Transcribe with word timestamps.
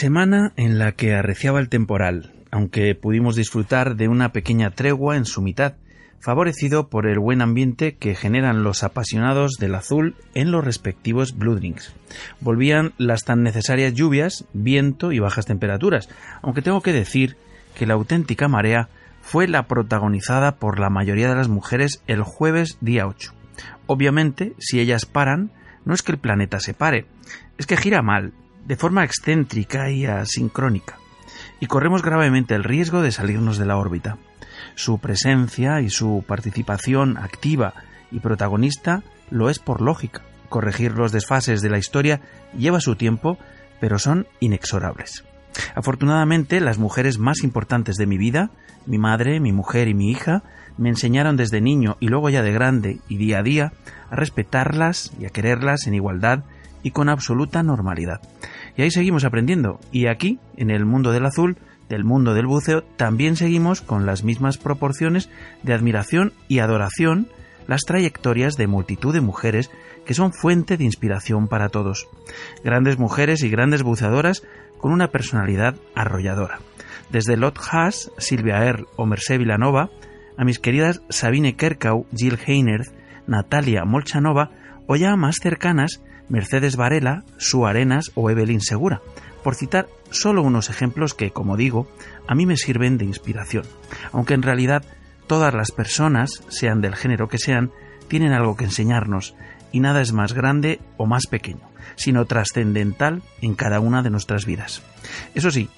Semana 0.00 0.54
en 0.56 0.78
la 0.78 0.92
que 0.92 1.12
arreciaba 1.12 1.60
el 1.60 1.68
temporal, 1.68 2.32
aunque 2.50 2.94
pudimos 2.94 3.36
disfrutar 3.36 3.96
de 3.96 4.08
una 4.08 4.32
pequeña 4.32 4.70
tregua 4.70 5.18
en 5.18 5.26
su 5.26 5.42
mitad, 5.42 5.74
favorecido 6.20 6.88
por 6.88 7.06
el 7.06 7.18
buen 7.18 7.42
ambiente 7.42 7.96
que 7.96 8.14
generan 8.14 8.62
los 8.62 8.82
apasionados 8.82 9.58
del 9.60 9.74
azul 9.74 10.16
en 10.32 10.52
los 10.52 10.64
respectivos 10.64 11.36
Blue 11.36 11.54
Drinks. 11.56 11.94
Volvían 12.40 12.94
las 12.96 13.26
tan 13.26 13.42
necesarias 13.42 13.92
lluvias, 13.92 14.46
viento 14.54 15.12
y 15.12 15.18
bajas 15.18 15.44
temperaturas, 15.44 16.08
aunque 16.40 16.62
tengo 16.62 16.80
que 16.80 16.94
decir 16.94 17.36
que 17.74 17.84
la 17.84 17.92
auténtica 17.92 18.48
marea 18.48 18.88
fue 19.20 19.48
la 19.48 19.66
protagonizada 19.66 20.56
por 20.56 20.80
la 20.80 20.88
mayoría 20.88 21.28
de 21.28 21.34
las 21.34 21.48
mujeres 21.48 22.02
el 22.06 22.22
jueves 22.22 22.78
día 22.80 23.06
8. 23.06 23.34
Obviamente, 23.86 24.54
si 24.60 24.80
ellas 24.80 25.04
paran, 25.04 25.52
no 25.84 25.92
es 25.92 26.00
que 26.00 26.12
el 26.12 26.18
planeta 26.18 26.58
se 26.58 26.72
pare, 26.72 27.04
es 27.58 27.66
que 27.66 27.76
gira 27.76 28.00
mal, 28.00 28.32
de 28.64 28.76
forma 28.76 29.04
excéntrica 29.04 29.90
y 29.90 30.06
asincrónica, 30.06 30.98
y 31.60 31.66
corremos 31.66 32.02
gravemente 32.02 32.54
el 32.54 32.64
riesgo 32.64 33.02
de 33.02 33.12
salirnos 33.12 33.58
de 33.58 33.66
la 33.66 33.76
órbita. 33.76 34.18
Su 34.74 34.98
presencia 34.98 35.80
y 35.80 35.90
su 35.90 36.24
participación 36.26 37.16
activa 37.16 37.74
y 38.10 38.20
protagonista 38.20 39.02
lo 39.30 39.50
es 39.50 39.58
por 39.58 39.80
lógica. 39.80 40.22
Corregir 40.48 40.92
los 40.92 41.12
desfases 41.12 41.60
de 41.62 41.70
la 41.70 41.78
historia 41.78 42.20
lleva 42.56 42.80
su 42.80 42.96
tiempo, 42.96 43.38
pero 43.80 43.98
son 43.98 44.26
inexorables. 44.40 45.24
Afortunadamente, 45.74 46.60
las 46.60 46.78
mujeres 46.78 47.18
más 47.18 47.42
importantes 47.42 47.96
de 47.96 48.06
mi 48.06 48.18
vida, 48.18 48.50
mi 48.86 48.98
madre, 48.98 49.40
mi 49.40 49.52
mujer 49.52 49.88
y 49.88 49.94
mi 49.94 50.10
hija, 50.10 50.42
me 50.76 50.88
enseñaron 50.88 51.36
desde 51.36 51.60
niño 51.60 51.96
y 52.00 52.08
luego 52.08 52.30
ya 52.30 52.42
de 52.42 52.52
grande 52.52 52.98
y 53.08 53.16
día 53.16 53.40
a 53.40 53.42
día 53.42 53.72
a 54.10 54.16
respetarlas 54.16 55.12
y 55.18 55.26
a 55.26 55.30
quererlas 55.30 55.86
en 55.86 55.94
igualdad 55.94 56.44
y 56.82 56.92
con 56.92 57.08
absoluta 57.08 57.62
normalidad. 57.62 58.20
Y 58.76 58.82
ahí 58.82 58.90
seguimos 58.90 59.24
aprendiendo. 59.24 59.80
Y 59.92 60.06
aquí, 60.06 60.38
en 60.56 60.70
el 60.70 60.84
mundo 60.84 61.12
del 61.12 61.26
azul, 61.26 61.56
del 61.88 62.04
mundo 62.04 62.34
del 62.34 62.46
buceo, 62.46 62.82
también 62.96 63.36
seguimos 63.36 63.80
con 63.82 64.06
las 64.06 64.22
mismas 64.24 64.58
proporciones 64.58 65.28
de 65.62 65.74
admiración 65.74 66.32
y 66.48 66.60
adoración 66.60 67.28
las 67.66 67.82
trayectorias 67.82 68.56
de 68.56 68.66
multitud 68.66 69.12
de 69.12 69.20
mujeres 69.20 69.70
que 70.04 70.14
son 70.14 70.32
fuente 70.32 70.76
de 70.76 70.84
inspiración 70.84 71.46
para 71.46 71.68
todos. 71.68 72.08
Grandes 72.64 72.98
mujeres 72.98 73.42
y 73.42 73.48
grandes 73.48 73.82
buceadoras 73.82 74.42
con 74.78 74.92
una 74.92 75.08
personalidad 75.08 75.76
arrolladora. 75.94 76.58
Desde 77.10 77.36
Lot 77.36 77.58
Haas, 77.70 78.10
Silvia 78.18 78.64
Earle 78.64 78.86
o 78.96 79.06
Mercé 79.06 79.38
Villanova, 79.38 79.90
a 80.36 80.44
mis 80.44 80.58
queridas 80.58 81.02
Sabine 81.10 81.54
Kerkau, 81.54 82.06
Jill 82.16 82.38
Heiner, 82.44 82.82
Natalia 83.26 83.84
Molchanova 83.84 84.50
o 84.86 84.96
ya 84.96 85.14
más 85.16 85.36
cercanas 85.40 86.02
Mercedes 86.30 86.76
Varela, 86.76 87.24
Su 87.36 87.66
Arenas 87.66 88.12
o 88.14 88.30
Evelyn 88.30 88.62
Segura, 88.62 89.02
por 89.44 89.54
citar 89.54 89.88
solo 90.10 90.42
unos 90.42 90.70
ejemplos 90.70 91.12
que, 91.12 91.32
como 91.32 91.56
digo, 91.56 91.86
a 92.26 92.34
mí 92.34 92.46
me 92.46 92.56
sirven 92.56 92.96
de 92.96 93.04
inspiración, 93.04 93.64
aunque 94.12 94.34
en 94.34 94.42
realidad 94.42 94.84
todas 95.26 95.52
las 95.52 95.72
personas, 95.72 96.42
sean 96.48 96.80
del 96.80 96.96
género 96.96 97.28
que 97.28 97.38
sean, 97.38 97.70
tienen 98.08 98.32
algo 98.32 98.56
que 98.56 98.64
enseñarnos, 98.64 99.34
y 99.72 99.80
nada 99.80 100.00
es 100.00 100.12
más 100.12 100.32
grande 100.32 100.80
o 100.96 101.06
más 101.06 101.26
pequeño, 101.26 101.68
sino 101.96 102.24
trascendental 102.24 103.22
en 103.40 103.54
cada 103.54 103.80
una 103.80 104.02
de 104.02 104.10
nuestras 104.10 104.46
vidas. 104.46 104.82
Eso 105.34 105.50
sí, 105.50 105.68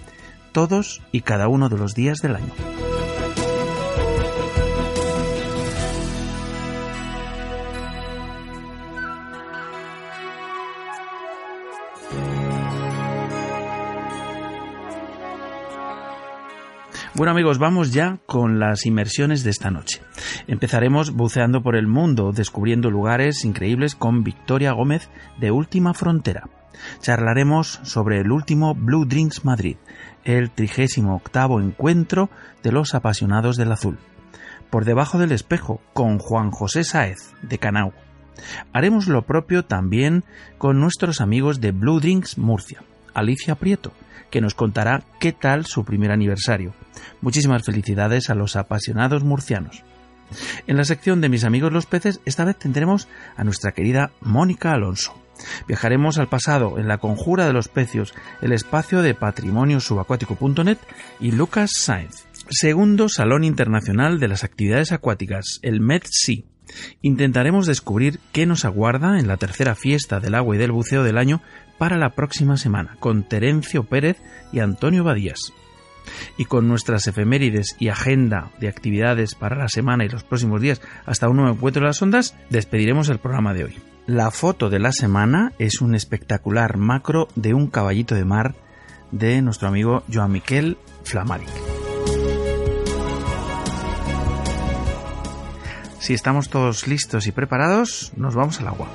todos 0.53 1.03
y 1.13 1.23
cada 1.23 1.49
uno 1.49 1.69
de 1.69 1.79
los 1.79 1.95
días 1.95 2.19
del 2.19 2.37
año. 2.37 2.92
Bueno 17.15 17.33
amigos, 17.33 17.59
vamos 17.59 17.93
ya 17.93 18.21
con 18.25 18.59
las 18.59 18.87
inmersiones 18.87 19.45
de 19.45 19.51
esta 19.51 19.71
noche. 19.71 20.01
Empezaremos 20.47 21.13
buceando 21.13 21.63
por 21.63 21.77
el 21.77 21.87
mundo, 21.87 22.33
descubriendo 22.33 22.91
lugares 22.91 23.45
increíbles 23.45 23.95
con 23.95 24.25
Victoria 24.25 24.73
Gómez 24.73 25.11
de 25.39 25.51
Última 25.51 25.93
Frontera. 25.93 26.49
Charlaremos 27.03 27.81
sobre 27.83 28.21
el 28.21 28.33
último 28.33 28.75
Blue 28.75 29.05
Drinks 29.05 29.45
Madrid, 29.45 29.77
el 30.25 30.51
38 30.51 31.61
encuentro 31.61 32.31
de 32.63 32.73
los 32.73 32.95
apasionados 32.95 33.59
del 33.59 33.73
azul. 33.73 33.99
Por 34.71 34.87
debajo 34.87 35.19
del 35.19 35.33
espejo, 35.33 35.83
con 35.93 36.19
Juan 36.19 36.51
José 36.51 36.83
Sáez, 36.83 37.35
de 37.43 37.59
Canau. 37.59 37.93
Haremos 38.73 39.07
lo 39.07 39.27
propio 39.27 39.67
también 39.67 40.25
con 40.57 40.81
nuestros 40.81 41.21
amigos 41.21 41.61
de 41.61 41.73
Blue 41.73 42.01
Drinks 42.01 42.39
Murcia, 42.39 42.83
Alicia 43.13 43.55
Prieto, 43.57 43.93
que 44.31 44.41
nos 44.41 44.55
contará 44.55 45.03
qué 45.21 45.33
tal 45.33 45.67
su 45.67 45.85
primer 45.85 46.11
aniversario. 46.11 46.73
Muchísimas 47.21 47.63
felicidades 47.65 48.31
a 48.31 48.35
los 48.35 48.57
apasionados 48.57 49.25
murcianos. 49.25 49.85
En 50.67 50.77
la 50.77 50.85
sección 50.85 51.21
de 51.21 51.29
mis 51.29 51.45
amigos 51.45 51.73
los 51.73 51.87
peces, 51.87 52.21
esta 52.25 52.45
vez 52.45 52.59
tendremos 52.59 53.09
a 53.37 53.45
nuestra 53.45 53.73
querida 53.73 54.13
Mónica 54.21 54.73
Alonso. 54.73 55.15
Viajaremos 55.67 56.19
al 56.19 56.29
pasado 56.29 56.79
en 56.79 56.89
La 56.89 56.99
Conjura 56.99 57.47
de 57.47 57.53
los 57.53 57.69
Pecios, 57.69 58.15
el 58.41 58.53
espacio 58.53 59.03
de 59.03 59.15
patrimonio 59.15 59.81
subacuático.net 59.81 60.79
y 61.21 61.33
Lucas 61.33 61.71
Sainz. 61.77 62.27
Segundo 62.49 63.09
Salón 63.09 63.45
Internacional 63.45 64.19
de 64.19 64.29
las 64.29 64.45
Actividades 64.45 64.93
Acuáticas, 64.93 65.59
el 65.63 65.81
MedSea. 65.81 66.45
Intentaremos 67.03 67.67
descubrir 67.67 68.19
qué 68.33 68.47
nos 68.47 68.65
aguarda 68.65 69.19
en 69.19 69.27
la 69.27 69.37
tercera 69.37 69.75
fiesta 69.75 70.21
del 70.21 70.35
agua 70.35 70.57
y 70.57 70.59
del 70.59 70.73
buceo 70.73 71.03
del 71.03 71.19
año 71.19 71.43
para 71.79 71.99
la 71.99 72.11
próxima 72.11 72.57
semana, 72.57 72.97
con 73.01 73.29
Terencio 73.29 73.85
Pérez 73.85 74.19
y 74.53 74.61
Antonio 74.61 75.05
Badías. 75.05 75.53
Y 76.37 76.45
con 76.47 76.69
nuestras 76.69 77.07
efemérides 77.07 77.77
y 77.79 77.89
agenda 77.89 78.51
de 78.61 78.69
actividades 78.69 79.35
para 79.35 79.57
la 79.57 79.69
semana 79.69 80.05
y 80.05 80.09
los 80.09 80.25
próximos 80.25 80.61
días 80.61 80.81
hasta 81.07 81.29
un 81.29 81.37
nuevo 81.37 81.53
encuentro 81.53 81.83
de 81.83 81.89
las 81.89 82.03
ondas, 82.03 82.37
despediremos 82.51 83.09
el 83.09 83.19
programa 83.19 83.55
de 83.55 83.65
hoy. 83.65 83.79
La 84.07 84.31
foto 84.31 84.69
de 84.69 84.81
la 84.81 84.93
semana 84.93 85.53
es 85.59 85.81
un 85.81 85.95
espectacular 85.95 86.77
macro 86.77 87.29
de 87.37 87.55
un 87.55 87.69
caballito 87.69 88.15
de 88.15 88.25
mar 88.25 88.55
de 89.13 89.41
nuestro 89.43 89.69
amigo 89.69 90.03
Joan 90.13 90.33
Miquel 90.33 90.77
Flamaric. 91.05 91.49
Si 96.01 96.15
estamos 96.15 96.49
todos 96.49 96.89
listos 96.89 97.29
y 97.29 97.33
preparados, 97.33 98.13
nos 98.17 98.35
vamos 98.35 98.61
al 98.61 98.67
agua. 98.67 98.89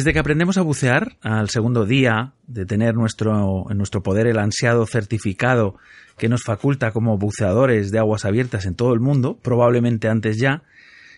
Desde 0.00 0.14
que 0.14 0.18
aprendemos 0.18 0.56
a 0.56 0.62
bucear, 0.62 1.18
al 1.20 1.50
segundo 1.50 1.84
día 1.84 2.32
de 2.46 2.64
tener 2.64 2.94
nuestro, 2.94 3.66
en 3.70 3.76
nuestro 3.76 4.02
poder 4.02 4.26
el 4.28 4.38
ansiado 4.38 4.86
certificado 4.86 5.76
que 6.16 6.30
nos 6.30 6.42
faculta 6.42 6.90
como 6.90 7.18
buceadores 7.18 7.90
de 7.90 7.98
aguas 7.98 8.24
abiertas 8.24 8.64
en 8.64 8.76
todo 8.76 8.94
el 8.94 9.00
mundo, 9.00 9.38
probablemente 9.42 10.08
antes 10.08 10.38
ya, 10.38 10.62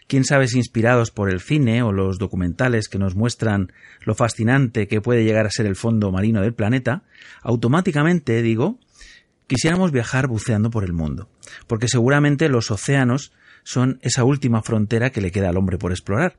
quién 0.08 0.24
sabe 0.24 0.48
si 0.48 0.58
inspirados 0.58 1.12
por 1.12 1.30
el 1.30 1.38
cine 1.38 1.84
o 1.84 1.92
los 1.92 2.18
documentales 2.18 2.88
que 2.88 2.98
nos 2.98 3.14
muestran 3.14 3.72
lo 4.00 4.16
fascinante 4.16 4.88
que 4.88 5.00
puede 5.00 5.22
llegar 5.22 5.46
a 5.46 5.50
ser 5.50 5.66
el 5.66 5.76
fondo 5.76 6.10
marino 6.10 6.42
del 6.42 6.52
planeta, 6.52 7.04
automáticamente, 7.42 8.42
digo, 8.42 8.80
quisiéramos 9.46 9.92
viajar 9.92 10.26
buceando 10.26 10.70
por 10.70 10.82
el 10.82 10.92
mundo, 10.92 11.28
porque 11.68 11.86
seguramente 11.86 12.48
los 12.48 12.72
océanos 12.72 13.32
son 13.62 14.00
esa 14.02 14.24
última 14.24 14.60
frontera 14.60 15.10
que 15.10 15.20
le 15.20 15.30
queda 15.30 15.50
al 15.50 15.56
hombre 15.56 15.78
por 15.78 15.92
explorar. 15.92 16.34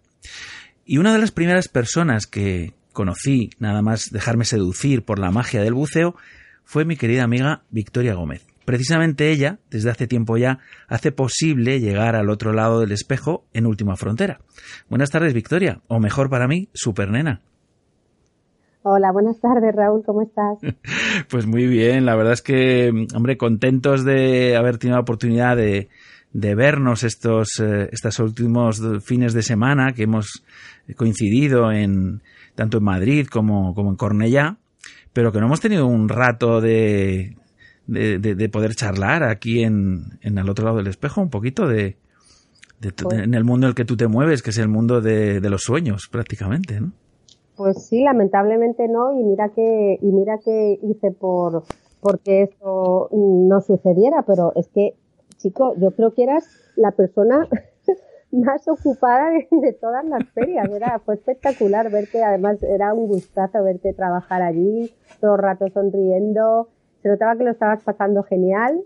Y 0.86 0.98
una 0.98 1.13
de 1.13 1.20
las 1.20 1.32
primeras 1.32 1.70
personas 1.70 2.28
que 2.28 2.74
conocí, 2.92 3.50
nada 3.58 3.82
más 3.82 4.10
dejarme 4.12 4.44
seducir 4.44 5.06
por 5.06 5.18
la 5.18 5.32
magia 5.32 5.62
del 5.62 5.74
buceo, 5.74 6.16
fue 6.66 6.84
mi 6.84 6.98
querida 6.98 7.24
amiga 7.24 7.63
Victoria 7.70 8.16
Gómez. 8.16 8.46
Precisamente 8.66 9.32
ella, 9.32 9.60
desde 9.72 9.92
hace 9.92 10.08
tiempo 10.08 10.38
ya, 10.38 10.60
hace 10.88 11.12
posible 11.12 11.80
llegar 11.80 12.16
al 12.16 12.30
otro 12.30 12.52
lado 12.52 12.82
del 12.82 12.92
espejo 12.92 13.46
en 13.54 13.66
última 13.66 13.96
frontera. 13.96 14.40
Buenas 14.90 15.10
tardes, 15.10 15.34
Victoria, 15.34 15.82
o 15.88 16.00
mejor 16.00 16.30
para 16.30 16.48
mí, 16.48 16.70
supernena. 16.74 17.42
Hola, 18.84 19.12
buenas 19.13 19.40
tardes, 19.40 19.74
Raúl, 19.74 20.04
¿cómo 20.06 20.22
estás? 20.22 20.58
Pues 21.30 21.46
muy 21.46 21.68
bien, 21.68 22.06
la 22.06 22.16
verdad 22.16 22.34
es 22.34 22.42
que, 22.42 22.92
hombre, 23.16 23.38
contentos 23.38 24.04
de 24.04 24.58
haber 24.58 24.78
tenido 24.78 24.98
la 24.98 25.04
oportunidad 25.04 25.56
de, 25.56 25.88
de 26.34 26.56
vernos 26.56 27.04
estos, 27.04 27.48
eh, 27.62 27.90
estos 27.92 28.20
últimos 28.20 28.82
fines 29.04 29.34
de 29.34 29.44
semana 29.44 29.94
que 29.94 30.04
hemos 30.04 30.44
coincidido 30.96 31.72
en 31.72 32.22
tanto 32.56 32.78
en 32.78 32.84
Madrid 32.84 33.28
como, 33.32 33.74
como 33.74 33.90
en 33.92 33.96
Cornellá, 33.96 34.58
pero 35.13 35.32
que 35.32 35.40
no 35.40 35.46
hemos 35.46 35.62
tenido 35.62 35.88
un 35.88 36.10
rato 36.10 36.60
de, 36.62 37.36
de, 37.88 38.20
de, 38.20 38.36
de 38.36 38.50
poder 38.50 38.75
charlar 38.75 39.24
aquí 39.24 39.63
en, 39.63 40.20
en 40.22 40.38
al 40.38 40.50
otro 40.50 40.66
lado 40.66 40.78
del 40.78 40.88
espejo, 40.88 41.22
un 41.22 41.30
poquito 41.30 41.68
de, 41.68 41.98
de, 42.80 42.92
Pues- 42.92 43.20
en 43.20 43.34
el 43.34 43.44
mundo 43.44 43.68
en 43.68 43.70
el 43.70 43.75
que 43.75 43.86
tú 43.86 43.96
te 43.96 44.08
mueves, 44.08 44.42
que 44.42 44.50
es 44.52 44.58
el 44.58 44.68
mundo 44.70 45.02
de, 45.02 45.40
de 45.40 45.50
los 45.50 45.62
sueños, 45.62 46.08
prácticamente, 46.12 46.80
¿no? 46.82 46.92
Pues 47.56 47.86
sí, 47.88 48.02
lamentablemente 48.04 48.88
no, 48.88 49.12
y 49.20 49.24
mira 49.24 49.50
que, 49.56 49.98
y 50.02 50.12
mira 50.12 50.40
que 50.44 50.80
hice 50.82 51.12
por 51.12 51.63
porque 52.02 52.42
eso 52.44 53.08
no 53.12 53.62
sucediera, 53.62 54.24
pero 54.28 54.52
es 54.56 54.68
que, 54.74 54.96
chico, 55.38 55.74
yo 55.80 55.92
creo 55.92 56.13
que 56.13 56.24
eras 56.24 56.44
la 56.75 56.92
persona 56.92 57.48
más 58.34 58.68
ocupada 58.68 59.30
de, 59.30 59.48
de 59.62 59.74
todas 59.74 60.04
las 60.06 60.24
ferias, 60.34 60.68
era, 60.70 61.00
fue 61.00 61.16
espectacular 61.16 61.90
verte, 61.92 62.24
además 62.24 62.62
era 62.63 62.94
un 62.94 63.08
gustazo 63.08 63.63
verte 63.63 63.94
trabajar 63.94 64.42
allí, 64.42 64.92
todo 65.22 65.36
el 65.36 65.42
rato 65.42 65.68
sonriendo, 65.74 66.70
se 67.02 67.10
notaba 67.10 67.36
que 67.38 67.44
lo 67.44 67.52
estabas 67.52 67.82
pasando 67.84 68.24
genial, 68.24 68.82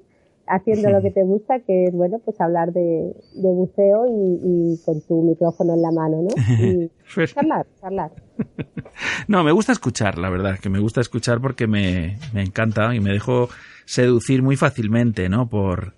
haciendo 0.50 0.90
lo 0.90 1.02
que 1.02 1.12
te 1.12 1.24
gusta, 1.24 1.60
que 1.60 1.86
es 1.86 1.94
bueno, 1.94 2.20
pues 2.24 2.40
hablar 2.40 2.72
de, 2.72 3.14
de 3.36 3.50
buceo 3.50 4.06
y, 4.08 4.40
y 4.74 4.82
con 4.86 5.02
tu 5.02 5.22
micrófono 5.22 5.74
en 5.74 5.82
la 5.82 5.92
mano, 5.92 6.22
¿no? 6.24 6.30
Y 6.66 6.90
Pues- 7.16 7.34
charlar, 7.34 7.66
charlar. 7.82 8.12
No, 9.28 9.44
me 9.44 9.52
gusta 9.52 9.72
escuchar, 9.74 10.18
la 10.18 10.30
verdad, 10.30 10.58
que 10.62 10.70
me 10.70 10.80
gusta 10.80 11.02
escuchar 11.02 11.40
porque 11.42 11.68
me, 11.68 12.18
me 12.34 12.42
encanta 12.42 12.96
y 12.96 13.00
me 13.00 13.12
dejo 13.12 13.50
seducir 13.86 14.42
muy 14.42 14.56
fácilmente, 14.56 15.28
¿no? 15.30 15.48
Por, 15.50 15.94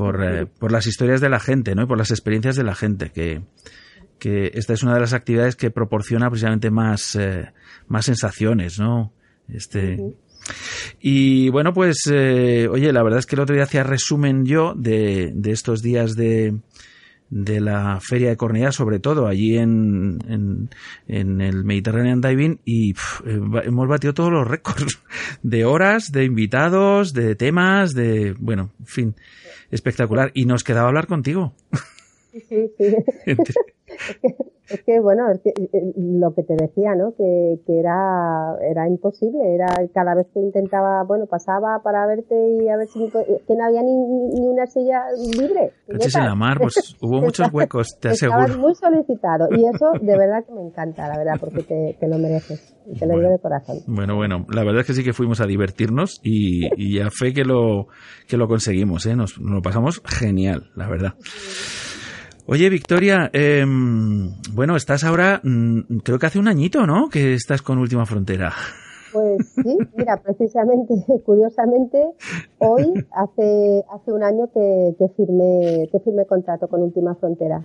por, 0.00 0.24
eh, 0.24 0.46
por 0.46 0.72
las 0.72 0.86
historias 0.86 1.20
de 1.20 1.28
la 1.28 1.40
gente, 1.40 1.74
¿no? 1.74 1.82
Y 1.82 1.86
por 1.86 1.98
las 1.98 2.10
experiencias 2.10 2.56
de 2.56 2.64
la 2.64 2.74
gente, 2.74 3.10
que, 3.10 3.42
que 4.18 4.50
esta 4.54 4.72
es 4.72 4.82
una 4.82 4.94
de 4.94 5.00
las 5.00 5.12
actividades 5.12 5.56
que 5.56 5.70
proporciona 5.70 6.30
precisamente 6.30 6.70
más, 6.70 7.14
eh, 7.16 7.52
más 7.86 8.06
sensaciones, 8.06 8.78
¿no? 8.78 9.12
Este, 9.46 9.98
y 11.02 11.50
bueno, 11.50 11.74
pues, 11.74 11.98
eh, 12.10 12.66
oye, 12.70 12.94
la 12.94 13.02
verdad 13.02 13.18
es 13.18 13.26
que 13.26 13.36
el 13.36 13.42
otro 13.42 13.54
día 13.54 13.64
hacía 13.64 13.82
resumen 13.82 14.46
yo 14.46 14.72
de, 14.74 15.32
de 15.34 15.50
estos 15.50 15.82
días 15.82 16.16
de, 16.16 16.54
de 17.30 17.60
la 17.60 17.98
Feria 18.00 18.28
de 18.28 18.36
Cornellá, 18.36 18.72
sobre 18.72 18.98
todo 18.98 19.26
allí 19.26 19.56
en, 19.56 20.18
en, 20.28 20.68
en 21.06 21.40
el 21.40 21.64
Mediterranean 21.64 22.20
Diving, 22.20 22.60
y 22.64 22.92
pf, 22.94 23.22
eh, 23.26 23.40
hemos 23.64 23.88
batido 23.88 24.12
todos 24.12 24.32
los 24.32 24.46
récords 24.46 25.00
de 25.42 25.64
horas, 25.64 26.12
de 26.12 26.24
invitados, 26.24 27.12
de 27.12 27.36
temas, 27.36 27.94
de, 27.94 28.34
bueno, 28.38 28.70
en 28.80 28.86
fin, 28.86 29.14
espectacular. 29.70 30.32
Y 30.34 30.44
nos 30.44 30.64
quedaba 30.64 30.88
hablar 30.88 31.06
contigo. 31.06 31.54
Sí, 32.32 32.42
sí, 32.48 32.70
sí. 32.78 33.34
Es 34.70 34.84
que, 34.84 35.00
bueno, 35.00 35.28
es 35.32 35.40
que, 35.40 35.50
eh, 35.50 35.92
lo 35.96 36.32
que 36.32 36.44
te 36.44 36.54
decía, 36.54 36.94
¿no? 36.94 37.12
Que, 37.16 37.58
que 37.66 37.80
era, 37.80 38.54
era 38.62 38.86
imposible. 38.88 39.54
Era 39.54 39.66
cada 39.92 40.14
vez 40.14 40.28
que 40.32 40.38
intentaba, 40.38 41.02
bueno, 41.02 41.26
pasaba 41.26 41.80
para 41.82 42.06
verte 42.06 42.34
y 42.62 42.68
a 42.68 42.76
ver 42.76 42.86
si 42.86 43.10
que 43.10 43.54
no 43.56 43.64
había 43.64 43.82
ni, 43.82 43.96
ni 43.96 44.46
una 44.46 44.66
silla 44.66 45.02
libre. 45.36 45.72
Caches 45.88 46.14
en 46.14 46.24
la 46.24 46.36
mar, 46.36 46.58
pues 46.60 46.94
hubo 47.02 47.20
muchos 47.20 47.52
huecos, 47.52 47.98
te 48.00 48.10
Estabas 48.10 48.44
aseguro. 48.44 48.60
muy 48.68 48.74
solicitado 48.76 49.48
y 49.50 49.64
eso 49.66 49.90
de 50.00 50.16
verdad 50.16 50.44
que 50.46 50.52
me 50.52 50.62
encanta, 50.62 51.08
la 51.08 51.18
verdad, 51.18 51.34
porque 51.40 51.64
te, 51.64 51.96
te 51.98 52.06
lo 52.08 52.18
mereces. 52.18 52.76
Y 52.86 52.98
te 52.98 53.06
lo 53.06 53.14
digo 53.14 53.22
Bueno. 53.22 53.30
de 53.30 53.38
corazón. 53.40 53.76
Bueno, 53.88 54.14
bueno, 54.16 54.46
la 54.54 54.62
verdad 54.62 54.80
es 54.82 54.86
que 54.86 54.94
sí 54.94 55.02
que 55.04 55.12
fuimos 55.12 55.40
a 55.40 55.46
divertirnos 55.46 56.20
y, 56.22 56.68
y 56.76 57.00
a 57.00 57.08
fe 57.10 57.32
que 57.32 57.44
lo, 57.44 57.86
que 58.28 58.36
lo 58.36 58.46
conseguimos, 58.46 59.04
¿eh? 59.06 59.16
Nos, 59.16 59.40
nos 59.40 59.56
lo 59.56 59.62
pasamos 59.62 60.00
genial, 60.06 60.70
la 60.76 60.88
verdad. 60.88 61.14
Oye, 62.46 62.68
Victoria, 62.68 63.30
eh, 63.32 63.64
bueno, 64.52 64.76
estás 64.76 65.04
ahora, 65.04 65.40
mm, 65.42 65.98
creo 66.02 66.18
que 66.18 66.26
hace 66.26 66.38
un 66.38 66.48
añito, 66.48 66.86
¿no? 66.86 67.08
Que 67.08 67.34
estás 67.34 67.62
con 67.62 67.78
Última 67.78 68.06
Frontera. 68.06 68.52
Pues 69.12 69.54
sí, 69.54 69.76
mira, 69.96 70.16
precisamente, 70.22 70.94
curiosamente, 71.24 71.98
hoy 72.58 72.92
hace 73.12 73.82
hace 73.92 74.12
un 74.12 74.22
año 74.22 74.48
que, 74.54 74.94
que 74.98 75.06
firmé 75.16 75.88
que 75.90 75.98
firmé 76.00 76.26
contrato 76.26 76.68
con 76.68 76.82
Última 76.82 77.14
Frontera. 77.16 77.62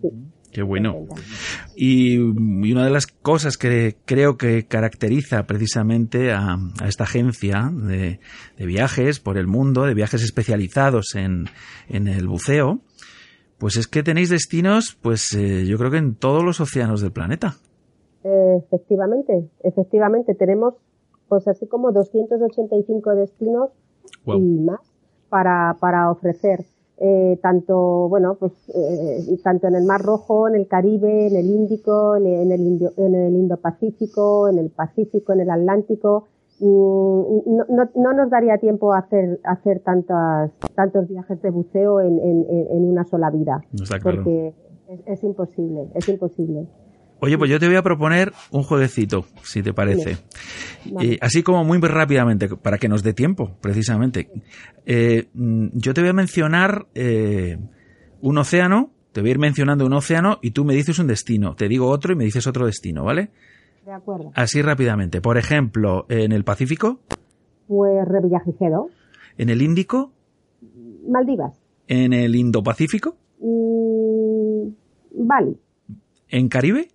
Sí. 0.00 0.10
Qué 0.52 0.62
bueno. 0.62 1.04
Y, 1.74 2.14
y 2.14 2.72
una 2.72 2.84
de 2.84 2.90
las 2.90 3.06
cosas 3.06 3.58
que 3.58 3.96
creo 4.06 4.38
que 4.38 4.64
caracteriza 4.64 5.42
precisamente 5.42 6.32
a, 6.32 6.56
a 6.80 6.88
esta 6.88 7.04
agencia 7.04 7.70
de, 7.74 8.20
de 8.56 8.66
viajes 8.66 9.20
por 9.20 9.36
el 9.36 9.48
mundo, 9.48 9.82
de 9.82 9.92
viajes 9.92 10.22
especializados 10.22 11.14
en, 11.14 11.46
en 11.88 12.08
el 12.08 12.26
buceo, 12.26 12.80
pues 13.58 13.76
es 13.76 13.86
que 13.86 14.02
tenéis 14.02 14.30
destinos, 14.30 14.98
pues 15.02 15.32
eh, 15.34 15.64
yo 15.66 15.78
creo 15.78 15.90
que 15.90 15.98
en 15.98 16.14
todos 16.14 16.42
los 16.44 16.60
océanos 16.60 17.00
del 17.00 17.12
planeta. 17.12 17.54
Efectivamente, 18.24 19.48
efectivamente 19.62 20.34
tenemos 20.34 20.74
pues 21.28 21.46
así 21.48 21.66
como 21.66 21.92
285 21.92 23.14
destinos 23.14 23.70
y 24.38 24.60
más 24.60 24.80
para, 25.28 25.76
para 25.80 26.10
ofrecer. 26.10 26.64
Eh, 26.98 27.38
tanto 27.42 28.08
bueno 28.08 28.36
pues 28.40 28.52
eh, 28.74 29.36
tanto 29.44 29.66
en 29.68 29.74
el 29.74 29.84
Mar 29.84 30.00
Rojo, 30.00 30.48
en 30.48 30.54
el 30.54 30.66
Caribe, 30.66 31.26
en 31.26 31.36
el 31.36 31.46
Índico, 31.46 32.16
en 32.16 32.26
el, 32.26 32.40
en 32.42 32.52
el, 32.52 32.60
Indio- 32.62 32.92
en 32.96 33.14
el 33.14 33.34
Indo-Pacífico, 33.34 34.48
en 34.48 34.58
el 34.58 34.70
Pacífico, 34.70 35.32
en 35.34 35.40
el 35.40 35.50
Atlántico. 35.50 36.26
No, 36.60 37.64
no, 37.68 37.90
no 37.94 38.12
nos 38.12 38.30
daría 38.30 38.58
tiempo 38.58 38.94
a 38.94 38.98
hacer, 38.98 39.40
a 39.44 39.52
hacer 39.52 39.80
tantas, 39.80 40.50
tantos 40.74 41.08
viajes 41.08 41.40
de 41.42 41.50
buceo 41.50 42.00
en, 42.00 42.18
en, 42.18 42.84
una 42.84 43.04
sola 43.04 43.30
vida, 43.30 43.60
No 43.72 43.84
está 43.84 43.98
claro. 43.98 44.22
porque 44.22 44.54
es, 44.88 45.00
es 45.06 45.24
imposible, 45.24 45.88
es 45.94 46.08
imposible. 46.08 46.66
Oye, 47.18 47.38
pues 47.38 47.50
yo 47.50 47.58
te 47.58 47.66
voy 47.66 47.76
a 47.76 47.82
proponer 47.82 48.32
un 48.50 48.62
jueguecito, 48.62 49.24
si 49.42 49.62
te 49.62 49.72
parece. 49.72 50.18
Vale. 50.90 51.12
Eh, 51.14 51.18
así 51.22 51.42
como 51.42 51.64
muy 51.64 51.78
rápidamente, 51.78 52.48
para 52.48 52.76
que 52.76 52.88
nos 52.88 53.02
dé 53.02 53.14
tiempo, 53.14 53.56
precisamente. 53.62 54.30
Eh, 54.84 55.28
mm, 55.32 55.68
yo 55.72 55.94
te 55.94 56.02
voy 56.02 56.10
a 56.10 56.12
mencionar 56.12 56.86
eh, 56.94 57.56
un 58.20 58.36
océano, 58.36 58.90
te 59.12 59.22
voy 59.22 59.30
a 59.30 59.32
ir 59.32 59.38
mencionando 59.38 59.86
un 59.86 59.94
océano 59.94 60.38
y 60.42 60.50
tú 60.50 60.66
me 60.66 60.74
dices 60.74 60.98
un 60.98 61.06
destino. 61.06 61.54
Te 61.54 61.68
digo 61.68 61.88
otro 61.88 62.12
y 62.12 62.16
me 62.16 62.24
dices 62.24 62.46
otro 62.46 62.66
destino, 62.66 63.02
¿vale? 63.02 63.30
De 63.86 63.92
acuerdo. 63.92 64.32
Así 64.34 64.62
rápidamente. 64.62 65.20
Por 65.20 65.38
ejemplo, 65.38 66.06
en 66.08 66.32
el 66.32 66.42
Pacífico, 66.42 66.98
Pues 67.68 68.04
Revillagigedo, 68.04 68.88
en 69.38 69.48
el 69.48 69.62
Índico, 69.62 70.10
Maldivas, 71.08 71.56
en 71.86 72.12
el 72.12 72.34
Indo-Pacífico, 72.34 73.14
mm, 73.38 74.70
Bali, 75.24 75.56
en 76.28 76.48
Caribe, 76.48 76.88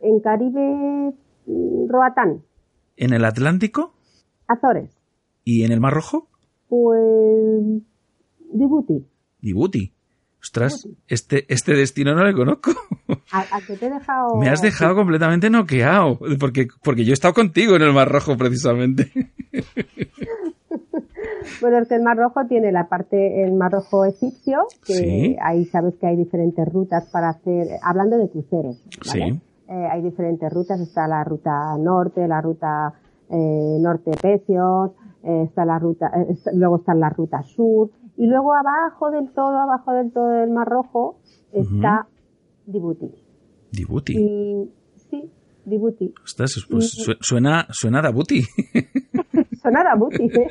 en 0.00 0.20
Caribe, 0.20 1.12
mm, 1.44 1.88
Roatán, 1.90 2.42
en 2.96 3.12
el 3.12 3.26
Atlántico. 3.26 3.92
Azores, 4.46 4.96
y 5.44 5.64
en 5.64 5.72
el 5.72 5.80
Mar 5.80 5.92
Rojo, 5.92 6.28
pues 6.68 7.02
Djibouti. 8.50 9.06
Djibouti. 9.42 9.93
Ostras, 10.44 10.86
este, 11.08 11.46
este 11.48 11.72
destino 11.74 12.14
no 12.14 12.22
lo 12.22 12.36
conozco. 12.36 12.70
¿A, 13.32 13.40
a 13.56 13.60
que 13.66 13.76
te 13.76 13.86
he 13.86 13.90
dejado? 13.90 14.36
Me 14.36 14.50
has 14.50 14.60
dejado 14.60 14.94
completamente 14.94 15.48
noqueado, 15.48 16.18
porque, 16.38 16.68
porque 16.82 17.02
yo 17.06 17.12
he 17.12 17.14
estado 17.14 17.32
contigo 17.32 17.76
en 17.76 17.82
el 17.82 17.94
Mar 17.94 18.10
Rojo 18.12 18.36
precisamente. 18.36 19.10
Bueno, 21.60 21.78
es 21.78 21.88
que 21.88 21.94
el 21.94 22.02
Mar 22.02 22.16
Rojo 22.16 22.46
tiene 22.46 22.72
la 22.72 22.88
parte, 22.88 23.44
el 23.44 23.52
Mar 23.54 23.72
Rojo 23.72 24.04
egipcio, 24.04 24.66
que 24.86 24.94
Sí. 24.94 25.36
ahí 25.42 25.64
sabes 25.66 25.94
que 26.00 26.06
hay 26.06 26.16
diferentes 26.16 26.66
rutas 26.70 27.08
para 27.10 27.30
hacer, 27.30 27.66
hablando 27.82 28.16
de 28.18 28.28
cruceros, 28.28 28.82
¿vale? 29.06 29.32
Sí. 29.32 29.40
Eh, 29.68 29.88
hay 29.90 30.02
diferentes 30.02 30.50
rutas, 30.52 30.80
está 30.80 31.06
la 31.06 31.22
ruta 31.24 31.76
norte, 31.78 32.26
la 32.28 32.40
ruta 32.40 32.92
eh, 33.30 33.76
norte 33.80 34.10
Pecios, 34.20 34.90
eh, 35.22 35.44
está 35.46 35.64
la 35.64 35.78
ruta, 35.78 36.10
luego 36.54 36.76
está 36.76 36.94
la 36.94 37.08
ruta 37.10 37.42
sur, 37.42 37.90
y 38.16 38.26
luego 38.26 38.52
abajo 38.54 39.10
del 39.10 39.30
todo, 39.32 39.56
abajo 39.58 39.92
del 39.92 40.12
todo 40.12 40.28
del 40.28 40.50
Mar 40.50 40.68
Rojo, 40.68 41.18
está 41.52 42.06
Djibouti. 42.66 43.10
Djibouti. 43.72 44.12
Y 44.16 44.70
sí, 45.10 45.30
Djibouti. 45.64 46.14
Ostras, 46.24 46.64
pues 46.70 46.90
su- 46.90 47.16
suena, 47.20 47.66
suena 47.70 47.98
a 48.00 48.02
Djibouti. 48.02 48.42
Sonará 49.62 49.92
Djibouti, 49.94 50.24
¿eh? 50.24 50.50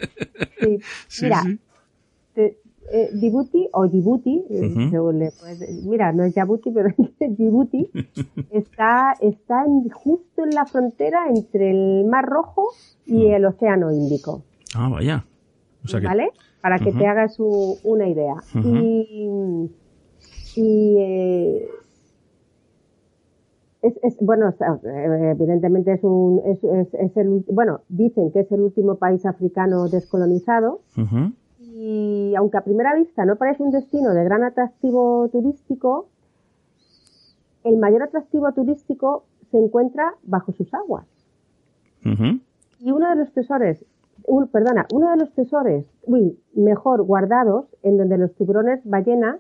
Sí. 0.59 0.79
Sí, 1.07 1.25
Mira, 1.25 1.41
sí. 1.43 1.59
te- 2.33 2.57
eh, 2.91 3.09
Djibouti 3.13 3.69
o 3.71 3.87
Djibouti, 3.87 4.43
eh, 4.49 4.67
Ujú. 4.67 4.89
según 4.89 5.19
le 5.19 5.31
puedes- 5.39 5.83
mira, 5.85 6.11
no 6.11 6.23
es 6.25 6.33
Djibouti, 6.35 6.71
pero 6.71 6.89
Djibouti 7.19 7.89
está, 8.51 9.13
está 9.21 9.63
en- 9.65 9.89
justo 9.89 10.43
en 10.43 10.49
la 10.51 10.65
frontera 10.65 11.27
entre 11.29 11.71
el 11.71 12.05
Mar 12.05 12.25
Rojo 12.25 12.67
y 13.05 13.29
Mm. 13.29 13.33
el 13.33 13.45
Océano 13.45 13.91
Índico, 13.91 14.43
Ah, 14.75 14.89
vaya. 14.89 15.25
O 15.85 15.87
sea 15.87 15.99
que, 16.01 16.07
¿vale? 16.07 16.29
Para 16.63 16.79
que 16.79 16.91
te 16.93 17.05
hagas 17.05 17.35
u- 17.39 17.77
una 17.83 18.07
idea. 18.07 18.35
Y, 18.63 19.29
y 20.55 20.95
eh, 20.97 21.67
es, 23.81 23.93
es- 24.01 24.17
bueno, 24.21 24.47
eh, 24.49 25.31
evidentemente 25.35 25.91
es 25.91 26.03
un, 26.05 26.41
es, 26.45 26.63
es- 26.63 26.93
es 26.93 27.17
el, 27.17 27.43
bueno, 27.51 27.81
dicen 27.89 28.31
que 28.31 28.39
es 28.39 28.51
el 28.53 28.61
último 28.61 28.95
país 28.95 29.25
africano 29.25 29.89
descolonizado, 29.89 30.79
y 31.59 32.33
aunque 32.37 32.57
a 32.57 32.61
primera 32.63 32.95
vista 32.95 33.25
no 33.25 33.35
parece 33.35 33.61
un 33.61 33.71
destino 33.71 34.13
de 34.13 34.23
gran 34.23 34.43
atractivo 34.43 35.27
turístico, 35.33 36.07
el 37.65 37.75
mayor 37.77 38.03
atractivo 38.03 38.51
turístico 38.53 39.25
se 39.51 39.57
encuentra 39.57 40.13
bajo 40.23 40.53
sus 40.53 40.73
aguas. 40.73 41.05
Y 42.79 42.91
uno 42.91 43.09
de 43.09 43.15
los 43.17 43.33
tesoros, 43.33 43.77
un- 44.25 44.47
perdona, 44.47 44.85
uno 44.93 45.11
de 45.11 45.17
los 45.17 45.33
tesoros 45.33 45.85
uy, 46.03 46.37
mejor 46.55 47.03
guardados, 47.03 47.65
en 47.83 47.97
donde 47.97 48.17
los 48.17 48.33
tiburones 48.35 48.79
ballena 48.83 49.39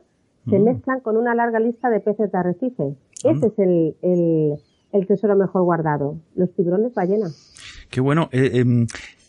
se 0.49 0.59
Mm. 0.59 0.63
mezclan 0.63 0.99
con 1.01 1.17
una 1.17 1.33
larga 1.35 1.59
lista 1.59 1.89
de 1.89 1.99
peces 1.99 2.31
de 2.31 2.37
arrecife. 2.37 2.83
Anda. 2.83 3.37
Ese 3.37 3.47
es 3.47 3.59
el, 3.59 3.95
el- 4.01 4.53
el 4.91 5.07
tesoro 5.07 5.35
mejor 5.35 5.63
guardado, 5.63 6.17
los 6.35 6.53
tiburones 6.53 6.93
ballena. 6.93 7.27
Qué 7.89 7.99
bueno. 8.01 8.29
Eh, 8.31 8.51
em, 8.59 8.85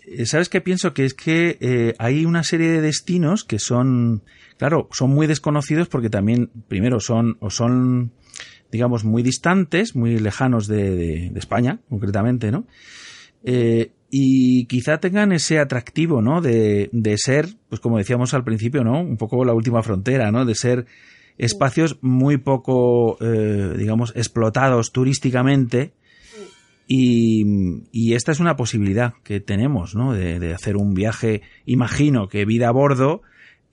eh, 0.06 0.26
¿Sabes 0.26 0.48
qué 0.50 0.60
pienso? 0.60 0.92
Que 0.92 1.04
es 1.06 1.14
que 1.14 1.56
eh, 1.60 1.94
hay 1.98 2.26
una 2.26 2.42
serie 2.42 2.70
de 2.70 2.80
destinos 2.82 3.44
que 3.44 3.58
son, 3.58 4.22
claro, 4.58 4.88
son 4.92 5.10
muy 5.14 5.26
desconocidos 5.26 5.88
porque 5.88 6.10
también, 6.10 6.50
primero, 6.68 7.00
son 7.00 7.36
o 7.40 7.48
son, 7.50 8.10
digamos, 8.70 9.04
muy 9.04 9.22
distantes, 9.22 9.96
muy 9.96 10.18
lejanos 10.18 10.66
de, 10.66 10.90
de- 10.96 11.30
de 11.32 11.38
España, 11.38 11.78
concretamente, 11.88 12.50
¿no? 12.50 12.64
Eh, 13.44 13.92
y 14.16 14.66
quizá 14.66 14.98
tengan 14.98 15.32
ese 15.32 15.58
atractivo, 15.58 16.22
¿no? 16.22 16.40
De, 16.40 16.88
de 16.92 17.16
ser, 17.18 17.46
pues 17.68 17.80
como 17.80 17.98
decíamos 17.98 18.32
al 18.32 18.44
principio, 18.44 18.84
¿no? 18.84 19.00
Un 19.00 19.16
poco 19.16 19.44
la 19.44 19.54
última 19.54 19.82
frontera, 19.82 20.30
¿no? 20.30 20.44
De 20.44 20.54
ser 20.54 20.86
espacios 21.36 21.98
muy 22.00 22.36
poco, 22.36 23.16
eh, 23.20 23.74
digamos, 23.76 24.12
explotados 24.14 24.92
turísticamente. 24.92 25.94
Y, 26.86 27.42
y 27.90 28.14
esta 28.14 28.30
es 28.30 28.38
una 28.38 28.54
posibilidad 28.54 29.14
que 29.24 29.40
tenemos, 29.40 29.96
¿no? 29.96 30.12
De, 30.12 30.38
de 30.38 30.54
hacer 30.54 30.76
un 30.76 30.94
viaje, 30.94 31.42
imagino 31.66 32.28
que 32.28 32.44
vida 32.44 32.68
a 32.68 32.72
bordo, 32.72 33.22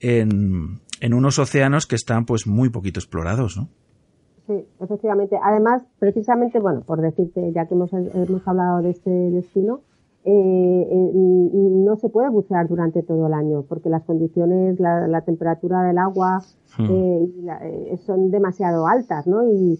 en, 0.00 0.80
en 1.00 1.14
unos 1.14 1.38
océanos 1.38 1.86
que 1.86 1.94
están 1.94 2.24
pues 2.24 2.48
muy 2.48 2.68
poquito 2.68 2.98
explorados, 2.98 3.56
¿no? 3.56 3.68
sí, 4.48 4.66
efectivamente. 4.80 5.38
Además, 5.40 5.84
precisamente, 6.00 6.58
bueno, 6.58 6.82
por 6.84 7.00
decirte, 7.00 7.52
ya 7.54 7.66
que 7.66 7.74
hemos, 7.74 7.92
hemos 7.92 8.48
hablado 8.48 8.82
de 8.82 8.90
este 8.90 9.10
destino, 9.10 9.82
eh, 10.24 10.88
eh, 10.90 11.10
no 11.14 11.96
se 11.96 12.08
puede 12.08 12.30
bucear 12.30 12.68
durante 12.68 13.02
todo 13.02 13.26
el 13.26 13.32
año 13.34 13.64
porque 13.68 13.88
las 13.90 14.04
condiciones, 14.04 14.78
la, 14.80 15.06
la 15.08 15.22
temperatura 15.22 15.82
del 15.82 15.98
agua 15.98 16.40
Hmm. 16.78 16.86
eh, 16.90 17.28
la- 17.42 17.68
eh, 17.68 17.96
son 18.06 18.30
demasiado 18.30 18.86
altas, 18.86 19.26
¿no? 19.26 19.44
Y, 19.52 19.78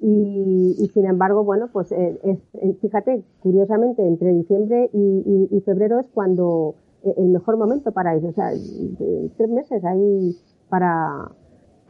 y, 0.00 0.74
y 0.78 0.88
sin 0.88 1.06
embargo, 1.06 1.44
bueno, 1.44 1.68
pues 1.72 1.92
eh, 1.92 2.18
es, 2.24 2.38
eh, 2.54 2.74
fíjate, 2.80 3.22
curiosamente, 3.40 4.04
entre 4.04 4.32
diciembre 4.32 4.90
y, 4.92 5.48
y- 5.52 5.56
y 5.56 5.60
febrero 5.60 6.00
es 6.00 6.06
cuando 6.12 6.74
eh, 7.04 7.14
el 7.18 7.28
mejor 7.28 7.56
momento 7.58 7.92
para 7.92 8.16
ir, 8.16 8.24
o 8.26 8.32
sea, 8.32 8.50
tres 9.36 9.50
meses 9.50 9.84
ahí 9.84 10.34
para, 10.68 11.30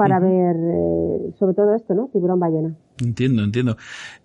para 0.02 0.18
ver 0.18 0.56
eh, 0.56 1.32
sobre 1.38 1.54
todo 1.54 1.76
esto, 1.76 1.94
¿no? 1.94 2.08
Tiburón 2.12 2.40
ballena. 2.40 2.74
Entiendo, 3.00 3.44
entiendo. 3.44 3.76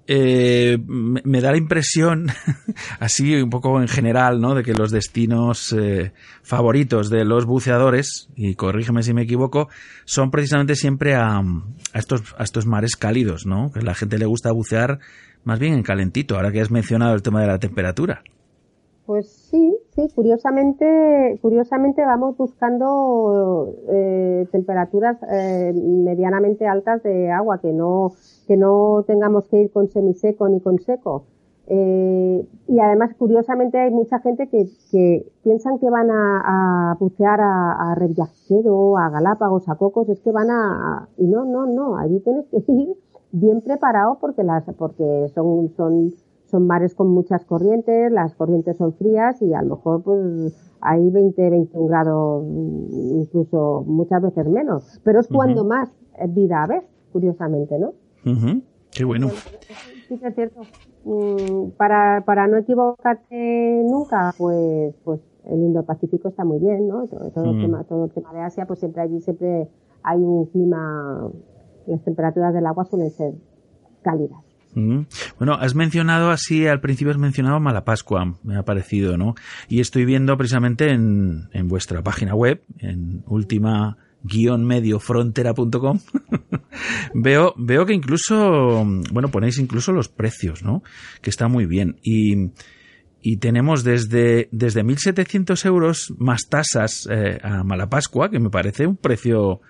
Eh, 0.08 0.80
me, 0.88 1.22
me 1.24 1.40
da 1.40 1.52
la 1.52 1.58
impresión, 1.58 2.28
así 3.00 3.36
un 3.36 3.52
poco 3.52 3.80
en 3.80 3.88
general, 3.88 4.42
¿no? 4.42 4.56
De 4.56 4.64
que 4.64 4.74
los 4.74 4.90
destinos 4.90 5.72
eh, 5.74 6.14
favoritos 6.42 7.12
de 7.12 7.26
los 7.26 7.46
buceadores, 7.46 8.30
y 8.36 8.56
corrígeme 8.56 9.04
si 9.04 9.14
me 9.14 9.22
equivoco, 9.22 9.70
son 10.06 10.32
precisamente 10.32 10.76
siempre 10.76 11.14
a, 11.14 11.38
a 11.38 12.00
estos, 12.00 12.36
a 12.40 12.44
estos 12.44 12.66
mares 12.66 12.96
cálidos, 12.96 13.46
¿no? 13.46 13.72
Que 13.72 13.80
a 13.80 13.84
la 13.84 13.94
gente 13.94 14.18
le 14.18 14.26
gusta 14.26 14.52
bucear 14.52 14.98
más 15.44 15.60
bien 15.60 15.76
en 15.76 15.84
calentito, 15.84 16.36
ahora 16.36 16.52
que 16.52 16.60
has 16.60 16.72
mencionado 16.72 17.14
el 17.14 17.22
tema 17.22 17.42
de 17.42 17.48
la 17.48 17.60
temperatura. 17.60 18.24
Pues 19.06 19.48
sí, 19.52 19.78
sí, 19.98 20.08
curiosamente, 20.16 21.40
curiosamente 21.42 22.06
vamos 22.06 22.38
buscando 22.38 23.76
eh, 23.90 24.48
temperaturas 24.52 25.18
eh, 25.32 25.74
medianamente 25.76 26.68
altas 26.68 27.04
de 27.04 27.32
agua, 27.32 27.60
que 27.62 27.74
no, 27.74 28.14
que 28.48 28.58
no 28.58 29.04
tengamos 29.08 29.48
que 29.50 29.64
ir 29.64 29.72
con 29.74 29.90
semiseco 29.90 30.50
ni 30.50 30.62
con 30.62 30.80
seco. 30.80 31.28
Eh, 31.70 32.48
y 32.68 32.80
además, 32.80 33.16
curiosamente, 33.18 33.78
hay 33.80 33.92
mucha 33.92 34.20
gente 34.20 34.48
que, 34.50 34.70
que 34.92 35.28
piensan 35.44 35.80
que 35.80 35.90
van 35.90 36.10
a, 36.12 36.92
a 36.94 36.96
bucear 37.00 37.42
a, 37.42 37.92
a 37.92 37.96
Revillagigedo, 37.96 38.98
a 38.98 39.10
Galápagos, 39.10 39.68
a 39.70 39.76
Cocos, 39.76 40.10
es 40.10 40.22
que 40.22 40.32
van 40.32 40.50
a, 40.52 41.04
a- 41.04 41.10
y 41.18 41.28
no, 41.28 41.46
no, 41.46 41.66
no, 41.68 41.98
allí 41.98 42.22
tienes 42.22 42.46
que 42.50 42.64
ir 42.72 42.96
bien 43.32 43.62
preparado 43.62 44.18
porque 44.22 44.44
las, 44.44 44.64
porque 44.78 45.28
son, 45.36 45.70
son, 45.76 46.14
son 46.48 46.66
mares 46.66 46.96
con 46.96 47.10
muchas 47.10 47.46
corrientes, 47.46 48.12
las 48.12 48.36
corrientes 48.36 48.78
son 48.78 48.94
frías 48.94 49.42
y 49.42 49.54
a 49.54 49.62
lo 49.62 49.76
mejor 49.76 50.02
pues 50.04 50.72
hay 50.82 51.10
20, 51.10 51.50
21 51.50 51.88
grados, 51.88 52.44
mm, 52.46 53.20
incluso 53.22 53.84
muchas 53.86 54.22
veces 54.22 54.48
menos. 54.48 55.00
Pero 55.04 55.20
es 55.20 55.28
cuando 55.28 55.64
más 55.66 55.90
vida 56.30 56.66
ves, 56.68 56.84
curiosamente, 57.12 57.78
¿no? 57.78 57.94
Ujú, 58.26 58.62
Qué 58.92 59.04
bueno. 59.04 59.30
Sí, 60.08 60.20
es 60.22 60.36
cierto. 60.36 60.62
Mm, 61.04 61.72
para, 61.78 62.24
para 62.26 62.48
no 62.48 62.58
equivocarte 62.58 63.84
nunca, 63.86 64.34
pues, 64.38 64.96
pues 65.04 65.22
el 65.46 65.60
Indo-Pacífico 65.60 66.30
está 66.30 66.44
muy 66.46 66.60
bien, 66.60 66.88
¿no? 66.88 67.06
Todo, 67.08 67.30
todo 67.32 67.52
el 67.52 67.62
tema, 67.62 67.84
todo 67.84 68.06
el 68.06 68.12
tema 68.12 68.34
de 68.34 68.42
Asia, 68.42 68.66
pues 68.66 68.80
siempre 68.80 69.02
allí 69.02 69.22
siempre 69.22 69.70
hay 70.04 70.20
un 70.20 70.46
clima, 70.46 71.30
las 71.86 72.02
temperaturas 72.04 72.54
del 72.54 72.66
agua 72.66 72.86
suelen 72.86 73.12
ser 73.12 73.34
cálidas. 74.02 74.47
Bueno, 75.38 75.56
has 75.56 75.74
mencionado 75.74 76.30
así, 76.30 76.68
al 76.68 76.82
principio 76.82 77.12
has 77.12 77.18
mencionado 77.18 77.60
Malapascua, 77.60 78.36
me 78.44 78.58
ha 78.58 78.64
parecido, 78.64 79.18
¿no? 79.18 79.34
Y 79.68 79.80
estoy 79.80 80.06
viendo 80.06 80.38
precisamente 80.38 80.92
en, 80.92 81.50
en 81.52 81.68
vuestra 81.68 82.04
página 82.04 82.36
web, 82.36 82.62
en 82.80 83.24
última 83.26 83.98
mediofrontera.com 84.24 86.00
veo 87.14 87.54
veo 87.58 87.86
que 87.86 87.94
incluso 87.94 88.86
bueno 89.12 89.30
ponéis 89.30 89.58
incluso 89.58 89.94
los 89.94 90.10
precios 90.10 90.64
no 90.64 90.84
que 91.22 91.30
está 91.30 91.48
muy 91.48 91.66
bien. 91.66 91.98
Y 92.04 92.52
y 93.22 93.38
tenemos 93.38 93.84
desde 93.84 94.48
desde 94.52 94.84
1.700 94.84 95.66
euros 95.66 96.14
más 96.18 96.50
tasas 96.50 97.08
eh, 97.10 97.40
a 97.42 97.64
Malapascua 97.64 98.30
que 98.30 98.40
me 98.40 98.50
parece 98.50 98.86
un 98.86 98.98
precio 98.98 99.62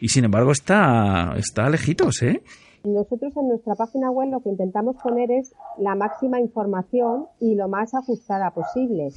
y 0.00 0.08
sin 0.08 0.24
embargo 0.24 0.52
está 0.52 1.34
está 1.36 1.68
lejitos 1.68 2.22
eh 2.22 2.42
Nosotros 2.94 3.34
en 3.38 3.48
nuestra 3.48 3.74
página 3.76 4.10
web 4.10 4.28
lo 4.30 4.40
que 4.40 4.50
intentamos 4.50 4.96
poner 5.02 5.30
es 5.30 5.54
la 5.78 5.94
máxima 5.94 6.38
información 6.38 7.26
y 7.40 7.54
lo 7.54 7.66
más 7.66 7.94
ajustada 7.94 8.50
posible. 8.50 9.08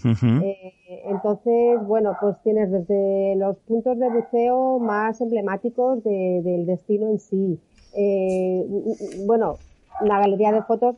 Eh, 0.41 0.73
entonces, 1.05 1.85
bueno, 1.85 2.13
pues 2.21 2.37
tienes 2.43 2.71
desde 2.71 3.35
los 3.35 3.57
puntos 3.67 3.99
de 3.99 4.09
buceo 4.09 4.79
más 4.79 5.19
emblemáticos 5.19 6.01
de- 6.03 6.41
del 6.45 6.65
destino 6.65 7.09
en 7.09 7.19
sí. 7.19 7.59
Eh, 7.93 8.65
bueno, 9.25 9.57
la 9.99 10.19
galería 10.19 10.53
de 10.53 10.61
fotos, 10.61 10.95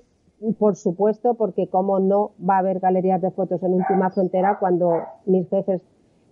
por 0.60 0.76
supuesto, 0.76 1.34
porque 1.34 1.68
como 1.70 2.00
no 2.00 2.32
va 2.48 2.58
a 2.58 2.60
haber 2.60 2.80
galerías 2.80 3.20
de 3.20 3.32
fotos 3.32 3.64
en 3.64 3.74
Última 3.74 4.12
Frontera 4.12 4.58
cuando 4.60 4.94
mis 5.26 5.50
jefes 5.50 5.82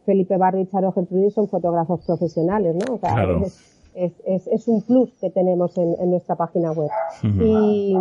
Felipe 0.06 0.38
Barrio 0.38 0.62
y 0.62 0.68
Charo 0.68 0.92
Gertrudis 0.92 1.34
son 1.34 1.50
fotógrafos 1.50 2.02
profesionales, 2.02 2.76
¿no? 2.76 2.94
O 2.94 2.98
sea, 3.00 3.14
Claro. 3.16 3.40
es, 3.46 3.60
es, 3.98 4.14
es, 4.26 4.48
es 4.48 4.68
un 4.68 4.82
plus 4.84 5.12
que 5.20 5.30
tenemos 5.30 5.78
en, 5.78 5.96
en 6.00 6.12
nuestra 6.12 6.36
página 6.36 6.72
web. 6.72 6.90
Y 7.24 7.96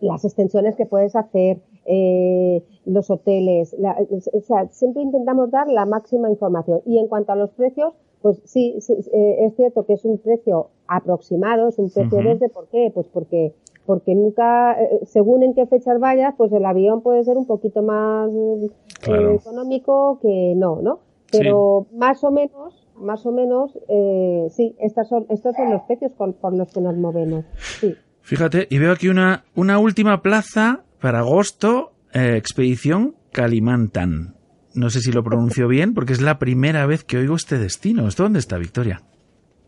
las 0.00 0.24
extensiones 0.24 0.76
que 0.76 0.86
puedes 0.86 1.16
hacer, 1.16 1.58
eh, 1.86 2.62
los 2.84 3.10
hoteles, 3.10 3.74
la- 3.78 3.96
o 4.10 4.40
sea, 4.40 4.68
siempre 4.70 5.02
intentamos 5.02 5.50
dar 5.50 5.68
la 5.68 5.86
máxima 5.86 6.30
información. 6.30 6.80
Y 6.84 6.98
en 6.98 7.08
cuanto 7.08 7.32
a 7.32 7.36
los 7.36 7.50
precios, 7.50 7.94
pues 8.20 8.40
sí, 8.44 8.76
sí, 8.80 8.94
eh, 9.12 9.36
es 9.46 9.54
cierto 9.56 9.84
que 9.86 9.94
es 9.94 10.04
un 10.04 10.18
precio 10.18 10.68
aproximado, 10.86 11.68
es 11.68 11.78
un 11.78 11.90
precio 11.90 12.22
desde, 12.22 12.48
¿por 12.48 12.66
qué? 12.68 12.90
Pues 12.94 13.06
porque 13.08 13.54
porque 13.86 14.14
nunca, 14.14 14.80
eh, 14.82 15.00
según 15.04 15.42
en 15.42 15.52
qué 15.52 15.66
fechas 15.66 16.00
vayas, 16.00 16.34
pues 16.38 16.50
el 16.52 16.64
avión 16.64 17.02
puede 17.02 17.22
ser 17.22 17.36
un 17.36 17.44
poquito 17.46 17.82
más 17.82 18.30
eh, 18.32 18.70
Claro. 19.02 19.32
económico 19.32 20.18
que 20.22 20.54
no, 20.56 20.80
¿no? 20.80 21.00
Pero 21.38 21.86
más 21.92 22.22
o 22.24 22.30
menos, 22.30 22.86
más 22.96 23.24
o 23.26 23.32
menos, 23.32 23.76
eh, 23.88 24.46
sí, 24.50 24.74
estas 24.80 25.08
son, 25.08 25.26
estos 25.30 25.54
son 25.56 25.70
los 25.70 25.82
precios 25.82 26.12
con- 26.16 26.34
por 26.34 26.54
los 26.54 26.72
que 26.72 26.80
nos 26.80 26.96
movemos. 26.96 27.44
Sí. 27.80 27.94
Fíjate, 28.22 28.66
y 28.70 28.78
veo 28.78 28.92
aquí 28.92 29.08
una, 29.08 29.44
una 29.54 29.78
última 29.78 30.22
plaza 30.22 30.84
para 31.00 31.18
agosto, 31.20 31.92
eh, 32.12 32.36
expedición 32.36 33.14
Kalimantan. 33.32 34.34
No 34.74 34.90
sé 34.90 35.00
si 35.00 35.12
lo 35.12 35.22
pronuncio 35.22 35.68
bien, 35.68 35.94
porque 35.94 36.12
es 36.14 36.20
la 36.20 36.38
primera 36.38 36.86
vez 36.86 37.04
que 37.04 37.18
oigo 37.18 37.36
este 37.36 37.58
destino. 37.58 38.08
¿Esto 38.08 38.22
dónde 38.24 38.38
está, 38.38 38.56
Victoria? 38.58 39.02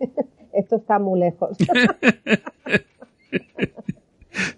Esto 0.52 0.76
está 0.76 0.98
muy 0.98 1.20
lejos. 1.20 1.50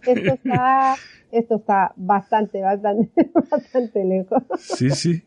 esto 0.06 0.32
está, 0.32 0.94
esto 1.32 1.56
está 1.56 1.92
bastante, 1.96 2.62
bastante, 2.62 3.10
bastante 3.50 4.04
lejos. 4.04 4.42
Sí, 4.58 4.90
sí. 4.90 5.22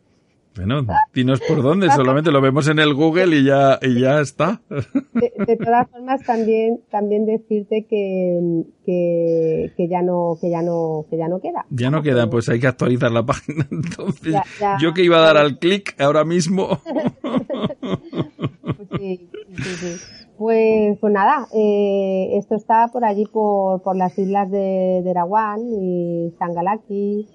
Bueno, 0.55 0.85
dinos 1.13 1.39
por 1.47 1.61
dónde, 1.63 1.89
solamente 1.91 2.29
lo 2.29 2.41
vemos 2.41 2.67
en 2.67 2.79
el 2.79 2.93
Google 2.93 3.37
y 3.37 3.45
ya, 3.45 3.79
y 3.81 4.01
ya 4.01 4.19
está. 4.19 4.61
De, 4.69 5.31
de 5.47 5.55
todas 5.57 5.89
formas, 5.89 6.21
también, 6.25 6.81
también 6.91 7.25
decirte 7.25 7.85
que, 7.89 8.63
que, 8.85 9.71
que 9.77 9.87
ya 9.87 10.01
no, 10.01 10.37
que 10.41 10.49
ya 10.49 10.61
no, 10.61 11.05
que 11.09 11.17
ya 11.17 11.29
no 11.29 11.39
queda. 11.39 11.65
Ya 11.69 11.89
no 11.89 12.01
queda, 12.01 12.29
pues 12.29 12.49
hay 12.49 12.59
que 12.59 12.67
actualizar 12.67 13.11
la 13.11 13.25
página. 13.25 13.65
Entonces, 13.71 14.33
Ya, 14.33 14.43
ya. 14.59 14.77
yo 14.81 14.93
que 14.93 15.03
iba 15.03 15.17
a 15.17 15.21
dar 15.21 15.37
al 15.37 15.57
clic 15.57 15.95
ahora 16.01 16.25
mismo. 16.25 16.79
Pues 17.21 18.89
sí, 18.99 19.29
sí, 19.55 19.75
sí. 19.75 19.95
Pues, 20.37 20.97
pues 20.99 21.13
nada, 21.13 21.47
eh, 21.53 22.31
esto 22.37 22.55
está 22.55 22.89
por 22.91 23.05
allí 23.05 23.25
por, 23.25 23.81
por 23.83 23.95
las 23.95 24.17
islas 24.17 24.49
de, 24.51 25.01
de 25.03 25.09
Erawan 25.11 25.59
y 25.61 26.33
Sangalaki, 26.39 27.27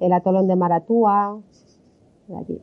el 0.00 0.12
atolón 0.12 0.48
de 0.48 0.56
Maratúa, 0.56 1.38
allí. 2.28 2.58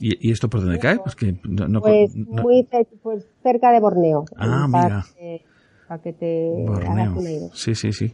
¿Y, 0.00 0.28
y 0.28 0.32
esto 0.32 0.48
por 0.48 0.60
dónde 0.60 0.78
cae? 0.78 0.98
Pues 0.98 1.14
que 1.14 1.36
no, 1.44 1.68
no- 1.68 1.80
Pues 1.80 2.14
no- 2.16 2.42
muy 2.42 2.66
pues 3.02 3.26
cerca 3.42 3.70
de 3.70 3.80
Borneo. 3.80 4.24
Ah, 4.36 4.66
mira. 4.66 5.04
Que, 5.16 5.42
para 5.86 6.02
que 6.02 6.12
te 6.14 6.66
hagas 6.66 7.14
Borneo. 7.14 7.50
Sí, 7.54 7.74
sí, 7.74 7.92
sí. 7.92 8.12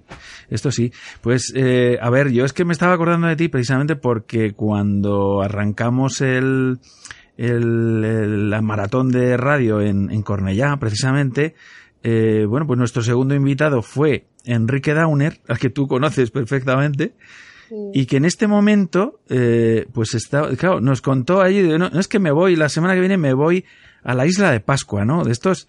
Esto 0.50 0.70
sí. 0.70 0.92
Pues, 1.22 1.52
eh, 1.56 1.98
a 2.02 2.10
ver, 2.10 2.30
yo 2.32 2.44
es 2.44 2.52
que 2.52 2.64
me 2.64 2.72
estaba 2.72 2.92
acordando 2.92 3.28
de 3.28 3.36
ti 3.36 3.48
precisamente 3.48 3.96
porque 3.96 4.52
cuando 4.52 5.40
arrancamos 5.40 6.20
el, 6.20 6.78
el, 7.38 8.04
el- 8.04 8.50
la 8.50 8.60
maratón 8.60 9.10
de 9.10 9.36
radio 9.38 9.80
en, 9.80 10.10
en 10.10 10.22
Cornellá, 10.22 10.76
precisamente, 10.78 11.54
eh, 12.02 12.44
bueno, 12.46 12.66
pues 12.66 12.78
nuestro 12.78 13.02
segundo 13.02 13.34
invitado 13.34 13.80
fue 13.82 14.26
Enrique 14.44 14.92
Downer, 14.92 15.38
al 15.48 15.58
que 15.58 15.70
tú 15.70 15.86
conoces 15.86 16.30
perfectamente, 16.30 17.14
Y 17.92 18.06
que 18.06 18.16
en 18.16 18.24
este 18.24 18.46
momento, 18.46 19.20
eh, 19.28 19.87
pues 19.92 20.14
está, 20.14 20.48
claro, 20.56 20.80
nos 20.80 21.00
contó 21.00 21.40
allí, 21.40 21.62
no, 21.62 21.87
es 21.87 22.09
que 22.09 22.18
me 22.18 22.33
voy, 22.33 22.56
la 22.56 22.68
semana 22.68 22.94
que 22.94 23.00
viene 23.00 23.16
me 23.16 23.33
voy 23.33 23.64
a 24.02 24.14
la 24.14 24.26
isla 24.26 24.50
de 24.50 24.61
Pascua, 24.61 25.04
¿no? 25.04 25.24
De 25.24 25.33
estos, 25.33 25.68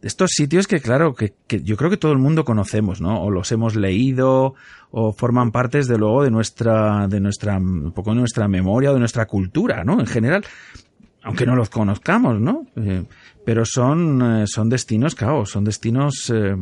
de 0.00 0.08
estos 0.08 0.30
sitios 0.30 0.66
que, 0.66 0.80
claro, 0.80 1.14
que, 1.14 1.34
que 1.46 1.62
yo 1.62 1.76
creo 1.76 1.90
que 1.90 1.96
todo 1.96 2.12
el 2.12 2.18
mundo 2.18 2.44
conocemos, 2.44 3.00
¿no? 3.00 3.22
O 3.22 3.30
los 3.30 3.50
hemos 3.52 3.76
leído, 3.76 4.54
o 4.90 5.12
forman 5.12 5.52
parte, 5.52 5.78
desde 5.78 5.98
luego, 5.98 6.22
de 6.22 6.30
nuestra, 6.30 7.06
de 7.08 7.20
nuestra, 7.20 7.58
un 7.58 7.92
poco 7.92 8.10
de 8.10 8.20
nuestra 8.20 8.48
memoria, 8.48 8.90
o 8.90 8.94
de 8.94 9.00
nuestra 9.00 9.26
cultura, 9.26 9.84
¿no? 9.84 10.00
En 10.00 10.06
general, 10.06 10.44
aunque 11.22 11.46
no 11.46 11.54
los 11.54 11.70
conozcamos, 11.70 12.40
¿no? 12.40 12.66
Eh, 12.76 13.04
pero 13.44 13.64
son, 13.64 14.42
eh, 14.42 14.46
son 14.46 14.68
destinos, 14.68 15.14
claro, 15.14 15.44
son 15.46 15.64
destinos, 15.64 16.30
eh, 16.34 16.56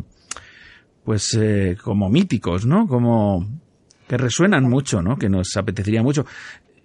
pues 1.04 1.38
como 1.82 2.10
míticos, 2.10 2.66
¿no? 2.66 2.86
Como 2.86 3.46
que 4.08 4.16
resuenan 4.16 4.64
mucho, 4.64 5.02
¿no? 5.02 5.16
Que 5.16 5.28
nos 5.28 5.56
apetecería 5.56 6.02
mucho. 6.02 6.24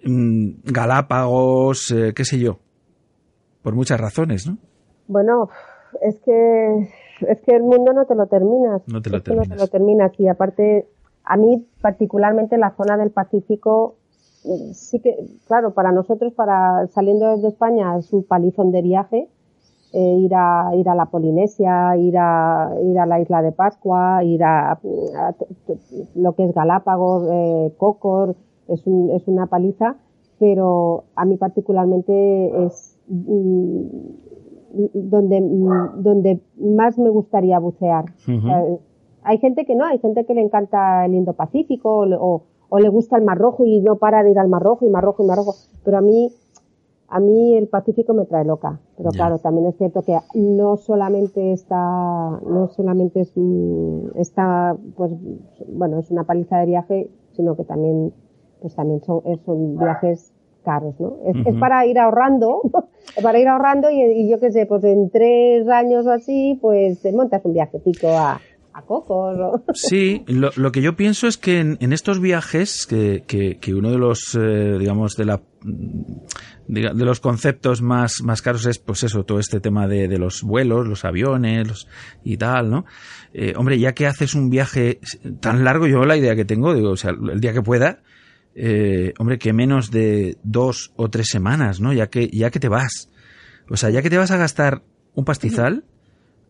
Mm, 0.04 0.60
Galápagos, 0.64 1.90
eh, 1.90 2.12
qué 2.14 2.24
sé 2.24 2.38
yo, 2.38 2.58
por 3.62 3.74
muchas 3.74 4.00
razones, 4.00 4.46
¿no? 4.46 4.58
Bueno, 5.08 5.48
es 6.02 6.16
que 6.24 6.88
es 7.20 7.40
que 7.40 7.56
el 7.56 7.62
mundo 7.62 7.92
no 7.92 8.04
te 8.04 8.14
lo 8.14 8.26
terminas. 8.26 8.82
No 8.86 9.00
te 9.00 9.10
lo 9.10 9.18
no 9.18 9.22
te 9.22 9.30
terminas. 9.30 9.58
lo 9.58 9.68
terminas 9.68 10.12
y 10.18 10.28
aparte 10.28 10.86
a 11.24 11.36
mí 11.36 11.66
particularmente 11.80 12.58
la 12.58 12.74
zona 12.76 12.96
del 12.96 13.10
Pacífico 13.10 13.96
eh, 14.44 14.74
sí 14.74 15.00
que 15.00 15.16
claro 15.46 15.72
para 15.72 15.90
nosotros 15.90 16.34
para 16.34 16.86
saliendo 16.88 17.34
desde 17.34 17.48
España 17.48 17.96
es 17.98 18.12
un 18.12 18.24
palizón 18.24 18.72
de 18.72 18.82
viaje 18.82 19.28
eh, 19.96 20.16
ir 20.26 20.32
a 20.34 20.70
ir 20.74 20.88
a 20.88 20.94
la 20.94 21.06
Polinesia 21.06 21.96
ir 21.96 22.16
a 22.18 22.70
ir 22.82 22.98
a 22.98 23.06
la 23.06 23.20
isla 23.20 23.42
de 23.42 23.52
Pascua 23.52 24.24
ir 24.24 24.42
a, 24.42 24.78
lo 26.16 26.32
que 26.34 26.44
es 26.44 26.54
Galápagos 26.54 27.28
eh, 27.30 27.72
Cocor 27.78 28.34
es 28.68 28.86
un- 28.86 29.10
es 29.10 29.26
una 29.28 29.46
paliza 29.46 29.96
pero 30.38 31.04
a 31.14 31.24
mí 31.24 31.36
particularmente 31.36 32.64
es 32.66 32.98
mm, 33.08 33.80
donde, 34.94 35.40
mm, 35.40 36.02
donde 36.02 36.40
más 36.58 36.98
me 36.98 37.08
gustaría 37.10 37.58
bucear. 37.60 38.06
Sea, 38.42 38.64
hay 39.22 39.38
gente 39.38 39.64
que 39.64 39.74
no, 39.76 39.84
hay 39.86 39.98
gente 40.00 40.24
que 40.26 40.34
le 40.34 40.42
encanta 40.42 41.04
el 41.06 41.14
Indo-Pacífico 41.14 41.98
o, 41.98 42.06
le- 42.06 42.16
o- 42.18 42.42
o 42.68 42.78
le 42.80 42.88
gusta 42.88 43.16
el 43.16 43.24
Mar 43.24 43.38
Rojo 43.38 43.64
y 43.64 43.80
no 43.80 43.96
para 43.96 44.22
de 44.24 44.32
ir 44.32 44.38
al 44.38 44.48
Mar 44.48 44.62
Rojo 44.62 44.84
y 44.84 44.90
Mar 44.90 45.04
Rojo 45.04 45.22
y 45.22 45.26
Mar 45.26 45.36
Rojo. 45.38 45.54
Pero 45.84 45.98
a 45.98 46.00
mí, 46.00 46.30
a 47.16 47.20
mí 47.20 47.56
el 47.56 47.68
Pacífico 47.68 48.12
me 48.12 48.24
trae 48.26 48.44
loca. 48.44 48.80
Pero 48.96 49.10
claro, 49.10 49.38
también 49.38 49.66
es 49.68 49.76
cierto 49.76 50.02
que 50.02 50.18
no 50.34 50.76
solamente 50.76 51.52
está, 51.52 51.76
no 51.76 52.68
solamente 52.74 53.20
es, 53.20 53.32
mm, 53.36 54.18
está, 54.18 54.76
pues, 54.96 55.12
bueno, 55.68 56.00
es 56.00 56.10
una 56.10 56.24
paliza 56.24 56.58
de 56.58 56.66
viaje, 56.66 57.10
sino 57.36 57.56
que 57.56 57.64
también, 57.64 58.12
pues 58.60 58.74
también 58.74 59.00
son, 59.02 59.20
es- 59.26 59.40
son 59.46 59.76
viajes 59.78 60.32
caros, 60.64 60.98
¿no? 60.98 61.18
Es, 61.26 61.36
para 61.60 61.86
ir 61.86 61.98
ahorrando, 61.98 62.62
para 63.22 63.38
ir 63.38 63.46
ahorrando 63.48 63.90
y, 63.90 64.00
y 64.00 64.28
yo 64.30 64.40
qué 64.40 64.50
sé, 64.50 64.66
pues 64.66 64.82
en 64.84 65.10
tres 65.10 65.68
años 65.68 66.06
o 66.06 66.10
así, 66.10 66.58
pues 66.60 67.00
te 67.02 67.12
montas 67.12 67.44
un 67.44 67.52
viajecito 67.52 68.08
a, 68.08 68.40
a 68.72 68.82
Cocos. 68.82 69.60
Sí, 69.74 70.24
lo, 70.26 70.48
lo 70.56 70.72
que 70.72 70.80
yo 70.82 70.96
pienso 70.96 71.26
es 71.26 71.36
que 71.36 71.60
en, 71.60 71.76
en 71.80 71.92
estos 71.92 72.18
viajes, 72.20 72.86
que, 72.86 73.22
que- 73.26 73.58
que 73.60 73.74
uno 73.74 73.90
de 73.90 73.98
los, 73.98 74.34
eh, 74.40 74.78
digamos, 74.78 75.16
de 75.16 75.24
la 75.26 75.40
de 76.66 77.04
los 77.04 77.20
conceptos 77.20 77.82
más, 77.82 78.22
más 78.22 78.42
caros 78.42 78.66
es, 78.66 78.78
pues 78.78 79.02
eso, 79.02 79.24
todo 79.24 79.38
este 79.38 79.60
tema 79.60 79.86
de, 79.86 80.08
de 80.08 80.18
los 80.18 80.42
vuelos, 80.42 80.86
los 80.86 81.04
aviones 81.04 81.68
los, 81.68 81.88
y 82.22 82.36
tal, 82.36 82.70
¿no? 82.70 82.84
Eh, 83.32 83.54
hombre, 83.56 83.78
ya 83.78 83.92
que 83.92 84.06
haces 84.06 84.34
un 84.34 84.50
viaje 84.50 85.00
tan 85.40 85.64
largo, 85.64 85.86
yo 85.86 86.04
la 86.04 86.16
idea 86.16 86.36
que 86.36 86.44
tengo, 86.44 86.74
digo, 86.74 86.90
o 86.90 86.96
sea, 86.96 87.10
el 87.10 87.40
día 87.40 87.52
que 87.52 87.62
pueda, 87.62 88.02
eh, 88.54 89.12
hombre, 89.18 89.38
que 89.38 89.52
menos 89.52 89.90
de 89.90 90.38
dos 90.42 90.92
o 90.96 91.10
tres 91.10 91.28
semanas, 91.30 91.80
¿no? 91.80 91.92
Ya 91.92 92.08
que, 92.08 92.28
ya 92.28 92.50
que 92.50 92.60
te 92.60 92.68
vas. 92.68 93.10
O 93.68 93.76
sea, 93.76 93.90
ya 93.90 94.02
que 94.02 94.10
te 94.10 94.18
vas 94.18 94.30
a 94.30 94.36
gastar 94.36 94.82
un 95.14 95.24
pastizal, 95.24 95.84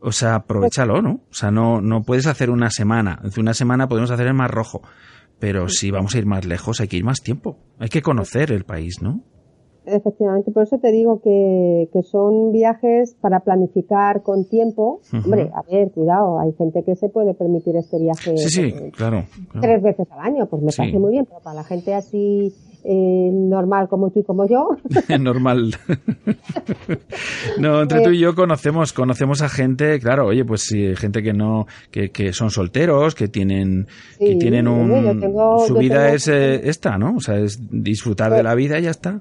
o 0.00 0.12
sea, 0.12 0.34
aprovechalo, 0.34 1.00
¿no? 1.00 1.22
O 1.30 1.34
sea, 1.34 1.50
no, 1.50 1.80
no 1.80 2.02
puedes 2.02 2.26
hacer 2.26 2.50
una 2.50 2.70
semana. 2.70 3.22
Una 3.38 3.54
semana 3.54 3.88
podemos 3.88 4.10
hacer 4.10 4.26
el 4.26 4.34
más 4.34 4.50
rojo. 4.50 4.82
Pero 5.38 5.68
si 5.68 5.90
vamos 5.90 6.14
a 6.14 6.18
ir 6.18 6.26
más 6.26 6.44
lejos, 6.44 6.80
hay 6.80 6.88
que 6.88 6.98
ir 6.98 7.04
más 7.04 7.22
tiempo. 7.22 7.58
Hay 7.78 7.88
que 7.88 8.02
conocer 8.02 8.52
el 8.52 8.64
país, 8.64 9.00
¿no? 9.00 9.24
Efectivamente, 9.86 10.50
por 10.50 10.62
eso 10.62 10.78
te 10.78 10.90
digo 10.92 11.20
que, 11.22 11.88
que 11.92 12.02
son 12.02 12.52
viajes 12.52 13.14
para 13.20 13.40
planificar 13.40 14.22
con 14.22 14.44
tiempo. 14.48 15.00
Hombre, 15.12 15.50
a 15.54 15.62
ver, 15.70 15.90
cuidado, 15.92 16.40
hay 16.40 16.52
gente 16.54 16.82
que 16.84 16.96
se 16.96 17.08
puede 17.10 17.34
permitir 17.34 17.76
este 17.76 17.98
viaje 17.98 18.36
Sí, 18.36 18.48
sí, 18.48 18.62
eh, 18.62 18.90
claro. 18.96 19.24
claro. 19.50 19.60
tres 19.60 19.82
veces 19.82 20.06
al 20.10 20.20
año, 20.20 20.46
pues 20.46 20.62
me 20.62 20.72
Sí. 20.72 20.78
parece 20.78 20.98
muy 20.98 21.12
bien, 21.12 21.26
pero 21.26 21.40
para 21.40 21.56
la 21.56 21.64
gente 21.64 21.92
así 21.94 22.52
eh, 22.86 23.30
normal 23.32 23.88
como 23.88 24.10
tú 24.10 24.20
y 24.20 24.24
como 24.24 24.46
yo, 24.46 24.68
Normal. 25.20 25.74
no, 27.58 27.82
entre 27.82 28.00
tú 28.02 28.10
y 28.10 28.18
yo 28.20 28.34
conocemos, 28.34 28.92
conocemos 28.92 29.42
a 29.42 29.48
gente, 29.48 29.98
claro, 30.00 30.26
oye, 30.26 30.44
pues 30.44 30.62
sí, 30.62 30.94
gente 30.96 31.22
que 31.22 31.32
no, 31.32 31.66
que, 31.90 32.10
que 32.10 32.32
son 32.32 32.50
solteros, 32.50 33.14
que 33.14 33.28
tienen, 33.28 33.86
que 34.18 34.26
Sí, 34.32 34.38
tienen 34.38 34.68
un, 34.68 35.18
tengo- 35.20 35.66
su 35.66 35.74
vida 35.76 36.04
tengo- 36.04 36.14
es 36.16 36.28
eh, 36.28 36.68
esta, 36.68 36.98
¿no? 36.98 37.16
O 37.16 37.20
sea, 37.20 37.36
es 37.38 37.58
disfrutar 37.70 38.32
de 38.32 38.42
la 38.42 38.54
vida 38.54 38.78
y 38.78 38.82
ya 38.82 38.90
está. 38.90 39.20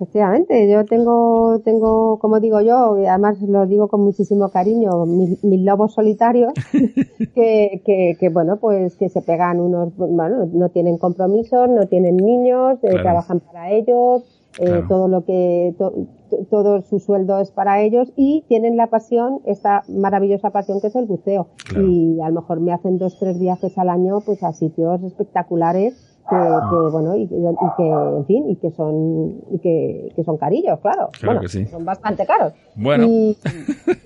Efectivamente, 0.00 0.70
yo 0.70 0.84
tengo, 0.84 1.58
tengo, 1.64 2.18
como 2.20 2.38
digo 2.38 2.60
yo, 2.60 2.96
y 2.98 3.06
además 3.06 3.40
lo 3.42 3.66
digo 3.66 3.88
con 3.88 4.02
muchísimo 4.02 4.48
cariño, 4.48 5.04
mis, 5.06 5.42
mis 5.42 5.60
lobos 5.64 5.94
solitarios, 5.94 6.52
que, 7.34 7.82
que, 7.84 8.16
que, 8.18 8.28
bueno, 8.30 8.58
pues 8.60 8.96
que 8.96 9.08
se 9.08 9.22
pegan 9.22 9.60
unos, 9.60 9.96
bueno, 9.96 10.46
no 10.52 10.68
tienen 10.70 10.98
compromisos, 10.98 11.68
no 11.68 11.86
tienen 11.88 12.16
niños, 12.16 12.78
eh, 12.82 12.90
trabajan 13.02 13.40
para 13.40 13.70
ellos, 13.72 14.22
eh, 14.60 14.64
Claro. 14.64 14.86
todo 14.88 15.08
lo 15.08 15.24
que, 15.24 15.74
to- 15.78 15.92
to- 16.30 16.44
todo 16.50 16.82
su 16.82 16.98
sueldo 16.98 17.38
es 17.38 17.50
para 17.52 17.80
ellos 17.80 18.12
y 18.16 18.44
tienen 18.48 18.76
la 18.76 18.88
pasión, 18.88 19.40
esta 19.44 19.82
maravillosa 19.88 20.50
pasión 20.50 20.80
que 20.80 20.88
es 20.88 20.96
el 20.96 21.06
buceo. 21.06 21.46
Claro. 21.68 21.86
Y 21.86 22.20
a 22.20 22.28
lo 22.28 22.40
mejor 22.40 22.60
me 22.60 22.72
hacen 22.72 22.98
dos, 22.98 23.16
tres 23.20 23.38
viajes 23.38 23.78
al 23.78 23.88
año, 23.88 24.20
pues 24.24 24.42
a 24.42 24.52
sitios 24.52 25.00
espectaculares 25.04 26.07
que, 26.30 26.36
que, 26.36 26.76
bueno 26.90 27.16
y, 27.16 27.26
que- 27.26 27.34
y 27.36 27.76
que 27.76 27.88
en 27.88 28.24
fin 28.26 28.48
y 28.50 28.56
que 28.56 28.70
son 28.72 29.40
y 29.50 29.58
que, 29.58 30.12
que 30.14 30.24
son 30.24 30.36
carillos 30.36 30.78
claro, 30.80 31.08
Claro 31.12 31.26
bueno 31.26 31.40
que 31.40 31.48
sí. 31.48 31.64
son 31.66 31.84
bastante 31.84 32.26
caros 32.26 32.52
Bueno. 32.76 33.06
y, 33.08 33.36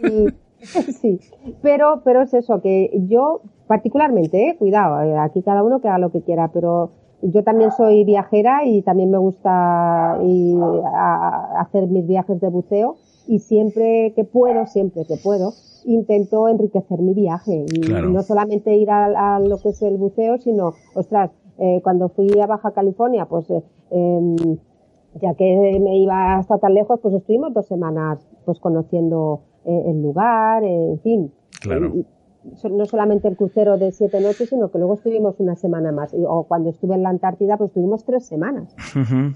y- 0.03 0.29
sí 1.01 1.19
pero 1.63 2.03
pero 2.05 2.23
es 2.23 2.33
eso 2.35 2.61
que 2.61 2.91
yo 3.09 3.41
particularmente 3.67 4.51
eh, 4.51 4.57
cuidado 4.57 5.03
eh, 5.03 5.17
aquí 5.19 5.43
cada 5.43 5.63
uno 5.63 5.81
que 5.81 5.89
haga 5.89 5.99
lo 5.99 6.11
que 6.13 6.23
quiera 6.23 6.49
pero 6.53 6.91
yo 7.23 7.43
también 7.45 7.71
soy 7.73 8.05
viajera 8.05 8.65
y 8.65 8.83
también 8.83 9.11
me 9.11 9.19
gusta 9.19 10.19
y, 10.23 10.55
a- 10.95 11.57
a 11.57 11.61
hacer 11.63 11.89
mis 11.89 12.07
viajes 12.07 12.41
de 12.41 12.49
buceo 12.49 12.97
y 13.27 13.39
siempre 13.41 14.13
que 14.15 14.25
puedo 14.25 14.67
siempre 14.67 15.05
que 15.07 15.17
puedo 15.23 15.53
intento 15.85 16.49
enriquecer 16.49 17.01
mi 17.01 17.13
viaje 17.13 17.65
y 17.73 17.81
Claro. 17.81 18.09
no 18.11 18.23
solamente 18.23 18.77
ir 18.77 18.89
a, 18.91 19.35
a 19.37 19.41
lo 19.41 19.59
que 19.59 19.71
es 19.71 19.83
el 19.83 19.97
buceo 19.97 20.39
sino 20.39 20.75
ostras 20.95 21.31
eh, 21.59 21.81
cuando 21.83 22.09
fui 22.09 22.29
a 22.41 22.47
Baja 22.47 22.73
California 22.73 23.27
pues 23.27 23.51
eh, 23.51 23.63
em, 23.91 24.37
ya 25.21 25.35
que 25.35 25.79
me 25.81 25.99
iba 25.99 26.37
hasta 26.37 26.59
tan 26.59 26.75
lejos, 26.75 26.99
pues 27.01 27.15
estuvimos 27.15 27.53
dos 27.53 27.67
semanas 27.67 28.27
pues 28.45 28.59
conociendo 28.59 29.41
eh, 29.65 29.83
el 29.87 30.03
lugar, 30.03 30.65
eh, 30.65 30.91
en 30.93 31.01
fin. 31.01 31.33
Claro. 31.61 31.93
No 32.71 32.87
solamente 32.87 33.29
el 33.29 33.37
crucero 33.37 33.79
de 33.79 33.93
siete 33.93 34.21
noches, 34.21 34.49
sino 34.49 34.71
que 34.71 34.79
luego 34.79 34.95
estuvimos 34.95 35.39
una 35.39 35.55
semana 35.57 35.93
más. 35.93 36.13
Y- 36.13 36.25
O 36.27 36.45
cuando 36.45 36.71
estuve 36.71 36.95
en 36.97 37.03
la 37.03 37.11
Antártida, 37.11 37.57
pues 37.57 37.71
estuvimos 37.71 38.05
tres 38.05 38.27
semanas. 38.27 38.75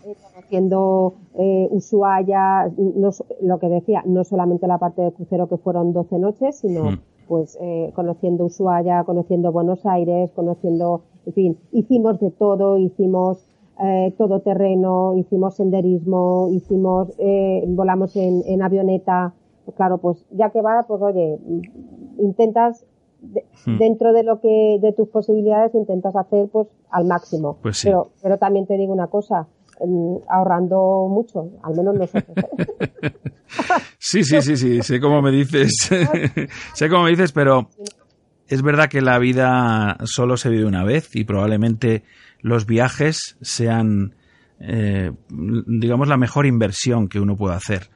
Eh, 0.05 0.16
conociendo 0.35 1.14
eh, 1.35 1.69
Ushuaia, 1.71 2.71
no, 2.77 3.11
lo 3.42 3.59
que 3.59 3.69
decía, 3.69 4.03
no 4.07 4.25
solamente 4.25 4.66
la 4.66 4.79
parte 4.79 5.03
del 5.03 5.12
crucero 5.12 5.49
que 5.49 5.57
fueron 5.57 5.92
12 5.92 6.19
noches, 6.19 6.57
sino 6.59 6.83
pues 7.29 7.59
eh, 7.61 7.92
conociendo 7.95 8.45
Ushuaia, 8.45 9.03
conociendo 9.05 9.51
Buenos 9.53 9.85
Aires, 9.87 10.31
conociendo, 10.33 11.03
en 11.27 11.33
fin, 11.33 11.59
hicimos 11.73 12.21
de 12.21 12.31
todo, 12.31 12.79
hicimos 12.79 13.45
eh, 13.83 14.14
todo 14.16 14.40
terreno, 14.40 15.14
hicimos 15.16 15.55
senderismo, 15.57 16.49
hicimos, 16.53 17.12
eh, 17.19 17.64
volamos 17.69 18.14
en, 18.16 18.42
en 18.47 18.62
avioneta, 18.62 19.35
claro, 19.77 19.99
pues 19.99 20.25
ya 20.31 20.51
que 20.51 20.62
va, 20.62 20.85
pues 20.87 21.03
oye, 21.03 21.38
intentas 22.19 22.87
de- 23.32 23.44
Mm. 23.66 23.78
dentro 23.78 24.12
de 24.12 24.22
lo 24.22 24.40
que 24.40 24.78
de 24.80 24.92
tus 24.92 25.08
posibilidades 25.08 25.74
intentas 25.74 26.14
hacer 26.14 26.48
pues 26.52 26.68
al 26.90 27.04
máximo 27.06 27.58
Pues 27.62 27.78
sí. 27.78 27.88
pero 27.88 28.10
pero 28.22 28.38
también 28.38 28.66
te 28.66 28.76
digo 28.76 28.92
una 28.92 29.08
cosa 29.08 29.46
mm, 29.84 30.16
ahorrando 30.28 31.06
mucho 31.10 31.50
al 31.62 31.74
menos 31.74 31.94
nosotros. 31.96 32.36
Sí, 33.98 34.22
sí, 34.24 34.40
sí, 34.42 34.56
sí, 34.56 34.82
sé 34.82 35.00
cómo 35.00 35.22
me 35.22 35.30
dices, 35.30 35.72
sé 36.74 36.88
cómo 36.88 37.04
me 37.04 37.10
dices, 37.10 37.32
pero 37.32 37.68
es 38.48 38.62
verdad 38.62 38.88
que 38.88 39.00
la 39.00 39.18
vida 39.18 39.96
solo 40.04 40.36
se 40.36 40.48
vive 40.50 40.64
una 40.64 40.84
vez 40.84 41.14
y 41.16 41.24
probablemente 41.24 42.02
los 42.40 42.66
viajes 42.66 43.36
sean, 43.40 44.14
eh, 44.60 45.10
digamos, 45.28 46.08
la 46.08 46.16
mejor 46.16 46.46
inversión 46.46 47.08
que 47.08 47.18
uno 47.20 47.36
puede 47.36 47.56
hacer 47.56 47.88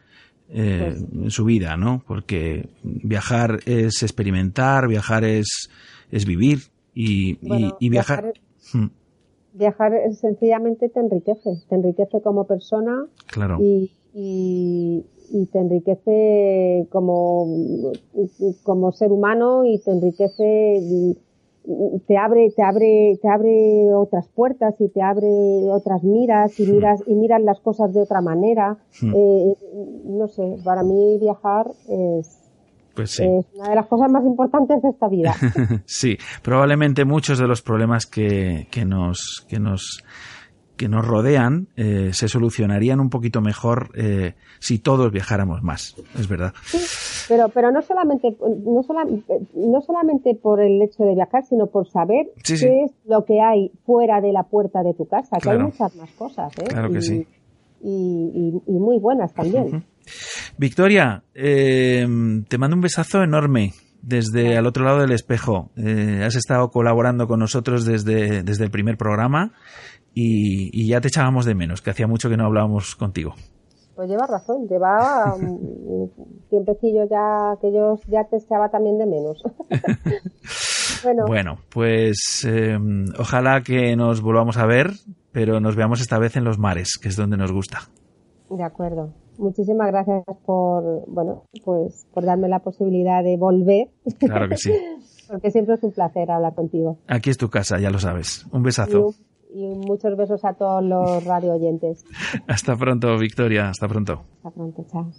eh, 0.53 0.95
Pues 0.99 1.25
en 1.25 1.31
su 1.31 1.45
vida, 1.45 1.77
¿no? 1.77 2.03
Porque 2.07 2.69
viajar 2.83 3.61
es 3.67 4.03
experimentar, 4.03 4.89
viajar 4.89 5.25
es, 5.25 5.71
es 6.11 6.25
vivir 6.27 6.59
y, 6.95 7.31
y- 7.41 7.49
Bueno, 7.49 7.77
y 7.81 7.89
viajar... 7.89 8.23
viajar 8.23 8.41
Hmm, 8.73 8.87
viajar 9.53 9.93
sencillamente 10.15 10.89
te 10.89 11.01
enriquece 11.01 11.51
te 11.69 11.75
enriquece 11.75 12.21
como 12.23 12.45
persona 12.47 13.05
Claro, 13.27 13.59
y, 13.61 13.91
y, 14.15 15.05
y 15.33 15.47
te 15.47 15.59
enriquece 15.59 16.87
como, 16.91 17.93
como 18.63 18.93
ser 18.93 19.11
humano 19.11 19.65
y 19.65 19.79
te 19.81 19.91
enriquece 19.91 21.17
te 22.07 22.17
abre 22.17 22.51
te 22.57 22.63
abre 22.63 23.19
te 23.21 23.29
abre 23.29 23.95
otras 23.95 24.29
puertas 24.29 24.75
y 24.81 24.89
te 24.89 25.03
abre 25.03 25.29
otras 25.71 26.03
miras 26.03 26.59
y 26.59 26.67
miras 26.67 27.03
y 27.07 27.15
miras 27.15 27.43
las 27.43 27.61
cosas 27.61 27.93
de 27.93 28.01
otra 28.01 28.21
manera 28.21 28.79
Hmm. 29.01 29.13
Eh, 29.15 29.55
no 30.05 30.27
sé 30.27 30.57
para 30.65 30.83
mí 30.83 31.19
viajar 31.19 31.67
es 31.89 32.37
Pues 32.95 33.13
sí. 33.13 33.23
Es 33.23 33.47
una 33.55 33.71
de 33.71 33.75
las 33.77 33.87
cosas 33.87 34.11
más 34.11 34.25
importantes 34.25 34.83
de 34.83 34.89
esta 34.89 35.09
vida. 35.09 35.35
sí, 35.87 36.19
probablemente 36.43 37.05
muchos 37.05 37.39
de 37.39 37.47
los 37.47 37.63
problemas 37.63 38.07
que, 38.07 38.67
que 38.71 38.85
nos 38.85 39.47
que 39.49 39.59
nos 39.59 40.03
que 40.81 40.89
nos 40.89 41.07
rodean 41.07 41.69
eh, 41.77 42.09
se 42.15 42.27
solucionarían 42.27 43.01
un 43.01 43.11
poquito 43.11 43.43
mejor 43.43 43.91
eh, 43.95 44.33
si 44.61 44.79
todos 44.79 45.13
viajáramos 45.13 45.63
más, 45.63 45.95
es 46.19 46.27
verdad. 46.27 46.55
Sí, 46.65 46.79
pero, 47.29 47.51
pero 47.51 47.71
no 47.71 47.83
solamente 47.83 48.35
no, 48.65 48.83
sola- 48.83 49.05
no 49.05 49.81
solamente 49.83 50.35
por 50.35 50.63
el 50.63 50.81
hecho 50.81 51.05
de 51.05 51.15
viajar, 51.15 51.45
sino 51.45 51.67
por 51.67 51.87
saber 51.87 52.29
Sí, 52.43 52.55
qué 52.55 52.57
sí. 52.59 52.67
es 52.87 52.93
lo 53.05 53.27
que 53.27 53.43
hay 53.43 53.71
fuera 53.85 54.23
de 54.23 54.33
la 54.33 54.45
puerta 54.45 54.83
de 54.83 54.95
tu 54.95 55.07
casa, 55.07 55.37
que 55.37 55.51
hay 55.51 55.59
muchas 55.59 55.95
más 55.97 56.11
cosas, 56.13 56.51
¿eh? 56.59 56.65
Claro 56.69 56.91
que 56.91 56.99
y, 56.99 57.03
sí. 57.03 57.27
Y, 57.83 57.91
y- 57.91 58.63
y 58.67 58.79
muy 58.79 58.99
buenas 58.99 59.35
también. 59.35 59.85
Victoria, 60.57 61.23
eh, 61.35 62.07
te 62.49 62.59
mando 62.59 62.77
un 62.77 62.83
besazo 62.83 63.23
enorme 63.23 63.75
desde 64.03 64.57
al 64.57 64.67
otro 64.67 64.85
lado 64.85 65.01
del 65.01 65.13
espejo. 65.13 65.71
Eh, 65.77 66.23
has 66.25 66.35
estado 66.37 66.71
colaborando 66.71 67.27
con 67.27 67.39
nosotros 67.39 67.85
desde, 67.85 68.43
desde 68.43 68.65
el 68.65 68.71
primer 68.71 68.97
programa 68.97 69.53
y, 70.15 70.71
y 70.73 70.89
ya 70.89 71.01
te 71.01 71.09
echábamos 71.09 71.45
de 71.45 71.55
menos, 71.55 71.83
que 71.83 71.91
hacía 71.91 72.07
mucho 72.07 72.29
que 72.29 72.37
no 72.37 72.47
hablábamos 72.47 72.97
contigo. 72.97 73.35
Pues 73.95 74.09
lleva 74.09 74.27
razón, 74.27 74.67
lleva 74.67 75.35
un 75.35 76.11
tiempecillo 76.49 77.05
ya 77.11 77.57
que 77.61 77.71
yo 77.71 77.99
ya 78.09 78.25
te 78.25 78.37
echaba 78.37 78.71
también 78.71 78.97
de 78.97 79.05
menos. 79.07 79.43
bueno, 81.05 81.25
Bueno, 81.27 81.59
pues 81.69 82.47
eh, 82.49 82.79
ojalá 83.19 83.61
que 83.63 83.97
nos 83.97 84.23
volvamos 84.23 84.57
a 84.57 84.65
ver, 84.65 84.91
pero 85.33 85.61
nos 85.61 85.77
veamos 85.77 86.01
esta 86.01 86.19
vez 86.19 86.37
en 86.37 86.45
los 86.45 86.59
mares, 86.59 86.99
que 86.99 87.09
es 87.09 87.17
donde 87.17 87.37
nos 87.37 87.53
gusta. 87.53 87.81
de 88.49 88.65
acuerdo. 88.65 89.13
Muchísimas 89.39 89.89
gracias 89.89 90.23
por, 90.45 91.05
bueno, 91.07 91.45
pues 91.65 92.07
por 92.13 92.25
darme 92.25 92.49
la 92.49 92.59
posibilidad 92.61 93.23
de 93.23 93.37
volver, 93.39 93.89
Claro 94.19 94.49
que 94.49 94.57
sí. 94.57 94.73
porque 95.31 95.51
siempre 95.51 95.75
es 95.75 95.83
un 95.83 95.93
placer 95.93 96.31
hablar 96.31 96.55
contigo. 96.55 96.99
Aquí 97.07 97.31
es 97.31 97.39
tu 97.39 97.49
casa, 97.49 97.79
ya 97.79 97.91
lo 97.91 97.99
sabes. 97.99 98.47
Un 98.53 98.63
besazo. 98.63 99.15
Y 99.53 99.67
muchos 99.67 100.17
besos 100.17 100.45
a 100.45 100.55
todos 100.55 100.83
los 100.83 101.25
radio 101.25 101.55
oyentes. 101.55 102.05
Hasta 102.47 102.77
pronto, 102.77 103.17
Victoria. 103.19 103.69
Hasta 103.69 103.89
pronto. 103.89 104.25
Hasta 104.37 104.51
pronto, 104.51 104.85
chao. 104.91 105.11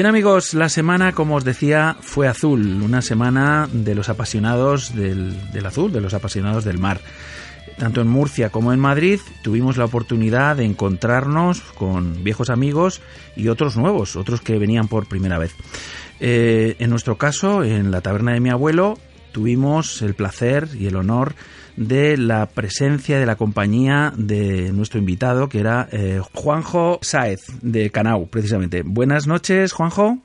Bien 0.00 0.08
amigos, 0.08 0.54
la 0.54 0.70
semana, 0.70 1.12
como 1.12 1.36
os 1.36 1.44
decía, 1.44 1.94
fue 2.00 2.26
azul, 2.26 2.80
una 2.82 3.02
semana 3.02 3.68
de 3.70 3.94
los 3.94 4.08
apasionados 4.08 4.94
del, 4.94 5.36
azul, 5.66 5.92
de 5.92 6.00
los 6.00 6.14
apasionados 6.14 6.64
del 6.64 6.78
mar. 6.78 7.02
Tanto 7.76 8.00
en 8.00 8.08
Murcia 8.08 8.48
como 8.48 8.72
en 8.72 8.80
Madrid 8.80 9.20
tuvimos 9.42 9.76
la 9.76 9.84
oportunidad 9.84 10.56
de 10.56 10.64
encontrarnos 10.64 11.60
con 11.60 12.24
viejos 12.24 12.48
amigos 12.48 13.02
y 13.36 13.48
otros 13.48 13.76
nuevos, 13.76 14.16
otros 14.16 14.40
que 14.40 14.58
venían 14.58 14.88
por 14.88 15.06
primera 15.06 15.36
vez. 15.36 15.54
Eh, 16.18 16.76
en 16.78 16.88
nuestro 16.88 17.18
caso, 17.18 17.62
en 17.62 17.90
la 17.90 18.00
taberna 18.00 18.32
de 18.32 18.40
mi 18.40 18.48
abuelo, 18.48 18.96
tuvimos 19.32 20.00
el 20.00 20.14
placer 20.14 20.70
y 20.78 20.86
el 20.86 20.96
honor 20.96 21.34
de 21.80 22.18
la 22.18 22.44
presencia 22.44 23.18
de 23.18 23.24
la 23.24 23.36
compañía 23.36 24.12
de 24.14 24.70
nuestro 24.70 25.00
invitado, 25.00 25.48
que 25.48 25.60
era 25.60 25.88
eh, 25.90 26.20
Juanjo 26.34 26.98
Sáez, 27.00 27.40
de 27.62 27.88
Canau, 27.88 28.26
precisamente. 28.26 28.82
Buenas 28.84 29.26
noches, 29.26 29.72
Juanjo. 29.72 30.18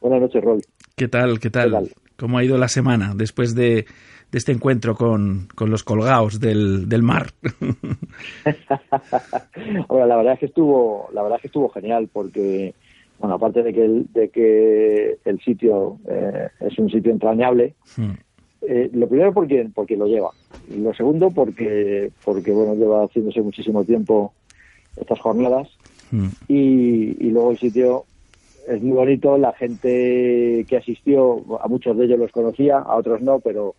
Buenas 0.00 0.22
noches, 0.22 0.42
Roy. 0.42 0.60
¿Qué 0.96 1.06
tal? 1.06 1.38
¿Qué 1.38 1.50
tal? 1.50 1.66
¿Qué 1.66 1.70
tal? 1.70 1.90
¿Cómo 2.18 2.38
ha 2.38 2.44
ido 2.44 2.58
la 2.58 2.66
semana 2.66 3.12
después 3.14 3.54
de, 3.54 3.86
de 4.32 4.38
este 4.38 4.50
encuentro 4.50 4.96
con, 4.96 5.46
con 5.54 5.70
los 5.70 5.84
colgados 5.84 6.40
del, 6.40 6.88
del 6.88 7.02
mar? 7.04 7.28
Ahora, 9.88 10.06
la 10.06 10.16
verdad 10.16 10.32
es 10.32 10.40
que 10.40 10.46
estuvo, 10.46 11.08
la 11.12 11.22
verdad 11.22 11.36
es 11.36 11.42
que 11.42 11.48
estuvo 11.48 11.68
genial 11.68 12.08
porque, 12.12 12.74
bueno, 13.20 13.36
aparte 13.36 13.62
de 13.62 13.72
que 13.72 13.84
el, 13.84 14.06
de 14.12 14.30
que 14.30 15.18
el 15.24 15.40
sitio 15.42 15.98
eh, 16.08 16.48
es 16.58 16.76
un 16.76 16.90
sitio 16.90 17.12
entrañable, 17.12 17.76
Hmm. 17.96 18.14
Eh, 18.68 18.90
lo 18.92 19.08
primero 19.08 19.32
porque 19.32 19.68
porque 19.74 19.96
lo 19.96 20.06
lleva, 20.06 20.32
y 20.68 20.78
lo 20.78 20.92
segundo 20.94 21.30
porque 21.30 22.10
porque 22.24 22.52
bueno 22.52 22.74
lleva 22.74 23.04
haciéndose 23.04 23.40
muchísimo 23.42 23.84
tiempo 23.84 24.34
estas 24.96 25.20
jornadas 25.20 25.68
Hmm. 26.10 26.28
y, 26.48 27.26
y 27.26 27.30
luego 27.30 27.50
el 27.50 27.58
sitio 27.58 28.06
es 28.68 28.82
muy 28.82 28.96
bonito, 28.96 29.38
la 29.38 29.52
gente 29.52 30.66
que 30.68 30.76
asistió, 30.76 31.44
a 31.60 31.68
muchos 31.68 31.96
de 31.96 32.04
ellos 32.04 32.18
los 32.18 32.32
conocía, 32.32 32.78
a 32.78 32.96
otros 32.96 33.20
no, 33.22 33.40
pero 33.40 33.74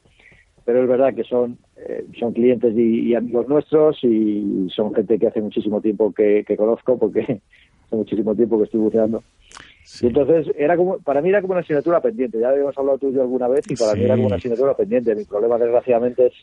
pero 0.65 0.83
es 0.83 0.89
verdad 0.89 1.13
que 1.13 1.23
son 1.23 1.57
eh, 1.77 2.05
son 2.19 2.33
clientes 2.33 2.73
y, 2.75 3.09
y 3.09 3.15
amigos 3.15 3.47
nuestros 3.47 3.97
y 4.03 4.67
son 4.75 4.93
gente 4.93 5.17
que 5.17 5.27
hace 5.27 5.41
muchísimo 5.41 5.79
tiempo 5.81 6.13
que, 6.13 6.43
que 6.45 6.57
conozco 6.57 6.97
porque 6.97 7.21
hace 7.85 7.95
muchísimo 7.95 8.35
tiempo 8.35 8.57
que 8.57 8.65
estoy 8.65 8.81
buceando. 8.81 9.23
Y 10.01 10.07
entonces 10.07 10.53
era 10.57 10.75
como, 10.77 10.99
para 10.99 11.21
mí 11.21 11.29
era 11.29 11.41
como 11.41 11.53
una 11.53 11.61
asignatura 11.61 12.01
pendiente. 12.01 12.39
Ya 12.39 12.49
habíamos 12.49 12.77
hablado 12.77 12.97
tú 12.97 13.09
y 13.09 13.13
yo 13.13 13.21
alguna 13.21 13.47
vez 13.47 13.65
y 13.69 13.75
para 13.75 13.93
Sí. 13.93 13.99
mí 13.99 14.05
era 14.05 14.15
como 14.15 14.27
una 14.27 14.35
asignatura 14.35 14.75
pendiente. 14.75 15.15
Mi 15.15 15.23
problema 15.25 15.57
desgraciadamente 15.57 16.27
es 16.27 16.33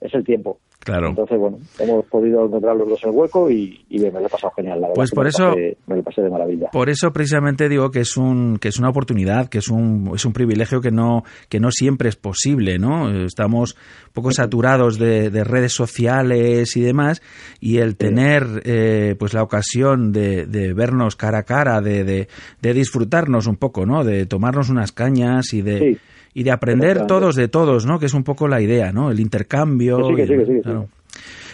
es 0.00 0.12
el 0.14 0.24
tiempo. 0.24 0.58
Claro. 0.80 1.08
Entonces 1.08 1.36
bueno, 1.38 1.58
hemos 1.80 2.04
podido 2.06 2.46
encontrar 2.46 2.76
los 2.76 2.88
dos 2.88 3.02
el 3.02 3.10
hueco 3.10 3.50
y, 3.50 3.84
y 3.88 3.98
me 3.98 4.10
lo 4.12 4.26
he 4.26 4.28
pasado 4.28 4.52
genial. 4.54 4.80
La 4.80 4.88
verdad 4.88 4.94
Pues 4.94 5.10
por 5.10 5.24
me 5.24 5.30
eso- 5.30 5.50
pasé- 5.52 5.76
me 5.88 5.96
lo 5.96 6.02
pasé 6.04 6.22
de 6.22 6.30
maravilla. 6.30 6.68
Por 6.70 6.88
eso 6.88 7.12
precisamente 7.12 7.68
digo 7.68 7.90
que 7.90 8.00
es 8.00 8.16
un 8.16 8.58
que 8.60 8.68
es 8.68 8.78
una 8.78 8.90
oportunidad, 8.90 9.48
que 9.48 9.58
es 9.58 9.68
un 9.68 10.12
es 10.14 10.24
un 10.24 10.32
privilegio 10.32 10.80
que 10.80 10.92
no 10.92 11.24
que 11.48 11.58
no 11.58 11.70
siempre 11.72 12.08
es 12.08 12.14
posible, 12.16 12.78
¿no? 12.78 13.10
Estamos 13.24 13.74
un 13.74 14.12
poco 14.12 14.30
saturados 14.30 14.96
de, 14.98 15.30
de 15.30 15.42
redes 15.44 15.72
sociales 15.72 16.76
y 16.76 16.80
demás 16.82 17.20
y 17.60 17.78
el 17.78 17.96
tener 17.96 18.44
eh, 18.64 19.16
pues 19.18 19.34
la 19.34 19.42
ocasión 19.42 20.12
de, 20.12 20.46
de 20.46 20.72
vernos 20.72 21.16
cara 21.16 21.38
a 21.38 21.42
cara, 21.42 21.80
de, 21.80 22.04
de, 22.04 22.28
de 22.62 22.74
disfrutarnos 22.74 23.46
un 23.48 23.56
poco, 23.56 23.86
¿no? 23.86 24.04
De 24.04 24.26
tomarnos 24.26 24.68
unas 24.70 24.92
cañas 24.92 25.52
y 25.52 25.62
de 25.62 25.78
Sí. 25.78 25.98
Y 26.36 26.42
de 26.42 26.50
aprender 26.50 27.06
todos 27.06 27.34
de 27.34 27.48
todos, 27.48 27.86
¿no? 27.86 27.98
Que 27.98 28.04
es 28.04 28.12
un 28.12 28.22
poco 28.22 28.46
la 28.46 28.60
idea, 28.60 28.92
¿no? 28.92 29.10
El 29.10 29.20
intercambio. 29.20 29.96
Que 29.96 30.04
sí, 30.04 30.14
que 30.16 30.26
sí, 30.26 30.34
que 30.36 30.44
sí, 30.44 30.60
claro. 30.60 30.86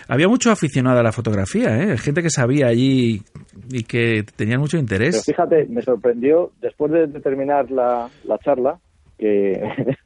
Había 0.08 0.26
mucho 0.26 0.50
aficionado 0.50 0.98
a 0.98 1.04
la 1.04 1.12
fotografía, 1.12 1.80
¿eh? 1.80 1.96
Gente 1.98 2.20
que 2.20 2.30
sabía 2.30 2.66
allí 2.66 3.22
y 3.70 3.84
que 3.84 4.24
tenían 4.34 4.58
mucho 4.58 4.78
Pero 4.78 4.80
interés. 4.80 5.24
fíjate, 5.24 5.66
me 5.66 5.82
sorprendió 5.82 6.50
después 6.60 6.90
de, 6.90 7.06
terminar 7.20 7.70
la, 7.70 8.10
la 8.24 8.38
charla 8.38 8.80
que, 9.16 9.52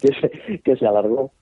que, 0.00 0.08
se, 0.20 0.58
que 0.60 0.76
se 0.76 0.86
alargó. 0.86 1.32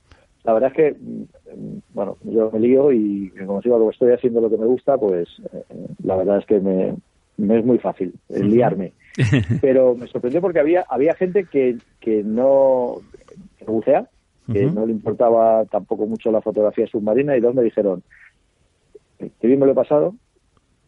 La 0.44 0.54
verdad 0.54 0.70
es 0.70 0.76
que, 0.76 0.96
mm, 0.98 1.78
bueno, 1.92 2.16
yo 2.22 2.50
me 2.50 2.60
lío 2.60 2.92
y 2.92 3.30
como 3.46 3.60
sigo 3.60 3.76
como 3.76 3.90
estoy 3.90 4.12
haciendo 4.12 4.40
lo 4.40 4.48
que 4.48 4.56
me 4.56 4.64
gusta, 4.64 4.96
pues 4.96 5.28
eh, 5.52 5.64
la 6.02 6.16
verdad 6.16 6.38
es 6.38 6.46
que 6.46 6.60
me, 6.60 6.96
me 7.36 7.58
es 7.58 7.64
muy 7.66 7.76
fácil 7.76 8.14
liarme. 8.30 8.94
Pero 9.60 9.94
me 9.94 10.06
sorprendió 10.08 10.40
porque 10.40 10.60
había 10.60 10.84
había 10.88 11.14
gente 11.14 11.44
que, 11.44 11.76
que 12.00 12.22
no 12.24 12.96
que 13.58 13.64
bucea, 13.64 14.08
que 14.52 14.66
no 14.66 14.84
le 14.86 14.92
importaba 14.92 15.64
tampoco 15.66 16.06
mucho 16.06 16.30
la 16.30 16.40
fotografía 16.42 16.86
submarina 16.86 17.36
y 17.36 17.40
dos 17.40 17.54
me 17.54 17.62
dijeron, 17.62 18.02
que 19.18 19.46
bien 19.46 19.58
me 19.58 19.66
lo 19.66 19.72
he 19.72 19.76
pasado, 19.76 20.14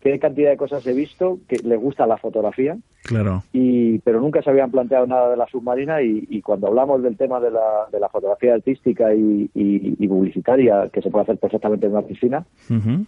qué 0.01 0.19
cantidad 0.19 0.51
de 0.51 0.57
cosas 0.57 0.87
he 0.87 0.93
visto, 0.93 1.39
que 1.49 1.57
les 1.65 1.81
gusta 1.81 2.07
la 2.07 2.19
fotografía, 2.19 2.77
Claro. 3.05 3.43
y 3.53 3.99
pero 4.01 4.21
nunca 4.21 4.43
se 4.43 4.51
habían 4.51 4.71
planteado 4.71 5.07
nada 5.07 5.31
de 5.31 5.37
la 5.37 5.47
submarina 5.47 6.03
y, 6.03 6.27
y 6.29 6.43
cuando 6.43 6.67
hablamos 6.67 7.03
del 7.03 7.17
tema 7.17 7.41
de 7.41 7.51
la, 7.53 7.87
de 7.91 8.01
la 8.01 8.09
fotografía 8.09 8.55
artística 8.55 9.15
y, 9.15 9.49
y- 9.55 9.97
y 9.99 10.09
publicitaria, 10.09 10.89
que 10.93 11.01
se 11.03 11.11
puede 11.11 11.23
hacer 11.23 11.39
perfectamente 11.39 11.87
en 11.87 11.93
una 11.93 12.03
piscina, 12.03 12.45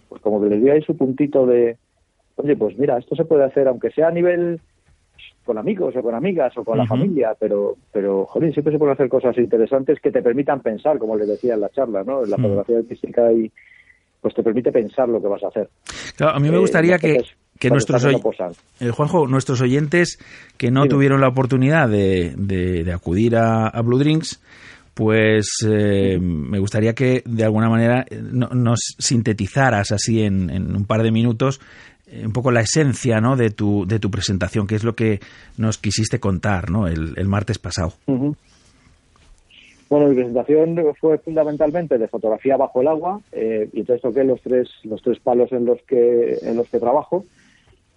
pues 0.09 0.21
como 0.21 0.41
que 0.41 0.49
les 0.49 0.63
dio 0.63 0.73
ahí 0.73 0.81
su 0.81 0.95
puntito 0.97 1.45
de, 1.45 1.77
oye, 2.37 2.55
pues 2.55 2.77
mira, 2.79 2.97
esto 2.97 3.15
se 3.15 3.25
puede 3.25 3.43
hacer 3.43 3.67
aunque 3.67 3.91
sea 3.91 4.07
a 4.07 4.11
nivel 4.11 4.59
con 5.49 5.57
amigos 5.57 5.95
o 5.97 6.01
con 6.03 6.13
amigas 6.13 6.55
o 6.57 6.63
con 6.63 6.77
la 6.77 6.85
familia, 6.85 7.35
pero, 7.39 7.75
pero, 7.91 8.23
joder, 8.27 8.53
siempre 8.53 8.71
se 8.71 8.77
pueden 8.77 8.93
hacer 8.93 9.09
cosas 9.09 9.35
interesantes 9.39 9.97
que 9.99 10.11
te 10.11 10.21
permitan 10.21 10.61
pensar, 10.61 10.99
como 10.99 11.17
les 11.17 11.27
decía 11.27 11.55
en 11.55 11.61
la 11.61 11.69
charla, 11.69 12.03
¿no? 12.03 12.23
La 12.23 12.37
Mm. 12.37 12.41
fotografía 12.43 12.77
artística 12.77 13.33
y 13.33 13.51
pues 14.21 14.35
te 14.35 14.43
permite 14.43 14.71
pensar 14.71 15.09
lo 15.09 15.19
que 15.19 15.27
vas 15.27 15.43
a 15.43 15.47
hacer. 15.47 15.69
Claro, 16.15 16.35
a 16.35 16.39
mí 16.39 16.49
me 16.49 16.57
Eh, 16.57 16.59
gustaría 16.59 16.99
que, 16.99 17.17
que 17.59 17.69
nuestros 17.71 18.05
oy- 18.05 18.21
eh, 18.81 18.89
Juanjo, 18.91 19.27
nuestros 19.27 19.59
oyentes 19.61 20.19
que 20.57 20.69
no 20.69 20.85
tuvieron 20.87 21.19
la 21.21 21.29
oportunidad 21.29 21.89
de, 21.89 22.33
de- 22.37 22.83
de 22.83 22.93
acudir 22.93 23.35
a, 23.37 23.67
a 23.69 23.81
Blue 23.81 23.97
Drinks, 23.97 24.39
pues 24.93 25.47
eh, 25.65 26.19
me 26.21 26.59
gustaría 26.59 26.93
que 26.93 27.23
de 27.25 27.43
alguna 27.45 27.69
manera 27.69 28.05
eh, 28.09 28.19
no- 28.21 28.49
nos 28.49 28.79
sintetizaras 28.99 29.91
así 29.93 30.21
en, 30.23 30.49
en 30.49 30.75
un 30.75 30.85
par 30.85 31.01
de 31.03 31.11
minutos 31.11 31.61
un 32.25 32.33
poco 32.33 32.51
la 32.51 32.61
esencia 32.61 33.19
¿no? 33.21 33.35
de, 33.35 33.49
tu, 33.51 33.85
de 33.85 33.99
tu 33.99 34.09
presentación, 34.09 34.65
que 34.67 34.75
es 34.75 34.83
lo 34.83 34.95
que 34.95 35.19
nos 35.57 35.77
quisiste 35.77 36.19
contar 36.19 36.69
¿no? 36.71 36.87
el, 36.87 37.13
el 37.17 37.27
martes 37.27 37.59
pasado. 37.59 37.93
Bueno, 39.89 40.07
mi 40.09 40.15
presentación 40.15 40.75
fue 40.99 41.17
fundamentalmente 41.17 41.97
de 41.97 42.07
fotografía 42.07 42.57
bajo 42.57 42.81
el 42.81 42.87
agua 42.87 43.21
eh, 43.31 43.67
y 43.73 43.79
entonces 43.79 44.01
toqué 44.03 44.23
los 44.23 44.39
tres 44.41 44.69
los 44.83 45.01
tres 45.01 45.19
palos 45.19 45.51
en 45.51 45.65
los 45.65 45.81
que 45.87 46.37
en 46.43 46.57
los 46.57 46.69
que 46.69 46.79
trabajo, 46.79 47.25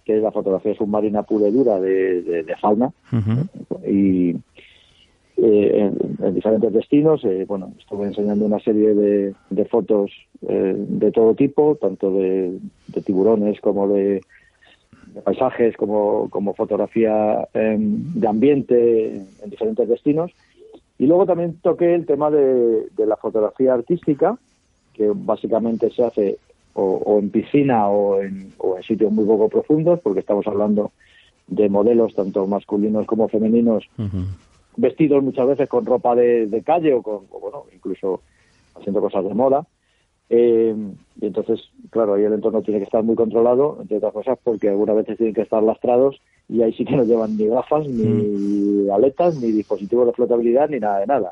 que 0.03 0.17
es 0.17 0.23
la 0.23 0.31
fotografía 0.31 0.73
submarina 0.75 1.21
pura 1.21 1.47
y 1.47 1.51
dura 1.51 1.79
de, 1.79 2.21
de- 2.23 2.43
de 2.43 2.55
fauna 2.57 2.91
y 3.87 4.35
eh, 5.45 5.91
en, 5.91 6.25
en 6.25 6.35
diferentes 6.35 6.71
destinos. 6.71 7.23
eh, 7.25 7.43
bueno, 7.45 7.73
estuve 7.77 8.07
enseñando 8.07 8.45
una 8.45 8.59
serie 8.59 8.93
de, 8.93 9.35
de 9.49 9.65
fotos 9.65 10.09
eh, 10.47 10.73
de 10.77 11.11
todo 11.11 11.35
tipo, 11.35 11.77
tanto 11.81 12.11
de, 12.11 12.59
tiburones 13.05 13.59
como 13.59 13.89
de, 13.89 14.21
paisajes, 15.25 15.75
como, 15.75 16.29
como 16.29 16.53
fotografía 16.53 17.45
em, 17.53 18.13
de 18.13 18.27
ambiente 18.27 19.15
en 19.43 19.49
diferentes 19.49 19.89
destinos. 19.89 20.31
Y 20.97 21.07
luego 21.07 21.25
también 21.25 21.57
toqué 21.61 21.93
el 21.93 22.05
tema 22.05 22.31
de, 22.31 22.85
la 23.05 23.17
fotografía 23.17 23.73
artística, 23.73 24.37
que 24.93 25.11
básicamente 25.13 25.89
se 25.91 26.05
hace 26.05 26.37
o, 26.73 27.19
en 27.19 27.29
piscina 27.31 27.89
o 27.89 28.21
en, 28.21 28.53
o 28.59 28.77
en 28.77 28.83
sitios 28.83 29.11
muy 29.11 29.25
poco 29.25 29.49
profundos, 29.49 29.99
porque 29.99 30.21
estamos 30.21 30.47
hablando 30.47 30.91
de 31.47 31.67
modelos 31.67 32.15
tanto 32.15 32.47
masculinos 32.47 33.05
como 33.05 33.27
femeninos. 33.27 33.83
Vestidos 34.77 35.23
muchas 35.23 35.47
veces 35.47 35.69
con 35.69 35.85
ropa 35.85 36.15
de, 36.15 36.47
de 36.47 36.61
calle 36.63 36.93
o 36.93 37.01
con, 37.01 37.21
o 37.31 37.39
bueno, 37.39 37.65
incluso 37.73 38.21
haciendo 38.75 39.01
cosas 39.01 39.23
de 39.25 39.33
moda. 39.33 39.65
Eh, 40.29 40.75
y 41.21 41.25
entonces, 41.25 41.61
claro, 41.89 42.15
ahí 42.15 42.23
el 42.23 42.33
entorno 42.33 42.61
tiene 42.61 42.79
que 42.79 42.85
estar 42.85 43.03
muy 43.03 43.15
controlado, 43.15 43.77
entre 43.81 43.97
otras 43.97 44.13
cosas, 44.13 44.39
porque 44.43 44.69
algunas 44.69 44.95
veces 44.95 45.17
tienen 45.17 45.35
que 45.35 45.41
estar 45.41 45.61
lastrados 45.61 46.21
y 46.49 46.61
ahí 46.61 46.73
sí 46.73 46.85
que 46.85 46.95
no 46.95 47.03
llevan 47.03 47.37
ni 47.37 47.47
gafas, 47.47 47.87
ni 47.87 48.89
aletas, 48.89 49.35
ni 49.39 49.51
dispositivos 49.51 50.07
de 50.07 50.13
flotabilidad, 50.13 50.69
ni 50.69 50.79
nada 50.79 50.99
de 50.99 51.07
nada. 51.07 51.31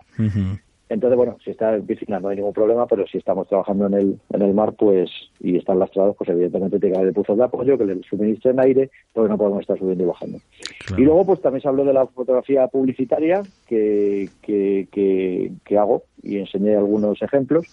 Entonces, 0.92 1.16
bueno, 1.16 1.38
si 1.42 1.52
está 1.52 1.74
en 1.74 1.86
piscina 1.86 2.20
no 2.20 2.28
hay 2.28 2.36
ningún 2.36 2.52
problema, 2.52 2.86
pero 2.86 3.08
si 3.08 3.18
estamos 3.18 3.48
trabajando 3.48 3.88
en 3.88 3.94
el, 3.94 4.20
en 4.34 4.42
el 4.42 4.54
mar, 4.54 4.74
pues, 4.78 5.10
y 5.40 5.56
están 5.56 5.80
lastrados, 5.80 6.18
pues 6.18 6.30
evidentemente 6.30 6.80
tiene 6.80 6.96
que 6.96 7.02
haber 7.02 7.14
puzos 7.14 7.38
de 7.38 7.46
apoyo 7.46 7.78
que 7.78 7.86
les 7.86 8.06
suministren 8.06 8.60
aire, 8.60 8.90
porque 9.14 9.30
no 9.30 9.38
podemos 9.38 9.62
estar 9.62 9.80
subiendo 9.80 10.04
y 10.04 10.08
bajando. 10.08 10.40
Claro. 10.86 11.02
Y 11.02 11.06
luego, 11.06 11.26
pues 11.28 11.42
también 11.42 11.62
se 11.62 11.70
habló 11.70 11.86
de 11.86 11.94
la 11.94 12.08
fotografía 12.08 12.68
publicitaria 12.68 13.42
que, 13.68 14.28
que, 14.42 14.90
que, 14.92 15.54
que 15.64 15.78
hago 15.78 16.04
y 16.24 16.40
enseñé 16.40 16.76
algunos 16.76 17.22
ejemplos. 17.22 17.68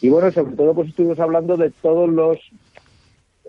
Y 0.00 0.08
bueno, 0.08 0.30
sobre 0.30 0.56
todo, 0.56 0.72
pues 0.74 0.88
estuvimos 0.88 1.20
hablando 1.20 1.58
de 1.58 1.72
todos 1.82 2.08
los 2.08 2.38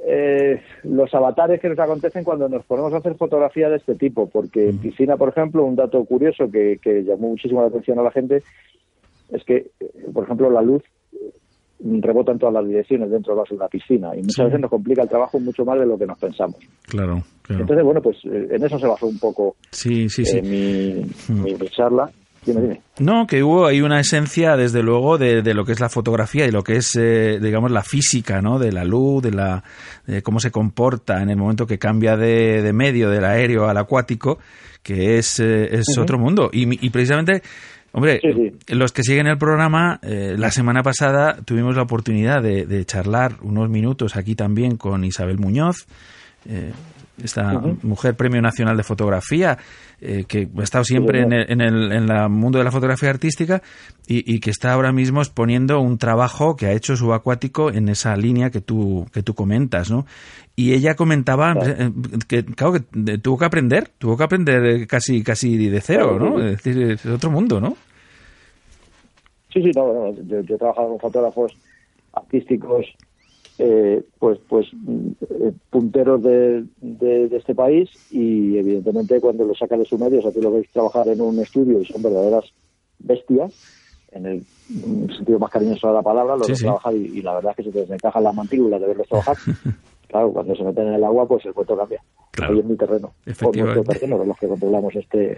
eh, 0.05 0.59
los 0.83 1.13
avatares 1.13 1.61
que 1.61 1.69
nos 1.69 1.79
acontecen 1.79 2.25
cuando 2.25 2.49
nos 2.49 2.65
ponemos 2.65 2.93
a 2.93 2.97
hacer 2.97 3.15
fotografía 3.15 3.69
de 3.69 3.77
este 3.77 3.95
tipo, 3.95 4.27
porque 4.27 4.67
en 4.67 4.79
piscina, 4.79 5.15
por 5.15 5.29
ejemplo, 5.29 5.63
un 5.63 5.77
dato 5.77 6.03
curioso 6.03 6.51
que, 6.51 6.77
que 6.81 7.05
llamó 7.05 7.29
muchísimo 7.29 7.61
la 7.61 7.67
atención 7.67 7.99
a 7.99 8.03
la 8.03 8.11
gente 8.11 8.43
es 9.33 9.43
que, 9.43 9.71
eh, 9.79 9.91
por 10.13 10.23
ejemplo, 10.23 10.49
la 10.49 10.61
luz 10.61 10.81
eh, 11.13 11.31
rebota 12.01 12.31
en 12.31 12.39
todas 12.39 12.53
las 12.53 12.65
direcciones 12.67 13.09
dentro 13.11 13.35
de 13.35 13.57
la 13.57 13.67
piscina 13.67 14.11
y 14.15 14.19
muchas 14.19 14.35
Sí. 14.35 14.43
veces 14.43 14.59
nos 14.61 14.69
complica 14.69 15.01
el 15.03 15.09
trabajo 15.09 15.39
mucho 15.39 15.65
más 15.65 15.79
de 15.79 15.85
lo 15.85 15.97
que 15.97 16.05
nos 16.05 16.17
pensamos. 16.17 16.55
Claro, 16.87 17.23
claro. 17.41 17.61
Entonces, 17.61 17.83
bueno, 17.85 18.01
pues 18.01 18.17
eh, 18.25 18.47
en 18.51 18.63
eso 18.63 18.79
se 18.79 18.87
basó 18.87 19.07
un 19.07 19.19
poco 19.19 19.55
Sí, 19.71 20.07
sí, 20.09 20.23
sí. 20.25 20.37
eh, 20.37 20.41
mi, 20.41 21.33
mi, 21.35 21.53
mi 21.55 21.67
charla. 21.69 22.09
Dime, 22.45 22.59
dime. 22.61 22.81
No, 22.99 23.25
que 23.25 23.41
hubo 23.41 23.65
ahí 23.67 23.79
una 23.81 24.01
esencia, 24.01 24.57
desde 24.57 24.83
luego, 24.83 25.17
de, 25.17 25.41
de 25.41 25.53
lo 25.53 25.63
que 25.63 25.71
es 25.71 25.79
la 25.79 25.87
fotografía 25.87 26.45
y 26.45 26.51
lo 26.51 26.61
que 26.61 26.75
es, 26.75 26.93
eh, 26.97 27.39
digamos, 27.41 27.71
la 27.71 27.83
física, 27.83 28.41
¿no? 28.41 28.59
De 28.59 28.73
la 28.73 28.83
luz, 28.83 29.23
de 29.23 29.31
la 29.31 29.63
de 30.05 30.21
cómo 30.21 30.41
se 30.41 30.51
comporta 30.51 31.21
en 31.21 31.29
el 31.29 31.37
momento 31.37 31.65
que 31.65 31.79
cambia 31.79 32.17
de, 32.17 32.61
de 32.61 32.73
medio, 32.73 33.09
del 33.09 33.23
aéreo 33.23 33.69
al 33.69 33.77
acuático, 33.77 34.39
que 34.83 35.17
es, 35.17 35.39
eh, 35.39 35.69
es 35.73 35.97
otro 35.97 36.19
mundo. 36.19 36.49
Y, 36.51 36.85
y 36.85 36.89
precisamente, 36.89 37.41
hombre, 37.93 38.19
Sí, 38.21 38.33
sí. 38.33 38.75
los 38.75 38.91
que 38.91 39.03
siguen 39.03 39.27
el 39.27 39.37
programa, 39.37 39.99
eh, 40.03 40.35
la 40.37 40.51
semana 40.51 40.83
pasada 40.83 41.37
tuvimos 41.45 41.75
la 41.75 41.83
oportunidad 41.83 42.43
de, 42.43 42.65
de 42.65 42.85
charlar 42.85 43.37
unos 43.41 43.69
minutos 43.69 44.15
aquí 44.17 44.35
también 44.35 44.75
con 44.75 45.03
Isabel 45.05 45.37
Muñoz, 45.39 45.87
eh, 46.49 46.73
esta 47.21 47.53
Ujú. 47.57 47.77
mujer 47.83 48.15
Premio 48.15 48.41
Nacional 48.41 48.75
de 48.77 48.83
Fotografía, 48.83 49.57
eh, 50.01 50.25
que 50.27 50.47
ha 50.57 50.63
estado 50.63 50.83
siempre 50.83 51.21
en 51.21 51.31
el, 51.33 51.51
en 51.51 51.61
el 51.61 51.91
en 51.91 52.07
la 52.07 52.27
mundo 52.27 52.57
de 52.57 52.63
la 52.63 52.71
fotografía 52.71 53.09
artística 53.09 53.61
y, 54.07 54.33
y 54.33 54.39
que 54.39 54.49
está 54.49 54.73
ahora 54.73 54.91
mismo 54.91 55.21
exponiendo 55.21 55.79
un 55.79 55.97
trabajo 55.97 56.55
que 56.55 56.65
ha 56.65 56.71
hecho 56.71 56.95
subacuático 56.95 57.69
en 57.71 57.87
esa 57.89 58.15
línea 58.17 58.49
que 58.49 58.61
tú 58.61 59.05
que 59.13 59.21
tú 59.21 59.35
comentas, 59.35 59.91
¿no? 59.91 60.05
Y 60.55 60.73
ella 60.73 60.95
comentaba 60.95 61.53
Claro. 61.53 61.73
eh, 61.77 61.91
que 62.27 62.45
claro 62.45 62.73
que 62.73 63.13
eh, 63.13 63.17
tuvo 63.19 63.37
que 63.37 63.45
aprender, 63.45 63.89
tuvo 63.97 64.17
que 64.17 64.23
aprender 64.23 64.87
casi 64.87 65.23
casi 65.23 65.69
de 65.69 65.81
cero, 65.81 66.17
¿no? 66.19 66.39
Es 66.43 66.63
decir, 66.63 66.81
es 66.91 67.05
otro 67.05 67.29
mundo, 67.31 67.59
¿no? 67.61 67.77
Sí, 69.53 69.61
sí, 69.61 69.71
no, 69.75 69.93
no, 69.93 70.13
yo, 70.23 70.41
yo 70.41 70.55
he 70.55 70.57
trabajado 70.57 70.89
con 70.89 70.99
fotógrafos 70.99 71.53
artísticos, 72.13 72.85
eh, 73.59 74.03
pues, 74.19 74.39
pues 74.47 74.67
eh, 75.21 75.51
punteros 75.69 76.23
de, 76.23 76.65
de, 76.81 77.27
de 77.27 77.37
este 77.37 77.53
país 77.53 77.89
y 78.11 78.57
evidentemente 78.57 79.21
cuando 79.21 79.45
los 79.45 79.57
saca 79.57 79.77
de 79.77 79.85
su 79.85 79.97
medio, 79.97 80.19
o 80.19 80.21
sea, 80.21 80.31
tú 80.31 80.41
lo 80.41 80.51
veis 80.51 80.69
trabajar 80.71 81.07
en 81.07 81.21
un 81.21 81.39
estudio 81.39 81.79
y 81.79 81.85
son 81.85 82.01
verdaderas 82.01 82.45
bestias, 82.99 83.53
en 84.11 84.25
el 84.25 84.45
sentido 85.15 85.39
más 85.39 85.51
cariñoso 85.51 85.87
de 85.87 85.93
la 85.93 86.01
palabra, 86.01 86.37
los 86.37 86.47
Sí, 86.47 86.63
trabajar 86.63 86.95
y, 86.95 87.05
y 87.05 87.21
la 87.21 87.35
verdad 87.35 87.51
es 87.51 87.57
que 87.57 87.63
se 87.63 87.71
te 87.71 87.79
desencajan 87.79 88.23
las 88.23 88.35
mandíbulas 88.35 88.81
de 88.81 88.87
verlos 88.87 89.07
trabajar. 89.07 89.37
claro, 90.07 90.31
cuando 90.31 90.55
se 90.55 90.63
meten 90.63 90.87
en 90.87 90.93
el 90.95 91.03
agua, 91.03 91.27
pues 91.27 91.45
el 91.45 91.53
cuento 91.53 91.77
cambia. 91.77 92.01
Claro. 92.31 92.53
Ahí 92.53 92.59
es 92.59 92.65
mi 92.65 92.75
terreno. 92.75 93.13
Efectivamente. 93.25 93.75
nuestro 93.75 93.93
terreno, 93.93 94.19
de 94.19 94.25
los 94.27 94.37
que 94.37 94.47
controlamos 94.47 94.95
este 94.95 95.37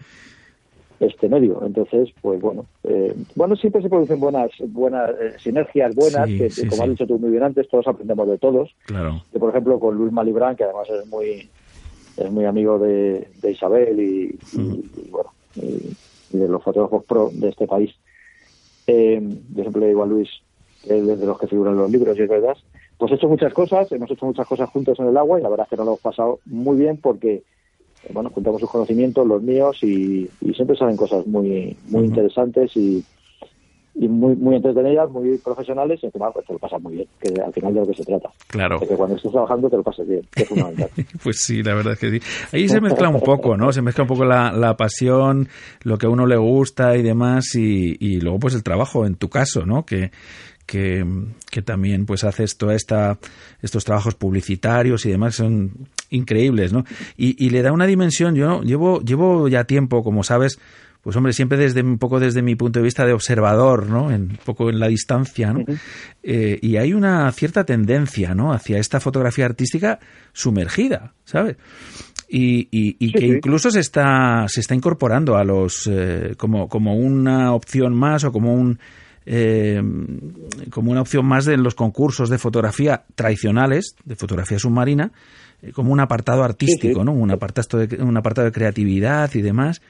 este 1.00 1.28
medio. 1.30 1.62
Entonces, 1.66 2.10
pues 2.22 2.40
bueno, 2.42 2.66
eh, 2.84 3.16
bueno, 3.36 3.56
siempre 3.56 3.82
se 3.82 3.90
producen 3.90 4.20
buenas 4.20 4.50
buenas 4.68 5.10
eh, 5.20 5.36
sinergias 5.44 5.94
buenas, 5.96 6.28
Sí, 6.30 6.38
que 6.38 6.50
sí, 6.50 6.68
como 6.68 6.84
sí. 6.84 6.84
has 6.84 6.90
dicho 6.92 7.08
tú 7.08 7.20
muy 7.20 7.32
bien 7.32 7.44
antes, 7.44 7.68
todos 7.70 7.88
aprendemos 7.88 8.28
de 8.28 8.38
todos. 8.38 8.76
Claro. 8.86 9.22
Yo, 9.34 9.40
por 9.40 9.50
ejemplo, 9.50 9.80
con 9.80 9.96
Luis 9.96 10.12
Malibrán, 10.12 10.56
que 10.56 10.64
además 10.64 10.88
es 10.90 11.06
muy 11.08 11.50
es 12.18 12.32
muy 12.32 12.46
amigo 12.46 12.80
de, 12.80 13.28
de 13.42 13.52
Isabel 13.52 14.00
y, 14.00 14.40
y- 14.54 14.92
y, 14.96 15.10
bueno, 15.10 15.34
y, 15.56 15.98
y 16.30 16.38
de 16.38 16.48
los 16.48 16.64
fotógrafos 16.64 17.04
pro 17.06 17.30
de 17.34 17.50
este 17.50 17.68
país. 17.68 17.92
Eh, 18.88 19.20
yo 19.54 19.62
siempre 19.64 19.82
le 19.82 19.88
digo 19.90 20.04
a 20.04 20.06
Luis, 20.08 20.30
él 20.84 21.10
es 21.10 21.20
de 21.20 21.26
los 21.26 21.38
que 21.40 21.48
figuran 21.48 21.76
los 21.76 21.90
libros, 21.92 22.18
y 22.18 22.22
es 22.22 22.30
verdad. 22.30 22.56
Pues 22.98 23.12
he 23.12 23.16
hecho 23.16 23.28
muchas 23.28 23.54
cosas, 23.54 23.92
hemos 23.92 24.10
hecho 24.10 24.26
muchas 24.26 24.48
cosas 24.48 24.70
juntos 24.70 24.98
en 25.00 25.08
el 25.08 25.18
agua 25.18 25.40
y 25.40 25.44
la 25.44 25.50
verdad 25.50 25.66
es 25.66 25.70
que 25.72 25.76
nos 25.76 25.86
lo 25.86 25.92
hemos 25.94 26.02
pasado 26.02 26.40
muy 26.46 26.78
bien 26.78 27.02
porque, 27.02 27.44
bueno, 28.14 28.30
juntamos 28.30 28.62
sus 28.62 28.70
conocimientos, 28.70 29.26
los 29.26 29.42
míos 29.42 29.78
y, 29.82 30.30
y 30.42 30.54
siempre 30.54 30.78
salen 30.78 30.98
cosas 30.98 31.26
muy 31.28 31.76
muy 31.90 32.06
interesantes 32.06 32.76
y, 32.76 33.04
y 33.96 34.08
muy 34.08 34.36
muy 34.36 34.56
entretenidas, 34.58 35.10
muy 35.10 35.38
profesionales 35.38 36.00
y 36.04 36.08
encima 36.08 36.32
pues 36.32 36.46
te 36.46 36.54
lo 36.54 36.60
pasas 36.60 36.82
muy 36.82 36.96
bien, 36.96 37.08
que 37.20 37.42
al 37.42 37.54
final 37.54 37.74
de 37.74 37.80
lo 37.80 37.88
que 37.88 37.94
se 37.94 38.04
trata. 38.04 38.30
Claro. 38.48 38.80
De 38.80 38.88
que 38.88 38.96
cuando 38.96 39.16
estés 39.16 39.32
trabajando 39.32 39.70
te 39.70 39.78
lo 39.78 39.84
pases 39.84 40.08
bien, 40.08 40.22
que 40.32 40.44
es 40.44 40.50
fundamental. 40.50 40.90
Pues 41.24 41.40
sí, 41.40 41.64
la 41.64 41.74
verdad 41.74 41.94
es 41.94 42.00
que 42.00 42.12
sí. 42.12 42.20
Ahí 42.52 42.68
se 42.68 42.82
mezcla 42.82 43.10
un 43.10 43.22
poco, 43.22 43.56
¿no? 43.56 43.72
Se 43.72 43.82
mezcla 43.82 44.04
un 44.04 44.10
poco 44.10 44.26
la, 44.26 44.52
la 44.52 44.76
pasión, 44.76 45.48
lo 45.84 45.98
que 45.98 46.08
a 46.08 46.10
uno 46.10 46.26
le 46.26 46.38
gusta 46.38 46.96
y 46.98 47.04
demás, 47.04 47.56
y, 47.56 47.96
y 48.00 48.20
luego 48.20 48.40
pues 48.40 48.54
el 48.54 48.64
trabajo, 48.64 49.06
en 49.06 49.16
tu 49.16 49.30
caso, 49.30 49.66
¿no? 49.66 49.86
Que, 49.86 50.12
que, 50.66 51.06
que 51.52 51.62
también 51.62 52.06
pues 52.06 52.24
haces 52.24 52.58
toda 52.58 52.76
esta, 52.76 53.18
estos 53.62 53.84
trabajos 53.86 54.16
publicitarios 54.16 55.06
y 55.06 55.12
demás, 55.12 55.36
son 55.36 55.72
increíbles, 56.10 56.74
¿no? 56.74 56.84
Y, 57.18 57.36
y 57.44 57.50
le 57.50 57.62
da 57.62 57.72
una 57.72 57.86
dimensión, 57.88 58.36
yo 58.36 58.62
llevo, 58.62 59.02
llevo 59.02 59.48
ya 59.48 59.64
tiempo, 59.66 60.04
como 60.04 60.24
sabes, 60.24 60.60
pues 61.02 61.16
hombre, 61.16 61.34
siempre 61.34 61.58
desde 61.60 61.84
un 61.84 62.00
poco 62.00 62.20
desde 62.20 62.42
mi 62.42 62.56
punto 62.56 62.80
de 62.80 62.84
vista 62.84 63.06
de 63.06 63.14
observador, 63.14 63.88
¿no? 63.88 64.10
En, 64.10 64.22
un 64.24 64.40
poco 64.44 64.70
en 64.72 64.80
la 64.80 64.88
distancia, 64.88 65.54
¿no? 65.54 65.64
Eh, 66.24 66.58
y 66.64 66.78
hay 66.78 66.94
una 66.94 67.32
cierta 67.32 67.64
tendencia, 67.64 68.34
¿no? 68.34 68.52
Hacia 68.54 68.80
esta 68.80 69.00
fotografía 69.00 69.46
artística 69.46 70.00
sumergida, 70.34 71.14
¿sabes? 71.26 71.58
Y, 72.28 72.68
y- 72.72 72.96
y 73.00 73.08
Sí, 73.10 73.14
que 73.14 73.20
sí. 73.20 73.26
incluso 73.36 73.70
se 73.70 73.82
está 73.82 74.46
se 74.48 74.62
está 74.62 74.74
incorporando 74.74 75.38
a 75.38 75.44
los 75.44 75.88
eh, 75.92 76.34
como 76.38 76.68
como 76.68 76.96
una 76.96 77.54
opción 77.54 77.94
más 77.94 78.24
o 78.24 78.32
como 78.32 78.56
un 78.56 78.80
eh, 79.26 79.82
como 80.72 80.92
una 80.92 81.02
opción 81.02 81.26
más 81.26 81.46
de 81.46 81.58
los 81.58 81.76
concursos 81.76 82.30
de 82.30 82.38
fotografía 82.38 83.04
tradicionales 83.16 83.96
de 84.06 84.16
fotografía 84.16 84.60
submarina 84.60 85.12
eh, 85.62 85.72
como 85.72 85.92
un 85.92 86.00
apartado 86.00 86.44
artístico. 86.44 87.04
¿no? 87.04 87.12
Un 87.14 87.32
apartado 87.32 87.86
de 87.86 88.04
un 88.04 88.16
apartado 88.18 88.46
de 88.46 88.52
creatividad 88.52 89.30
y 89.34 89.42
demás 89.42 89.82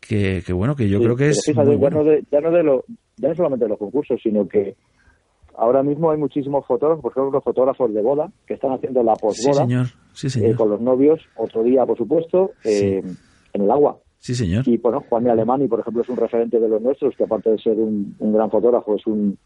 que, 0.00 0.42
que 0.46 0.52
bueno 0.52 0.76
que 0.76 0.88
yo 0.88 0.98
Sí, 0.98 1.04
creo 1.04 1.16
que 1.16 1.28
es 1.30 1.42
fíjate, 1.46 1.68
muy 1.76 1.80
ya, 1.80 1.90
no 1.90 2.04
de, 2.04 2.22
ya, 2.30 2.40
no 2.40 2.50
de 2.50 2.62
lo, 2.62 2.84
ya 3.16 3.28
no 3.30 3.34
solamente 3.34 3.64
de 3.64 3.70
los 3.70 3.78
concursos, 3.78 4.20
sino 4.22 4.46
que 4.46 4.76
ahora 5.56 5.82
mismo 5.82 6.10
hay 6.10 6.18
muchísimos 6.18 6.66
fotógrafos, 6.66 7.02
por 7.02 7.12
ejemplo, 7.12 7.40
fotógrafos 7.40 7.92
de 7.94 8.02
boda, 8.02 8.30
que 8.46 8.54
están 8.54 8.72
haciendo 8.72 9.02
la 9.02 9.14
Sí, 9.14 9.20
posboda 9.22 9.62
señor. 9.62 9.86
Sí, 10.12 10.28
eh, 10.44 10.54
con 10.54 10.70
los 10.70 10.80
novios, 10.80 11.20
otro 11.36 11.62
día, 11.62 11.84
por 11.86 11.96
supuesto, 11.96 12.52
eh, 12.64 13.02
en 13.54 13.62
el 13.62 13.70
agua. 13.70 13.98
Sí, 14.18 14.34
señor. 14.34 14.66
Y 14.66 14.76
bueno, 14.78 15.04
Juan 15.08 15.28
Alemani, 15.28 15.68
por 15.68 15.80
ejemplo, 15.80 16.02
es 16.02 16.08
un 16.08 16.16
referente 16.16 16.58
de 16.58 16.68
los 16.68 16.80
nuestros, 16.82 17.14
que 17.16 17.24
aparte 17.24 17.50
de 17.50 17.58
ser 17.58 17.78
un, 17.78 18.16
un 18.18 18.32
gran 18.32 18.50
fotógrafo, 18.50 18.96
es 18.96 19.06
un 19.06 19.38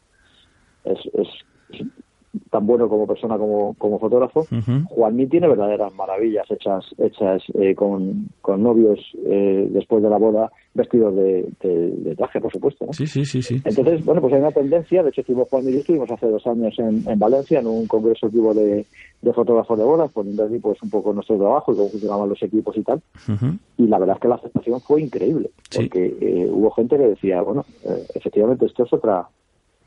es- 0.85 1.11
es 1.13 1.29
tan 2.51 2.67
bueno 2.67 2.89
como 2.89 3.07
persona 3.07 3.37
como, 3.39 3.75
como 3.75 3.99
fotógrafo. 3.99 4.41
Ujú. 4.41 4.85
Juanmi 4.89 5.27
tiene 5.27 5.49
verdaderas 5.49 5.93
maravillas 5.95 6.49
hechas 6.51 6.85
hechas 6.99 7.43
eh, 7.55 7.75
con, 7.75 8.29
con 8.41 8.63
novios 8.63 9.01
eh, 9.27 9.69
después 9.71 10.03
de 10.03 10.11
la 10.11 10.19
boda, 10.19 10.51
vestidos 10.75 11.15
de, 11.17 11.49
de- 11.63 11.91
de 11.91 12.17
traje, 12.17 12.41
por 12.41 12.53
supuesto. 12.53 12.87
¿no? 12.87 12.93
Sí, 12.93 13.07
sí, 13.07 13.25
sí, 13.25 13.43
sí. 13.43 13.57
Entonces, 13.65 14.05
bueno, 14.05 14.21
pues 14.21 14.33
hay 14.35 14.41
una 14.41 14.53
tendencia, 14.53 15.03
de 15.03 15.09
hecho 15.11 15.23
estuvimos 15.23 15.49
Juan 15.49 15.69
y 15.69 15.73
yo 15.73 15.79
estuvimos 15.81 16.11
hace 16.11 16.27
dos 16.29 16.47
años 16.47 16.75
en, 16.79 17.03
en 17.09 17.19
Valencia 17.19 17.59
en 17.61 17.67
un 17.67 17.87
congreso 17.87 18.31
que 18.31 18.39
hubo 18.39 18.55
de, 18.55 18.87
de 19.23 19.33
fotógrafos 19.33 19.79
de 19.79 19.85
bodas, 19.85 20.13
poniendo 20.13 20.45
allí 20.45 20.59
pues 20.59 20.81
un 20.83 20.91
poco 20.91 21.13
nuestro 21.13 21.37
trabajo 21.37 21.73
y 21.73 21.77
cómo 21.77 21.89
funcionaban 21.89 22.29
los 22.29 22.43
equipos 22.43 22.77
y 22.77 22.83
tal. 22.83 23.01
Y 23.77 23.87
la 23.87 23.99
verdad 23.99 24.17
es 24.17 24.23
que 24.23 24.29
la 24.29 24.35
aceptación 24.37 24.81
fue 24.81 25.03
increíble, 25.03 25.51
Sí. 25.71 25.81
porque 25.81 26.17
eh, 26.21 26.49
hubo 26.51 26.71
gente 26.73 26.97
que 26.97 27.09
decía, 27.09 27.43
bueno, 27.43 27.65
eh, 27.85 28.05
efectivamente 28.15 28.67
esto 28.67 28.85
es 28.85 28.93
otra 28.93 29.27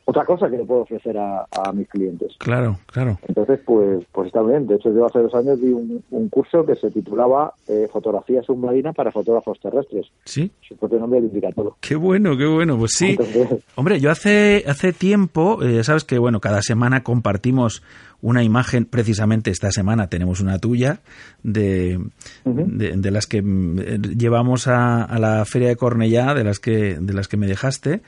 otra 0.05 0.25
cosa 0.25 0.49
que 0.49 0.57
le 0.57 0.65
puedo 0.65 0.81
ofrecer 0.81 1.17
a, 1.17 1.45
a 1.51 1.71
mis 1.71 1.87
clientes. 1.87 2.33
Claro, 2.37 2.77
claro. 2.87 3.19
Entonces, 3.27 3.59
pues, 3.65 4.05
pues 4.11 4.27
está 4.27 4.41
bien. 4.41 4.67
De 4.67 4.75
hecho, 4.75 4.93
yo 4.93 5.05
hace 5.05 5.19
dos 5.19 5.33
años 5.33 5.61
di 5.61 5.71
un, 5.71 6.03
un 6.11 6.29
curso 6.29 6.65
que 6.65 6.75
se 6.75 6.91
titulaba 6.91 7.53
eh, 7.67 7.87
Fotografía 7.91 8.43
submarina 8.43 8.91
para 8.91 9.11
fotógrafos 9.11 9.59
terrestres. 9.61 10.07
Sí. 10.25 10.51
Su 10.67 10.75
propio 10.75 10.99
nombre 10.99 11.21
lo 11.21 11.27
indica 11.27 11.51
todo. 11.51 11.77
Qué 11.79 11.95
bueno, 11.95 12.35
qué 12.37 12.45
bueno. 12.45 12.77
Pues 12.77 12.91
sí. 12.95 13.11
Entonces, 13.11 13.63
Hombre, 13.75 13.99
yo 13.99 14.11
hace, 14.11 14.63
hace 14.67 14.91
tiempo, 14.91 15.63
eh, 15.63 15.83
sabes 15.83 16.03
que, 16.03 16.17
bueno, 16.17 16.41
cada 16.41 16.61
semana 16.61 17.03
compartimos 17.03 17.81
una 18.21 18.43
imagen, 18.43 18.85
precisamente 18.85 19.51
esta 19.51 19.71
semana 19.71 20.07
tenemos 20.07 20.39
una 20.39 20.57
tuya, 20.57 21.01
de, 21.43 21.99
de 22.45 23.11
las 23.11 23.27
que 23.27 23.41
mm, 23.41 23.79
eh, 23.79 23.99
llevamos 24.17 24.67
a, 24.67 25.03
a 25.03 25.19
la 25.19 25.43
feria 25.45 25.67
de 25.67 25.75
Cornellá, 25.75 26.33
de 26.33 26.43
las 26.45 26.59
que, 26.59 26.97
de 26.99 27.13
las 27.13 27.27
que 27.27 27.35
me 27.35 27.47
dejaste, 27.47 28.01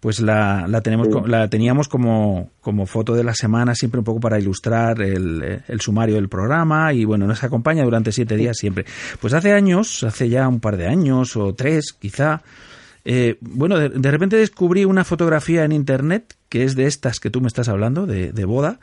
pues 0.00 0.20
la, 0.20 0.66
la, 0.68 0.80
tenemos, 0.80 1.08
Sí. 1.08 1.20
la 1.26 1.48
teníamos 1.48 1.88
como, 1.88 2.50
como 2.60 2.86
foto 2.86 3.14
de 3.14 3.24
la 3.24 3.34
semana, 3.34 3.74
siempre 3.74 3.98
un 3.98 4.04
poco 4.04 4.20
para 4.20 4.38
ilustrar 4.38 5.02
el, 5.02 5.62
el 5.66 5.80
sumario 5.80 6.14
del 6.14 6.28
programa 6.28 6.92
y 6.92 7.04
bueno, 7.04 7.26
nos 7.26 7.42
acompaña 7.42 7.84
durante 7.84 8.12
siete 8.12 8.36
días 8.36 8.56
siempre. 8.56 8.84
Pues 9.20 9.34
hace 9.34 9.52
años, 9.52 10.04
hace 10.04 10.28
ya 10.28 10.46
un 10.46 10.60
par 10.60 10.76
de 10.76 10.86
años 10.86 11.36
o 11.36 11.54
tres 11.54 11.92
quizá, 11.92 12.42
eh, 13.04 13.38
bueno, 13.40 13.78
de, 13.78 13.88
de 13.88 14.10
repente 14.10 14.36
descubrí 14.36 14.84
una 14.84 15.04
fotografía 15.04 15.64
en 15.64 15.72
internet 15.72 16.34
que 16.48 16.64
es 16.64 16.76
de 16.76 16.86
estas 16.86 17.20
que 17.20 17.30
tú 17.30 17.40
me 17.40 17.48
estás 17.48 17.68
hablando, 17.68 18.06
de, 18.06 18.32
de 18.32 18.44
boda, 18.44 18.80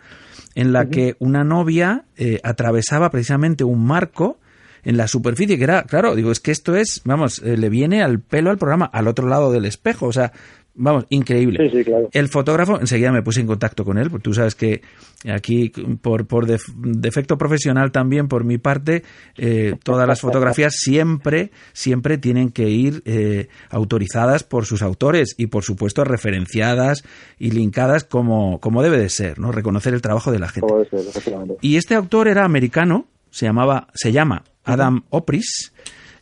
en 0.53 0.72
la 0.72 0.89
que 0.89 1.16
una 1.20 1.43
novia 1.43 2.05
eh, 2.16 2.39
atravesaba 2.43 3.09
precisamente 3.09 3.63
un 3.63 3.86
marco 3.86 4.39
en 4.84 4.97
la 4.97 5.07
superficie, 5.07 5.57
que 5.57 5.63
era, 5.63 5.84
claro, 5.84 6.13
digo, 6.13 6.32
es 6.32 6.39
que 6.39 6.51
esto 6.51 6.76
es, 6.76 7.01
vamos, 7.05 7.39
eh, 7.39 7.57
le 7.57 7.70
viene 7.70 8.03
al 8.03 8.20
pelo 8.20 8.51
al 8.51 8.59
programa, 8.59 8.86
al 8.86 9.07
otro 9.07 9.28
lado 9.28 9.51
del 9.51 9.66
espejo, 9.66 10.05
o 10.05 10.13
sea, 10.13 10.32
vamos, 10.76 11.05
increíble. 11.09 11.69
Sí, 11.69 11.78
sí, 11.78 11.84
claro. 11.84 12.09
El 12.11 12.28
fotógrafo, 12.30 12.80
enseguida 12.80 13.11
me 13.11 13.21
puse 13.23 13.41
en 13.41 13.47
contacto 13.47 13.84
con 13.86 13.97
él, 13.97 14.09
porque 14.09 14.23
tú 14.23 14.34
sabes 14.34 14.55
que 14.55 14.82
aquí, 15.30 15.69
por, 16.01 16.28
por 16.28 16.45
def- 16.45 16.71
defecto 16.76 17.38
profesional 17.38 17.91
también, 17.91 18.28
por 18.28 18.43
mi 18.43 18.57
parte, 18.57 19.03
eh, 19.38 19.76
todas 19.84 20.07
las 20.07 20.21
fotografías 20.21 20.73
siempre, 20.78 21.51
siempre 21.73 22.17
tienen 22.17 22.49
que 22.51 22.69
ir 22.69 23.01
eh, 23.05 23.47
autorizadas 23.69 24.43
por 24.43 24.65
sus 24.65 24.82
autores 24.82 25.36
y, 25.38 25.47
por 25.47 25.63
supuesto, 25.63 26.03
referenciadas 26.03 27.03
y 27.39 27.51
linkadas 27.51 28.03
como, 28.03 28.59
como 28.59 28.84
debe 28.84 28.97
de 28.97 29.09
ser, 29.09 29.39
¿no? 29.39 29.51
Reconocer 29.51 29.93
el 29.93 30.01
trabajo 30.01 30.32
de 30.32 30.39
la 30.39 30.49
gente. 30.49 30.67
Ser. 30.89 31.57
Y 31.61 31.78
este 31.78 31.95
autor 31.95 32.28
era 32.28 32.43
americano, 32.45 33.07
se 33.32 33.45
llamaba, 33.45 33.88
se 33.93 34.11
llama 34.11 34.43
Adam 34.63 35.03
Opris, 35.09 35.73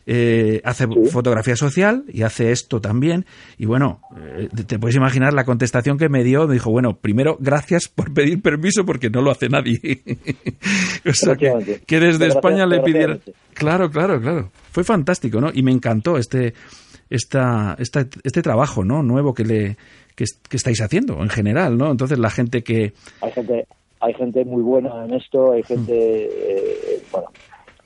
eh, 0.06 0.60
hace 0.64 0.86
Sí. 0.86 1.10
fotografía 1.10 1.56
social 1.56 2.04
y 2.12 2.22
hace 2.22 2.52
esto 2.52 2.80
también. 2.80 3.24
Y 3.58 3.66
bueno, 3.66 4.00
eh, 4.16 4.48
te- 4.66 4.78
puedes 4.78 4.96
imaginar 4.96 5.32
la 5.32 5.44
contestación 5.44 5.96
que 5.98 6.08
me 6.08 6.22
dio. 6.24 6.46
Me 6.46 6.54
dijo, 6.54 6.70
bueno, 6.70 6.96
primero, 6.96 7.36
gracias 7.40 7.88
por 7.88 8.12
pedir 8.12 8.42
permiso 8.42 8.84
porque 8.84 9.08
no 9.10 9.22
lo 9.22 9.30
hace 9.30 9.48
nadie. 9.48 9.78
o 11.08 11.12
sea, 11.12 11.36
que, 11.36 12.00
desde 12.00 12.26
España 12.26 12.66
le 12.66 12.80
pidiera... 12.80 13.14
desgraciadamente. 13.14 13.34
Claro, 13.54 13.90
claro, 13.90 14.20
claro. 14.20 14.50
Fue 14.72 14.84
fantástico, 14.84 15.40
¿no? 15.40 15.50
Y 15.54 15.62
me 15.62 15.72
encantó 15.72 16.18
este, 16.18 16.54
esta, 17.10 17.76
esta, 17.78 18.06
este 18.22 18.42
trabajo, 18.42 18.84
¿no? 18.84 19.02
Nuevo 19.02 19.32
que 19.34 19.44
le 19.44 19.76
que, 20.16 20.24
es- 20.24 20.38
que 20.48 20.56
estáis 20.56 20.80
haciendo 20.80 21.20
en 21.22 21.28
general, 21.28 21.76
¿no? 21.76 21.90
Entonces 21.90 22.18
la 22.18 22.30
gente 22.30 22.62
que... 22.62 22.92
Hay 23.20 23.32
gente, 23.32 23.66
hay 24.00 24.14
gente 24.14 24.44
muy 24.44 24.62
buena 24.62 25.04
en 25.06 25.14
esto, 25.14 25.52
hay 25.52 25.62
gente, 25.64 25.92
eh, 25.94 27.02
bueno, 27.10 27.28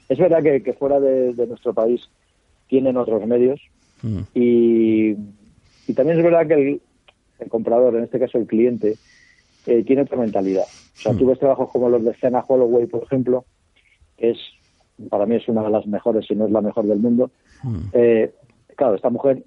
es 0.08 0.18
verdad 0.18 0.42
que, 0.42 0.62
que 0.62 0.72
fuera 0.74 0.98
de, 1.00 1.34
de 1.34 1.46
nuestro 1.46 1.72
país 1.74 2.00
tienen 2.68 2.96
otros 2.96 3.26
medios 3.26 3.60
Mm, 4.00 4.20
y, 4.32 5.10
y 5.88 5.92
también 5.92 6.18
es 6.18 6.24
verdad 6.24 6.46
que 6.46 6.54
el, 6.54 6.80
el 7.40 7.48
comprador, 7.48 7.96
en 7.96 8.04
este 8.04 8.20
caso 8.20 8.38
el 8.38 8.46
cliente, 8.46 8.94
eh, 9.66 9.82
tiene 9.82 10.02
otra 10.02 10.16
mentalidad. 10.18 10.62
O 10.98 11.00
sea, 11.02 11.12
Mm. 11.14 11.18
tú 11.18 11.26
ves 11.26 11.38
trabajos 11.40 11.68
como 11.70 11.88
los 11.88 12.04
de 12.04 12.14
Cena 12.14 12.44
Holloway, 12.46 12.86
por 12.86 13.02
ejemplo, 13.02 13.44
que 14.16 14.30
es, 14.30 14.38
para 15.10 15.26
mí 15.26 15.34
es 15.34 15.48
una 15.48 15.64
de 15.64 15.70
las 15.70 15.84
mejores, 15.88 16.26
si 16.26 16.36
no 16.36 16.46
es 16.46 16.52
la 16.52 16.60
mejor 16.60 16.86
del 16.86 16.98
mundo. 17.00 17.32
mm. 17.64 17.78
Eh, 17.92 18.32
claro, 18.76 18.94
esta 18.94 19.10
mujer 19.10 19.42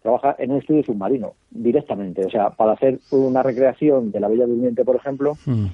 trabaja 0.00 0.34
en 0.38 0.52
un 0.52 0.58
estudio 0.60 0.82
submarino 0.82 1.34
directamente. 1.50 2.24
O 2.24 2.30
sea, 2.30 2.48
para 2.48 2.72
hacer 2.72 3.00
una 3.10 3.42
recreación 3.42 4.12
de 4.12 4.20
la 4.20 4.28
Bella 4.28 4.46
Durmiente, 4.46 4.82
por 4.82 4.96
ejemplo, 4.96 5.36
Mm. 5.44 5.66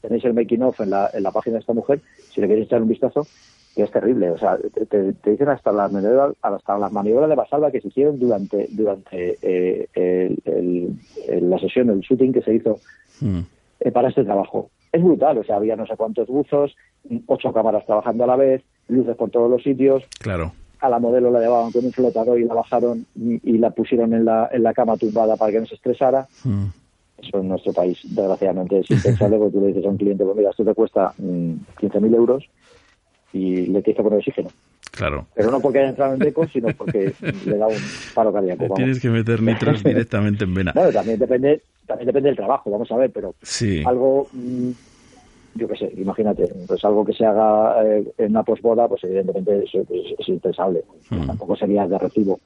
tenéis 0.00 0.24
el 0.24 0.32
making 0.32 0.62
of 0.62 0.80
en 0.80 0.88
la, 0.88 1.10
en 1.12 1.22
la 1.22 1.32
página 1.32 1.54
de 1.56 1.60
esta 1.60 1.74
mujer, 1.74 2.00
si 2.32 2.40
le 2.40 2.48
queréis 2.48 2.66
echar 2.66 2.80
un 2.80 2.88
vistazo, 2.88 3.26
que 3.74 3.82
es 3.82 3.90
terrible. 3.90 4.30
O 4.30 4.38
sea, 4.38 4.58
te, 4.88 5.14
dicen 5.30 5.48
hasta 5.48 5.72
las 5.72 5.92
maniobras, 5.92 6.34
hasta 6.42 6.78
las 6.78 6.92
maniobras 6.92 7.28
de 7.28 7.34
basalva 7.36 7.70
que 7.70 7.80
se 7.80 7.88
hicieron 7.88 8.18
durante 8.18 8.66
durante 8.70 9.38
eh, 9.42 9.88
el- 9.94 10.38
el- 10.44 10.92
el- 11.28 11.50
la 11.50 11.58
sesión, 11.58 11.90
el 11.90 12.00
shooting 12.00 12.32
que 12.32 12.42
se 12.42 12.54
hizo 12.54 12.78
Mm. 13.20 13.40
eh, 13.80 13.90
para 13.92 14.08
este 14.08 14.24
trabajo. 14.24 14.70
Es 14.92 15.02
brutal, 15.02 15.38
o 15.38 15.44
sea, 15.44 15.56
había 15.56 15.76
no 15.76 15.86
sé 15.86 15.96
cuántos 15.96 16.26
buzos, 16.28 16.74
ocho 17.26 17.52
cámaras 17.52 17.84
trabajando 17.86 18.24
a 18.24 18.26
la 18.28 18.36
vez, 18.36 18.62
luces 18.88 19.16
por 19.16 19.30
todos 19.30 19.50
los 19.50 19.62
sitios, 19.62 20.02
Claro. 20.20 20.52
a 20.80 20.88
la 20.88 20.98
modelo 20.98 21.30
la 21.30 21.40
llevaban 21.40 21.70
con 21.72 21.84
un 21.84 21.92
flotador 21.92 22.38
y 22.40 22.44
la 22.44 22.54
bajaron 22.54 23.04
y, 23.14 23.40
y 23.48 23.58
la 23.58 23.70
pusieron 23.70 24.14
en 24.14 24.24
la, 24.24 24.48
en 24.52 24.62
la 24.62 24.72
cama 24.72 24.96
tumbada 24.96 25.36
para 25.36 25.52
que 25.52 25.60
no 25.60 25.66
se 25.66 25.74
estresara. 25.74 26.26
Mm. 26.44 26.66
Eso 27.20 27.40
en 27.40 27.48
nuestro 27.48 27.72
país, 27.72 27.98
desgraciadamente, 28.04 28.78
es 28.78 28.90
impensable 28.90 29.36
porque 29.38 29.52
tú 29.52 29.60
le 29.60 29.66
dices 29.68 29.84
a 29.84 29.88
un 29.88 29.96
cliente, 29.96 30.24
pues 30.24 30.36
mira, 30.36 30.50
esto 30.50 30.64
te 30.64 30.74
cuesta 30.74 31.12
mm, 31.18 31.52
15.000 31.80 32.14
euros 32.14 32.44
y 33.32 33.66
le 33.66 33.82
tienes 33.82 33.96
que 33.96 34.02
poner 34.02 34.18
oxígeno. 34.18 34.48
Claro. 34.90 35.26
Pero 35.34 35.50
no 35.50 35.60
porque 35.60 35.78
haya 35.80 35.90
entrado 35.90 36.14
en 36.14 36.18
deco, 36.20 36.46
sino 36.48 36.68
porque 36.76 37.12
le 37.44 37.56
da 37.56 37.66
un 37.68 37.74
paro 38.14 38.32
cardíaco. 38.32 38.62
Vamos. 38.64 38.76
tienes 38.76 39.00
que 39.00 39.08
meter 39.10 39.42
nitros 39.42 39.82
directamente 39.84 40.44
en 40.44 40.54
vena. 40.54 40.72
Bueno, 40.74 40.90
también 40.92 41.18
depende, 41.18 41.62
también 41.86 42.06
depende 42.06 42.28
del 42.30 42.36
trabajo, 42.36 42.70
vamos 42.70 42.90
a 42.90 42.96
ver, 42.96 43.10
pero 43.10 43.34
Sí. 43.42 43.82
algo, 43.86 44.26
mm, 44.32 44.70
yo 45.56 45.68
qué 45.68 45.76
sé, 45.76 45.92
imagínate, 45.96 46.52
pues 46.66 46.84
algo 46.84 47.04
que 47.04 47.12
se 47.12 47.24
haga 47.26 47.84
eh, 47.84 48.04
en 48.18 48.30
una 48.30 48.42
posboda, 48.42 48.88
pues 48.88 49.04
evidentemente 49.04 49.64
eso 49.64 49.80
es, 49.80 50.14
es 50.18 50.28
impensable. 50.28 50.82
Mm. 51.10 51.26
Tampoco 51.26 51.54
sería 51.56 51.86
de 51.86 51.98
recibo 51.98 52.40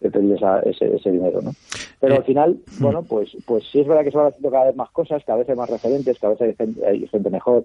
pedir 0.00 0.34
esa- 0.34 0.60
ese, 0.60 0.94
ese 0.96 1.10
dinero, 1.10 1.40
¿no? 1.40 1.52
Pero 1.98 2.14
Eh, 2.14 2.18
al 2.18 2.24
final, 2.24 2.50
mm. 2.78 2.82
bueno, 2.82 3.02
pues 3.04 3.34
pues 3.46 3.64
sí 3.72 3.80
es 3.80 3.86
verdad 3.86 4.04
que 4.04 4.10
se 4.10 4.18
van 4.18 4.26
haciendo 4.26 4.50
cada 4.50 4.66
vez 4.66 4.76
más 4.76 4.90
cosas, 4.90 5.24
cada 5.24 5.38
vez 5.38 5.48
hay 5.48 5.56
más 5.56 5.70
referentes, 5.70 6.18
cada 6.18 6.34
vez 6.34 6.42
hay 6.42 6.54
gente, 6.54 6.86
hay 6.86 7.06
gente 7.08 7.30
mejor, 7.30 7.64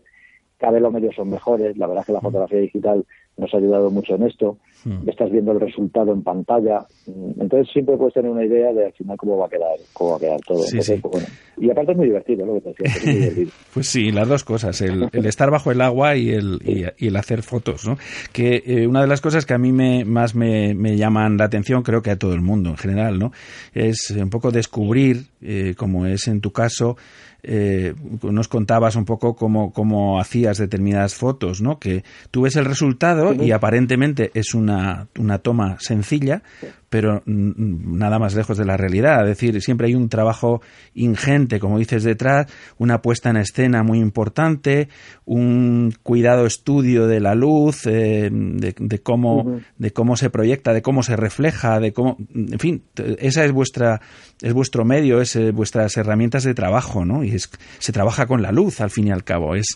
cada 0.60 0.74
vez 0.74 0.82
los 0.82 0.94
medios 0.94 1.16
son 1.16 1.30
mejores, 1.30 1.78
la 1.78 1.88
verdad 1.88 2.02
es 2.02 2.08
que 2.08 2.14
la 2.14 2.22
fotografía 2.22 2.60
digital 2.60 3.06
nos 3.38 3.54
ha 3.54 3.58
ayudado 3.58 3.90
mucho 3.90 4.16
en 4.16 4.24
esto, 4.24 4.58
Mm. 4.86 5.10
estás 5.10 5.30
viendo 5.32 5.52
el 5.52 5.60
resultado 5.60 6.14
en 6.14 6.22
pantalla, 6.24 6.86
Mm, 7.08 7.42
entonces 7.42 7.68
siempre 7.74 7.98
puedes 7.98 8.14
tener 8.14 8.30
una 8.32 8.46
idea 8.46 8.72
de 8.72 8.86
al 8.86 8.94
final 8.94 9.18
cómo 9.18 9.38
va 9.38 9.48
a 9.48 9.50
quedar, 9.50 9.76
cómo 9.94 10.12
va 10.12 10.18
a 10.18 10.20
quedar 10.20 10.40
todo. 10.42 10.60
Sí, 10.64 10.78
Entonces, 10.78 10.96
sí. 10.96 11.02
pues, 11.02 11.12
bueno. 11.14 11.28
Y 11.58 11.70
aparte 11.72 11.92
es 11.94 11.98
muy 11.98 12.06
divertido, 12.08 12.46
lo 12.46 12.54
que 12.56 12.62
te 12.62 12.70
decía, 12.70 12.88
es 12.88 13.06
muy 13.06 13.14
divertido. 13.20 13.52
Pues 13.74 13.88
sí, 13.88 14.12
las 14.12 14.28
dos 14.28 14.44
cosas, 14.44 14.80
el, 14.82 15.10
el 15.12 15.26
estar 15.26 15.50
bajo 15.52 15.72
el 15.72 15.82
agua 15.82 16.16
y 16.16 16.30
el, 16.30 16.60
y, 16.64 16.86
y 17.04 17.08
el 17.08 17.16
hacer 17.16 17.42
fotos, 17.44 17.86
¿no? 17.88 17.98
Que 18.32 18.64
eh, 18.66 18.88
una 18.88 19.02
de 19.02 19.08
las 19.08 19.22
cosas 19.22 19.46
que 19.46 19.54
a 19.54 19.58
mí 19.58 19.72
me, 19.72 20.06
más 20.06 20.36
me, 20.36 20.74
me 20.76 20.96
llaman 20.98 21.38
la 21.38 21.46
atención, 21.46 21.82
creo 21.84 22.02
que 22.02 22.12
a 22.12 22.18
todo 22.20 22.34
el 22.34 22.42
mundo 22.42 22.70
en 22.70 22.78
general, 22.78 23.18
¿no? 23.20 23.32
Es 23.74 24.12
un 24.12 24.30
poco 24.30 24.52
descubrir, 24.52 25.28
eh, 25.42 25.74
como 25.78 26.06
es 26.06 26.28
en 26.28 26.40
tu 26.42 26.52
caso, 26.52 26.96
eh, 27.44 27.94
nos 28.24 28.48
contabas 28.48 28.96
un 28.96 29.06
poco 29.06 29.36
cómo, 29.36 29.72
cómo 29.72 30.20
hacías 30.20 30.58
determinadas 30.58 31.16
fotos, 31.16 31.62
¿no? 31.62 31.80
Que 31.80 32.04
tú 32.32 32.42
ves 32.42 32.56
el 32.56 32.66
resultado 32.66 33.34
y 33.34 33.52
aparentemente 33.52 34.32
es 34.34 34.54
una, 34.54 35.08
una 35.18 35.40
toma 35.40 35.78
sencilla, 35.80 36.44
pero 36.90 37.22
nada 37.26 38.18
más 38.20 38.36
lejos 38.36 38.58
de 38.58 38.66
la 38.66 38.76
realidad. 38.78 39.22
Es 39.24 39.38
decir, 39.40 39.62
siempre 39.62 39.88
hay 39.88 39.96
un 39.96 40.10
trabajo 40.10 40.62
ingente, 40.96 41.60
como 41.60 41.78
dices, 41.80 42.04
detrás, 42.04 42.48
una 42.78 43.02
puesta 43.02 43.30
en 43.30 43.38
escena 43.38 43.84
muy 43.84 44.00
importante, 44.00 44.90
un 45.26 45.94
cuidado 46.04 46.46
estudio 46.46 47.08
de 47.08 47.20
la 47.20 47.36
luz, 47.36 47.86
eh, 47.86 48.30
de, 48.32 48.76
de 48.78 49.00
cómo, 49.00 49.60
de 49.78 49.92
cómo 49.92 50.16
se 50.16 50.30
proyecta, 50.30 50.74
de 50.74 50.82
cómo 50.82 51.04
se 51.04 51.16
refleja, 51.16 51.80
de 51.80 51.94
cómo, 51.94 52.18
en 52.34 52.60
fin, 52.60 52.82
esa 53.20 53.46
es 53.46 53.52
vuestra, 53.52 54.02
es 54.42 54.54
vuestro 54.54 54.86
medio, 54.86 55.22
es 55.22 55.36
eh, 55.36 55.52
vuestras 55.52 55.96
herramientas 55.98 56.44
de 56.44 56.54
trabajo, 56.54 57.06
¿no? 57.06 57.24
Y 57.24 57.30
es, 57.32 57.50
se 57.78 57.92
trabaja 57.92 58.26
con 58.26 58.42
la 58.42 58.52
luz, 58.52 58.82
al 58.82 58.90
fin 58.90 59.08
y 59.08 59.12
al 59.12 59.24
cabo, 59.24 59.56
es, 59.56 59.68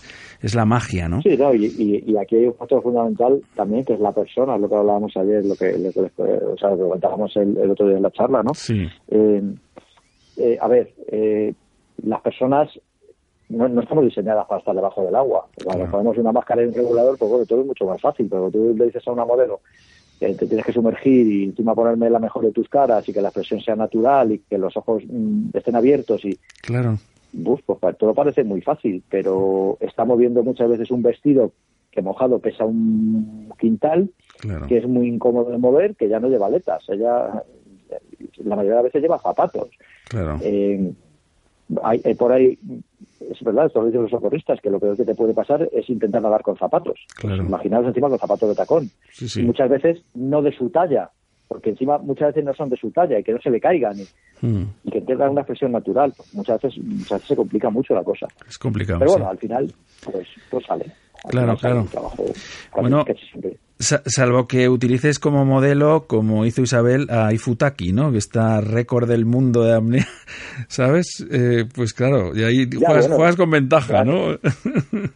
es 0.41 0.55
la 0.55 0.65
magia, 0.65 1.07
¿no? 1.07 1.21
Sí, 1.21 1.37
no, 1.37 1.53
y, 1.53 1.65
y- 1.65 2.03
y 2.11 2.17
aquí 2.17 2.35
hay 2.37 2.47
un 2.47 2.55
factor 2.55 2.81
fundamental 2.81 3.41
también, 3.55 3.85
que 3.85 3.93
es 3.93 3.99
la 3.99 4.11
persona, 4.11 4.57
lo 4.57 4.67
que 4.67 4.75
hablábamos 4.75 5.11
ayer, 5.15 5.45
lo 5.45 5.55
que, 5.55 5.77
lo 5.77 5.91
que, 5.91 5.99
o 6.23 6.57
sea, 6.57 6.69
comentábamos 7.03 7.35
el, 7.37 7.57
el 7.57 7.71
otro 7.71 7.87
día 7.87 7.97
en 7.97 8.03
la 8.03 8.11
charla, 8.11 8.43
¿no? 8.43 8.53
Sí, 8.53 8.87
Eh, 9.09 9.41
eh, 10.37 10.57
a 10.59 10.67
ver, 10.67 10.93
eh, 11.07 11.53
las 12.03 12.21
personas 12.21 12.69
no, 13.49 13.67
no 13.67 13.81
estamos 13.81 14.03
diseñadas 14.05 14.47
para 14.47 14.59
estar 14.59 14.75
debajo 14.75 15.03
del 15.03 15.15
agua. 15.15 15.47
Cuando 15.63 15.83
Claro. 15.83 15.91
ponemos 15.91 16.17
una 16.17 16.31
máscara 16.31 16.63
y 16.63 16.67
un 16.67 16.73
regulador, 16.73 17.17
pues 17.17 17.29
bueno, 17.29 17.45
todo 17.45 17.61
es 17.61 17.67
mucho 17.67 17.85
más 17.85 18.01
fácil, 18.01 18.27
pero 18.29 18.49
tú 18.49 18.73
le 18.75 18.85
dices 18.85 19.07
a 19.07 19.11
una 19.11 19.25
modelo 19.25 19.59
que 20.19 20.33
te 20.33 20.47
tienes 20.47 20.65
que 20.65 20.73
sumergir 20.73 21.27
y 21.27 21.43
encima 21.45 21.75
ponerme 21.75 22.09
la 22.09 22.19
mejor 22.19 22.45
de 22.45 22.51
tus 22.51 22.67
caras 22.69 23.07
y 23.07 23.13
que 23.13 23.21
la 23.21 23.27
expresión 23.29 23.59
sea 23.61 23.75
natural 23.75 24.31
y 24.31 24.39
que 24.39 24.57
los 24.57 24.75
ojos 24.77 25.03
mm, 25.05 25.49
estén 25.53 25.75
abiertos 25.75 26.23
y 26.25 26.37
claro, 26.61 26.97
pues 27.43 27.97
todo 27.97 28.13
parece 28.13 28.43
muy 28.43 28.61
fácil, 28.61 29.03
pero 29.09 29.77
está 29.81 30.05
moviendo 30.05 30.41
muchas 30.43 30.69
veces 30.69 30.89
un 30.91 31.03
vestido 31.03 31.51
que 31.91 32.01
mojado 32.01 32.39
pesa 32.39 32.65
un 32.65 33.51
quintal, 33.59 34.09
claro. 34.43 34.67
que 34.67 34.77
es 34.77 34.87
muy 34.87 35.07
incómodo 35.07 35.49
de 35.51 35.57
mover, 35.57 35.95
que 35.95 36.07
ya 36.07 36.19
no 36.19 36.27
lleva 36.29 36.45
aletas. 36.47 36.83
Ella, 36.89 37.43
la 38.43 38.55
mayoría 38.55 38.71
de 38.71 38.75
las 38.75 38.83
veces 38.85 39.01
lleva 39.01 39.19
zapatos. 39.19 39.69
Claro. 40.09 40.37
Eh, 40.43 40.91
hay, 41.83 42.01
hay 42.05 42.13
por 42.15 42.31
ahí, 42.31 42.59
es 43.31 43.41
verdad, 43.41 43.65
esto 43.67 43.79
lo 43.79 43.87
dicen 43.87 44.01
los 44.03 44.11
socorristas, 44.11 44.59
que 44.61 44.69
lo 44.69 44.79
peor 44.79 44.95
que 44.97 45.05
te 45.05 45.15
puede 45.15 45.33
pasar 45.33 45.67
es 45.71 45.89
intentar 45.89 46.21
nadar 46.21 46.41
con 46.43 46.57
zapatos. 46.57 46.99
Claro. 47.15 47.43
Imaginaos 47.43 47.87
encima 47.87 48.09
con 48.09 48.19
zapatos 48.19 48.49
de 48.49 48.55
tacón. 48.55 48.89
Sí, 49.11 49.27
sí. 49.29 49.41
Y 49.41 49.45
muchas 49.45 49.69
veces 49.69 50.01
no 50.13 50.41
de 50.41 50.51
su 50.51 50.69
talla, 50.69 51.09
porque 51.47 51.71
encima 51.71 51.97
muchas 51.97 52.27
veces 52.29 52.43
no 52.45 52.53
son 52.53 52.69
de 52.69 52.77
su 52.77 52.91
talla 52.91 53.17
y 53.19 53.23
que 53.23 53.31
no 53.31 53.39
se 53.41 53.49
le 53.49 53.59
caigan 53.59 53.99
y, 53.99 54.03
Mm, 54.41 54.63
y 54.83 54.91
que 54.91 54.99
tengan 54.99 55.29
una 55.29 55.39
expresión 55.41 55.71
natural. 55.71 56.13
Muchas 56.33 56.61
veces, 56.61 56.83
muchas 56.83 57.11
veces 57.11 57.27
se 57.29 57.35
complica 57.37 57.69
mucho 57.69 57.93
la 57.95 58.03
cosa. 58.03 58.27
es 58.45 58.57
complicado. 58.57 58.99
Pero 58.99 59.11
sí. 59.11 59.15
bueno, 59.17 59.31
al 59.31 59.37
final, 59.37 59.73
pues, 60.03 60.27
pues 60.51 60.65
sale. 60.65 60.83
Al 61.23 61.31
Claro, 61.31 61.55
final 61.57 61.71
claro. 61.71 61.87
trabajo 61.89 62.25
Bueno, 62.75 63.05
casi 63.05 63.25
siempre. 63.27 63.55
Sa- 63.79 64.01
salvo 64.05 64.47
que 64.47 64.69
utilices 64.69 65.19
como 65.19 65.45
modelo, 65.45 66.05
como 66.07 66.45
hizo 66.45 66.61
Isabel, 66.61 67.07
a 67.09 67.33
Ifutaki, 67.33 67.91
¿no? 67.91 68.11
Que 68.11 68.17
está 68.19 68.61
récord 68.61 69.07
del 69.09 69.25
mundo 69.25 69.63
de 69.63 69.73
apnea, 69.73 70.07
¿sabes? 70.69 71.25
Eh, 71.31 71.65
pues 71.75 71.93
claro, 71.93 72.35
y 72.35 72.43
ahí 72.43 72.69
Ya, 72.69 72.87
juegas, 72.87 73.05
bueno, 73.07 73.15
juegas 73.17 73.35
con 73.35 73.49
ventaja, 73.51 73.87
claro. 74.03 74.39
¿no? 74.43 74.49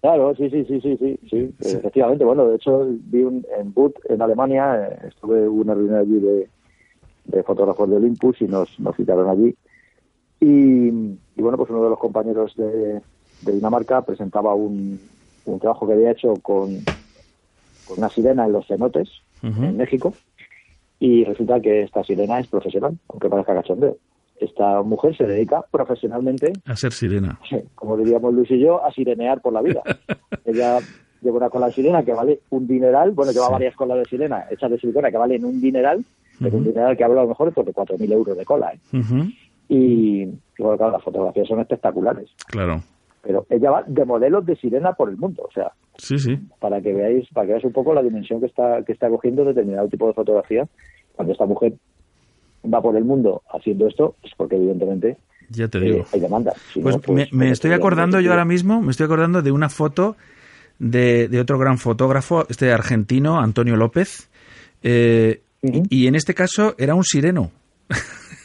Claro, 0.00 0.32
sí, 0.36 0.48
sí, 0.48 0.64
sí, 0.68 0.80
sí, 0.80 0.96
sí, 1.00 1.18
sí, 1.28 1.50
efectivamente. 1.60 2.24
Bueno, 2.24 2.46
de 2.46 2.54
hecho, 2.54 2.86
vi 2.88 3.22
un, 3.24 3.44
en 3.58 3.74
Boot, 3.74 3.96
en 4.08 4.22
Alemania, 4.22 4.76
eh, 4.92 5.08
estuve 5.08 5.48
una 5.48 5.74
reunión 5.74 5.96
allí 5.96 6.20
de, 6.20 6.48
de 7.24 7.42
fotógrafos 7.42 7.90
de 7.90 7.96
Olympus 7.96 8.40
y 8.40 8.44
nos, 8.44 8.68
nos 8.78 8.94
citaron 8.94 9.28
allí. 9.28 9.56
Y, 10.38 10.88
y 10.88 11.42
bueno, 11.42 11.56
pues 11.58 11.68
uno 11.70 11.82
de 11.82 11.90
los 11.90 11.98
compañeros 11.98 12.54
de, 12.56 13.00
de 13.42 13.52
Dinamarca 13.52 14.02
presentaba 14.02 14.54
un, 14.54 15.00
un 15.46 15.58
trabajo 15.58 15.84
que 15.88 15.94
había 15.94 16.12
hecho 16.12 16.34
con, 16.42 16.76
con 17.88 17.98
una 17.98 18.08
sirena 18.10 18.44
en 18.46 18.52
los 18.52 18.66
cenotes, 18.66 19.08
Ujú. 19.42 19.64
en 19.64 19.76
México, 19.76 20.12
y 21.00 21.24
resulta 21.24 21.60
que 21.60 21.82
esta 21.82 22.02
sirena 22.04 22.38
es 22.40 22.46
profesional, 22.48 22.96
aunque 23.08 23.28
parezca 23.28 23.54
cachondeo. 23.54 23.96
Esta 24.40 24.82
mujer 24.82 25.16
se 25.16 25.24
dedica 25.24 25.64
profesionalmente 25.70 26.52
A 26.66 26.76
ser 26.76 26.92
sirena. 26.92 27.38
como 27.74 27.96
diríamos 27.96 28.32
Luis 28.34 28.50
y 28.50 28.60
yo, 28.60 28.84
a 28.84 28.92
sirenear 28.92 29.40
por 29.40 29.52
la 29.52 29.62
vida. 29.62 29.82
Ella 30.44 30.78
lleva 31.20 31.36
una 31.38 31.50
cola 31.50 31.66
de 31.66 31.72
sirena 31.72 32.04
que 32.04 32.12
vale 32.12 32.40
un 32.50 32.66
dineral, 32.68 33.10
bueno, 33.12 33.32
lleva 33.32 33.46
Sí. 33.46 33.52
varias 33.52 33.74
colas 33.74 33.98
de 33.98 34.04
sirena 34.04 34.44
hechas 34.50 34.70
de 34.70 34.78
silicona 34.78 35.10
que 35.10 35.16
valen 35.16 35.44
un 35.44 35.60
dineral, 35.60 36.04
pero 36.40 36.56
un 36.56 36.64
dineral 36.64 36.96
que 36.96 37.02
habla 37.02 37.20
a 37.20 37.24
lo 37.24 37.30
mejor 37.30 37.52
por 37.52 37.64
de 37.64 37.72
4.000 37.72 38.12
euros 38.12 38.36
de 38.36 38.44
cola. 38.44 38.72
¿eh? 38.72 38.78
Y, 39.68 40.22
y 40.22 40.32
bueno, 40.58 40.76
claro, 40.78 40.92
las 40.92 41.02
fotografías 41.02 41.48
son 41.48 41.60
espectaculares. 41.60 42.30
Claro. 42.46 42.80
Pero 43.22 43.46
ella 43.50 43.70
va 43.70 43.82
de 43.86 44.04
modelos 44.04 44.46
de 44.46 44.56
sirena 44.56 44.92
por 44.92 45.08
el 45.10 45.16
mundo, 45.16 45.42
o 45.48 45.52
sea, 45.52 45.72
Sí, 45.98 46.18
sí. 46.18 46.38
para 46.60 46.80
que 46.80 46.92
veáis, 46.92 47.28
para 47.32 47.46
que 47.46 47.52
veáis 47.52 47.64
un 47.64 47.72
poco 47.72 47.92
la 47.92 48.02
dimensión 48.02 48.40
que 48.40 48.46
está, 48.46 48.82
que 48.84 48.92
está 48.92 49.08
cogiendo 49.08 49.44
determinado 49.44 49.88
tipo 49.88 50.06
de 50.06 50.14
fotografía. 50.14 50.66
Cuando 51.16 51.32
esta 51.32 51.46
mujer 51.46 51.74
va 52.72 52.80
por 52.80 52.96
el 52.96 53.04
mundo 53.04 53.42
haciendo 53.52 53.86
esto, 53.88 54.14
es 54.22 54.30
porque 54.36 54.56
evidentemente 54.56 55.16
Ya 55.50 55.66
te 55.68 55.78
eh, 55.78 55.80
digo. 55.80 56.04
hay 56.12 56.20
demanda. 56.20 56.52
Si 56.72 56.80
Pues, 56.80 56.96
no, 56.96 57.02
pues, 57.02 57.32
me, 57.32 57.46
me 57.46 57.50
estoy 57.50 57.72
acordando 57.72 58.20
yo 58.20 58.30
ahora 58.30 58.44
mismo, 58.44 58.80
me 58.80 58.90
estoy 58.92 59.06
acordando 59.06 59.42
de 59.42 59.50
una 59.50 59.68
foto 59.68 60.16
de, 60.78 61.26
de 61.28 61.40
otro 61.40 61.58
gran 61.58 61.78
fotógrafo, 61.78 62.46
este 62.48 62.70
argentino, 62.72 63.40
Antonio 63.40 63.74
López, 63.76 64.28
eh, 64.84 65.40
y 65.60 66.06
en 66.06 66.14
este 66.14 66.34
caso 66.34 66.76
era 66.78 66.94
un 66.94 67.02
sireno, 67.02 67.50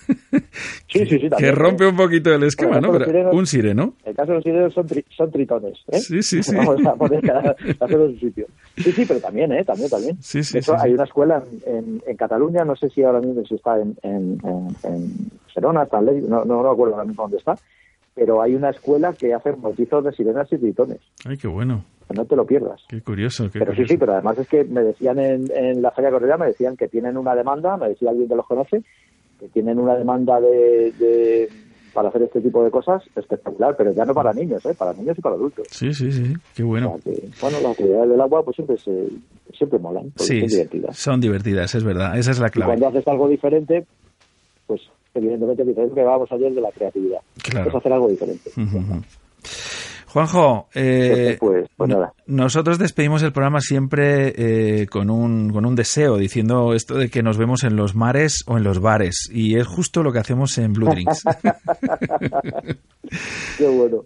Sí, 0.88 1.06
sí, 1.08 1.20
sí, 1.20 1.30
que 1.38 1.52
rompe 1.52 1.86
¿eh? 1.86 1.88
un 1.88 1.96
poquito 1.96 2.32
el 2.34 2.44
esquema, 2.44 2.74
Bueno, 2.74 2.88
¿no? 2.90 2.94
los 3.00 3.08
Pero 3.08 3.12
sirenos- 3.12 3.34
un 3.36 3.48
sireno. 3.48 3.94
El 4.06 4.16
caso 4.16 4.28
de 4.30 4.36
los 4.36 4.44
sirenos 4.44 4.74
son, 4.74 4.88
tri- 4.88 5.06
son 5.16 5.32
tritones, 5.32 5.80
¿eh? 5.88 5.98
Sí, 6.00 6.22
sí, 6.22 6.44
sí. 6.44 6.56
Vamos 6.56 6.86
a 6.86 6.94
poner 6.96 7.22
cada 7.24 7.56
hacerlo 7.80 8.06
en 8.06 8.14
su 8.20 8.28
sitio. 8.28 8.46
Sí, 8.78 8.92
sí, 8.92 9.06
pero 9.08 9.20
también, 9.20 9.52
¿eh? 9.54 9.64
También, 9.66 9.90
también. 9.90 10.18
Sí, 10.22 10.44
sí, 10.44 10.54
de 10.54 10.60
hecho, 10.60 10.74
sí, 10.74 10.78
sí. 10.80 10.86
hay 10.88 10.94
una 10.94 11.04
escuela 11.06 11.44
en, 11.66 11.76
en, 11.76 12.02
en 12.06 12.18
Cataluña, 12.18 12.64
no 12.64 12.76
sé 12.76 12.90
si 12.90 13.02
ahora 13.04 13.22
mismo 13.22 13.44
si 13.46 13.56
está 13.56 13.80
en, 13.80 13.96
en, 14.04 14.38
en, 14.44 14.68
en 14.84 15.32
está 15.82 16.00
en 16.00 16.06
Ley, 16.06 16.22
no, 16.28 16.46
no, 16.46 16.62
no 16.62 16.70
recuerdo 16.70 16.94
ahora 16.96 17.06
mismo 17.08 17.24
dónde 17.24 17.38
está, 17.38 17.58
pero 18.14 18.42
hay 18.42 18.54
una 18.54 18.70
escuela 18.70 19.14
que 19.14 19.34
hace 19.34 19.52
bautizos 19.52 20.04
de 20.04 20.12
sirenas 20.12 20.52
y 20.54 20.58
tritones. 20.58 21.00
Ay, 21.26 21.38
qué 21.38 21.48
bueno, 21.48 21.84
no 22.16 22.26
te 22.26 22.36
lo 22.36 22.46
pierdas. 22.46 22.82
qué 22.88 23.02
curioso. 23.02 23.46
Qué 23.52 23.60
Pero 23.60 23.72
sí, 23.72 23.78
curioso. 23.78 23.94
sí, 23.94 23.98
pero 23.98 24.14
además 24.14 24.38
es 24.38 24.48
que 24.48 24.64
me 24.64 24.82
decían 24.84 25.18
en, 25.18 25.50
en 25.56 25.82
la 25.82 25.90
Feria 25.92 26.12
Correa, 26.12 26.38
me 26.38 26.48
decían 26.48 26.78
que 26.78 26.88
tienen 26.88 27.18
una 27.18 27.34
demanda, 27.34 27.78
me 27.78 27.90
decía 27.90 28.12
alguien 28.12 28.28
que 28.30 28.36
los 28.36 28.46
conoce, 28.46 28.84
que 29.44 29.50
tienen 29.50 29.78
una 29.80 29.96
demanda 29.96 30.40
de, 30.40 30.92
de- 30.94 31.50
para 31.94 32.10
hacer 32.10 32.24
este 32.24 32.42
tipo 32.42 32.64
de 32.64 32.72
cosas 32.72 33.04
espectacular, 33.16 33.76
pero 33.78 33.92
ya 33.94 34.04
no 34.06 34.14
para 34.16 34.34
niños, 34.34 34.66
¿eh? 34.66 34.74
para 34.76 34.94
niños 34.94 35.16
y 35.18 35.22
para 35.22 35.36
adultos. 35.36 35.68
Sí, 35.70 35.94
sí, 35.94 36.12
sí, 36.12 36.34
qué 36.56 36.64
bueno. 36.64 36.94
O 36.94 37.00
sea 37.02 37.14
que, 37.14 37.30
bueno, 37.42 37.58
las 37.62 37.72
actividades 37.74 38.10
del 38.10 38.22
agua 38.22 38.44
pues 38.44 38.56
siempre 38.56 38.78
se, 38.78 39.10
siempre 39.56 39.78
molan, 39.80 40.12
Sí, 40.16 40.40
son 40.40 40.48
divertidas. 40.50 40.98
son 40.98 41.22
divertidas, 41.22 41.76
es 41.76 41.84
verdad, 41.84 42.18
esa 42.18 42.32
es 42.32 42.40
la 42.40 42.48
Y 42.48 42.52
clave. 42.52 42.70
cuando 42.72 42.88
haces 42.88 43.08
algo 43.08 43.28
diferente, 43.28 43.86
pues 44.66 44.82
evidentemente 45.14 45.64
dices 45.66 45.92
que 45.94 46.02
vamos 46.04 46.32
ayer 46.32 46.52
de 46.54 46.62
la 46.62 46.72
creatividad. 46.72 47.20
Claro. 47.44 47.70
Es 47.70 47.76
hacer 47.76 47.94
algo 47.94 48.08
diferente. 48.08 48.50
Juanjo, 50.14 50.70
eh, 50.76 51.38
Pues- 51.40 51.68
pues 51.76 51.90
nada. 51.90 52.14
nosotros 52.28 52.78
despedimos 52.78 53.24
el 53.24 53.34
programa 53.34 53.60
siempre 53.62 54.34
eh, 54.82 54.86
con, 54.88 55.10
un, 55.10 55.52
con 55.52 55.66
un 55.66 55.74
deseo, 55.76 56.18
diciendo 56.18 56.74
esto 56.76 56.96
de 56.96 57.10
que 57.10 57.24
nos 57.24 57.38
vemos 57.38 57.64
en 57.64 57.76
los 57.76 57.96
mares 57.96 58.44
o 58.46 58.58
en 58.58 58.64
los 58.64 58.80
bares. 58.80 59.28
Y 59.34 59.58
es 59.58 59.66
justo 59.66 60.04
lo 60.04 60.14
que 60.14 60.20
hacemos 60.20 60.56
en 60.60 60.74
Blue 60.74 60.88
Drinks. 60.90 61.24
Qué 63.58 63.68
bueno. 63.68 64.04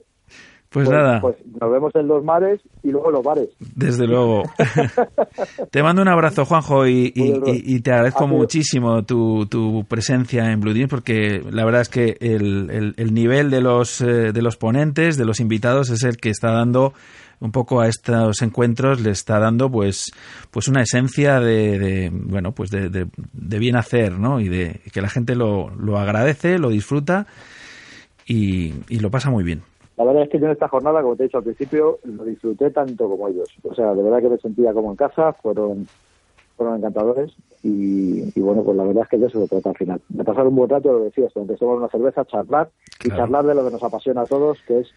Pues 0.85 0.89
nada. 0.97 1.21
Pues 1.21 1.35
nos 1.61 1.71
vemos 1.71 1.95
en 1.95 2.07
los 2.07 2.23
mares 2.23 2.59
y 2.83 2.91
luego 2.91 3.07
en 3.07 3.13
los 3.13 3.23
bares. 3.23 3.49
Desde 3.75 4.05
luego. 4.07 4.43
te 5.71 5.83
mando 5.83 6.01
un 6.01 6.07
abrazo, 6.07 6.45
Juanjo, 6.45 6.87
y, 6.87 7.11
y- 7.15 7.21
Muy 7.31 7.39
bien, 7.39 7.55
y- 7.65 7.75
y 7.75 7.79
te 7.81 7.91
agradezco 7.91 8.27
muchísimo 8.27 9.03
tu, 9.03 9.45
tu 9.47 9.83
presencia 9.85 10.51
en 10.51 10.59
Blue 10.59 10.73
Jeans 10.73 10.89
porque 10.89 11.41
la 11.49 11.65
verdad 11.65 11.81
es 11.81 11.89
que 11.89 12.17
el, 12.19 12.69
el- 12.69 12.93
el 12.97 13.13
nivel 13.13 13.49
de 13.49 13.61
los, 13.61 14.01
eh, 14.01 14.31
de 14.33 14.41
los 14.41 14.57
ponentes, 14.57 15.17
de 15.17 15.25
los 15.25 15.39
invitados, 15.39 15.89
es 15.89 16.03
el 16.03 16.17
que 16.17 16.29
está 16.29 16.51
dando 16.51 16.93
un 17.39 17.51
poco 17.51 17.81
a 17.81 17.87
estos 17.87 18.41
encuentros, 18.41 18.99
le 18.99 19.11
está 19.11 19.37
dando 19.37 19.69
pues, 19.69 20.11
pues 20.49 20.67
una 20.67 20.81
esencia 20.81 21.39
de, 21.39 21.77
de, 21.77 22.09
bueno, 22.11 22.51
pues 22.53 22.71
de, 22.71 22.89
de- 22.89 23.07
de 23.33 23.59
bien 23.59 23.75
hacer, 23.75 24.17
¿no? 24.17 24.39
Y 24.39 24.49
de 24.49 24.81
que 24.91 25.01
la 25.01 25.09
gente 25.09 25.35
lo, 25.35 25.69
lo 25.75 25.99
agradece, 25.99 26.57
lo 26.57 26.69
disfruta 26.69 27.27
y, 28.25 28.73
y 28.89 28.99
lo 28.99 29.09
pasa 29.11 29.29
muy 29.29 29.43
bien. 29.43 29.61
La 29.97 30.03
verdad 30.03 30.23
es 30.23 30.29
que 30.29 30.39
yo 30.39 30.45
en 30.45 30.51
esta 30.51 30.67
jornada, 30.67 31.01
como 31.01 31.15
te 31.15 31.23
he 31.23 31.25
dicho 31.25 31.39
al 31.39 31.43
principio, 31.43 31.99
lo 32.03 32.23
disfruté 32.23 32.69
tanto 32.71 33.09
como 33.09 33.27
ellos. 33.27 33.49
O 33.63 33.73
sea, 33.73 33.93
de 33.95 34.03
verdad 34.03 34.19
que 34.21 34.29
me 34.29 34.37
sentía 34.37 34.71
como 34.73 34.91
en 34.91 34.95
casa, 34.95 35.33
fueron 35.33 35.87
fueron 36.55 36.77
encantadores 36.77 37.31
y, 37.61 38.23
y 38.35 38.41
bueno, 38.41 38.63
pues 38.63 38.75
la 38.75 38.83
verdad 38.83 39.03
es 39.03 39.09
que 39.09 39.17
de 39.19 39.27
eso 39.27 39.39
se 39.41 39.47
trata 39.47 39.69
al 39.69 39.77
final. 39.77 40.01
De 40.09 40.23
pasar 40.23 40.47
un 40.47 40.55
buen 40.55 40.67
rato, 40.69 40.91
lo 40.91 41.03
decías, 41.03 41.31
donde 41.35 41.55
tomar 41.55 41.75
una 41.77 41.87
cerveza, 41.89 42.25
charlar 42.25 42.69
y 43.03 43.09
Claro. 43.09 43.23
charlar 43.23 43.45
de 43.45 43.53
lo 43.55 43.63
que 43.65 43.71
nos 43.71 43.83
apasiona 43.83 44.21
a 44.21 44.25
todos, 44.25 44.57
que 44.67 44.79
es 44.79 44.87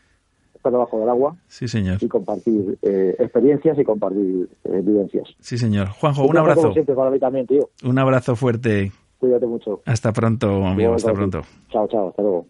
estar 0.55 0.73
debajo 0.73 0.99
del 1.01 1.09
agua 1.11 1.37
Sí, 1.49 1.69
señor. 1.69 1.99
y 2.01 2.09
compartir 2.09 2.79
eh, 2.83 3.15
experiencias 3.19 3.79
y 3.79 3.85
compartir 3.85 4.49
eh, 4.65 4.81
vivencias. 4.83 5.29
Sí, 5.41 5.59
señor. 5.59 5.89
Juanjo, 5.89 6.25
un 6.27 6.37
abrazo. 6.39 6.73
Siempre, 6.73 6.95
para 6.95 7.11
mí 7.11 7.19
también, 7.19 7.47
tío. 7.47 7.69
Un 7.85 7.99
abrazo 7.99 8.37
fuerte. 8.37 8.91
Cuídate 9.19 9.47
mucho. 9.47 9.83
Hasta 9.85 10.13
pronto, 10.13 10.65
amigo. 10.65 10.95
Hasta 10.95 11.13
pronto. 11.13 11.43
Chao, 11.71 11.87
chao. 11.89 12.09
Hasta 12.09 12.23
luego. 12.23 12.47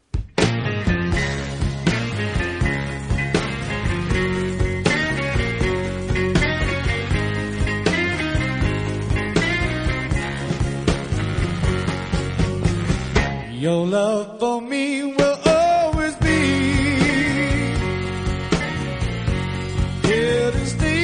Your 13.61 13.87
love 13.87 14.41
for 14.41 14.63
me 14.63 15.05
will 15.05 15.39
always 15.45 16.15
be. 16.17 16.41
Here 20.09 20.51
to 20.51 20.67
stay 20.67 21.00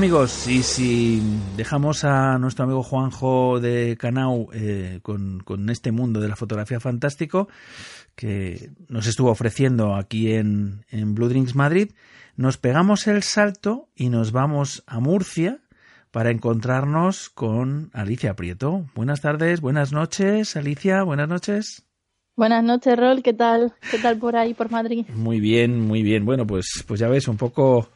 amigos, 0.00 0.48
y 0.48 0.62
si 0.62 1.20
dejamos 1.58 2.04
a 2.04 2.38
nuestro 2.38 2.64
amigo 2.64 2.82
Juanjo 2.82 3.60
de 3.60 3.98
Canau 3.98 4.48
eh, 4.54 5.00
con, 5.02 5.40
con 5.40 5.68
este 5.68 5.92
mundo 5.92 6.20
de 6.20 6.28
la 6.28 6.36
fotografía 6.36 6.80
fantástico 6.80 7.48
que 8.14 8.70
nos 8.88 9.06
estuvo 9.06 9.30
ofreciendo 9.30 9.94
aquí 9.94 10.32
en, 10.32 10.86
en 10.88 11.14
Blue 11.14 11.28
Drinks 11.28 11.54
Madrid, 11.54 11.90
nos 12.34 12.56
pegamos 12.56 13.06
el 13.08 13.22
salto 13.22 13.90
y 13.94 14.08
nos 14.08 14.32
vamos 14.32 14.84
a 14.86 15.00
Murcia 15.00 15.58
para 16.10 16.30
encontrarnos 16.30 17.28
con 17.28 17.90
Alicia 17.92 18.34
Prieto. 18.34 18.86
Buenas 18.94 19.20
tardes, 19.20 19.60
buenas 19.60 19.92
noches, 19.92 20.56
Alicia, 20.56 21.02
buenas 21.02 21.28
noches. 21.28 21.84
Buenas 22.36 22.64
noches, 22.64 22.96
Rol. 22.96 23.22
¿Qué 23.22 23.34
tal? 23.34 23.74
¿Qué 23.90 23.98
tal 23.98 24.16
por 24.16 24.34
ahí, 24.34 24.54
por 24.54 24.70
Madrid? 24.70 25.04
Muy 25.14 25.40
bien, 25.40 25.78
muy 25.78 26.02
bien. 26.02 26.24
Bueno, 26.24 26.46
pues, 26.46 26.84
pues 26.88 26.98
ya 26.98 27.08
ves, 27.08 27.28
un 27.28 27.36
poco 27.36 27.90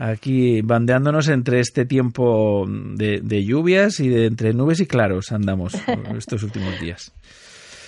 aquí 0.00 0.62
bandeándonos 0.62 1.28
entre 1.28 1.60
este 1.60 1.84
tiempo 1.84 2.66
de, 2.68 3.20
de 3.22 3.44
lluvias 3.44 4.00
y 4.00 4.08
de 4.08 4.26
entre 4.26 4.54
nubes 4.54 4.80
y 4.80 4.86
claros 4.86 5.30
andamos 5.30 5.74
estos 6.16 6.42
últimos 6.42 6.80
días. 6.80 7.12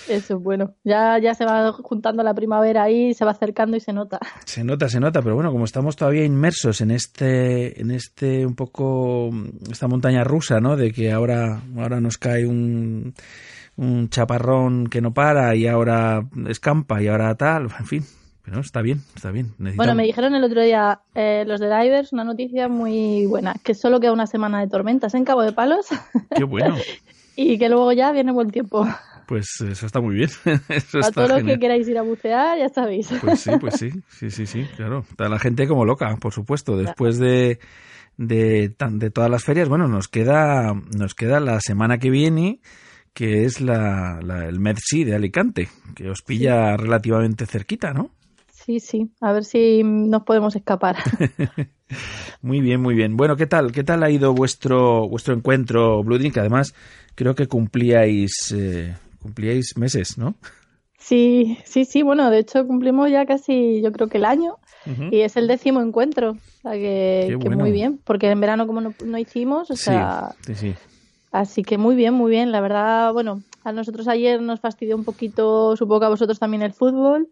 Eso, 0.07 0.39
bueno. 0.39 0.75
Ya, 0.83 1.17
ya 1.17 1.33
se 1.33 1.45
va 1.45 1.71
juntando 1.71 2.23
la 2.23 2.33
primavera 2.33 2.83
ahí, 2.83 3.13
se 3.13 3.25
va 3.25 3.31
acercando 3.31 3.77
y 3.77 3.79
se 3.79 3.93
nota. 3.93 4.19
Se 4.45 4.63
nota, 4.63 4.89
se 4.89 4.99
nota, 4.99 5.21
pero 5.21 5.35
bueno, 5.35 5.51
como 5.51 5.65
estamos 5.65 5.95
todavía 5.95 6.25
inmersos 6.25 6.81
en 6.81 6.91
este, 6.91 7.79
en 7.79 7.91
este 7.91 8.45
un 8.45 8.55
poco, 8.55 9.29
esta 9.71 9.87
montaña 9.87 10.23
rusa, 10.23 10.59
¿no? 10.59 10.75
De 10.75 10.91
que 10.91 11.11
ahora, 11.11 11.61
ahora 11.77 12.01
nos 12.01 12.17
cae 12.17 12.45
un, 12.45 13.13
un 13.77 14.09
chaparrón 14.09 14.87
que 14.87 15.01
no 15.01 15.13
para 15.13 15.55
y 15.55 15.67
ahora 15.67 16.21
escampa 16.47 17.01
y 17.01 17.07
ahora 17.07 17.33
tal, 17.35 17.63
en 17.79 17.85
fin. 17.85 18.03
Pero 18.43 18.59
está 18.59 18.81
bien, 18.81 19.01
está 19.15 19.31
bien. 19.31 19.53
Bueno, 19.57 19.95
me 19.95 20.03
dijeron 20.03 20.35
el 20.35 20.43
otro 20.43 20.61
día 20.61 20.99
eh, 21.15 21.45
los 21.47 21.59
de 21.61 21.67
Divers 21.67 22.11
una 22.11 22.23
noticia 22.25 22.67
muy 22.67 23.25
buena, 23.25 23.55
que 23.63 23.73
solo 23.73 23.99
queda 23.99 24.11
una 24.11 24.27
semana 24.27 24.59
de 24.59 24.67
tormentas 24.67 25.13
en 25.15 25.23
Cabo 25.23 25.41
de 25.43 25.53
Palos 25.53 25.87
Qué 26.35 26.43
bueno. 26.43 26.75
y 27.35 27.57
que 27.57 27.69
luego 27.69 27.91
ya 27.93 28.11
viene 28.11 28.31
buen 28.31 28.51
tiempo. 28.51 28.85
Pues 29.27 29.47
eso 29.61 29.85
está 29.85 30.01
muy 30.01 30.15
bien. 30.15 30.29
Eso 30.69 30.99
A 30.99 31.09
todos 31.11 31.29
los 31.29 31.43
que 31.43 31.57
queráis 31.57 31.87
ir 31.87 31.97
a 31.97 32.01
bucear, 32.01 32.57
ya 32.59 32.67
sabéis. 32.67 33.09
Pues 33.21 33.39
sí, 33.39 33.51
pues 33.59 33.75
sí, 33.75 33.89
sí, 34.09 34.29
sí, 34.29 34.45
sí, 34.45 34.65
claro. 34.75 35.05
Está 35.09 35.29
la 35.29 35.39
gente 35.39 35.65
como 35.65 35.85
loca, 35.85 36.17
por 36.17 36.33
supuesto. 36.33 36.75
Después 36.75 37.17
de, 37.19 37.59
de, 38.17 38.69
todas 39.13 39.29
las 39.31 39.45
ferias, 39.45 39.69
bueno, 39.69 39.87
nos 39.87 40.09
queda, 40.09 40.73
nos 40.95 41.15
queda 41.15 41.39
la 41.39 41.61
semana 41.61 41.97
que 41.99 42.09
viene, 42.09 42.59
que 43.13 43.45
es 43.45 43.61
la, 43.61 44.19
la- 44.21 44.45
el 44.45 44.59
Medsi 44.59 45.05
de 45.05 45.15
Alicante, 45.15 45.69
que 45.95 46.09
os 46.09 46.21
pilla 46.21 46.75
relativamente 46.75 47.45
cerquita, 47.45 47.93
¿no? 47.93 48.11
Sí, 48.65 48.79
sí, 48.79 49.11
a 49.19 49.33
ver 49.33 49.43
si 49.43 49.83
nos 49.83 50.23
podemos 50.23 50.55
escapar. 50.55 50.95
Muy 52.41 52.59
bien, 52.59 52.81
muy 52.81 52.95
bien. 52.95 53.15
Bueno, 53.15 53.35
¿qué 53.35 53.45
tal? 53.45 53.71
¿Qué 53.71 53.83
tal 53.83 54.03
ha 54.03 54.09
ido 54.09 54.33
vuestro, 54.33 55.07
vuestro 55.07 55.33
encuentro, 55.33 56.03
Blue 56.03 56.17
Drink? 56.17 56.33
Que 56.33 56.39
además 56.39 56.73
creo 57.15 57.35
que 57.35 57.47
cumplíais, 57.47 58.53
eh, 58.57 58.95
cumplíais 59.21 59.77
meses, 59.77 60.17
¿no? 60.17 60.35
Sí, 60.97 61.57
sí, 61.65 61.85
sí, 61.85 62.01
bueno, 62.01 62.29
de 62.29 62.39
hecho 62.39 62.65
cumplimos 62.65 63.11
ya 63.11 63.25
casi, 63.25 63.81
yo 63.81 63.91
creo 63.91 64.07
que 64.07 64.17
el 64.17 64.25
año, 64.25 64.57
y 65.11 65.19
es 65.19 65.35
el 65.37 65.47
décimo 65.47 65.81
encuentro, 65.81 66.31
o 66.31 66.61
sea 66.61 66.71
que, 66.73 67.25
Qué 67.27 67.37
que 67.37 67.47
bueno. 67.47 67.57
muy 67.57 67.71
bien, 67.71 67.99
porque 68.03 68.29
en 68.29 68.39
verano 68.39 68.65
como 68.67 68.81
no, 68.81 68.93
no 69.05 69.17
hicimos, 69.17 69.69
o 69.69 69.75
sea, 69.75 70.29
sí, 70.45 70.55
sí, 70.55 70.71
sí. 70.71 70.75
así 71.31 71.63
que 71.63 71.77
muy 71.77 71.95
bien, 71.95 72.13
muy 72.13 72.31
bien, 72.31 72.51
la 72.51 72.61
verdad, 72.61 73.11
bueno, 73.13 73.43
a 73.65 73.71
nosotros 73.73 74.07
ayer 74.07 74.41
nos 74.41 74.61
fastidió 74.61 74.95
un 74.95 75.03
poquito, 75.03 75.75
supongo 75.75 75.99
que 75.99 76.05
a 76.05 76.09
vosotros 76.09 76.39
también 76.39 76.63
el 76.63 76.73
fútbol, 76.73 77.27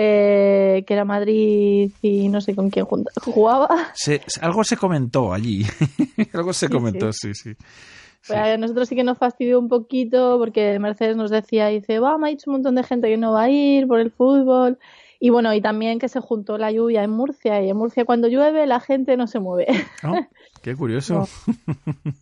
eh, 0.00 0.84
que 0.86 0.94
era 0.94 1.04
Madrid 1.04 1.90
y 2.02 2.28
no 2.28 2.40
sé 2.40 2.54
con 2.54 2.70
quién 2.70 2.86
jugaba, 3.24 3.68
Se- 3.94 4.20
algo 4.40 4.62
se 4.62 4.76
comentó 4.76 5.32
allí. 5.32 5.64
algo 6.34 6.52
se 6.52 6.66
Sí, 6.68 6.72
comentó, 6.72 7.12
sí, 7.12 7.34
sí. 7.34 7.54
Sí. 7.54 7.56
Pues 8.28 8.38
a 8.38 8.56
nosotros 8.58 8.88
sí 8.88 8.94
que 8.94 9.02
nos 9.02 9.18
fastidió 9.18 9.58
un 9.58 9.68
poquito 9.68 10.38
porque 10.38 10.78
Mercedes 10.78 11.16
nos 11.16 11.30
decía, 11.30 11.66
dice, 11.68 11.98
va, 11.98 12.16
me 12.16 12.28
ha 12.28 12.30
dicho 12.30 12.48
un 12.50 12.54
montón 12.56 12.76
de 12.76 12.82
gente 12.84 13.08
que 13.08 13.16
no 13.16 13.32
va 13.32 13.42
a 13.44 13.50
ir 13.50 13.88
por 13.88 13.98
el 13.98 14.10
fútbol. 14.12 14.78
Y 15.20 15.30
bueno, 15.30 15.52
y 15.52 15.60
también 15.60 15.98
que 15.98 16.08
se 16.08 16.20
juntó 16.20 16.58
la 16.58 16.70
lluvia 16.70 17.02
en 17.02 17.10
Murcia 17.10 17.60
y 17.60 17.68
en 17.70 17.76
Murcia 17.76 18.04
cuando 18.04 18.28
llueve 18.28 18.66
la 18.68 18.78
gente 18.78 19.16
no 19.16 19.26
se 19.26 19.40
mueve. 19.40 19.66
Ah, 20.04 20.28
qué 20.62 20.74
curioso. 20.74 21.26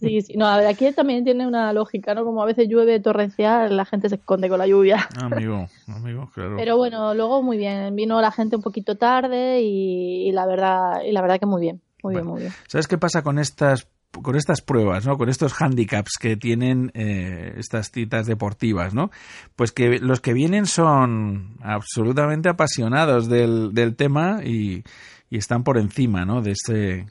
Sí, 0.00 0.20
sí. 0.22 0.34
No, 0.36 0.46
a 0.46 0.56
ver, 0.58 0.66
aquí 0.66 0.90
también 0.92 1.24
tiene 1.24 1.46
una 1.46 1.72
lógica, 1.72 2.14
¿no? 2.14 2.24
Como 2.24 2.42
a 2.42 2.46
veces 2.46 2.68
llueve 2.68 3.00
torrencial, 3.00 3.76
la 3.76 3.84
gente 3.84 4.08
se 4.08 4.16
esconde 4.16 4.48
con 4.48 4.58
la 4.58 4.66
lluvia. 4.66 5.08
Ah, 5.16 5.26
amigo, 5.26 5.66
amigo, 5.86 6.30
claro. 6.34 6.56
Pero 6.56 6.76
bueno, 6.76 7.14
luego 7.14 7.42
muy 7.42 7.56
bien. 7.56 7.94
Vino 7.96 8.20
la 8.20 8.32
gente 8.32 8.56
un 8.56 8.62
poquito 8.62 8.96
tarde 8.96 9.60
y, 9.62 10.28
y 10.28 10.32
la 10.32 10.46
verdad, 10.46 11.02
y 11.06 11.12
la 11.12 11.22
verdad 11.22 11.38
que 11.38 11.46
muy 11.46 11.60
bien. 11.60 11.80
Muy 12.02 12.14
bien, 12.14 12.26
muy 12.26 12.40
bien. 12.42 12.52
¿Sabes 12.68 12.86
qué 12.86 12.98
pasa 12.98 13.22
con 13.22 13.38
estas 13.38 13.88
con 14.22 14.36
estas 14.36 14.62
pruebas, 14.62 15.06
¿no? 15.06 15.18
Con 15.18 15.28
estos 15.28 15.60
handicaps 15.60 16.12
que 16.18 16.36
tienen 16.36 16.90
eh, 16.94 17.54
estas 17.58 17.90
citas 17.90 18.26
deportivas, 18.26 18.94
¿no? 18.94 19.10
Pues 19.56 19.72
que 19.72 19.98
los 19.98 20.20
que 20.20 20.32
vienen 20.32 20.64
son 20.64 21.56
absolutamente 21.60 22.48
apasionados 22.48 23.28
del, 23.28 23.74
del 23.74 23.94
tema 23.94 24.40
y, 24.42 24.84
y 25.28 25.36
están 25.36 25.64
por 25.64 25.76
encima, 25.76 26.24
¿no? 26.24 26.40
De 26.40 26.52
ese 26.52 27.06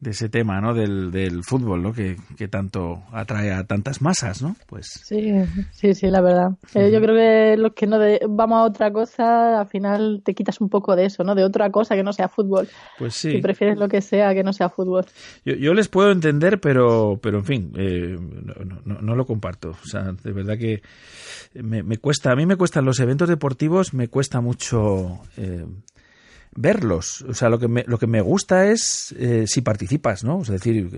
de 0.00 0.10
ese 0.10 0.28
tema, 0.28 0.60
¿no? 0.60 0.74
Del, 0.74 1.10
del 1.10 1.42
fútbol, 1.42 1.82
¿no? 1.82 1.92
Que, 1.92 2.16
que 2.36 2.46
tanto 2.46 3.02
atrae 3.12 3.52
a 3.52 3.64
tantas 3.64 4.00
masas, 4.00 4.40
¿no? 4.42 4.54
Pues 4.68 4.86
Sí, 5.04 5.32
sí, 5.72 5.92
sí, 5.94 6.06
la 6.06 6.20
verdad. 6.20 6.50
Eh, 6.74 6.90
yo 6.92 7.00
creo 7.00 7.16
que 7.16 7.56
los 7.56 7.72
que 7.74 7.88
no 7.88 7.98
de- 7.98 8.20
vamos 8.28 8.58
a 8.58 8.62
otra 8.62 8.92
cosa, 8.92 9.60
al 9.60 9.66
final 9.66 10.22
te 10.24 10.34
quitas 10.34 10.60
un 10.60 10.68
poco 10.68 10.94
de 10.94 11.06
eso, 11.06 11.24
¿no? 11.24 11.34
De 11.34 11.42
otra 11.42 11.70
cosa 11.70 11.96
que 11.96 12.04
no 12.04 12.12
sea 12.12 12.28
fútbol. 12.28 12.68
pues 12.96 13.14
Si 13.14 13.32
sí. 13.32 13.38
prefieres 13.38 13.76
lo 13.76 13.88
que 13.88 14.00
sea 14.00 14.32
que 14.34 14.44
no 14.44 14.52
sea 14.52 14.68
fútbol. 14.68 15.04
Yo, 15.44 15.54
yo 15.54 15.74
les 15.74 15.88
puedo 15.88 16.12
entender, 16.12 16.60
pero, 16.60 17.18
pero 17.20 17.38
en 17.38 17.44
fin, 17.44 17.72
eh, 17.76 18.16
no, 18.20 18.80
no- 18.84 19.00
no 19.00 19.16
lo 19.16 19.26
comparto. 19.26 19.70
O 19.70 19.86
sea, 19.86 20.12
de 20.12 20.32
verdad 20.32 20.56
que 20.58 20.80
me, 21.54 21.82
me 21.82 21.96
cuesta, 21.98 22.30
a 22.30 22.36
mí 22.36 22.46
me 22.46 22.54
cuestan 22.56 22.84
los 22.84 23.00
eventos 23.00 23.28
deportivos, 23.28 23.94
me 23.94 24.06
cuesta 24.06 24.40
mucho 24.40 25.18
eh, 25.36 25.66
verlos. 26.60 27.22
O 27.28 27.34
sea, 27.34 27.48
lo 27.48 27.58
que 27.58 27.68
me, 27.68 27.84
lo 27.86 27.98
que 27.98 28.06
me 28.06 28.20
gusta 28.20 28.66
es 28.66 29.14
eh, 29.18 29.44
si 29.46 29.60
participas, 29.62 30.24
¿no? 30.24 30.42
Es 30.42 30.48
decir, 30.48 30.90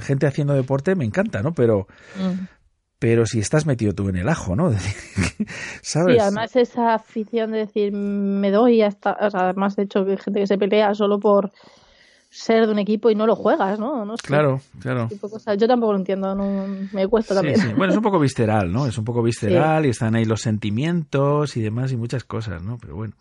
gente 0.00 0.26
haciendo 0.26 0.54
deporte 0.54 0.94
me 0.94 1.04
encanta, 1.04 1.42
¿no? 1.42 1.52
Pero, 1.54 1.86
Mm. 2.16 2.44
pero 2.98 3.24
si 3.26 3.38
estás 3.38 3.64
metido 3.66 3.94
tú 3.94 4.08
en 4.08 4.16
el 4.16 4.28
ajo, 4.28 4.56
¿no? 4.56 4.72
¿Sabes? 5.82 6.14
Sí, 6.16 6.20
además 6.20 6.54
esa 6.56 6.94
afición 6.94 7.52
de 7.52 7.58
decir 7.58 7.92
me 7.92 8.50
doy 8.50 8.82
hasta, 8.82 9.16
o 9.20 9.30
sea, 9.30 9.40
además 9.50 9.76
de 9.76 9.84
hecho 9.84 10.04
que 10.04 10.12
hay 10.12 10.18
gente 10.18 10.40
que 10.40 10.46
se 10.46 10.58
pelea 10.58 10.94
solo 10.94 11.18
por 11.18 11.50
ser 12.32 12.66
de 12.66 12.72
un 12.72 12.78
equipo 12.78 13.10
y 13.10 13.16
no 13.16 13.26
lo 13.26 13.34
juegas, 13.34 13.80
¿no? 13.80 14.04
No 14.04 14.16
sé. 14.16 14.22
Claro, 14.24 14.60
claro. 14.80 15.08
Yo 15.58 15.66
tampoco 15.66 15.92
lo 15.94 15.98
entiendo, 15.98 16.32
no, 16.36 16.64
me 16.92 17.08
cuesta 17.08 17.34
también. 17.34 17.56
sí. 17.58 17.68
Bueno, 17.76 17.92
es 17.92 17.96
un 17.96 18.04
poco 18.04 18.20
visceral, 18.20 18.70
¿no? 18.72 18.86
Es 18.86 18.96
un 18.98 19.04
poco 19.04 19.20
visceral 19.22 19.84
y 19.86 19.88
están 19.88 20.14
ahí 20.14 20.24
los 20.24 20.40
sentimientos 20.42 21.56
y 21.56 21.60
demás 21.62 21.90
y 21.90 21.96
muchas 21.96 22.22
cosas, 22.22 22.62
¿no? 22.62 22.78
Pero 22.78 22.94
bueno, 22.94 23.14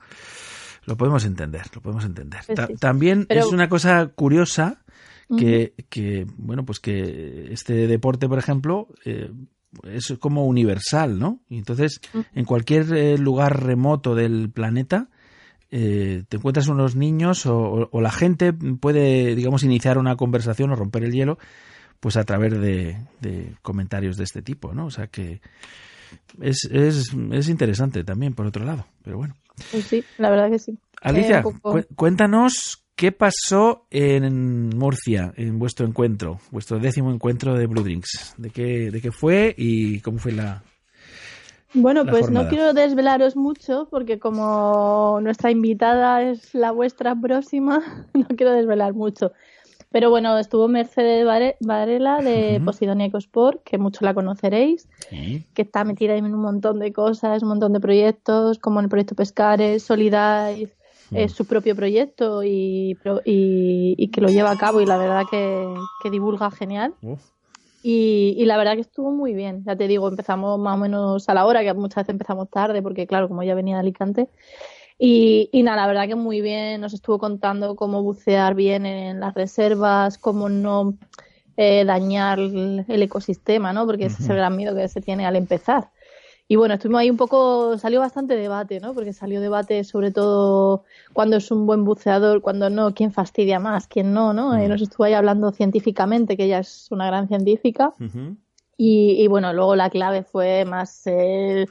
lo 0.85 0.97
podemos 0.97 1.25
entender, 1.25 1.63
lo 1.75 1.81
podemos 1.81 2.05
entender. 2.05 2.41
Pues 2.45 2.55
Ta- 2.55 2.67
sí, 2.67 2.73
sí. 2.73 2.79
También 2.79 3.25
Pero- 3.27 3.41
es 3.41 3.51
una 3.51 3.69
cosa 3.69 4.07
curiosa 4.07 4.81
que, 5.37 5.73
que, 5.89 6.25
bueno, 6.37 6.65
pues 6.65 6.79
que 6.79 7.53
este 7.53 7.85
deporte, 7.87 8.27
por 8.27 8.39
ejemplo, 8.39 8.87
eh, 9.05 9.31
es 9.83 10.15
como 10.19 10.45
universal, 10.47 11.19
¿no? 11.19 11.39
Y 11.49 11.59
entonces, 11.59 12.01
en 12.33 12.45
cualquier 12.45 12.91
eh, 12.95 13.17
lugar 13.19 13.63
remoto 13.63 14.15
del 14.15 14.49
planeta, 14.49 15.09
eh, 15.69 16.23
te 16.27 16.37
encuentras 16.37 16.67
unos 16.67 16.95
niños 16.95 17.45
o, 17.45 17.55
o- 17.59 17.89
o 17.91 18.01
la 18.01 18.11
gente 18.11 18.53
puede, 18.53 19.35
digamos, 19.35 19.61
iniciar 19.63 19.99
una 19.99 20.15
conversación 20.15 20.71
o 20.71 20.75
romper 20.75 21.03
el 21.03 21.11
hielo, 21.13 21.37
pues 21.99 22.17
a 22.17 22.23
través 22.23 22.59
de, 22.59 22.97
de 23.21 23.53
comentarios 23.61 24.17
de 24.17 24.23
este 24.23 24.41
tipo, 24.41 24.73
¿no? 24.73 24.87
O 24.87 24.89
sea 24.91 25.05
que 25.07 25.41
es, 26.41 26.65
es, 26.71 27.13
es 27.31 27.49
interesante 27.49 28.03
también, 28.03 28.33
por 28.33 28.45
otro 28.47 28.65
lado, 28.65 28.85
pero 29.03 29.17
bueno. 29.17 29.35
Pues 29.71 29.85
sí, 29.87 30.03
la 30.17 30.29
verdad 30.29 30.49
que 30.49 30.59
sí. 30.59 30.77
Alicia, 31.01 31.37
Eh, 31.39 31.43
un 31.45 31.59
poco- 31.59 31.71
cu- 31.81 31.95
cuéntanos 31.95 32.83
qué 32.95 33.11
pasó 33.11 33.85
en 33.89 34.69
Murcia, 34.77 35.33
en 35.37 35.59
vuestro 35.59 35.85
encuentro, 35.87 36.39
vuestro 36.51 36.79
décimo 36.79 37.11
encuentro 37.11 37.55
de 37.55 37.67
Blue 37.67 37.83
Drinks. 37.83 38.35
¿De 38.37 38.49
qué, 38.49 38.89
de 38.91 39.01
qué 39.01 39.11
fue 39.11 39.53
y 39.57 39.99
cómo 40.01 40.17
fue 40.19 40.31
la...? 40.33 40.63
Bueno, 41.73 42.03
la 42.03 42.11
pues 42.11 42.23
jornada. 42.23 42.45
no 42.45 42.49
quiero 42.49 42.73
desvelaros 42.73 43.35
mucho 43.35 43.87
porque 43.91 44.17
como 44.17 45.19
nuestra 45.21 45.51
invitada 45.51 46.23
es 46.23 46.53
la 46.55 46.71
vuestra 46.71 47.15
próxima, 47.15 48.07
no 48.13 48.25
quiero 48.35 48.53
desvelar 48.53 48.93
mucho. 48.93 49.31
Pero 49.91 50.09
bueno, 50.09 50.37
estuvo 50.37 50.67
Mercedes 50.67 51.25
Vare- 51.25 51.57
Varela 51.61 52.21
de. 52.21 52.61
Posidonia 52.63 53.07
Ecosport, 53.07 53.63
que 53.63 53.77
mucho 53.77 54.05
la 54.05 54.13
conoceréis, 54.13 54.87
que 55.53 55.63
está 55.63 55.83
metida 55.83 56.15
en 56.15 56.25
un 56.25 56.41
montón 56.41 56.79
de 56.79 56.93
cosas, 56.93 57.41
un 57.41 57.49
montón 57.49 57.73
de 57.73 57.79
proyectos, 57.79 58.59
como 58.59 58.79
en 58.79 58.85
el 58.85 58.89
proyecto 58.89 59.15
Pescares, 59.15 59.83
Solidaris, 59.83 60.69
es 61.15 61.31
su 61.31 61.45
propio 61.45 61.75
proyecto 61.75 62.43
y, 62.43 62.99
y, 63.25 63.95
y 63.97 64.07
que 64.11 64.21
lo 64.21 64.29
lleva 64.29 64.51
a 64.51 64.57
cabo 64.57 64.79
y 64.79 64.85
la 64.85 64.97
verdad 64.97 65.25
que, 65.29 65.65
que 66.03 66.09
divulga 66.11 66.51
genial. 66.51 66.93
Y, 67.81 68.35
y 68.37 68.45
la 68.45 68.57
verdad 68.57 68.75
que 68.75 68.81
estuvo 68.81 69.09
muy 69.09 69.33
bien. 69.33 69.63
Ya 69.65 69.75
te 69.75 69.87
digo, 69.87 70.07
empezamos 70.07 70.59
más 70.59 70.75
o 70.75 70.77
menos 70.77 71.29
a 71.29 71.33
la 71.33 71.45
hora, 71.45 71.63
que 71.63 71.73
muchas 71.73 72.03
veces 72.03 72.09
empezamos 72.09 72.49
tarde, 72.49 72.81
porque 72.83 73.07
claro, 73.07 73.27
como 73.27 73.41
ya 73.41 73.55
venía 73.55 73.75
de 73.75 73.79
Alicante. 73.81 74.27
Y, 75.01 75.49
y 75.53 75.63
nada, 75.63 75.83
la 75.83 75.87
verdad 75.87 76.07
que 76.07 76.15
muy 76.15 76.41
bien. 76.41 76.81
Nos 76.81 76.93
estuvo 76.93 77.17
contando 77.17 77.75
cómo 77.75 78.03
bucear 78.03 78.53
bien 78.53 78.85
en 78.85 79.21
las 79.21 79.33
reservas, 79.33 80.17
cómo 80.17 80.49
no 80.49 80.95
eh, 81.55 81.85
dañar 81.85 82.37
el, 82.37 82.85
el 82.87 83.01
ecosistema, 83.01 83.71
¿no? 83.71 83.85
Porque 83.85 84.05
ese 84.07 84.21
es 84.21 84.29
el 84.29 84.35
gran 84.35 84.55
miedo 84.57 84.75
que 84.75 84.87
se 84.89 84.99
tiene 84.99 85.25
al 85.25 85.37
empezar. 85.37 85.89
Y 86.51 86.55
bueno, 86.55 86.73
estuvimos 86.73 87.01
ahí 87.01 87.11
un 87.11 87.15
poco, 87.17 87.77
salió 87.77 87.99
bastante 87.99 88.35
debate, 88.35 88.79
¿no? 88.79 88.95
Porque 88.95 89.13
salió 89.13 89.39
debate 89.39 89.83
sobre 89.83 90.11
todo 90.11 90.83
cuando 91.13 91.37
es 91.37 91.51
un 91.51 91.67
buen 91.67 91.85
buceador, 91.85 92.41
cuando 92.41 92.71
no, 92.71 92.93
quién 92.93 93.11
fastidia 93.11 93.59
más, 93.59 93.87
quién 93.87 94.13
no, 94.13 94.33
¿no? 94.33 94.61
Y 94.61 94.67
nos 94.67 94.81
estuvo 94.81 95.03
ahí 95.05 95.13
hablando 95.13 95.51
científicamente, 95.51 96.35
que 96.35 96.45
ella 96.45 96.59
es 96.59 96.87
una 96.91 97.05
gran 97.05 97.27
científica. 97.27 97.93
Y, 98.77 99.21
y 99.21 99.27
bueno, 99.27 99.53
luego 99.53 99.75
la 99.75 99.89
clave 99.91 100.23
fue 100.23 100.65
más. 100.65 101.05
eh, 101.05 101.67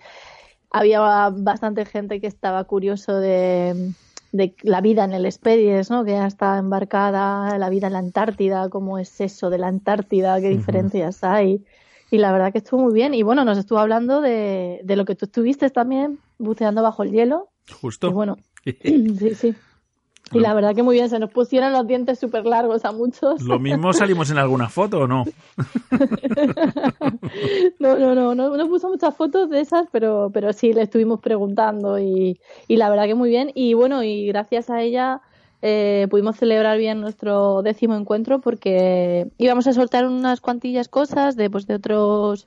había 0.70 1.30
bastante 1.30 1.84
gente 1.84 2.20
que 2.20 2.26
estaba 2.26 2.64
curioso 2.64 3.18
de, 3.18 3.92
de 4.32 4.54
la 4.62 4.80
vida 4.80 5.04
en 5.04 5.12
el 5.12 5.26
Expedies, 5.26 5.90
¿no? 5.90 6.04
Que 6.04 6.12
ya 6.12 6.26
está 6.26 6.58
embarcada, 6.58 7.58
la 7.58 7.70
vida 7.70 7.86
en 7.86 7.94
la 7.94 8.00
Antártida, 8.00 8.68
cómo 8.68 8.98
es 8.98 9.20
eso 9.20 9.50
de 9.50 9.58
la 9.58 9.68
Antártida, 9.68 10.40
qué 10.40 10.48
diferencias 10.48 11.24
hay. 11.24 11.64
Y 12.10 12.18
la 12.18 12.32
verdad 12.32 12.52
que 12.52 12.58
estuvo 12.58 12.82
muy 12.82 12.94
bien. 12.94 13.14
Y 13.14 13.22
bueno, 13.22 13.44
nos 13.44 13.58
estuvo 13.58 13.78
hablando 13.78 14.20
de, 14.20 14.80
de 14.82 14.96
lo 14.96 15.04
que 15.04 15.14
tú 15.14 15.26
estuviste 15.26 15.70
también 15.70 16.18
buceando 16.38 16.82
bajo 16.82 17.02
el 17.02 17.12
hielo. 17.12 17.48
Justo. 17.80 18.08
Y 18.08 18.12
bueno, 18.12 18.36
sí, 18.64 19.34
sí. 19.34 19.54
Y 20.32 20.40
la 20.40 20.54
verdad 20.54 20.74
que 20.74 20.82
muy 20.82 20.96
bien, 20.96 21.08
se 21.08 21.18
nos 21.18 21.30
pusieron 21.30 21.72
los 21.72 21.86
dientes 21.86 22.18
súper 22.18 22.44
largos 22.44 22.84
a 22.84 22.92
muchos. 22.92 23.42
Lo 23.42 23.58
mismo 23.58 23.92
salimos 24.08 24.30
en 24.30 24.38
alguna 24.38 24.68
foto 24.68 25.00
o 25.00 25.06
no. 25.06 25.24
no, 27.78 27.98
no, 27.98 28.14
no, 28.14 28.34
no, 28.34 28.56
no 28.56 28.68
puso 28.68 28.88
muchas 28.88 29.16
fotos 29.16 29.50
de 29.50 29.60
esas, 29.60 29.86
pero, 29.90 30.30
pero 30.32 30.52
sí 30.52 30.72
le 30.72 30.82
estuvimos 30.82 31.20
preguntando 31.20 31.98
y, 31.98 32.38
y 32.66 32.76
la 32.76 32.90
verdad 32.90 33.06
que 33.06 33.14
muy 33.14 33.30
bien. 33.30 33.50
Y 33.54 33.74
bueno, 33.74 34.02
y 34.02 34.26
gracias 34.26 34.70
a 34.70 34.82
ella 34.82 35.22
eh, 35.60 36.06
pudimos 36.10 36.36
celebrar 36.36 36.78
bien 36.78 37.00
nuestro 37.00 37.62
décimo 37.62 37.96
encuentro 37.96 38.40
porque 38.40 39.28
íbamos 39.38 39.66
a 39.66 39.72
soltar 39.72 40.06
unas 40.06 40.40
cuantillas 40.40 40.88
cosas 40.88 41.34
de, 41.34 41.50
pues, 41.50 41.66
de 41.66 41.74
otros 41.74 42.46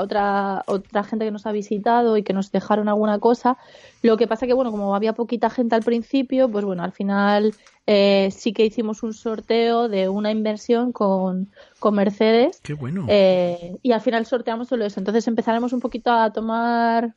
otra 0.00 0.62
otra 0.66 1.04
gente 1.04 1.24
que 1.24 1.30
nos 1.30 1.46
ha 1.46 1.52
visitado 1.52 2.16
y 2.16 2.22
que 2.22 2.32
nos 2.32 2.50
dejaron 2.52 2.88
alguna 2.88 3.18
cosa. 3.18 3.56
Lo 4.02 4.16
que 4.16 4.26
pasa 4.26 4.46
que 4.46 4.52
bueno 4.54 4.70
como 4.70 4.94
había 4.94 5.14
poquita 5.14 5.50
gente 5.50 5.74
al 5.74 5.82
principio 5.82 6.50
pues 6.50 6.64
bueno 6.64 6.82
al 6.82 6.92
final 6.92 7.54
eh, 7.86 8.30
sí 8.32 8.52
que 8.52 8.64
hicimos 8.64 9.02
un 9.02 9.14
sorteo 9.14 9.88
de 9.88 10.08
una 10.08 10.30
inversión 10.30 10.92
con, 10.92 11.48
con 11.78 11.94
Mercedes. 11.94 12.60
Qué 12.62 12.74
bueno. 12.74 13.06
eh, 13.08 13.76
y 13.82 13.92
al 13.92 14.00
final 14.00 14.26
sorteamos 14.26 14.68
solo 14.68 14.84
eso. 14.84 15.00
Entonces 15.00 15.26
empezaremos 15.28 15.72
un 15.72 15.80
poquito 15.80 16.10
a 16.10 16.32
tomar 16.32 17.14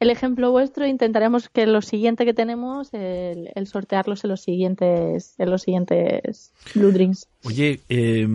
el 0.00 0.10
ejemplo 0.10 0.52
vuestro 0.52 0.84
e 0.84 0.88
intentaremos 0.88 1.48
que 1.48 1.66
lo 1.66 1.82
siguiente 1.82 2.24
que 2.24 2.34
tenemos 2.34 2.94
el, 2.94 3.50
el 3.54 3.66
sortearlos 3.66 4.22
en 4.22 4.30
los 4.30 4.42
siguientes 4.42 5.34
en 5.38 5.50
los 5.50 5.62
siguientes 5.62 6.52
Blue 6.74 6.92
Drinks 6.92 7.26
Oye, 7.44 7.80
eh, 7.88 8.26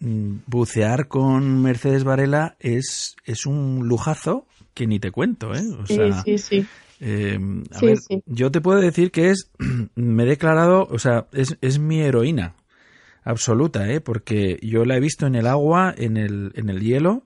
bucear 0.00 1.08
con 1.08 1.62
Mercedes 1.62 2.04
Varela 2.04 2.56
es, 2.60 3.16
es 3.24 3.46
un 3.46 3.88
lujazo 3.88 4.46
que 4.74 4.86
ni 4.86 4.98
te 5.00 5.10
cuento, 5.10 5.54
¿eh? 5.54 5.62
O 5.80 5.86
sí 5.86 5.94
sea, 5.94 6.22
sí 6.22 6.38
sí 6.38 6.66
eh, 7.00 7.38
a 7.72 7.78
Sí, 7.78 7.86
ver, 7.86 7.98
sí. 7.98 8.22
yo 8.26 8.50
te 8.50 8.60
puedo 8.60 8.80
decir 8.80 9.10
que 9.10 9.30
es, 9.30 9.50
me 9.94 10.24
he 10.24 10.26
declarado, 10.26 10.86
o 10.90 10.98
sea, 10.98 11.26
es, 11.32 11.56
es 11.60 11.78
mi 11.78 12.00
heroína 12.00 12.54
absoluta, 13.24 13.90
¿eh? 13.90 14.00
Porque 14.00 14.58
yo 14.62 14.84
la 14.84 14.96
he 14.96 15.00
visto 15.00 15.26
en 15.26 15.34
el 15.34 15.46
agua, 15.46 15.94
en 15.96 16.16
el, 16.16 16.52
en 16.54 16.68
el 16.70 16.80
hielo, 16.80 17.24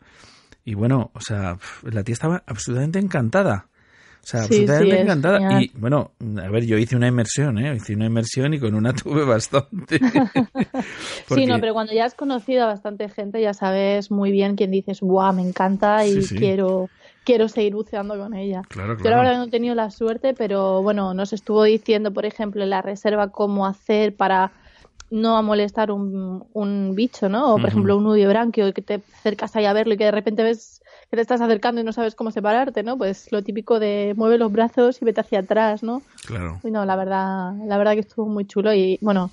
y 0.65 0.75
bueno, 0.75 1.11
o 1.15 1.21
sea, 1.21 1.59
la 1.83 2.05
tía 2.05 2.13
estaba 2.13 2.43
absolutamente 2.47 2.99
encantada. 2.99 3.67
O 4.23 4.27
sea, 4.31 4.43
Sí, 4.43 4.63
absolutamente 4.63 4.97
sí, 4.97 5.03
encantada. 5.03 5.39
genial. 5.41 5.63
Y 5.65 5.79
bueno, 5.79 6.13
a 6.43 6.49
ver, 6.49 6.65
yo 6.67 6.77
hice 6.79 6.95
una 6.95 7.09
inmersión, 7.09 7.59
¿eh? 7.59 7.75
Hice 7.75 7.95
una 7.95 8.07
inmersión 8.07 8.55
y 8.55 8.61
con 8.61 8.75
una 8.75 8.93
tuve 8.95 9.25
bastante. 9.25 9.99
Porque- 9.99 10.01
Sí, 11.29 11.47
no, 11.47 11.61
pero 11.61 11.73
cuando 11.73 11.93
ya 11.93 12.05
has 12.05 12.15
conocido 12.15 12.65
a 12.65 12.67
bastante 12.67 13.09
gente 13.09 13.41
ya 13.41 13.55
sabes 13.55 14.11
muy 14.11 14.31
bien 14.31 14.57
quién 14.57 14.71
dices, 14.71 15.01
¡buah, 15.01 15.33
me 15.33 15.43
encanta 15.43 16.07
y 16.07 16.23
Sí, 16.23 16.37
quiero 16.37 16.91
quiero 17.25 17.49
seguir 17.49 17.75
buceando 17.75 18.17
con 18.19 18.35
ella! 18.35 18.63
Claro, 18.69 18.91
Yo 18.93 18.95
la 18.97 19.03
claro. 19.03 19.19
verdad 19.23 19.39
no 19.39 19.45
he 19.45 19.51
tenido 19.51 19.75
la 19.75 19.91
suerte, 19.91 20.35
pero 20.35 20.83
bueno, 20.83 21.15
nos 21.15 21.33
estuvo 21.33 21.63
diciendo, 21.65 22.13
por 22.13 22.27
ejemplo, 22.27 22.63
en 22.63 22.71
la 22.71 22.83
reserva 22.83 23.31
cómo 23.31 23.67
hacer 23.67 24.17
para 24.17 24.53
no 25.11 25.43
molestar 25.43 25.91
un, 25.91 26.45
un 26.53 26.95
bicho, 26.95 27.29
¿no? 27.29 27.55
O, 27.55 27.59
por 27.59 27.69
ejemplo, 27.69 27.97
un 27.97 28.05
nudibranquio 28.05 28.73
que 28.73 28.81
te 28.83 29.03
acercas 29.19 29.57
ahí 29.57 29.65
a 29.65 29.73
verlo 29.73 29.95
y 29.95 29.97
que 29.97 30.05
de 30.05 30.11
repente 30.13 30.43
ves 30.45 30.80
que 31.11 31.17
te 31.17 31.23
estás 31.23 31.41
acercando 31.41 31.81
y 31.81 31.85
no 31.85 31.93
sabes 31.93 32.15
cómo 32.15 32.31
separarte, 32.31 32.83
¿no? 32.83 32.97
Pues 32.97 33.31
lo 33.33 33.43
típico 33.43 33.81
de 33.81 34.15
mueve 34.17 34.39
los 34.39 34.53
brazos 34.53 35.03
y 35.03 35.05
vete 35.05 35.21
hacia 35.21 35.41
atrás, 35.41 35.83
¿no? 35.83 36.03
Claro. 36.27 36.61
Uy, 36.63 36.71
no, 36.71 36.85
la 36.85 36.95
verdad, 36.97 37.53
la 37.67 37.79
verdad 37.79 37.95
que 37.95 38.01
estuvo 38.01 38.27
muy 38.27 38.45
chulo 38.47 38.73
y 38.73 38.99
bueno, 39.03 39.31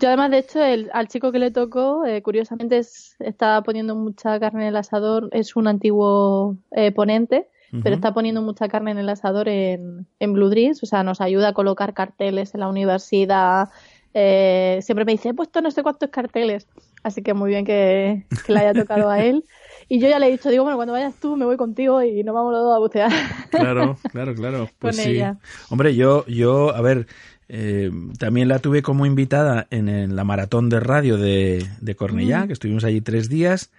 yo 0.00 0.08
además 0.08 0.32
de 0.32 0.38
hecho 0.38 0.60
el, 0.62 0.90
al 0.92 1.06
chico 1.06 1.30
que 1.30 1.38
le 1.38 1.52
tocó, 1.52 2.04
eh, 2.04 2.20
curiosamente 2.22 2.78
es- 2.78 3.14
está 3.20 3.62
poniendo 3.62 3.94
mucha 3.94 4.40
carne 4.40 4.62
en 4.62 4.68
el 4.70 4.76
asador, 4.76 5.28
es 5.32 5.54
un 5.54 5.68
antiguo 5.68 6.56
eh, 6.72 6.90
ponente, 6.90 7.48
pero 7.82 7.94
está 7.96 8.12
poniendo 8.14 8.40
mucha 8.42 8.68
carne 8.68 8.90
en 8.92 8.98
el 8.98 9.08
asador 9.08 9.48
en, 9.48 10.06
en 10.18 10.32
Blue 10.32 10.48
Dreams, 10.48 10.82
o 10.82 10.86
sea, 10.86 11.02
nos 11.04 11.20
ayuda 11.20 11.48
a 11.48 11.52
colocar 11.52 11.94
carteles 11.94 12.54
en 12.54 12.60
la 12.60 12.68
universidad, 12.68 13.68
eh, 14.14 14.78
siempre 14.82 15.04
me 15.04 15.12
dice, 15.12 15.30
he 15.30 15.34
puesto 15.34 15.60
no 15.60 15.70
sé 15.70 15.82
cuántos 15.82 16.10
carteles, 16.10 16.68
así 17.02 17.22
que 17.22 17.34
muy 17.34 17.50
bien 17.50 17.64
que, 17.64 18.24
que 18.46 18.52
le 18.52 18.60
haya 18.60 18.74
tocado 18.74 19.10
a 19.10 19.20
él. 19.20 19.44
Y 19.88 20.00
yo 20.00 20.08
ya 20.08 20.18
le 20.18 20.28
he 20.28 20.30
dicho, 20.32 20.48
digo, 20.50 20.64
bueno, 20.64 20.76
cuando 20.76 20.92
vayas 20.94 21.14
tú 21.20 21.36
me 21.36 21.44
voy 21.44 21.56
contigo 21.56 22.02
y 22.02 22.22
nos 22.24 22.34
vamos 22.34 22.52
los 22.52 22.62
dos 22.62 22.76
a 22.76 22.78
bucear. 22.78 23.12
Claro, 23.50 23.98
claro, 24.12 24.34
claro. 24.34 24.70
Pues 24.78 24.96
Con 24.96 25.04
sí. 25.04 25.10
ella. 25.10 25.38
Hombre, 25.70 25.94
yo, 25.94 26.24
yo, 26.26 26.74
a 26.74 26.80
ver, 26.80 27.06
eh, 27.48 27.90
también 28.18 28.48
la 28.48 28.58
tuve 28.60 28.82
como 28.82 29.04
invitada 29.06 29.66
en, 29.70 29.88
el- 29.88 30.16
la 30.16 30.24
maratón 30.24 30.68
de 30.70 30.80
radio 30.80 31.16
de, 31.18 31.66
de 31.80 31.94
Cornellá, 31.94 32.44
Mm. 32.44 32.46
que 32.46 32.52
estuvimos 32.54 32.84
allí 32.84 33.00
tres 33.00 33.28
días. 33.28 33.70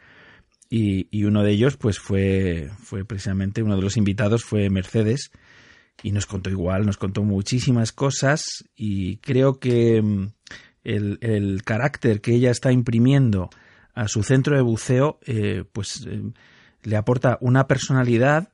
Y, 0.69 1.07
y 1.11 1.25
uno 1.25 1.43
de 1.43 1.51
ellos, 1.51 1.77
pues 1.77 1.99
fue, 1.99 2.69
fue 2.79 3.05
precisamente, 3.05 3.61
uno 3.63 3.75
de 3.75 3.81
los 3.83 3.97
invitados 3.97 4.43
fue 4.43 4.69
Mercedes. 4.69 5.31
Y 6.03 6.11
nos 6.11 6.25
contó 6.25 6.49
igual, 6.49 6.85
nos 6.85 6.97
contó 6.97 7.23
muchísimas 7.23 7.91
cosas. 7.91 8.43
Y 8.75 9.17
creo 9.17 9.59
que 9.59 10.01
mm, 10.01 10.27
el, 10.83 11.17
el 11.21 11.63
carácter 11.63 12.19
que 12.21 12.33
ella 12.35 12.51
está 12.51 12.71
imprimiendo 12.71 13.49
a 13.95 14.07
su 14.09 14.23
centro 14.23 14.55
de 14.55 14.61
buceo, 14.61 15.19
eh, 15.25 15.63
pues 15.71 16.05
eh, 16.05 16.21
le 16.83 16.97
aporta 16.97 17.37
una 17.41 17.65
personalidad 17.65 18.49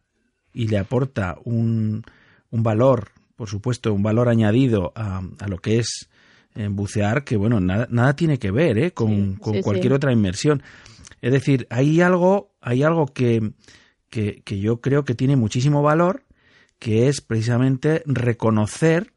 y 0.54 0.68
le 0.68 0.78
aporta 0.78 1.38
un, 1.44 2.04
un 2.52 2.64
valor, 2.64 3.10
por 3.36 3.50
supuesto, 3.50 3.92
un 3.92 4.04
valor 4.04 4.30
añadido 4.30 4.94
a, 4.96 5.22
a 5.40 5.48
lo 5.48 5.58
que 5.58 5.80
es 5.80 6.10
eh, 6.54 6.68
bucear, 6.70 7.24
que 7.24 7.38
bueno, 7.38 7.60
nada, 7.60 7.88
nada 7.90 8.16
tiene 8.16 8.38
que 8.38 8.52
ver 8.52 8.78
¿eh? 8.78 8.92
con, 8.92 9.36
Sí, 9.36 9.42
con 9.42 9.54
sí, 9.56 9.62
cualquier 9.62 9.94
sí. 9.94 9.96
otra 9.96 10.14
inmersión. 10.14 10.62
Es 11.22 11.32
decir, 11.32 11.66
hay 11.72 12.02
algo, 12.02 12.52
hay 12.62 12.84
algo 12.84 13.08
que, 13.08 13.54
que, 14.10 14.42
que 14.44 14.60
yo 14.60 14.80
creo 14.80 15.06
que 15.06 15.16
tiene 15.16 15.36
muchísimo 15.36 15.82
valor, 15.82 16.24
que 16.78 17.08
es 17.08 17.22
precisamente 17.22 18.04
reconocer 18.06 19.14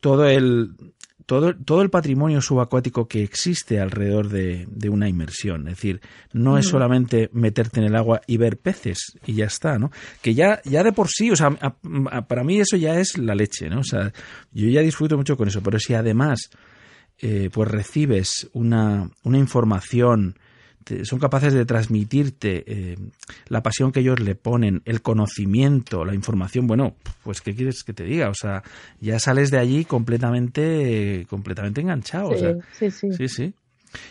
todo 0.00 0.28
el 0.28 0.94
todo, 1.28 1.54
todo 1.54 1.82
el 1.82 1.90
patrimonio 1.90 2.40
subacuático 2.40 3.06
que 3.06 3.22
existe 3.22 3.78
alrededor 3.80 4.30
de, 4.30 4.66
de 4.70 4.88
una 4.88 5.10
inmersión. 5.10 5.68
Es 5.68 5.76
decir, 5.76 6.00
no 6.32 6.56
es 6.56 6.66
Mm. 6.66 6.70
solamente 6.70 7.28
meterte 7.34 7.80
en 7.80 7.86
el 7.86 7.94
agua 7.96 8.22
y 8.26 8.38
ver 8.38 8.56
peces 8.56 9.12
y 9.26 9.34
ya 9.34 9.44
está, 9.44 9.78
¿no? 9.78 9.90
Que 10.22 10.32
ya, 10.34 10.62
ya 10.64 10.82
de 10.82 10.92
por 10.92 11.08
sí, 11.08 11.30
o 11.30 11.36
sea, 11.36 11.48
a- 11.60 11.76
a- 12.10 12.22
para 12.26 12.44
mí 12.44 12.58
eso 12.58 12.78
ya 12.78 12.98
es 12.98 13.18
la 13.18 13.34
leche, 13.34 13.68
¿no? 13.68 13.80
O 13.80 13.84
sea, 13.84 14.10
yo 14.52 14.68
ya 14.70 14.80
disfruto 14.80 15.18
mucho 15.18 15.36
con 15.36 15.48
eso, 15.48 15.62
pero 15.62 15.78
si 15.78 15.92
además 15.92 16.48
eh, 17.20 17.50
pues 17.52 17.68
recibes 17.68 18.48
una, 18.54 19.10
una 19.24 19.38
información, 19.38 20.38
te- 20.88 21.04
son 21.04 21.18
capaces 21.18 21.52
de 21.52 21.66
transmitirte 21.66 22.64
eh, 22.66 22.96
la 23.48 23.62
pasión 23.62 23.92
que 23.92 24.00
ellos 24.00 24.20
le 24.20 24.34
ponen, 24.34 24.80
el 24.86 25.02
conocimiento, 25.02 26.04
la 26.04 26.14
información, 26.14 26.66
bueno, 26.66 26.94
pues 27.24 27.42
qué 27.42 27.54
quieres 27.54 27.84
que 27.84 27.92
te 27.92 28.04
diga, 28.04 28.30
o 28.30 28.34
sea, 28.34 28.62
ya 29.00 29.18
sales 29.18 29.50
de 29.50 29.58
allí 29.58 29.84
completamente, 29.84 31.26
completamente 31.28 31.80
enganchado, 31.80 32.30
o 32.30 32.36
Sí, 32.36 32.40
sea, 32.40 32.56
sí, 32.72 32.90
sí. 32.90 33.10
sí, 33.12 33.28
sí. 33.28 33.54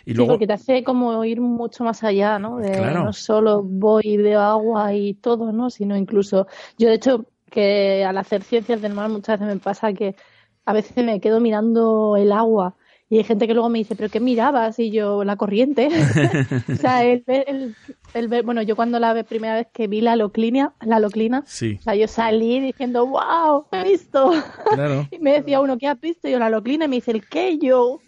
Y 0.05 0.11
Sí, 0.11 0.15
luego, 0.15 0.33
porque 0.33 0.47
te 0.47 0.53
hace 0.53 0.83
como 0.83 1.23
ir 1.25 1.39
mucho 1.41 1.83
más 1.83 2.03
allá, 2.03 2.39
¿no? 2.39 2.57
De 2.57 2.77
Claro. 2.77 3.03
no 3.05 3.13
solo 3.13 3.61
voy 3.63 4.03
y 4.05 4.17
veo 4.17 4.39
agua 4.41 4.93
y 4.93 5.13
todo, 5.15 5.51
¿no? 5.51 5.69
Sino 5.69 5.95
incluso, 5.95 6.47
yo 6.77 6.89
de 6.89 6.95
hecho, 6.95 7.25
que 7.51 8.03
al 8.03 8.17
hacer 8.17 8.43
ciencias 8.43 8.81
del 8.81 8.93
mar 8.93 9.09
muchas 9.09 9.39
veces 9.39 9.55
me 9.55 9.61
pasa 9.61 9.93
que 9.93 10.15
a 10.65 10.73
veces 10.73 10.97
me 11.05 11.19
quedo 11.21 11.39
mirando 11.39 12.17
el 12.17 12.31
agua 12.31 12.75
y 13.09 13.17
hay 13.17 13.23
gente 13.23 13.47
que 13.47 13.53
luego 13.53 13.69
me 13.69 13.79
dice, 13.79 13.95
¿pero 13.95 14.09
qué 14.09 14.19
mirabas? 14.19 14.79
Y 14.79 14.91
yo, 14.91 15.23
la 15.23 15.35
corriente. 15.35 15.87
o 16.69 16.75
sea, 16.75 17.03
el 17.05 17.23
ver, 17.25 17.45
el, 17.47 17.75
el 18.13 18.27
ver- 18.27 18.43
bueno, 18.43 18.61
yo 18.61 18.75
cuando 18.75 18.99
la 18.99 19.23
primera 19.23 19.55
vez 19.55 19.67
que 19.73 19.87
vi 19.87 20.01
la 20.01 20.15
loclina, 20.15 20.73
la 20.81 20.99
loclina, 20.99 21.43
sí, 21.45 21.77
o 21.79 21.81
sea, 21.83 21.95
yo 21.95 22.07
salí 22.07 22.59
diciendo, 22.59 23.07
wow, 23.07 23.65
he 23.71 23.83
visto. 23.83 24.31
claro, 24.73 25.07
Y 25.11 25.19
me 25.19 25.33
decía 25.33 25.61
uno, 25.61 25.77
¿qué 25.77 25.87
has 25.87 25.99
visto? 25.99 26.27
Y 26.27 26.31
yo, 26.31 26.39
la 26.39 26.49
loclina. 26.49 26.85
Y 26.85 26.87
me 26.89 26.95
dice, 26.97 27.11
¿el 27.11 27.25
qué? 27.25 27.51
Y 27.51 27.59
yo, 27.59 28.01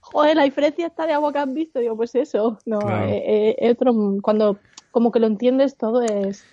joder, 0.00 0.36
la 0.36 0.44
diferencia 0.44 0.86
está 0.86 1.06
de 1.06 1.12
agua 1.14 1.32
que 1.32 1.38
has 1.38 1.52
visto. 1.52 1.78
Digo, 1.80 1.96
pues 1.96 2.14
eso. 2.14 2.58
No, 2.66 2.80
Claro. 2.80 3.08
eh, 3.10 3.56
eh, 3.58 3.70
otro, 3.70 3.94
cuando 4.22 4.58
como 4.90 5.10
que 5.10 5.20
lo 5.20 5.26
entiendes 5.26 5.78
todo 5.78 6.02
es, 6.02 6.44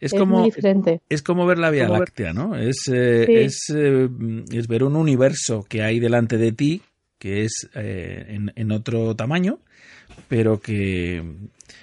es 0.00 0.12
es 0.12 0.18
como, 0.18 0.36
muy 0.36 0.44
diferente. 0.44 1.00
es 1.08 1.22
como 1.22 1.46
ver 1.46 1.58
la 1.58 1.70
Vía 1.70 1.86
Como 1.86 1.98
Láctea, 1.98 2.34
¿no? 2.34 2.56
Es, 2.56 2.88
eh, 2.92 3.24
Sí. 3.26 3.32
es, 3.36 3.70
es 4.52 4.68
ver 4.68 4.84
un 4.84 4.96
universo 4.96 5.64
que 5.66 5.82
hay 5.82 5.98
delante 6.00 6.36
de 6.36 6.52
ti, 6.52 6.82
que 7.20 7.44
es 7.44 7.68
eh, 7.76 8.24
en, 8.30 8.52
en 8.56 8.72
otro 8.72 9.14
tamaño, 9.14 9.60
pero 10.28 10.58
que, 10.60 11.22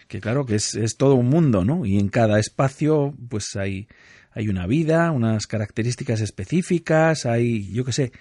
que 0.10 0.20
claro, 0.20 0.46
que 0.46 0.56
es, 0.56 0.76
es 0.76 0.98
todo 0.98 1.16
un 1.16 1.30
mundo, 1.30 1.64
¿no? 1.64 1.86
Y 1.86 1.98
en 2.00 2.10
cada 2.10 2.40
espacio, 2.40 3.14
pues 3.30 3.56
hay, 3.56 3.88
hay 4.32 4.50
una 4.50 4.68
vida, 4.68 5.12
unas 5.12 5.48
características 5.48 6.20
específicas, 6.20 7.26
hay, 7.26 7.72
yo 7.72 7.86
qué 7.86 7.94
sé, 7.94 8.12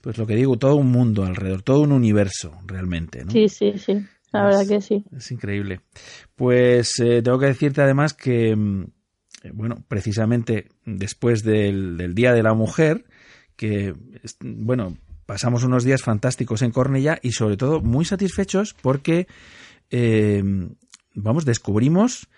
pues 0.00 0.18
lo 0.18 0.26
que 0.26 0.34
digo, 0.34 0.56
todo 0.58 0.76
un 0.76 0.90
mundo 0.90 1.24
alrededor, 1.24 1.62
todo 1.62 1.82
un 1.82 1.92
universo 1.92 2.58
realmente, 2.66 3.24
¿no? 3.24 3.30
Sí, 3.30 3.48
sí, 3.48 3.74
sí. 3.78 3.92
La 4.32 4.48
Es- 4.50 4.56
verdad 4.58 4.66
que 4.76 4.80
sí. 4.80 5.04
Es 5.16 5.30
increíble. 5.30 5.80
Pues 6.34 6.92
eh, 7.00 7.22
tengo 7.22 7.38
que 7.38 7.46
decirte 7.46 7.82
además 7.82 8.14
que, 8.14 8.56
mm, 8.56 8.82
eh, 9.44 9.50
bueno, 9.52 9.84
precisamente 9.88 10.68
después 10.84 11.42
del, 11.44 11.96
del 11.96 12.14
Día 12.14 12.32
de 12.32 12.42
la 12.42 12.54
Mujer, 12.54 13.04
que, 13.56 13.94
bueno, 14.42 14.96
pasamos 15.26 15.64
unos 15.64 15.84
días 15.84 16.02
fantásticos 16.02 16.62
en 16.62 16.70
Cornellá 16.70 17.18
y 17.22 17.32
sobre 17.32 17.56
todo 17.56 17.80
muy 17.80 18.04
satisfechos 18.04 18.74
porque, 18.80 19.26
eh, 19.90 20.42
vamos, 21.14 21.44
descubrimos, 21.44 22.28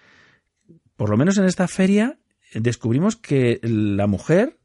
por 0.96 1.10
lo 1.10 1.16
menos 1.16 1.38
en 1.38 1.44
esta 1.44 1.68
feria, 1.68 2.18
descubrimos 2.54 3.16
que 3.16 3.60
la 3.62 4.06
mujer 4.06 4.58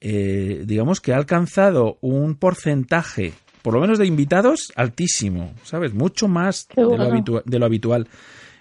eh, 0.00 0.64
digamos 0.66 1.00
que 1.00 1.12
ha 1.12 1.16
alcanzado 1.16 1.98
un 2.00 2.36
porcentaje, 2.36 3.32
por 3.62 3.74
lo 3.74 3.80
menos 3.80 3.98
de 3.98 4.06
invitados, 4.06 4.72
altísimo, 4.76 5.54
¿sabes? 5.62 5.94
Mucho 5.94 6.28
más 6.28 6.68
de 6.76 6.82
lo, 6.82 7.42
de 7.44 7.58
lo 7.58 7.66
habitual. 7.66 8.06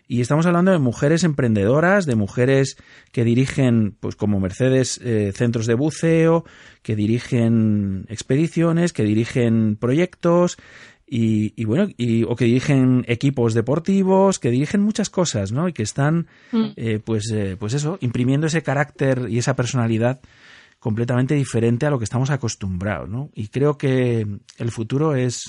Y 0.07 0.21
estamos 0.21 0.45
hablando 0.45 0.71
de 0.71 0.77
mujeres 0.79 1.23
emprendedoras, 1.23 2.05
de 2.05 2.15
mujeres 2.15 2.77
que 3.11 3.23
dirigen, 3.23 3.95
pues 3.99 4.15
como 4.15 4.39
Mercedes, 4.39 4.99
eh, 5.03 5.31
centros 5.33 5.65
de 5.65 5.73
buceo, 5.73 6.45
que 6.83 6.95
dirigen 6.95 8.05
expediciones, 8.09 8.93
que 8.93 9.03
dirigen 9.03 9.77
proyectos 9.79 10.57
y, 11.07 11.53
y 11.59 11.65
bueno, 11.65 11.87
y, 11.97 12.23
o 12.23 12.35
que 12.35 12.45
dirigen 12.45 13.03
equipos 13.07 13.53
deportivos, 13.53 14.39
que 14.39 14.51
dirigen 14.51 14.81
muchas 14.81 15.09
cosas, 15.09 15.51
¿no? 15.51 15.67
Y 15.67 15.73
que 15.73 15.83
están, 15.83 16.27
Mm. 16.51 16.65
eh, 16.75 16.99
pues, 17.03 17.31
eh, 17.31 17.57
pues 17.59 17.73
eso, 17.73 17.97
imprimiendo 18.01 18.47
ese 18.47 18.61
carácter 18.63 19.27
y 19.29 19.37
esa 19.39 19.55
personalidad 19.55 20.19
completamente 20.79 21.33
diferente 21.33 21.85
a 21.87 21.89
lo 21.89 21.97
que 21.97 22.03
estamos 22.03 22.29
acostumbrados, 22.29 23.09
¿no? 23.09 23.29
Y 23.33 23.47
creo 23.47 23.77
que 23.77 24.27
el 24.57 24.71
futuro 24.71 25.15
es 25.15 25.43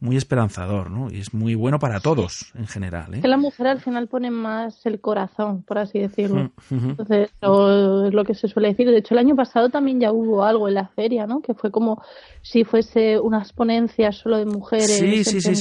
muy 0.00 0.16
esperanzador, 0.16 0.90
¿no? 0.90 1.10
Y 1.10 1.18
es 1.18 1.34
muy 1.34 1.56
bueno 1.56 1.78
para 1.80 1.98
todos 1.98 2.52
en 2.54 2.68
general, 2.68 3.14
¿eh? 3.14 3.20
Que 3.20 3.26
la 3.26 3.36
mujer 3.36 3.66
al 3.66 3.80
final 3.80 4.06
pone 4.06 4.30
más 4.30 4.86
el 4.86 5.00
corazón, 5.00 5.62
por 5.62 5.78
así 5.78 5.98
decirlo. 5.98 6.52
Entonces, 6.70 7.30
es 7.32 8.14
lo 8.14 8.24
que 8.24 8.34
se 8.34 8.46
suele 8.46 8.68
decir. 8.68 8.88
De 8.88 8.98
hecho, 8.98 9.14
el 9.14 9.18
año 9.18 9.34
pasado 9.34 9.70
también 9.70 9.98
ya 9.98 10.12
hubo 10.12 10.44
algo 10.44 10.68
en 10.68 10.74
la 10.74 10.86
feria, 10.88 11.26
¿no? 11.26 11.40
Que 11.40 11.52
fue 11.54 11.72
como 11.72 12.00
si 12.42 12.62
fuese 12.62 13.18
unas 13.18 13.52
ponencias 13.52 14.16
solo 14.16 14.38
de 14.38 14.46
mujeres 14.46 14.96
Sí, 14.98 15.24
sí, 15.24 15.40
sí, 15.40 15.54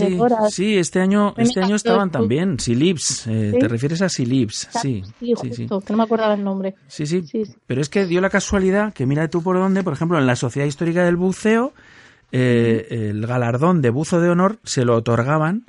sí. 0.49 0.77
este 0.77 0.99
año, 0.99 1.33
Me 1.35 1.43
este 1.43 1.61
año 1.63 1.75
estaban 1.75 2.11
también. 2.11 2.59
Silibs, 2.59 3.25
eh, 3.27 3.51
¿Sí? 3.53 3.59
¿te 3.59 3.67
refieres 3.67 4.01
a 4.03 4.09
Silibs? 4.09 4.69
Sí, 4.81 5.01
Sí, 5.19 5.33
sí, 5.41 5.49
sí. 5.53 5.67
justo, 5.67 5.81
que 5.81 5.93
no 5.93 5.97
me 5.97 6.03
acordaba 6.03 6.35
el 6.35 6.43
nombre. 6.43 6.75
Sí, 6.87 7.07
sí. 7.07 7.23
Sí, 7.25 7.45
sí. 7.45 7.55
Pero 7.65 7.81
es 7.81 7.89
que 7.89 8.05
dio 8.05 8.21
la 8.21 8.29
casualidad 8.29 8.93
que 8.93 9.07
mira 9.07 9.27
tú 9.29 9.41
por 9.41 9.57
dónde, 9.57 9.83
por 9.83 9.93
ejemplo, 9.93 10.19
en 10.19 10.27
la 10.27 10.35
Sociedad 10.35 10.67
Histórica 10.67 11.03
del 11.03 11.15
Buceo, 11.15 11.73
eh, 12.31 13.09
el 13.09 13.25
galardón 13.25 13.81
de 13.81 13.89
buzo 13.89 14.19
de 14.19 14.29
honor 14.29 14.59
se 14.63 14.85
lo 14.85 14.95
otorgaban 14.95 15.65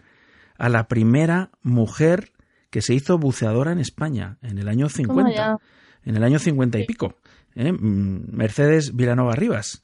a 0.57 0.69
la 0.69 0.89
primera 0.89 1.51
mujer 1.63 2.33
que 2.71 2.83
se 2.83 2.95
hizo 2.95 3.19
buceadora 3.19 3.73
en 3.73 3.79
España 3.79 4.37
en 4.43 4.59
el 4.59 4.69
año 4.69 4.89
50. 4.89 5.33
ya. 5.33 5.57
En 6.05 6.17
el 6.17 6.25
año 6.25 6.39
50 6.39 6.79
y 6.79 6.87
pico. 6.87 7.15
¿eh? 7.55 7.73
Mercedes 7.73 8.95
Vilanova 8.95 9.35
Rivas. 9.35 9.83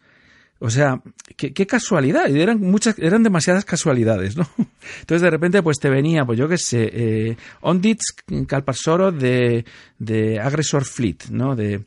O 0.60 0.70
sea, 0.70 1.02
qué, 1.36 1.52
qué 1.52 1.66
casualidad. 1.66 2.28
Y 2.28 2.40
eran 2.40 2.60
muchas, 2.60 2.98
eran 2.98 3.22
demasiadas 3.22 3.64
casualidades, 3.64 4.36
¿no? 4.36 4.48
Entonces 5.00 5.22
de 5.22 5.30
repente 5.30 5.62
pues 5.62 5.78
te 5.78 5.90
venía, 5.90 6.24
pues 6.24 6.38
yo 6.38 6.48
qué 6.48 6.58
sé, 6.58 6.90
eh, 6.92 7.36
Ondits 7.60 8.14
Calparsoro 8.46 9.12
de, 9.12 9.64
de 9.98 10.40
Aggressor 10.40 10.84
Fleet, 10.84 11.28
¿no? 11.30 11.54
De, 11.56 11.84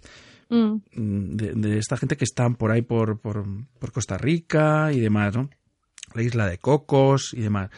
Mm. 0.50 1.36
de, 1.36 1.54
de 1.54 1.78
esta 1.78 1.98
gente 1.98 2.16
que 2.16 2.24
están 2.24 2.56
por 2.56 2.72
ahí 2.72 2.82
por, 2.82 3.20
por, 3.20 3.45
Costa 3.91 4.18
Rica 4.18 4.91
y 4.93 5.00
demás, 5.00 5.36
¿no? 5.36 5.50
La 6.14 6.22
isla 6.22 6.48
de 6.48 6.58
Cocos 6.58 7.34
y 7.34 7.41
demás. 7.41 7.70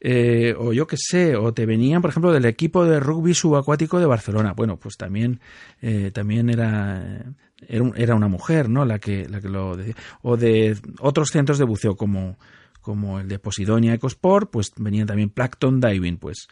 Eh, 0.00 0.54
o 0.58 0.72
yo 0.72 0.86
qué 0.86 0.96
sé, 0.98 1.34
o 1.36 1.54
te 1.54 1.64
venían, 1.64 2.02
por 2.02 2.10
ejemplo, 2.10 2.30
del 2.30 2.44
equipo 2.44 2.84
de 2.84 3.00
rugby 3.00 3.32
subacuático 3.32 3.98
de 3.98 4.06
Barcelona. 4.06 4.52
Bueno, 4.52 4.76
pues 4.76 4.96
también, 4.96 5.40
eh, 5.80 6.10
también 6.12 6.50
era, 6.50 7.24
era 7.68 8.14
una 8.14 8.28
mujer, 8.28 8.68
¿no? 8.68 8.84
La 8.84 8.98
que, 8.98 9.28
la 9.28 9.40
que 9.40 9.48
lo 9.48 9.76
decía. 9.76 9.94
O 10.22 10.36
de 10.36 10.76
otros 11.00 11.30
centros 11.30 11.58
de 11.58 11.64
buceo 11.64 11.96
como, 11.96 12.38
como 12.82 13.18
el 13.18 13.28
de 13.28 13.38
Posidonia 13.38 13.94
Ecosport, 13.94 14.50
pues 14.50 14.72
venían 14.76 15.06
también 15.06 15.30
Plankton 15.30 15.80
Diving, 15.80 16.18
pues 16.18 16.48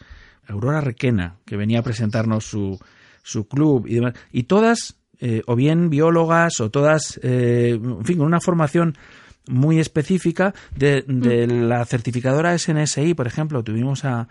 Aurora 0.47 0.81
Requena, 0.81 1.37
que 1.45 1.57
venía 1.57 1.79
a 1.79 1.83
presentarnos 1.83 2.45
su, 2.45 2.79
su 3.23 3.47
club 3.47 3.85
y 3.87 3.95
demás. 3.95 4.13
Y 4.31 4.43
todas, 4.43 4.98
eh, 5.19 5.41
o 5.45 5.55
bien 5.55 5.89
biólogas, 5.89 6.59
o 6.59 6.69
todas, 6.69 7.19
eh, 7.23 7.79
en 7.81 8.05
fin, 8.05 8.17
con 8.17 8.27
una 8.27 8.39
formación 8.39 8.95
muy 9.47 9.79
específica 9.79 10.53
de, 10.75 11.03
de 11.07 11.47
la 11.47 11.83
certificadora 11.85 12.57
SNSI, 12.57 13.13
por 13.15 13.27
ejemplo, 13.27 13.63
tuvimos 13.63 14.05
a, 14.05 14.27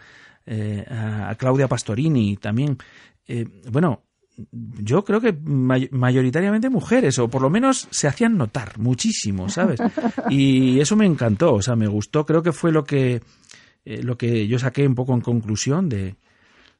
eh, 0.46 0.84
a 0.88 1.34
Claudia 1.36 1.66
Pastorini 1.68 2.36
también. 2.36 2.78
Bueno, 3.70 4.04
yo 4.80 5.04
creo 5.04 5.20
que 5.20 5.32
may- 5.44 5.88
mayoritariamente 5.90 6.70
mujeres, 6.70 7.18
o 7.18 7.28
por 7.28 7.42
lo 7.42 7.50
menos 7.50 7.88
se 7.90 8.06
hacían 8.06 8.36
notar 8.38 8.78
muchísimo, 8.78 9.48
¿sabes? 9.48 9.80
Y 10.30 10.78
eso 10.80 10.94
me 10.96 11.04
encantó, 11.06 11.54
o 11.54 11.62
sea, 11.62 11.74
me 11.76 11.88
gustó, 11.88 12.24
creo 12.24 12.42
que 12.42 12.52
fue 12.52 12.70
lo 12.72 12.84
que, 12.84 13.20
lo 13.84 14.16
que 14.16 14.46
yo 14.46 14.58
saqué 14.58 14.86
un 14.86 14.94
poco 14.94 15.12
en 15.14 15.20
conclusión 15.20 15.88
de, 15.88 16.14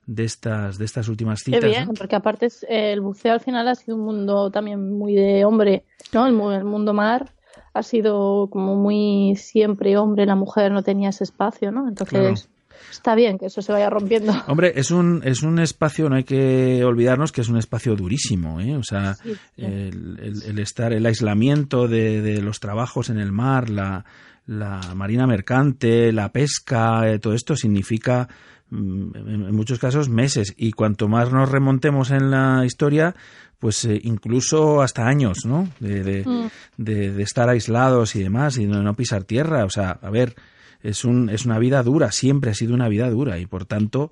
de 0.09 0.25
estas, 0.25 0.79
de 0.79 0.87
estas 0.87 1.07
últimas 1.09 1.41
Qué 1.45 1.53
citas. 1.53 1.65
bien, 1.71 1.87
¿no? 1.87 1.93
porque 1.95 2.17
aparte 2.17 2.47
es- 2.47 2.65
eh, 2.69 2.93
el 2.93 3.01
buceo 3.03 3.35
al 3.35 3.41
final 3.41 3.69
ha 3.69 3.75
sido 3.75 3.97
un 3.97 4.05
mundo 4.05 4.51
también 4.51 4.91
muy 4.99 5.15
de 5.15 5.45
hombre, 5.45 5.85
¿no? 6.15 6.27
El, 6.27 6.33
mu- 6.33 6.51
el 6.51 6.65
mundo 6.65 6.95
mar 6.95 7.31
ha 7.75 7.83
sido 7.83 8.49
como 8.51 8.75
muy 8.75 9.37
siempre 9.37 9.97
hombre, 9.99 10.25
la 10.25 10.35
mujer 10.35 10.73
no 10.73 10.83
tenía 10.83 11.11
ese 11.11 11.25
espacio, 11.25 11.71
¿no? 11.71 11.87
Entonces 11.89 12.49
está 12.91 13.15
bien 13.15 13.39
que 13.39 13.47
eso 13.47 13.61
se 13.61 13.71
vaya 13.71 13.91
rompiendo. 13.91 14.33
Hombre, 14.49 14.73
es 14.77 14.91
un, 14.91 15.21
es 15.25 15.43
un 15.43 15.59
espacio, 15.59 16.09
no 16.09 16.17
hay 16.17 16.25
que 16.25 16.83
olvidarnos 16.85 17.31
que 17.31 17.43
es 17.43 17.49
un 17.51 17.59
espacio 17.59 17.95
durísimo, 17.95 18.61
¿eh? 18.63 18.77
O 18.77 18.83
sea, 18.83 19.15
Sí, 19.15 19.35
sí. 19.35 19.63
el, 19.65 20.19
el- 20.23 20.43
el 20.43 20.59
estar, 20.59 20.93
el 20.95 21.05
aislamiento 21.05 21.87
de, 21.87 22.23
de 22.23 22.41
los 22.41 22.61
trabajos 22.61 23.11
en 23.11 23.19
el 23.19 23.31
mar, 23.31 23.69
la, 23.69 24.07
la 24.49 24.81
marina 24.97 25.27
mercante, 25.29 26.11
la 26.13 26.33
pesca, 26.33 27.09
eh, 27.09 27.19
todo 27.21 27.35
esto 27.35 27.55
significa 27.55 28.29
mm, 28.71 29.17
en, 29.17 29.29
en 29.45 29.55
muchos 29.55 29.79
casos 29.79 30.09
meses 30.09 30.55
y 30.57 30.73
cuanto 30.73 31.07
más 31.07 31.31
nos 31.33 31.51
remontemos 31.51 32.11
en 32.11 32.31
la 32.31 32.65
historia, 32.65 33.15
pues 33.59 33.85
eh, 33.85 34.01
incluso 34.05 34.83
hasta 34.83 35.07
años, 35.07 35.39
¿no? 35.45 35.69
De, 35.81 36.03
de, 36.03 36.25
Mm. 36.27 36.47
de- 36.79 37.13
de 37.13 37.23
estar 37.23 37.49
aislados 37.49 38.17
y 38.17 38.23
demás 38.23 38.57
y 38.59 38.67
no, 38.67 38.83
no 38.83 38.95
pisar 38.95 39.25
tierra. 39.25 39.65
O 39.65 39.71
sea, 39.71 39.91
a 40.03 40.11
ver, 40.11 40.35
es, 40.83 41.05
un, 41.05 41.29
es 41.29 41.45
una 41.45 41.59
vida 41.59 41.83
dura, 41.83 42.11
siempre 42.11 42.51
ha 42.51 42.55
sido 42.55 42.73
una 42.75 42.89
vida 42.89 43.11
dura 43.11 43.39
y 43.39 43.47
por 43.47 43.65
tanto, 43.67 44.11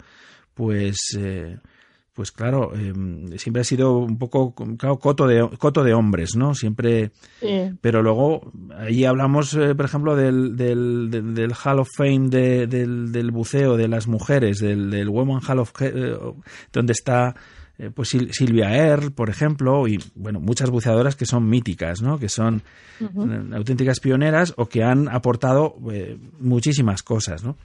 pues, 0.55 0.97
eh, 1.19 1.59
pues 2.17 2.33
claro, 2.33 2.73
eh, 2.75 2.93
siempre 3.39 3.61
ha 3.61 3.65
sido 3.65 3.99
un 3.99 4.17
poco, 4.19 4.55
claro, 4.79 4.99
coto 4.99 5.27
de, 5.27 5.47
coto 5.59 5.85
de 5.85 5.93
hombres, 5.93 6.35
¿no? 6.35 6.55
Siempre, 6.55 7.13
Sí. 7.41 7.71
pero 7.83 8.03
luego 8.03 8.51
ahí 8.79 9.05
hablamos, 9.05 9.53
eh, 9.55 9.75
por 9.75 9.85
ejemplo, 9.85 10.17
del, 10.17 10.57
del, 10.57 11.11
del, 11.35 11.53
Hall 11.63 11.79
of 11.81 11.89
Fame 11.95 12.29
de- 12.31 12.67
del, 12.67 13.13
del 13.13 13.31
buceo 13.31 13.77
de 13.77 13.87
las 13.89 14.09
mujeres, 14.09 14.59
del, 14.61 14.91
del 14.91 15.11
Women 15.11 15.41
Hall 15.47 15.59
of 15.59 15.73
eh, 15.81 16.17
donde 16.73 16.93
está 16.95 17.37
eh, 17.79 17.91
pues 17.95 18.15
Sil- 18.17 18.33
Silvia 18.33 18.75
Earle, 18.75 19.11
por 19.11 19.29
ejemplo, 19.29 19.87
y 19.87 20.03
bueno, 20.15 20.41
muchas 20.41 20.71
buceadoras 20.71 21.15
que 21.17 21.27
son 21.27 21.47
míticas, 21.47 22.01
¿no? 22.01 22.19
Que 22.19 22.31
son 22.31 22.63
eh, 23.01 23.05
auténticas 23.55 24.01
pioneras 24.01 24.55
o 24.57 24.65
que 24.67 24.83
han 24.83 25.11
aportado 25.11 25.77
muchísimas 26.41 27.03
cosas, 27.03 27.45
¿no? 27.45 27.59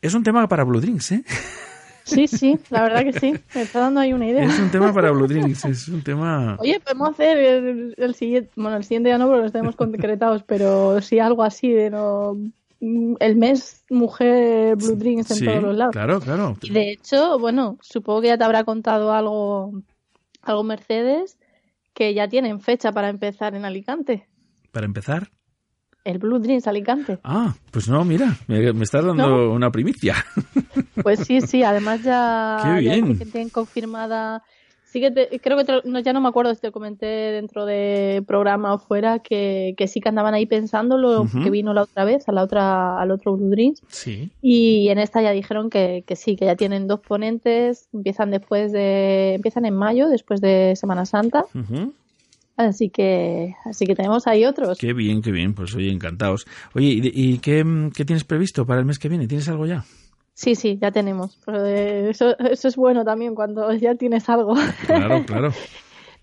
Es 0.00 0.14
un 0.14 0.22
tema 0.22 0.48
para 0.48 0.64
Blue 0.64 0.80
Drinks, 0.80 1.12
¿eh? 1.12 1.22
sí, 2.06 2.26
sí, 2.26 2.58
la 2.70 2.82
verdad 2.82 3.02
que 3.02 3.12
sí. 3.12 3.34
Me 3.54 3.62
está 3.62 3.80
dando 3.80 4.00
ahí 4.00 4.12
una 4.12 4.26
idea. 4.26 4.44
Es 4.44 4.58
un 4.58 4.70
tema 4.70 4.92
para 4.92 5.10
Blue 5.10 5.26
Drinks, 5.26 5.64
es 5.66 5.88
un 5.88 6.02
tema... 6.02 6.56
Oye, 6.60 6.80
podemos 6.80 7.10
hacer 7.10 7.36
el, 7.36 7.94
el 7.98 8.14
siguiente, 8.14 8.50
bueno, 8.56 8.76
el 8.78 8.84
siguiente 8.84 9.10
ya 9.10 9.18
no 9.18 9.26
porque 9.26 9.42
los 9.42 9.52
tenemos 9.52 9.76
concretados, 9.76 10.42
pero 10.44 11.00
sí 11.02 11.18
algo 11.18 11.42
así 11.42 11.70
de 11.70 11.90
no 11.90 12.36
el 12.80 13.36
mes 13.36 13.84
mujer 13.90 14.76
Blue 14.76 14.96
Drinks 14.96 15.30
en 15.30 15.36
Sí, 15.38 15.44
todos 15.46 15.62
los 15.62 15.76
lados. 15.76 15.92
claro, 15.92 16.20
claro. 16.20 16.56
Y 16.62 16.70
de 16.70 16.92
hecho, 16.92 17.38
bueno, 17.38 17.78
supongo 17.80 18.20
que 18.22 18.28
ya 18.28 18.38
te 18.38 18.44
habrá 18.44 18.64
contado 18.64 19.12
algo, 19.12 19.72
algo 20.42 20.62
Mercedes, 20.62 21.38
que 21.94 22.12
ya 22.14 22.28
tienen 22.28 22.60
fecha 22.60 22.92
para 22.92 23.08
empezar 23.08 23.54
en 23.54 23.64
Alicante. 23.64 24.26
Para 24.72 24.86
empezar... 24.86 25.30
El 26.06 26.18
Blue 26.18 26.38
Drinks 26.38 26.66
Alicante. 26.66 27.18
Ah, 27.24 27.54
pues 27.70 27.88
no, 27.88 28.04
mira, 28.04 28.36
me, 28.46 28.72
me 28.72 28.84
estás 28.84 29.04
dando 29.04 29.28
¿No? 29.28 29.52
una 29.52 29.70
primicia. 29.70 30.14
Pues 31.02 31.20
sí, 31.20 31.40
sí, 31.42 31.62
además 31.62 32.02
ya, 32.02 32.58
Qué 32.62 32.68
ya 32.84 32.92
bien. 32.94 33.06
sí 33.12 33.18
que 33.18 33.26
tienen 33.26 33.50
confirmada. 33.50 34.42
Sí 34.84 35.00
que 35.00 35.10
te- 35.10 35.40
creo 35.40 35.58
que 35.58 35.64
te 35.64 35.72
lo- 35.72 35.82
no, 35.84 35.98
ya 36.00 36.12
no 36.12 36.20
me 36.22 36.28
acuerdo 36.28 36.54
si 36.54 36.60
te 36.60 36.70
comenté 36.72 37.06
dentro 37.06 37.66
de 37.66 38.24
programa 38.26 38.72
o 38.72 38.78
fuera 38.78 39.18
que, 39.18 39.74
que 39.76 39.88
sí 39.88 40.00
que 40.00 40.08
andaban 40.08 40.32
ahí 40.34 40.46
pensándolo, 40.46 41.22
Ujú. 41.22 41.42
que 41.42 41.50
vino 41.50 41.74
la 41.74 41.82
otra 41.82 42.04
vez, 42.04 42.26
a 42.28 42.32
la 42.32 42.42
otra, 42.42 42.98
al 43.00 43.10
otro 43.10 43.36
Blue 43.36 43.50
Drinks. 43.50 43.82
Sí. 43.88 44.30
Y 44.40 44.88
en 44.88 44.98
esta 44.98 45.20
ya 45.20 45.32
dijeron 45.32 45.68
que, 45.70 46.02
que 46.06 46.16
sí, 46.16 46.34
que 46.36 46.46
ya 46.46 46.56
tienen 46.56 46.86
dos 46.86 47.00
ponentes, 47.00 47.88
empiezan 47.92 48.30
después 48.30 48.72
de, 48.72 49.34
empiezan 49.34 49.66
en 49.66 49.76
mayo, 49.76 50.08
después 50.08 50.40
de 50.40 50.74
Semana 50.76 51.04
Santa. 51.04 51.44
Ujú. 51.54 51.92
Así 52.56 52.88
que, 52.88 53.54
así 53.64 53.84
que 53.84 53.94
tenemos 53.94 54.26
ahí 54.26 54.44
otros. 54.46 54.78
Qué 54.78 54.94
bien, 54.94 55.20
qué 55.20 55.30
bien, 55.30 55.54
pues 55.54 55.74
oye, 55.74 55.90
encantados. 55.90 56.46
Oye, 56.74 56.86
¿y, 56.86 57.10
y 57.12 57.38
qué, 57.38 57.62
mm, 57.62 57.90
qué 57.90 58.04
tienes 58.04 58.24
previsto 58.24 58.64
para 58.64 58.80
el 58.80 58.86
mes 58.86 58.98
que 58.98 59.08
viene? 59.10 59.28
¿Tienes 59.28 59.48
algo 59.48 59.66
ya? 59.66 59.84
Sí, 60.36 60.54
sí, 60.54 60.78
ya 60.80 60.90
tenemos. 60.90 61.38
Pero, 61.46 61.64
eh, 61.64 62.10
eso, 62.10 62.38
eso 62.38 62.68
es 62.68 62.76
bueno 62.76 63.04
también 63.04 63.34
cuando 63.34 63.72
ya 63.74 63.94
tienes 63.94 64.28
algo. 64.28 64.54
Claro, 64.86 65.24
claro. 65.26 65.52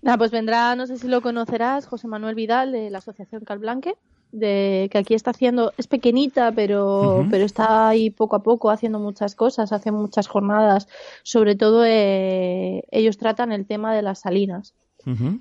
Nada, 0.02 0.18
pues 0.18 0.30
vendrá, 0.30 0.76
no 0.76 0.86
sé 0.86 0.98
si 0.98 1.08
lo 1.08 1.20
conocerás, 1.20 1.86
José 1.86 2.06
Manuel 2.06 2.34
Vidal 2.34 2.72
de 2.72 2.90
la 2.90 2.98
Asociación 2.98 3.42
Calblanque, 3.42 3.94
de 4.32 4.88
que 4.92 4.98
aquí 4.98 5.14
está 5.14 5.30
haciendo, 5.30 5.72
es 5.78 5.86
pequeñita, 5.86 6.52
pero, 6.52 7.26
pero 7.30 7.44
está 7.44 7.88
ahí 7.88 8.10
poco 8.10 8.36
a 8.36 8.42
poco 8.42 8.70
haciendo 8.70 8.98
muchas 8.98 9.34
cosas, 9.34 9.72
hace 9.72 9.92
muchas 9.92 10.28
jornadas. 10.28 10.88
Sobre 11.22 11.56
todo, 11.56 11.84
eh, 11.86 12.82
ellos 12.90 13.16
tratan 13.16 13.50
el 13.50 13.66
tema 13.66 13.94
de 13.94 14.02
las 14.02 14.20
salinas. 14.20 14.74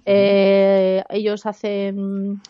Eh, 0.05 1.03
ellos 1.09 1.45
hacen, 1.45 2.41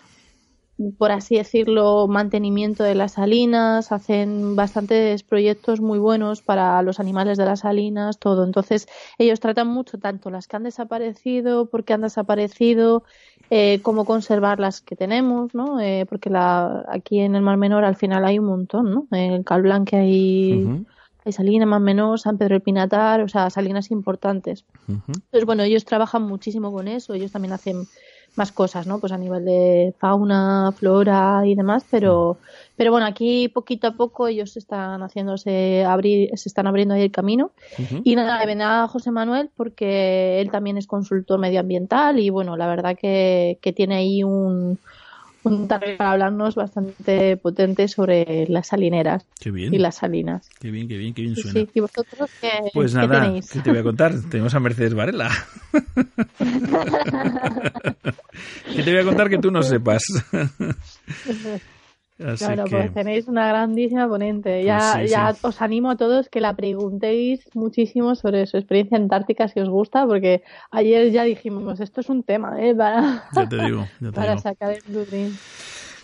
por 0.98 1.12
así 1.12 1.36
decirlo, 1.36 2.08
mantenimiento 2.08 2.84
de 2.84 2.96
las 2.96 3.14
salinas, 3.14 3.92
hacen 3.92 4.56
bastantes 4.56 5.24
proyectos 5.24 5.82
muy 5.82 6.00
buenos 6.00 6.42
para 6.42 6.82
los 6.82 7.00
animales 7.00 7.38
de 7.38 7.46
las 7.46 7.62
salinas, 7.62 8.20
todo. 8.20 8.44
Entonces, 8.44 8.88
ellos 9.18 9.40
tratan 9.40 9.68
mucho 9.68 10.00
tanto 10.00 10.30
las 10.30 10.48
que 10.48 10.56
han 10.56 10.64
desaparecido, 10.64 11.68
por 11.68 11.84
qué 11.84 11.94
han 11.94 12.02
desaparecido, 12.02 13.04
eh, 13.50 13.80
cómo 13.84 14.06
conservar 14.06 14.60
las 14.60 14.82
que 14.82 14.96
tenemos, 14.96 15.54
¿no? 15.54 15.80
Eh, 15.80 16.06
porque 16.10 16.30
la, 16.30 16.86
aquí 16.90 17.20
en 17.20 17.36
el 17.36 17.42
Mar 17.42 17.58
Menor 17.58 17.84
al 17.84 17.96
final 17.96 18.26
hay 18.26 18.40
un 18.40 18.46
montón, 18.46 18.92
¿no? 18.92 19.08
En 19.12 19.44
Cal 19.44 19.62
Blanc 19.62 19.94
hay 19.94 20.86
Salinas, 21.32 21.68
Mar 21.68 21.80
Menor, 21.80 22.20
San 22.20 22.38
Pedro 22.38 22.56
del 22.56 22.62
Pinatar, 22.62 23.22
o 23.22 23.28
sea, 23.28 23.50
salinas 23.50 23.92
importantes. 23.92 24.66
Entonces, 24.88 25.46
bueno, 25.46 25.64
ellos 25.64 25.86
trabajan 25.86 26.24
muchísimo 26.24 26.72
con 26.72 26.88
eso, 26.88 27.14
ellos 27.14 27.32
también 27.32 27.54
hacen 27.54 27.88
más 28.36 28.52
cosas, 28.52 28.88
¿no? 28.88 29.00
Pues 29.00 29.12
a 29.12 29.18
nivel 29.18 29.46
de 29.46 29.94
fauna, 30.00 30.74
flora 30.76 31.44
y 31.46 31.56
demás, 31.56 31.86
pero, 31.90 32.38
pero 32.76 32.92
bueno, 32.92 33.06
aquí 33.06 33.48
poquito 33.48 33.88
a 33.88 33.92
poco 33.92 34.28
ellos 34.28 34.58
están 34.58 35.02
haciéndose 35.02 35.86
abrir, 35.86 36.32
se 36.38 36.50
están 36.50 36.68
abriendo 36.68 36.96
ahí 36.96 37.04
el 37.04 37.12
camino. 37.12 37.52
Y 38.04 38.16
nada, 38.16 38.40
le 38.40 38.46
ven 38.46 38.62
a 38.62 38.88
José 38.88 39.12
Manuel 39.12 39.50
porque 39.56 40.42
él 40.42 40.50
también 40.50 40.78
es 40.78 40.88
consultor 40.88 41.40
medioambiental 41.40 42.20
y 42.20 42.30
bueno, 42.30 42.58
la 42.58 42.68
verdad 42.68 42.98
que, 43.00 43.60
que 43.62 43.72
tiene 43.72 43.96
ahí 43.96 44.24
un, 44.24 44.80
un 45.44 45.68
target 45.68 45.98
para 45.98 46.12
hablarnos 46.12 46.56
bastante 46.56 47.38
potente 47.38 47.88
sobre 47.88 48.46
las 48.48 48.68
salineras 48.68 49.26
Qué 49.40 49.52
bien. 49.52 49.74
y 49.74 49.78
las 49.78 49.96
salinas. 49.96 50.50
Qué 50.60 50.72
bien, 50.72 50.88
qué 50.88 50.98
bien, 50.98 51.14
qué 51.14 51.22
bien 51.24 51.36
Sí, 51.36 51.42
suena. 51.44 51.60
sí. 51.62 51.70
¿Y 51.74 51.80
vosotros 51.82 52.30
qué, 52.42 52.50
Pues 52.74 52.92
qué 52.94 52.98
nada, 52.98 53.22
tenéis? 53.24 53.50
¿qué 53.52 53.60
te 53.60 53.70
voy 53.72 53.80
a 53.80 53.84
contar? 53.84 54.14
Tenemos 54.32 54.54
a 54.56 54.60
Mercedes 54.60 54.94
Varela. 54.94 55.30
¿Qué 58.76 58.84
te 58.84 58.92
voy 58.92 59.00
a 59.02 59.04
contar 59.06 59.30
que 59.30 59.38
tú 59.38 59.52
no 59.52 59.62
sepas? 59.64 60.04
Así 62.20 62.46
Claro, 62.46 62.66
que, 62.66 62.70
pues 62.78 62.94
tenéis 62.94 63.28
una 63.28 63.48
grandísima 63.48 64.08
ponente. 64.08 64.64
Ya, 64.64 64.92
Pues 64.94 65.10
sí, 65.10 65.12
ya 65.16 65.34
sí. 65.34 65.40
os 65.44 65.62
animo 65.62 65.92
a 65.92 65.98
todos 65.98 66.30
que 66.30 66.40
la 66.42 66.56
preguntéis 66.56 67.50
muchísimo 67.56 68.16
sobre 68.16 68.46
su 68.46 68.58
experiencia 68.58 68.98
antártica 68.98 69.48
si 69.48 69.60
os 69.60 69.70
gusta, 69.70 70.06
porque 70.06 70.44
ayer 70.72 71.12
ya 71.12 71.24
dijimos, 71.24 71.80
esto 71.80 72.02
es 72.02 72.10
un 72.10 72.24
tema, 72.24 72.62
¿eh? 72.62 72.76
Para, 72.76 73.24
ya 73.36 73.50
te 73.50 73.58
digo, 73.66 73.88
ya 74.00 74.08
te 74.12 74.12
para 74.16 74.30
digo. 74.32 74.42
sacar 74.42 74.72
el 74.74 74.82
Blue 74.88 75.06
Dream. 75.06 75.36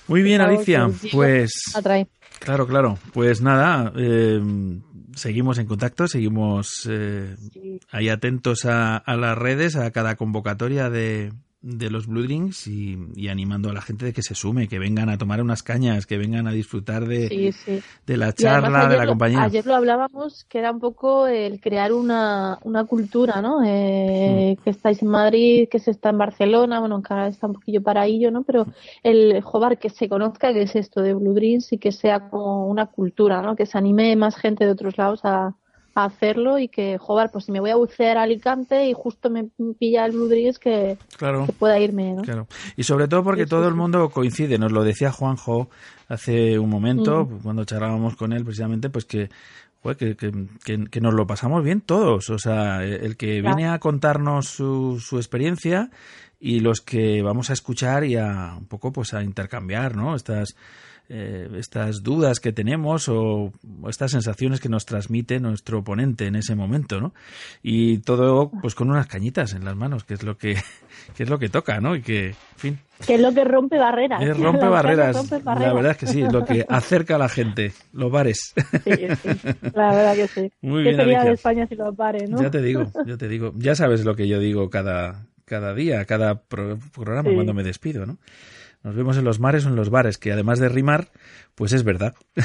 Muy 0.07 0.24
bien, 0.24 0.41
Alicia. 0.41 0.89
Pues 1.12 1.51
Atrae. 1.76 2.07
claro, 2.39 2.66
claro. 2.66 2.97
Pues 3.14 3.41
nada, 3.43 3.93
eh, 3.95 4.41
seguimos 5.16 5.60
en 5.60 5.68
contacto, 5.68 6.07
seguimos 6.07 6.88
eh, 6.89 7.36
Sí. 7.53 7.80
ahí 7.91 8.10
atentos 8.10 8.66
a, 8.66 8.97
a 8.97 9.16
las 9.16 9.38
redes, 9.38 9.76
a 9.76 9.91
cada 9.91 10.16
convocatoria 10.16 10.89
de, 10.89 11.32
de 11.62 11.89
los 11.89 12.07
Blue 12.07 12.24
Drinks 12.24 12.68
y, 12.68 12.97
y 13.16 13.28
animando 13.28 13.70
a 13.70 13.74
la 13.74 13.82
gente 13.82 14.05
de 14.05 14.14
que 14.14 14.22
se 14.24 14.34
sume, 14.34 14.70
que 14.70 14.80
vengan 14.80 15.10
a 15.10 15.18
tomar 15.18 15.41
unas 15.41 15.62
cañas, 15.62 16.05
que 16.05 16.18
vengan 16.18 16.47
a 16.47 16.51
disfrutar 16.51 17.05
de, 17.05 17.28
Sí, 17.28 17.51
sí. 17.51 17.80
de 18.07 18.16
la 18.18 18.32
charla, 18.32 18.88
de 18.88 18.95
la 18.95 19.03
lo- 19.03 19.12
compañía. 19.12 19.43
Ayer 19.43 19.66
lo 19.66 19.76
hablábamos, 19.76 20.45
que 20.45 20.60
era 20.60 20.72
un 20.72 20.80
poco 20.80 21.28
el 21.28 21.60
crear 21.60 21.91
una, 21.91 22.60
una 22.64 22.86
cultura, 22.86 23.41
¿no? 23.41 23.62
Eh, 23.66 24.55
Mm. 24.60 24.64
Que 24.64 24.70
estáis 24.70 25.01
en 25.01 25.10
Madrid, 25.10 25.68
que 25.70 25.80
se 25.80 25.91
está 25.91 26.10
en 26.10 26.18
Barcelona, 26.18 26.80
bueno, 26.80 27.01
ahora 27.10 27.28
está 27.28 27.47
un 27.47 27.53
poquillo 27.53 27.82
para 27.84 28.05
ello, 28.05 28.32
¿no? 28.32 28.43
Pero 28.43 28.66
el 29.03 29.41
jobar 29.41 29.78
que 29.80 29.89
se 29.89 30.07
conozca 30.07 30.53
que 30.53 30.62
es 30.64 30.76
esto 30.76 31.01
de 31.01 31.14
Blue 31.14 31.34
Dreams 31.34 31.74
y 31.74 31.78
que 31.78 31.91
sea 31.91 32.30
como 32.30 32.68
una 32.68 32.86
cultura, 32.88 33.41
¿no? 33.41 33.55
Que 33.55 33.66
se 33.66 33.78
anime 33.78 34.16
más 34.16 34.36
gente 34.38 34.66
de 34.66 34.72
otros 34.72 34.97
lados 34.97 35.20
a, 35.24 35.55
a 36.04 36.06
hacerlo 36.06 36.58
y 36.60 36.68
que, 36.68 36.97
joder, 36.97 37.30
pues 37.32 37.45
si 37.45 37.52
me 37.52 37.60
voy 37.60 37.70
a 37.70 37.76
bucear 37.76 38.18
a 38.18 38.24
Alicante 38.24 38.88
y 38.89 38.93
justo 38.93 39.30
me 39.30 39.45
pilla 39.80 40.06
el 40.06 40.30
Dreams 40.30 40.60
que, 40.60 40.97
Claro. 41.18 41.45
que 41.45 41.54
pueda 41.54 41.80
irme, 41.80 42.14
¿no? 42.14 42.22
Claro. 42.24 42.47
Y 42.76 42.84
sobre 42.84 43.08
todo 43.08 43.24
porque 43.24 43.41
Sí, 43.43 43.45
sí, 43.45 43.50
todo 43.52 43.68
el 43.68 43.76
mundo 43.76 44.10
coincide, 44.10 44.58
nos 44.58 44.72
lo 44.72 44.84
decía 44.84 45.12
Juanjo 45.12 45.70
hace 46.08 46.58
un 46.60 46.70
momento, 46.70 47.26
Mm. 47.26 47.39
cuando 47.43 47.66
charlábamos 47.66 48.16
con 48.16 48.34
él 48.34 48.43
precisamente, 48.43 48.89
pues 48.89 49.06
que, 49.06 49.30
que, 49.97 50.16
que, 50.18 50.32
que- 50.64 50.86
que 50.89 51.02
nos 51.02 51.14
lo 51.14 51.26
pasamos 51.28 51.64
bien 51.64 51.82
todos. 51.82 52.30
O 52.30 52.38
sea, 52.39 52.84
el 52.84 53.16
que 53.16 53.39
Claro. 53.41 53.56
viene 53.56 53.70
a 53.72 53.80
contarnos 53.80 54.47
su, 54.47 55.00
su 55.00 55.18
experiencia 55.18 55.89
y 56.39 56.60
los 56.62 56.82
que 56.82 57.22
vamos 57.22 57.50
a 57.50 57.54
escuchar 57.54 58.04
y 58.06 58.16
a 58.16 58.56
un 58.58 58.66
poco 58.66 58.91
pues 58.91 59.14
a 59.14 59.24
intercambiar, 59.24 59.95
¿no? 59.95 60.16
Estas 60.16 60.56
eh, 61.10 61.49
estas 61.57 62.03
dudas 62.03 62.39
que 62.39 62.51
tenemos 62.53 63.10
o, 63.10 63.51
o 63.82 63.89
estas 63.89 64.12
sensaciones 64.12 64.60
que 64.60 64.70
nos 64.70 64.86
transmite 64.86 65.39
nuestro 65.39 65.80
oponente 65.80 66.28
en 66.28 66.36
ese 66.36 66.55
momento, 66.55 67.01
¿no? 67.01 67.14
Y 67.64 67.97
todo 67.99 68.51
pues 68.62 68.76
con 68.76 68.89
unas 68.89 69.07
cañitas 69.07 69.53
en 69.53 69.66
las 69.66 69.76
manos, 69.76 70.03
que 70.03 70.14
es 70.14 70.24
lo 70.24 70.38
que, 70.38 70.55
que 71.18 71.24
es 71.24 71.30
lo 71.30 71.39
que 71.39 71.49
toca, 71.49 71.80
¿no? 71.82 71.95
Y 71.95 72.01
que, 72.01 72.28
en 72.30 72.36
fin, 72.57 72.80
Que 73.07 73.16
es 73.16 73.22
lo 73.22 73.34
que 73.34 73.43
rompe 73.43 73.78
barreras. 73.78 74.22
es 74.24 74.38
rompe 74.38 74.68
barreras. 74.68 75.32
La 75.43 75.74
verdad 75.74 75.91
es 75.93 75.97
que 75.97 76.07
sí, 76.07 76.22
lo 76.32 76.45
que 76.45 76.66
acerca 76.70 77.16
a 77.16 77.20
la 77.20 77.30
gente, 77.30 77.72
los 77.91 78.12
bares. 78.12 78.53
Sí, 78.84 78.91
sí, 79.24 79.30
la 79.74 79.93
verdad 79.93 80.16
que 80.16 80.28
sí. 80.28 80.51
Muy 80.62 80.84
¿Qué 80.84 80.89
bien, 80.89 81.01
sería 81.01 81.24
de 81.24 81.32
España 81.34 81.68
si 81.68 81.76
lo 81.76 81.93
pare, 81.93 82.28
no? 82.28 82.41
Ya 82.41 82.51
te 82.51 82.62
digo, 82.62 82.91
ya 83.05 83.18
te 83.18 83.28
digo. 83.28 83.51
Ya 83.57 83.74
sabes 83.76 84.05
lo 84.05 84.16
que 84.16 84.28
yo 84.28 84.39
digo 84.39 84.70
cada, 84.70 85.26
cada 85.45 85.74
día, 85.74 86.05
cada 86.05 86.41
pro- 86.43 86.78
programa 86.93 87.30
Sí. 87.30 87.36
cuando 87.36 87.53
me 87.55 87.64
despido, 87.64 88.05
¿no? 88.05 88.18
Nos 88.84 88.96
vemos 88.96 89.18
en 89.18 89.26
los 89.26 89.40
mares 89.40 89.66
o 89.66 89.70
en 89.70 89.76
los 89.76 89.90
bares, 89.90 90.18
que 90.18 90.32
además 90.32 90.60
de 90.60 90.70
rimar, 90.70 91.10
pues 91.56 91.74
es 91.74 91.84
verdad. 91.84 92.14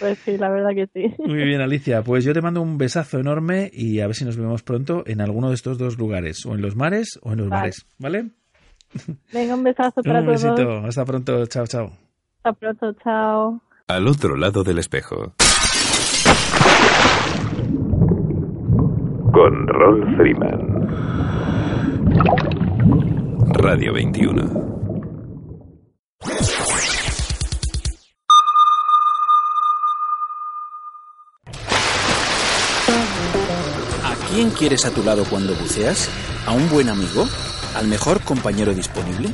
Pues 0.00 0.18
sí, 0.26 0.36
la 0.36 0.50
verdad 0.50 0.68
que 0.74 0.86
sí. 0.92 1.14
Muy 1.18 1.44
bien, 1.44 1.62
Alicia. 1.62 2.02
Pues 2.02 2.24
yo 2.24 2.34
te 2.34 2.42
mando 2.42 2.60
un 2.60 2.76
besazo 2.76 3.18
enorme 3.18 3.70
y 3.72 4.00
a 4.00 4.06
ver 4.06 4.14
si 4.14 4.26
nos 4.26 4.36
vemos 4.36 4.62
pronto 4.62 5.02
en 5.06 5.22
alguno 5.22 5.48
de 5.48 5.54
estos 5.54 5.78
dos 5.78 5.96
lugares, 5.96 6.44
o 6.44 6.54
en 6.54 6.60
los 6.60 6.76
mares 6.76 7.18
o 7.22 7.32
en 7.32 7.38
los 7.38 7.48
Vale. 7.48 7.60
bares, 7.62 7.86
¿vale? 7.98 8.30
Venga, 9.32 9.54
un 9.54 9.62
besazo 9.64 10.02
para 10.04 10.20
Un 10.20 10.26
todos. 10.26 10.42
besito. 10.42 10.76
Hasta 10.84 11.04
pronto. 11.06 11.46
Chao, 11.46 11.66
chao. 11.66 11.90
Hasta 12.36 12.52
pronto, 12.52 12.92
chao. 13.02 13.62
Al 13.88 14.08
otro 14.08 14.36
lado 14.36 14.62
del 14.62 14.78
espejo. 14.78 15.34
Con 19.32 19.66
Rolf 19.68 20.16
Freeman. 20.18 20.86
Radio 23.54 23.94
21. 23.94 24.81
¿A 34.04 34.14
quién 34.30 34.50
quieres 34.50 34.84
a 34.84 34.90
tu 34.90 35.02
lado 35.02 35.24
cuando 35.24 35.54
buceas? 35.54 36.08
¿A 36.46 36.52
un 36.52 36.68
buen 36.70 36.88
amigo? 36.88 37.26
¿Al 37.74 37.88
mejor 37.88 38.20
compañero 38.20 38.72
disponible? 38.72 39.30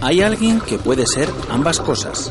Hay 0.00 0.22
alguien 0.22 0.60
que 0.60 0.78
puede 0.78 1.06
ser 1.06 1.28
ambas 1.48 1.78
cosas. 1.80 2.30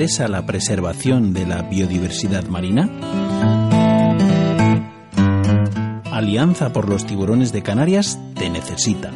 interesa 0.00 0.28
la 0.28 0.46
preservación 0.46 1.34
de 1.34 1.44
la 1.44 1.60
biodiversidad 1.60 2.44
marina? 2.46 2.88
Alianza 6.10 6.72
por 6.72 6.88
los 6.88 7.04
tiburones 7.04 7.52
de 7.52 7.62
Canarias 7.62 8.18
te 8.34 8.48
necesita. 8.48 9.10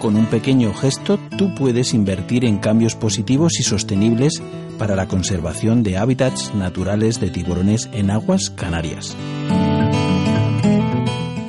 Con 0.00 0.16
un 0.16 0.26
pequeño 0.26 0.74
gesto 0.74 1.20
tú 1.38 1.54
puedes 1.54 1.94
invertir 1.94 2.44
en 2.44 2.58
cambios 2.58 2.96
positivos 2.96 3.60
y 3.60 3.62
sostenibles 3.62 4.42
para 4.76 4.96
la 4.96 5.06
conservación 5.06 5.84
de 5.84 5.96
hábitats 5.96 6.52
naturales 6.52 7.20
de 7.20 7.30
tiburones 7.30 7.88
en 7.92 8.10
aguas 8.10 8.50
canarias. 8.50 9.16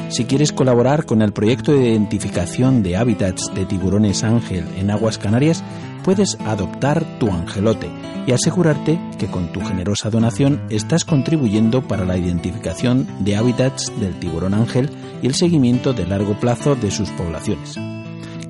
Si 0.10 0.26
quieres 0.26 0.52
colaborar 0.52 1.06
con 1.06 1.22
el 1.22 1.34
proyecto 1.34 1.72
de 1.72 1.90
identificación 1.90 2.84
de 2.84 2.98
hábitats 2.98 3.52
de 3.56 3.66
tiburones 3.66 4.24
ángel 4.24 4.66
en 4.78 4.92
aguas 4.92 5.18
canarias, 5.18 5.64
puedes 6.10 6.40
adoptar 6.40 7.06
tu 7.20 7.30
angelote 7.30 7.88
y 8.26 8.32
asegurarte 8.32 9.00
que 9.20 9.28
con 9.28 9.54
tu 9.54 9.62
generosa 9.62 10.10
donación 10.10 10.60
estás 10.72 11.06
contribuyendo 11.06 11.88
para 11.88 12.04
la 12.04 12.18
identificación 12.18 13.08
de 13.20 13.36
hábitats 13.36 13.92
del 14.00 14.18
tiburón 14.20 14.56
ángel 14.56 14.90
y 15.22 15.28
el 15.28 15.36
seguimiento 15.36 15.94
de 15.94 16.08
largo 16.08 16.34
plazo 16.40 16.74
de 16.74 16.90
sus 16.90 17.12
poblaciones. 17.12 17.76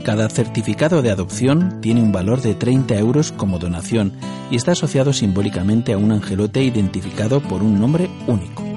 Cada 0.06 0.30
certificado 0.30 1.02
de 1.02 1.12
adopción 1.12 1.82
tiene 1.82 2.02
un 2.02 2.14
valor 2.14 2.42
de 2.42 2.56
30 2.56 2.98
euros 2.98 3.34
como 3.34 3.60
donación 3.60 4.14
y 4.50 4.56
está 4.56 4.72
asociado 4.72 5.12
simbólicamente 5.12 5.92
a 5.92 5.98
un 5.98 6.14
angelote 6.14 6.64
identificado 6.64 7.42
por 7.42 7.62
un 7.62 7.78
nombre 7.78 8.10
único. 8.26 8.69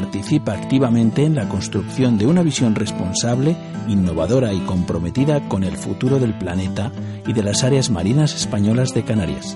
Participa 0.00 0.54
activamente 0.54 1.24
en 1.24 1.34
la 1.34 1.46
construcción 1.46 2.16
de 2.16 2.26
una 2.26 2.42
visión 2.42 2.74
responsable, 2.74 3.54
innovadora 3.86 4.50
y 4.54 4.60
comprometida 4.60 5.46
con 5.46 5.62
el 5.62 5.76
futuro 5.76 6.18
del 6.18 6.32
planeta 6.32 6.90
y 7.26 7.34
de 7.34 7.42
las 7.42 7.64
áreas 7.64 7.90
marinas 7.90 8.34
españolas 8.34 8.94
de 8.94 9.04
Canarias. 9.04 9.54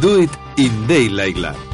Do 0.00 0.22
It 0.22 0.30
in 0.58 0.86
Daylight 0.86 1.38
Lab. 1.38 1.73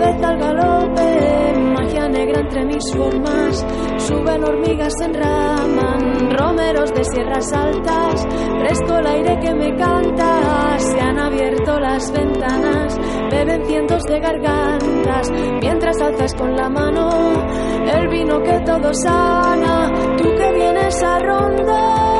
Cabeza 0.00 0.28
al 0.28 0.38
galope. 0.38 1.52
Magia 1.74 2.08
negra 2.08 2.40
entre 2.40 2.64
mis 2.64 2.92
formas, 2.94 3.66
suben 3.98 4.44
hormigas 4.44 4.94
en 5.02 5.14
raman, 5.14 6.30
romeros 6.30 6.92
de 6.94 7.04
sierras 7.04 7.52
altas. 7.52 8.26
Presto 8.60 8.98
el 8.98 9.06
aire 9.06 9.38
que 9.40 9.54
me 9.54 9.76
canta, 9.76 10.78
se 10.78 11.00
han 11.00 11.18
abierto 11.18 11.78
las 11.80 12.12
ventanas, 12.12 12.98
beben 13.30 13.64
cientos 13.66 14.02
de 14.04 14.20
gargantas, 14.20 15.30
mientras 15.60 16.00
alzas 16.00 16.34
con 16.34 16.54
la 16.56 16.68
mano 16.68 17.08
el 17.92 18.08
vino 18.08 18.42
que 18.42 18.60
todo 18.60 18.92
sana. 18.94 19.90
Tú 20.16 20.24
que 20.24 20.52
vienes 20.52 21.02
a 21.02 21.18
rondarme, 21.18 22.19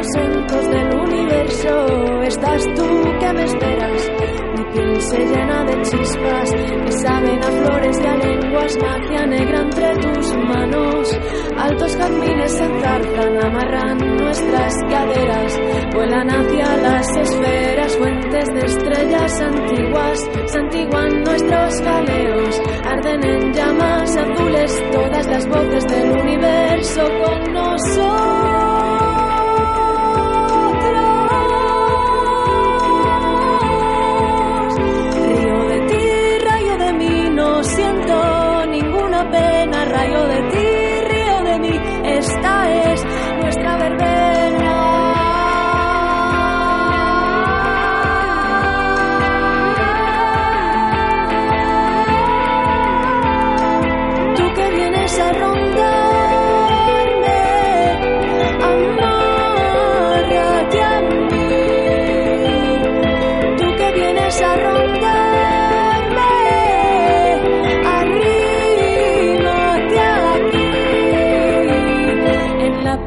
aposentos 0.00 0.70
del 0.70 0.98
universo 0.98 2.22
estás 2.22 2.64
tú 2.74 2.88
que 3.20 3.32
me 3.34 3.44
esperas. 3.44 4.10
Mi 4.56 4.64
piel 4.72 5.00
se 5.02 5.18
llena 5.18 5.64
de 5.64 5.82
chispas 5.82 6.50
que 6.52 6.92
saben 6.92 7.38
a 7.38 7.50
flores 7.50 8.00
y 8.02 8.06
a 8.06 8.16
lenguas, 8.16 8.78
magia 8.80 9.26
negra 9.26 9.60
entre 9.60 9.96
tus 9.96 10.36
manos. 10.36 11.18
Altos 11.58 11.96
jazmines 11.96 12.52
se 12.52 12.64
enzarzan, 12.64 13.44
amarran 13.44 13.98
nuestras 14.16 14.74
caderas, 14.88 15.60
vuelan 15.92 16.30
hacia 16.30 16.76
las 16.78 17.16
esferas, 17.16 17.96
fuentes 17.98 18.48
de 18.54 18.60
estrellas 18.60 19.40
antiguas, 19.42 20.30
santiguan 20.46 21.22
nuestros 21.24 21.80
galeos, 21.82 22.62
arden 22.84 23.24
en 23.24 23.52
llamas 23.52 24.16
azules 24.16 24.82
todas 24.92 25.26
las 25.26 25.46
voces 25.46 25.86
del 25.88 26.10
universo 26.10 27.02
con 27.22 27.52
nosotros. 27.52 28.39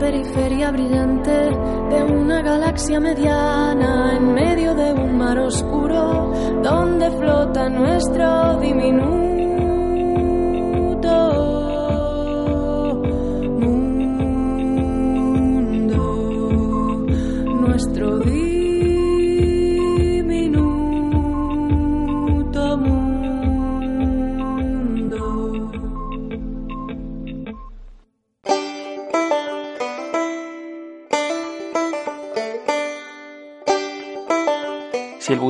Periferia 0.04 0.70
brillante 0.70 1.32
de 1.32 2.04
una 2.04 2.42
galaxia 2.42 3.00
mediana, 3.00 4.18
en 4.18 4.34
medio 4.34 4.76
de 4.76 4.92
un 4.92 5.18
mar 5.18 5.40
oscuro, 5.40 6.34
donde 6.62 7.10
flota 7.12 7.70
nuestro 7.70 8.60
diminuto 8.60 9.23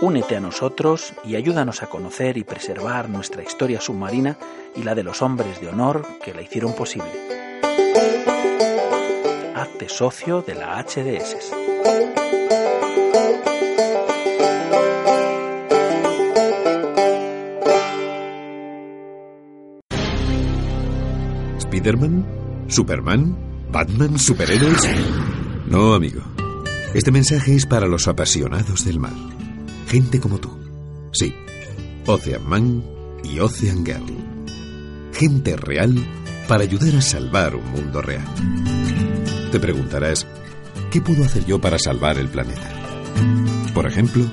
Únete 0.00 0.36
a 0.36 0.40
nosotros 0.40 1.14
y 1.24 1.36
ayúdanos 1.36 1.82
a 1.82 1.86
conocer 1.86 2.36
y 2.36 2.44
preservar 2.44 3.08
nuestra 3.08 3.42
historia 3.42 3.80
submarina 3.80 4.36
y 4.76 4.82
la 4.82 4.94
de 4.94 5.02
los 5.02 5.22
hombres 5.22 5.60
de 5.60 5.68
honor 5.68 6.06
que 6.22 6.34
la 6.34 6.42
hicieron 6.42 6.74
posible. 6.74 7.08
Hazte 9.54 9.88
socio 9.88 10.42
de 10.42 10.54
la 10.54 10.82
HDS. 10.82 11.52
¿Spiderman? 21.60 22.26
¿Superman? 22.68 23.36
¿Batman? 23.70 24.18
¿Superhéroes? 24.18 24.82
No, 25.66 25.94
amigo. 25.94 26.20
Este 26.94 27.10
mensaje 27.10 27.54
es 27.54 27.66
para 27.66 27.86
los 27.86 28.06
apasionados 28.06 28.84
del 28.84 29.00
mar. 29.00 29.33
Gente 29.94 30.18
como 30.18 30.38
tú. 30.38 30.50
Sí. 31.12 31.32
Ocean 32.04 32.44
Man 32.48 32.82
y 33.22 33.38
Ocean 33.38 33.86
Girl. 33.86 34.02
Gente 35.12 35.54
real 35.56 35.94
para 36.48 36.64
ayudar 36.64 36.96
a 36.96 37.00
salvar 37.00 37.54
un 37.54 37.70
mundo 37.70 38.02
real. 38.02 38.26
Te 39.52 39.60
preguntarás, 39.60 40.26
¿qué 40.90 41.00
puedo 41.00 41.22
hacer 41.22 41.44
yo 41.46 41.60
para 41.60 41.78
salvar 41.78 42.18
el 42.18 42.26
planeta? 42.26 42.68
Por 43.72 43.86
ejemplo, 43.86 44.24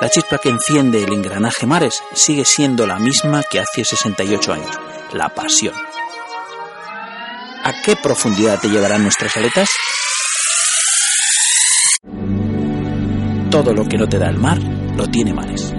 La 0.00 0.08
chispa 0.08 0.38
que 0.38 0.48
enciende 0.48 1.04
el 1.04 1.12
engranaje 1.12 1.66
Mares 1.66 2.02
sigue 2.14 2.46
siendo 2.46 2.86
la 2.86 2.98
misma 2.98 3.42
que 3.42 3.60
hace 3.60 3.84
68 3.84 4.52
años, 4.54 4.80
la 5.12 5.28
pasión. 5.28 5.74
¿A 7.62 7.82
qué 7.84 7.96
profundidad 7.96 8.58
te 8.58 8.70
llevarán 8.70 9.02
nuestras 9.02 9.36
aletas? 9.36 9.68
Todo 13.50 13.74
lo 13.74 13.84
que 13.84 13.98
no 13.98 14.08
te 14.08 14.18
da 14.18 14.30
el 14.30 14.38
mar, 14.38 14.58
lo 14.96 15.06
tiene 15.06 15.34
Mares. 15.34 15.74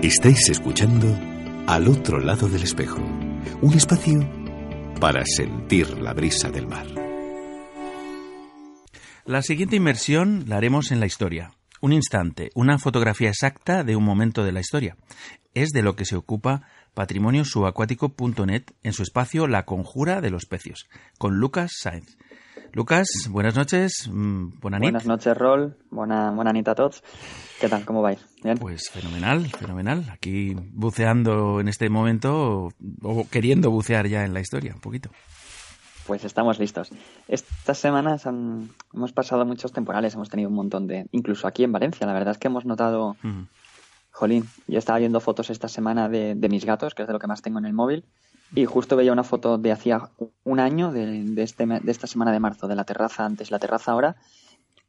Estáis 0.00 0.48
escuchando 0.48 1.14
Al 1.66 1.88
otro 1.88 2.18
lado 2.20 2.48
del 2.48 2.62
espejo, 2.62 2.98
un 3.60 3.74
espacio 3.74 4.41
para 5.02 5.24
sentir 5.26 5.98
la 5.98 6.12
brisa 6.12 6.48
del 6.48 6.68
mar. 6.68 6.86
La 9.24 9.42
siguiente 9.42 9.74
inmersión 9.74 10.44
la 10.46 10.58
haremos 10.58 10.92
en 10.92 11.00
la 11.00 11.06
historia. 11.06 11.50
Un 11.80 11.92
instante, 11.92 12.50
una 12.54 12.78
fotografía 12.78 13.30
exacta 13.30 13.82
de 13.82 13.96
un 13.96 14.04
momento 14.04 14.44
de 14.44 14.52
la 14.52 14.60
historia. 14.60 14.96
Es 15.54 15.70
de 15.70 15.82
lo 15.82 15.96
que 15.96 16.04
se 16.04 16.14
ocupa 16.14 16.62
patrimoniosubacuático.net 16.94 18.62
en 18.84 18.92
su 18.92 19.02
espacio 19.02 19.48
La 19.48 19.64
Conjura 19.64 20.20
de 20.20 20.30
los 20.30 20.46
Pecios, 20.46 20.88
con 21.18 21.40
Lucas 21.40 21.72
Sainz. 21.80 22.16
Lucas, 22.72 23.08
buenas 23.28 23.56
noches, 23.56 24.08
mm, 24.08 24.60
buena 24.60 24.78
nit. 24.78 24.92
Buenas 24.92 25.06
noches, 25.06 25.36
Rol. 25.36 25.78
Buena, 25.90 26.30
buena 26.30 26.52
nit 26.52 26.68
a 26.68 26.76
todos. 26.76 27.02
¿Qué 27.60 27.68
tal? 27.68 27.84
¿Cómo 27.84 28.02
vais? 28.02 28.18
¿Bien? 28.42 28.58
Pues 28.58 28.90
fenomenal, 28.90 29.46
fenomenal. 29.46 30.08
Aquí 30.12 30.54
buceando 30.72 31.60
en 31.60 31.68
este 31.68 31.88
momento, 31.88 32.70
o 33.02 33.28
queriendo 33.30 33.70
bucear 33.70 34.08
ya 34.08 34.24
en 34.24 34.34
la 34.34 34.40
historia, 34.40 34.74
un 34.74 34.80
poquito. 34.80 35.10
Pues 36.06 36.24
estamos 36.24 36.58
listos. 36.58 36.90
Estas 37.28 37.78
semanas 37.78 38.26
han- 38.26 38.70
hemos 38.92 39.12
pasado 39.12 39.44
muchos 39.46 39.72
temporales, 39.72 40.14
hemos 40.14 40.28
tenido 40.28 40.48
un 40.48 40.56
montón 40.56 40.88
de... 40.88 41.06
Incluso 41.12 41.46
aquí 41.46 41.62
en 41.62 41.70
Valencia, 41.70 42.04
la 42.06 42.12
verdad 42.12 42.32
es 42.32 42.38
que 42.38 42.48
hemos 42.48 42.64
notado... 42.64 43.16
Jolín, 44.10 44.46
yo 44.66 44.78
estaba 44.78 44.98
viendo 44.98 45.20
fotos 45.20 45.48
esta 45.48 45.68
semana 45.68 46.08
de, 46.08 46.34
de 46.34 46.48
mis 46.48 46.64
gatos, 46.66 46.94
que 46.94 47.02
es 47.02 47.08
de 47.08 47.14
lo 47.14 47.18
que 47.20 47.28
más 47.28 47.40
tengo 47.40 47.58
en 47.60 47.64
el 47.64 47.72
móvil, 47.72 48.04
y 48.54 48.66
justo 48.66 48.94
veía 48.96 49.12
una 49.12 49.24
foto 49.24 49.56
de 49.56 49.72
hacía 49.72 50.10
un 50.44 50.60
año, 50.60 50.92
de, 50.92 51.22
de 51.24 51.42
este, 51.42 51.64
de 51.64 51.90
esta 51.90 52.06
semana 52.06 52.30
de 52.32 52.38
marzo, 52.40 52.68
de 52.68 52.74
la 52.76 52.84
terraza 52.84 53.24
antes, 53.24 53.50
la 53.50 53.58
terraza 53.58 53.92
ahora, 53.92 54.16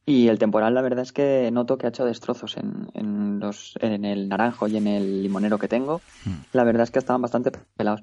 y 0.05 0.27
el 0.27 0.39
temporal 0.39 0.73
la 0.73 0.81
verdad 0.81 1.03
es 1.03 1.13
que 1.13 1.49
noto 1.51 1.77
que 1.77 1.85
ha 1.85 1.89
hecho 1.89 2.05
destrozos 2.05 2.57
en, 2.57 2.89
en, 2.93 3.39
los, 3.39 3.77
en 3.79 4.03
el 4.03 4.27
naranjo 4.27 4.67
y 4.67 4.77
en 4.77 4.87
el 4.87 5.23
limonero 5.23 5.57
que 5.57 5.67
tengo. 5.67 6.01
La 6.51 6.63
verdad 6.63 6.83
es 6.83 6.91
que 6.91 6.99
estaban 6.99 7.21
bastante 7.21 7.51
pelados. 7.77 8.01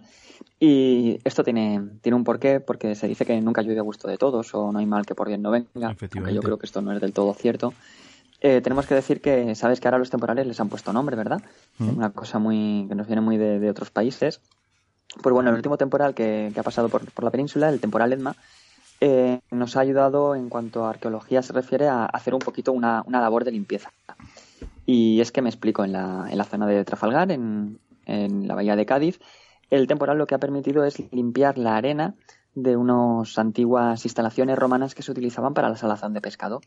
Y 0.58 1.18
esto 1.24 1.44
tiene, 1.44 1.82
tiene 2.00 2.16
un 2.16 2.24
porqué, 2.24 2.60
porque 2.60 2.94
se 2.94 3.06
dice 3.06 3.26
que 3.26 3.38
nunca 3.40 3.62
llueve 3.62 3.80
a 3.80 3.82
gusto 3.82 4.08
de 4.08 4.16
todos, 4.16 4.54
o 4.54 4.72
no 4.72 4.78
hay 4.78 4.86
mal 4.86 5.04
que 5.04 5.14
por 5.14 5.28
bien 5.28 5.42
no 5.42 5.50
venga, 5.50 5.68
aunque 5.88 6.08
yo 6.32 6.40
creo 6.40 6.58
que 6.58 6.66
esto 6.66 6.80
no 6.80 6.92
es 6.92 7.00
del 7.00 7.12
todo 7.12 7.34
cierto. 7.34 7.74
Eh, 8.40 8.62
tenemos 8.62 8.86
que 8.86 8.94
decir 8.94 9.20
que 9.20 9.54
sabes 9.54 9.80
que 9.80 9.88
ahora 9.88 9.98
los 9.98 10.08
temporales 10.08 10.46
les 10.46 10.58
han 10.60 10.70
puesto 10.70 10.92
nombre, 10.94 11.14
¿verdad? 11.16 11.42
Mm. 11.78 11.98
Una 11.98 12.10
cosa 12.10 12.38
muy 12.38 12.86
que 12.88 12.94
nos 12.94 13.06
viene 13.06 13.20
muy 13.20 13.36
de, 13.36 13.58
de 13.58 13.68
otros 13.68 13.90
países. 13.90 14.40
Pues 15.22 15.32
bueno, 15.34 15.50
el 15.50 15.56
último 15.56 15.76
temporal 15.76 16.14
que, 16.14 16.50
que 16.54 16.60
ha 16.60 16.62
pasado 16.62 16.88
por, 16.88 17.04
por 17.10 17.24
la 17.24 17.30
península, 17.30 17.68
el 17.68 17.80
temporal 17.80 18.12
Edma, 18.12 18.36
eh, 19.00 19.40
nos 19.50 19.76
ha 19.76 19.80
ayudado 19.80 20.34
en 20.34 20.48
cuanto 20.48 20.84
a 20.84 20.90
arqueología 20.90 21.42
se 21.42 21.52
refiere 21.52 21.88
a 21.88 22.04
hacer 22.06 22.34
un 22.34 22.40
poquito 22.40 22.72
una, 22.72 23.02
una 23.06 23.20
labor 23.20 23.44
de 23.44 23.52
limpieza. 23.52 23.90
Y 24.86 25.20
es 25.20 25.32
que 25.32 25.42
me 25.42 25.48
explico, 25.48 25.84
en 25.84 25.92
la, 25.92 26.26
en 26.30 26.36
la 26.38 26.44
zona 26.44 26.66
de 26.66 26.84
Trafalgar, 26.84 27.30
en, 27.32 27.78
en 28.06 28.46
la 28.48 28.54
bahía 28.54 28.76
de 28.76 28.86
Cádiz, 28.86 29.20
el 29.70 29.86
temporal 29.86 30.18
lo 30.18 30.26
que 30.26 30.34
ha 30.34 30.38
permitido 30.38 30.84
es 30.84 31.00
limpiar 31.12 31.58
la 31.58 31.76
arena 31.76 32.14
de 32.56 32.76
unas 32.76 33.38
antiguas 33.38 34.04
instalaciones 34.04 34.58
romanas 34.58 34.96
que 34.96 35.02
se 35.02 35.12
utilizaban 35.12 35.54
para 35.54 35.68
la 35.68 35.76
salazón 35.76 36.12
de 36.12 36.20
pescado. 36.20 36.60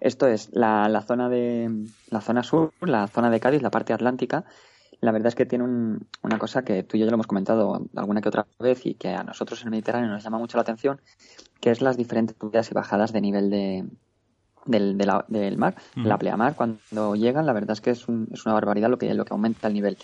Esto 0.00 0.26
es 0.26 0.50
la, 0.52 0.88
la 0.90 1.00
zona 1.00 1.30
de 1.30 1.86
la 2.10 2.20
zona 2.20 2.42
sur, 2.42 2.72
la 2.82 3.06
zona 3.08 3.30
de 3.30 3.40
Cádiz, 3.40 3.62
la 3.62 3.70
parte 3.70 3.94
atlántica. 3.94 4.44
La 5.00 5.12
verdad 5.12 5.28
es 5.28 5.34
que 5.34 5.46
tiene 5.46 5.64
un- 5.64 6.06
una 6.22 6.38
cosa 6.38 6.62
que 6.62 6.82
tú 6.82 6.96
y 6.96 7.00
yo 7.00 7.06
ya 7.06 7.10
lo 7.10 7.14
hemos 7.16 7.26
comentado 7.26 7.80
alguna 7.96 8.20
que 8.20 8.28
otra 8.28 8.46
vez 8.60 8.84
y 8.84 8.94
que 8.94 9.08
a 9.14 9.24
nosotros 9.24 9.60
en 9.62 9.68
el 9.68 9.70
Mediterráneo 9.72 10.10
nos 10.10 10.22
llama 10.22 10.38
mucho 10.38 10.58
la 10.58 10.62
atención, 10.62 11.00
que 11.64 11.70
es 11.70 11.80
las 11.80 11.96
diferentes 11.96 12.36
subidas 12.38 12.70
y 12.70 12.74
bajadas 12.74 13.10
de 13.14 13.20
nivel 13.22 13.48
de, 13.48 13.86
del, 14.66 14.98
de 14.98 15.06
la- 15.06 15.24
del 15.28 15.56
mar, 15.56 15.74
la 15.96 16.18
pleamar. 16.18 16.54
Cuando 16.56 17.14
llegan, 17.14 17.46
la 17.46 17.54
verdad 17.54 17.70
es 17.72 17.80
que 17.80 17.88
es, 17.90 18.06
un- 18.06 18.28
es 18.32 18.44
una 18.44 18.52
barbaridad 18.52 18.90
lo 18.90 18.98
que, 18.98 19.14
lo 19.14 19.24
que 19.24 19.32
aumenta 19.32 19.68
el 19.68 19.72
nivel. 19.72 19.96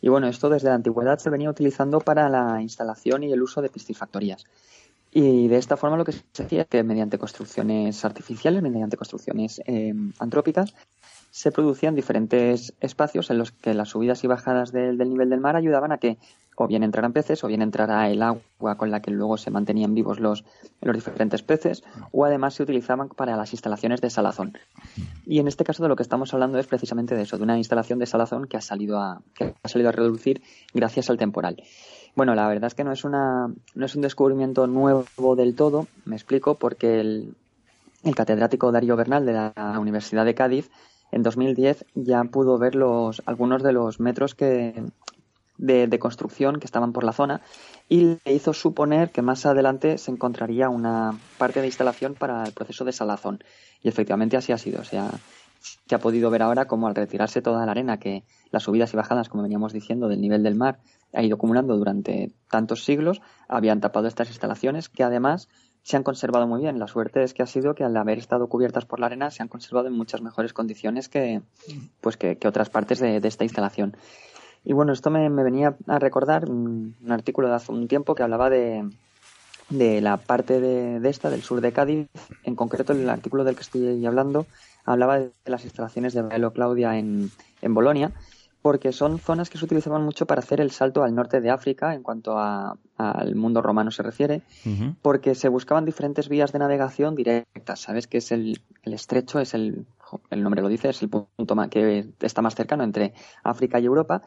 Y 0.00 0.08
bueno, 0.08 0.28
esto 0.28 0.48
desde 0.48 0.70
la 0.70 0.76
antigüedad 0.76 1.18
se 1.18 1.28
venía 1.28 1.50
utilizando 1.50 2.00
para 2.00 2.30
la 2.30 2.62
instalación 2.62 3.22
y 3.22 3.32
el 3.32 3.42
uso 3.42 3.60
de 3.60 3.68
piscifactorías. 3.68 4.44
Y 5.12 5.46
de 5.48 5.58
esta 5.58 5.76
forma 5.76 5.98
lo 5.98 6.06
que 6.06 6.12
se 6.12 6.42
hacía 6.42 6.62
es 6.62 6.68
que 6.68 6.82
mediante 6.82 7.18
construcciones 7.18 8.02
artificiales, 8.04 8.62
mediante 8.62 8.96
construcciones 8.96 9.60
eh, 9.66 9.92
antrópicas, 10.18 10.74
se 11.30 11.52
producían 11.52 11.94
diferentes 11.94 12.72
espacios 12.80 13.28
en 13.30 13.36
los 13.38 13.52
que 13.52 13.74
las 13.74 13.90
subidas 13.90 14.24
y 14.24 14.26
bajadas 14.26 14.72
del, 14.72 14.96
del 14.96 15.10
nivel 15.10 15.28
del 15.28 15.40
mar 15.40 15.54
ayudaban 15.56 15.92
a 15.92 15.98
que 15.98 16.16
o 16.56 16.66
bien 16.66 16.82
entraran 16.82 17.12
peces 17.12 17.42
o 17.44 17.48
bien 17.48 17.62
entrara 17.62 18.08
el 18.08 18.22
agua 18.22 18.76
con 18.76 18.90
la 18.90 19.00
que 19.00 19.10
luego 19.10 19.36
se 19.36 19.50
mantenían 19.50 19.94
vivos 19.94 20.20
los, 20.20 20.44
los 20.80 20.94
diferentes 20.94 21.42
peces 21.42 21.82
o 22.12 22.24
además 22.24 22.54
se 22.54 22.62
utilizaban 22.62 23.08
para 23.08 23.36
las 23.36 23.52
instalaciones 23.52 24.00
de 24.00 24.10
salazón. 24.10 24.56
Y 25.26 25.38
en 25.38 25.48
este 25.48 25.64
caso 25.64 25.82
de 25.82 25.88
lo 25.88 25.96
que 25.96 26.02
estamos 26.02 26.32
hablando 26.34 26.58
es 26.58 26.66
precisamente 26.66 27.14
de 27.14 27.22
eso, 27.22 27.36
de 27.36 27.42
una 27.42 27.58
instalación 27.58 27.98
de 27.98 28.06
salazón 28.06 28.46
que 28.46 28.56
ha 28.56 28.60
salido 28.60 29.00
a, 29.00 29.22
que 29.34 29.54
ha 29.62 29.68
salido 29.68 29.88
a 29.88 29.92
reducir 29.92 30.42
gracias 30.72 31.10
al 31.10 31.18
temporal. 31.18 31.62
Bueno, 32.16 32.34
la 32.34 32.46
verdad 32.46 32.68
es 32.68 32.74
que 32.74 32.84
no 32.84 32.92
es 32.92 33.04
una, 33.04 33.52
no 33.74 33.86
es 33.86 33.96
un 33.96 34.02
descubrimiento 34.02 34.66
nuevo 34.68 35.34
del 35.36 35.56
todo, 35.56 35.88
me 36.04 36.14
explico, 36.14 36.54
porque 36.54 37.00
el, 37.00 37.34
el 38.04 38.14
catedrático 38.14 38.70
Darío 38.70 38.96
Bernal 38.96 39.26
de 39.26 39.32
la 39.32 39.78
Universidad 39.80 40.24
de 40.24 40.34
Cádiz 40.34 40.70
en 41.10 41.22
2010 41.22 41.86
ya 41.94 42.22
pudo 42.24 42.58
ver 42.58 42.74
los, 42.74 43.22
algunos 43.26 43.62
de 43.62 43.72
los 43.72 44.00
metros 44.00 44.34
que, 44.34 44.82
de, 45.56 45.98
construcción 45.98 46.58
que 46.58 46.66
estaban 46.66 46.92
por 46.92 47.04
la 47.04 47.12
zona 47.12 47.40
y 47.88 48.18
le 48.24 48.32
hizo 48.32 48.52
suponer 48.52 49.10
que 49.10 49.22
más 49.22 49.46
adelante 49.46 49.98
se 49.98 50.10
encontraría 50.10 50.68
una 50.68 51.18
parte 51.38 51.60
de 51.60 51.66
instalación 51.66 52.14
para 52.14 52.44
el 52.44 52.52
proceso 52.52 52.84
de 52.84 52.92
salazón. 52.92 53.42
Y 53.82 53.88
efectivamente 53.88 54.36
así 54.36 54.52
ha 54.52 54.58
sido. 54.58 54.80
O 54.80 54.84
sea, 54.84 55.10
se 55.60 55.94
ha 55.94 55.98
podido 55.98 56.30
ver 56.30 56.42
ahora 56.42 56.66
como 56.66 56.88
al 56.88 56.94
retirarse 56.94 57.42
toda 57.42 57.64
la 57.64 57.72
arena 57.72 57.98
que 57.98 58.24
las 58.50 58.64
subidas 58.64 58.92
y 58.92 58.96
bajadas, 58.96 59.28
como 59.28 59.42
veníamos 59.42 59.72
diciendo, 59.72 60.08
del 60.08 60.20
nivel 60.20 60.42
del 60.42 60.54
mar 60.56 60.78
ha 61.12 61.22
ido 61.22 61.36
acumulando 61.36 61.76
durante 61.76 62.32
tantos 62.50 62.84
siglos, 62.84 63.22
habían 63.48 63.80
tapado 63.80 64.08
estas 64.08 64.28
instalaciones 64.28 64.88
que 64.88 65.04
además 65.04 65.48
se 65.82 65.96
han 65.96 66.02
conservado 66.02 66.46
muy 66.46 66.62
bien. 66.62 66.78
La 66.78 66.88
suerte 66.88 67.22
es 67.22 67.34
que 67.34 67.42
ha 67.42 67.46
sido 67.46 67.74
que 67.74 67.84
al 67.84 67.96
haber 67.96 68.18
estado 68.18 68.48
cubiertas 68.48 68.86
por 68.86 68.98
la 68.98 69.06
arena 69.06 69.30
se 69.30 69.42
han 69.42 69.48
conservado 69.48 69.86
en 69.86 69.92
muchas 69.92 70.22
mejores 70.22 70.52
condiciones 70.52 71.08
que, 71.08 71.42
pues 72.00 72.16
que, 72.16 72.38
que 72.38 72.48
otras 72.48 72.70
partes 72.70 72.98
de, 72.98 73.20
de 73.20 73.28
esta 73.28 73.44
instalación. 73.44 73.96
Y 74.64 74.72
bueno, 74.72 74.92
esto 74.92 75.10
me, 75.10 75.28
me 75.30 75.42
venía 75.42 75.76
a 75.86 75.98
recordar 75.98 76.48
un, 76.50 76.94
un 77.02 77.12
artículo 77.12 77.48
de 77.48 77.54
hace 77.54 77.70
un 77.72 77.86
tiempo 77.88 78.14
que 78.14 78.22
hablaba 78.22 78.48
de, 78.50 78.88
de 79.70 80.00
la 80.00 80.16
parte 80.16 80.60
de, 80.60 81.00
de 81.00 81.08
esta, 81.10 81.30
del 81.30 81.42
sur 81.42 81.60
de 81.60 81.72
Cádiz. 81.72 82.08
En 82.44 82.54
concreto, 82.54 82.92
el 82.92 83.08
artículo 83.10 83.44
del 83.44 83.56
que 83.56 83.62
estoy 83.62 84.04
hablando 84.06 84.46
hablaba 84.84 85.18
de 85.18 85.30
las 85.46 85.64
instalaciones 85.64 86.14
de 86.14 86.22
Baelo 86.22 86.52
Claudia 86.52 86.98
en, 86.98 87.30
en 87.62 87.74
Bolonia, 87.74 88.12
porque 88.62 88.92
son 88.92 89.18
zonas 89.18 89.50
que 89.50 89.58
se 89.58 89.64
utilizaban 89.66 90.02
mucho 90.02 90.24
para 90.24 90.40
hacer 90.40 90.60
el 90.62 90.70
salto 90.70 91.02
al 91.02 91.14
norte 91.14 91.42
de 91.42 91.50
África 91.50 91.94
en 91.94 92.02
cuanto 92.02 92.38
a- 92.38 92.76
al 92.96 93.34
mundo 93.34 93.60
romano 93.60 93.90
se 93.90 94.02
refiere, 94.02 94.40
porque 95.02 95.34
se 95.34 95.48
buscaban 95.48 95.84
diferentes 95.84 96.28
vías 96.30 96.52
de 96.52 96.60
navegación 96.60 97.14
directas. 97.14 97.80
Sabes 97.80 98.06
que 98.06 98.18
es 98.18 98.32
el, 98.32 98.58
el 98.84 98.94
estrecho, 98.94 99.40
es 99.40 99.52
el, 99.52 99.84
el 100.30 100.42
nombre 100.42 100.62
lo 100.62 100.68
dice, 100.68 100.88
es 100.88 101.02
el 101.02 101.08
punto 101.08 101.56
que 101.70 102.12
está 102.20 102.42
más 102.42 102.54
cercano 102.54 102.84
entre 102.84 103.14
África 103.42 103.78
y 103.80 103.86
Europa. 103.86 104.22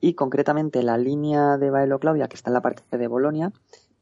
Y 0.00 0.14
concretamente 0.14 0.82
la 0.82 0.98
línea 0.98 1.56
de 1.56 1.70
Baelo 1.70 1.98
Claudia, 1.98 2.28
que 2.28 2.36
está 2.36 2.50
en 2.50 2.54
la 2.54 2.62
parte 2.62 2.98
de 2.98 3.06
Bolonia, 3.08 3.52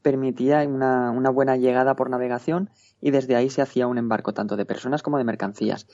permitía 0.01 0.59
una, 0.67 1.09
una 1.11 1.29
buena 1.29 1.57
llegada 1.57 1.95
por 1.95 2.09
navegación 2.09 2.69
y 3.01 3.11
desde 3.11 3.35
ahí 3.35 3.49
se 3.49 3.61
hacía 3.61 3.87
un 3.87 3.97
embarco 3.97 4.33
tanto 4.33 4.55
de 4.55 4.65
personas 4.65 5.01
como 5.01 5.17
de 5.17 5.23
mercancías. 5.23 5.87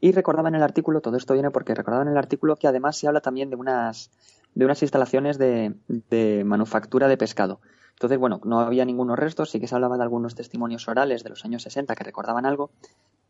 Y 0.00 0.12
recordaba 0.12 0.48
en 0.48 0.54
el 0.54 0.62
artículo, 0.62 1.00
todo 1.00 1.16
esto 1.16 1.34
viene 1.34 1.50
porque 1.50 1.74
recordaba 1.74 2.02
en 2.02 2.08
el 2.08 2.16
artículo 2.16 2.56
que 2.56 2.68
además 2.68 2.96
se 2.96 3.08
habla 3.08 3.20
también 3.20 3.50
de 3.50 3.56
unas, 3.56 4.10
de 4.54 4.64
unas 4.64 4.80
instalaciones 4.82 5.38
de, 5.38 5.74
de 5.88 6.44
manufactura 6.44 7.08
de 7.08 7.16
pescado. 7.16 7.60
Entonces, 7.98 8.18
bueno, 8.18 8.40
no 8.44 8.60
había 8.60 8.84
ningunos 8.84 9.18
restos, 9.18 9.50
sí 9.50 9.58
que 9.58 9.66
se 9.66 9.74
hablaba 9.74 9.96
de 9.96 10.04
algunos 10.04 10.36
testimonios 10.36 10.86
orales 10.86 11.24
de 11.24 11.30
los 11.30 11.44
años 11.44 11.64
60 11.64 11.96
que 11.96 12.04
recordaban 12.04 12.46
algo, 12.46 12.70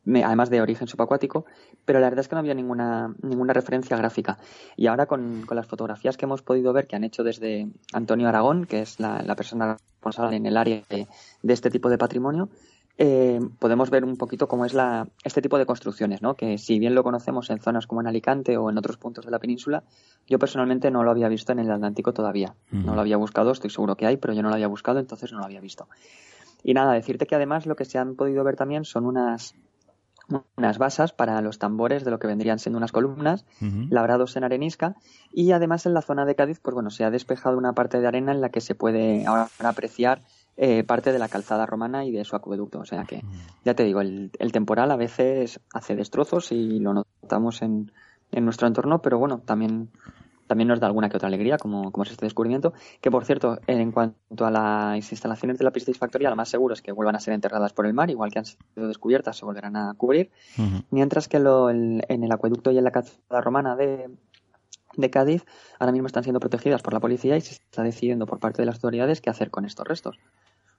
me- 0.04 0.24
además 0.24 0.50
de 0.50 0.60
origen 0.60 0.88
subacuático, 0.88 1.44
pero 1.84 2.00
la 2.00 2.06
verdad 2.06 2.20
es 2.20 2.28
que 2.28 2.34
no 2.34 2.40
había 2.40 2.54
ninguna, 2.54 3.14
ninguna 3.22 3.52
referencia 3.52 3.96
gráfica. 3.96 4.38
Y 4.76 4.86
ahora 4.86 5.06
con, 5.06 5.42
con 5.46 5.56
las 5.56 5.66
fotografías 5.66 6.16
que 6.16 6.24
hemos 6.24 6.42
podido 6.42 6.72
ver 6.72 6.86
que 6.86 6.96
han 6.96 7.04
hecho 7.04 7.22
desde 7.24 7.68
Antonio 7.92 8.28
Aragón, 8.28 8.64
que 8.66 8.80
es 8.80 9.00
la, 9.00 9.22
la 9.22 9.36
persona 9.36 9.76
responsable 9.76 10.36
en 10.36 10.46
el 10.46 10.56
área 10.56 10.82
de, 10.88 11.06
de 11.42 11.52
este 11.52 11.70
tipo 11.70 11.88
de 11.90 11.98
patrimonio, 11.98 12.48
eh, 13.00 13.38
podemos 13.60 13.90
ver 13.90 14.04
un 14.04 14.16
poquito 14.16 14.48
cómo 14.48 14.64
es 14.64 14.74
la, 14.74 15.06
este 15.22 15.40
tipo 15.40 15.56
de 15.56 15.66
construcciones, 15.66 16.20
¿no? 16.20 16.34
Que 16.34 16.58
si 16.58 16.80
bien 16.80 16.96
lo 16.96 17.04
conocemos 17.04 17.48
en 17.50 17.60
zonas 17.60 17.86
como 17.86 18.00
en 18.00 18.08
Alicante 18.08 18.56
o 18.56 18.70
en 18.70 18.78
otros 18.78 18.96
puntos 18.96 19.24
de 19.24 19.30
la 19.30 19.38
península, 19.38 19.84
yo 20.26 20.40
personalmente 20.40 20.90
no 20.90 21.04
lo 21.04 21.10
había 21.12 21.28
visto 21.28 21.52
en 21.52 21.60
el 21.60 21.70
Atlántico 21.70 22.12
todavía. 22.12 22.54
No 22.72 22.96
lo 22.96 23.00
había 23.00 23.16
buscado, 23.16 23.52
estoy 23.52 23.70
seguro 23.70 23.94
que 23.94 24.06
hay, 24.06 24.16
pero 24.16 24.32
yo 24.34 24.42
no 24.42 24.48
lo 24.48 24.54
había 24.56 24.66
buscado, 24.66 24.98
entonces 24.98 25.30
no 25.30 25.38
lo 25.38 25.44
había 25.44 25.60
visto. 25.60 25.86
Y 26.64 26.74
nada, 26.74 26.92
decirte 26.94 27.26
que 27.26 27.36
además 27.36 27.66
lo 27.66 27.76
que 27.76 27.84
se 27.84 27.98
han 27.98 28.16
podido 28.16 28.42
ver 28.42 28.56
también 28.56 28.84
son 28.84 29.06
unas, 29.06 29.54
unas 30.56 30.78
basas 30.78 31.12
para 31.12 31.40
los 31.40 31.59
tambores 31.59 32.05
de 32.05 32.10
lo 32.10 32.18
que 32.18 32.26
vendrían 32.26 32.59
siendo 32.59 32.76
unas 32.76 32.92
columnas 32.92 33.46
labrados 33.90 34.36
en 34.36 34.44
arenisca 34.44 34.94
y 35.32 35.52
además 35.52 35.86
en 35.86 35.94
la 35.94 36.02
zona 36.02 36.24
de 36.24 36.34
Cádiz 36.34 36.60
pues 36.60 36.74
bueno 36.74 36.90
se 36.90 37.05
ha 37.05 37.10
despejado 37.10 37.56
una 37.56 37.72
parte 37.72 38.00
de 38.00 38.06
arena 38.06 38.32
en 38.32 38.40
la 38.40 38.50
que 38.50 38.60
se 38.60 38.74
puede 38.74 39.26
ahora 39.26 39.48
apreciar 39.60 40.22
eh, 40.56 40.84
parte 40.84 41.12
de 41.12 41.18
la 41.18 41.28
calzada 41.28 41.66
romana 41.66 42.05
y 42.05 42.12
de 42.12 42.24
su 42.24 42.36
acueducto 42.36 42.80
o 42.80 42.84
sea 42.84 43.05
que 43.05 43.22
ya 43.64 43.74
te 43.74 43.84
digo 43.84 44.00
el, 44.00 44.30
el 44.38 44.52
temporal 44.52 44.90
a 44.90 44.96
veces 44.96 45.60
hace 45.72 45.96
destrozos 45.96 46.52
y 46.52 46.78
lo 46.78 46.92
notamos 46.94 47.62
en, 47.62 47.92
en 48.32 48.44
nuestro 48.44 48.66
entorno 48.66 49.00
pero 49.00 49.18
bueno 49.18 49.38
también 49.38 49.90
también 50.48 50.66
nos 50.66 50.80
da 50.80 50.88
alguna 50.88 51.08
que 51.08 51.16
otra 51.16 51.28
alegría, 51.28 51.58
como, 51.58 51.92
como 51.92 52.02
es 52.02 52.10
este 52.10 52.26
descubrimiento. 52.26 52.72
Que, 53.00 53.10
por 53.12 53.24
cierto, 53.24 53.60
en 53.68 53.92
cuanto 53.92 54.44
a 54.44 54.50
las 54.50 55.12
instalaciones 55.12 55.58
de 55.58 55.64
la 55.64 55.70
piscifactoría, 55.70 56.30
lo 56.30 56.36
más 56.36 56.48
seguro 56.48 56.74
es 56.74 56.82
que 56.82 56.90
vuelvan 56.90 57.14
a 57.14 57.20
ser 57.20 57.34
enterradas 57.34 57.72
por 57.72 57.86
el 57.86 57.94
mar, 57.94 58.10
igual 58.10 58.32
que 58.32 58.40
han 58.40 58.46
sido 58.46 58.88
descubiertas, 58.88 59.36
se 59.36 59.44
volverán 59.44 59.76
a 59.76 59.94
cubrir. 59.96 60.30
Mientras 60.90 61.28
que 61.28 61.38
lo- 61.38 61.70
el- 61.70 62.02
en 62.08 62.24
el 62.24 62.32
acueducto 62.32 62.72
y 62.72 62.78
en 62.78 62.84
la 62.84 62.90
calzada 62.90 63.40
romana 63.40 63.76
de, 63.76 64.10
de 64.96 65.10
Cádiz 65.10 65.44
ahora 65.78 65.92
mismo 65.92 66.06
están 66.08 66.24
siendo 66.24 66.40
protegidas 66.40 66.82
por 66.82 66.92
la 66.94 67.00
policía 67.00 67.36
y 67.36 67.40
se 67.40 67.52
está 67.54 67.82
decidiendo 67.82 68.26
por 68.26 68.40
parte 68.40 68.62
de 68.62 68.66
las 68.66 68.76
autoridades 68.76 69.20
qué 69.20 69.30
hacer 69.30 69.50
con 69.50 69.64
estos 69.64 69.86
restos. 69.86 70.16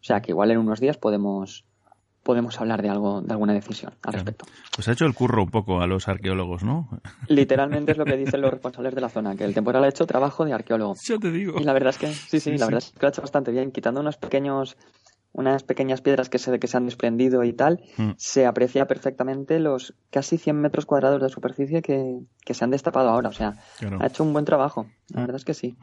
O 0.02 0.04
sea 0.04 0.22
que 0.22 0.32
igual 0.32 0.52
en 0.52 0.58
unos 0.58 0.80
días 0.80 0.98
podemos, 0.98 1.64
podemos 2.24 2.60
hablar 2.60 2.82
de 2.82 2.90
algo, 2.90 3.22
de 3.22 3.32
alguna 3.32 3.54
decisión 3.54 3.94
al 4.04 4.14
respecto. 4.14 4.46
Pues 4.76 4.88
ha 4.88 4.92
hecho 4.92 5.06
el 5.06 5.14
curro 5.14 5.44
un 5.44 5.50
poco 5.50 5.82
a 5.82 5.88
los 5.88 6.08
arqueólogos, 6.08 6.64
¿no? 6.64 6.90
Literalmente 7.28 7.92
es 7.92 7.98
lo 7.98 8.06
que 8.06 8.18
dicen 8.18 8.42
los 8.42 8.52
responsables 8.52 8.94
de 8.96 9.02
la 9.02 9.10
zona, 9.10 9.36
que 9.36 9.46
el 9.46 9.54
temporal 9.54 9.84
ha 9.84 9.88
hecho 9.90 10.06
trabajo 10.06 10.46
de 10.46 10.54
arqueólogo. 10.54 10.96
Yo 11.06 11.20
te 11.20 11.32
digo. 11.32 11.60
Y 11.60 11.64
la 11.64 11.74
verdad 11.74 11.90
es 11.92 11.98
que, 11.98 12.08
sí, 12.08 12.40
sí, 12.40 12.40
Sí, 12.40 12.52
la 12.52 12.58
sí. 12.58 12.64
verdad 12.66 12.78
es 12.86 12.92
que 12.92 13.00
lo 13.02 13.08
ha 13.08 13.10
hecho 13.10 13.22
bastante 13.22 13.52
bien, 13.52 13.72
quitando 13.72 14.02
unos 14.02 14.18
pequeños, 14.18 14.78
unas 15.32 15.64
pequeñas 15.64 16.02
piedras 16.02 16.28
que 16.28 16.40
se 16.40 16.60
que 16.60 16.68
se 16.68 16.76
han 16.78 16.86
desprendido 16.86 17.44
y 17.44 17.54
tal, 17.54 17.82
Mm. 17.98 18.12
se 18.18 18.46
aprecia 18.46 18.88
perfectamente 18.88 19.60
los 19.60 19.94
casi 20.10 20.38
100 20.38 20.60
metros 20.60 20.86
cuadrados 20.86 21.22
de 21.22 21.30
superficie 21.30 21.82
que, 21.82 22.20
que 22.44 22.54
se 22.54 22.64
han 22.64 22.72
destapado 22.72 23.10
ahora. 23.10 23.30
O 23.30 23.34
sea, 23.34 23.54
Claro. 23.78 24.00
ha 24.02 24.08
hecho 24.08 24.24
un 24.24 24.34
buen 24.34 24.46
trabajo. 24.46 24.88
La 25.14 25.22
verdad 25.22 25.36
es 25.38 25.46
que 25.46 25.54
sí. 25.54 25.78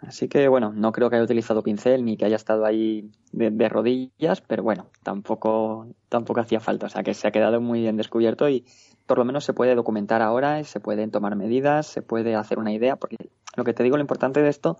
Así 0.00 0.28
que 0.28 0.48
bueno, 0.48 0.72
no 0.74 0.92
creo 0.92 1.08
que 1.10 1.16
haya 1.16 1.24
utilizado 1.24 1.62
pincel 1.62 2.04
ni 2.04 2.16
que 2.16 2.24
haya 2.24 2.36
estado 2.36 2.64
ahí 2.66 3.10
de, 3.32 3.50
de 3.50 3.68
rodillas, 3.68 4.40
pero 4.40 4.62
bueno, 4.62 4.86
tampoco, 5.02 5.88
tampoco 6.08 6.40
hacía 6.40 6.60
falta. 6.60 6.86
O 6.86 6.88
sea 6.88 7.02
que 7.02 7.14
se 7.14 7.26
ha 7.26 7.30
quedado 7.32 7.60
muy 7.60 7.80
bien 7.80 7.96
descubierto 7.96 8.48
y 8.48 8.64
por 9.06 9.18
lo 9.18 9.24
menos 9.24 9.44
se 9.44 9.54
puede 9.54 9.74
documentar 9.74 10.20
ahora 10.22 10.60
y 10.60 10.64
se 10.64 10.80
pueden 10.80 11.10
tomar 11.10 11.34
medidas, 11.36 11.86
se 11.86 12.02
puede 12.02 12.34
hacer 12.34 12.58
una 12.58 12.72
idea, 12.72 12.96
porque 12.96 13.16
lo 13.56 13.64
que 13.64 13.72
te 13.72 13.82
digo, 13.82 13.96
lo 13.96 14.02
importante 14.02 14.42
de 14.42 14.48
esto 14.50 14.78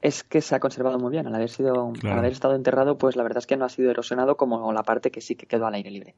es 0.00 0.22
que 0.22 0.40
se 0.40 0.54
ha 0.54 0.60
conservado 0.60 0.98
muy 0.98 1.10
bien. 1.10 1.26
Al 1.26 1.34
haber 1.34 1.48
sido, 1.50 1.92
Claro. 1.94 2.12
al 2.14 2.18
haber 2.20 2.32
estado 2.32 2.54
enterrado, 2.54 2.98
pues 2.98 3.16
la 3.16 3.22
verdad 3.24 3.38
es 3.38 3.46
que 3.46 3.56
no 3.56 3.64
ha 3.64 3.68
sido 3.68 3.90
erosionado 3.90 4.36
como 4.36 4.72
la 4.72 4.82
parte 4.82 5.10
que 5.10 5.20
sí 5.20 5.34
que 5.34 5.46
quedó 5.46 5.66
al 5.66 5.74
aire 5.74 5.90
libre. 5.90 6.14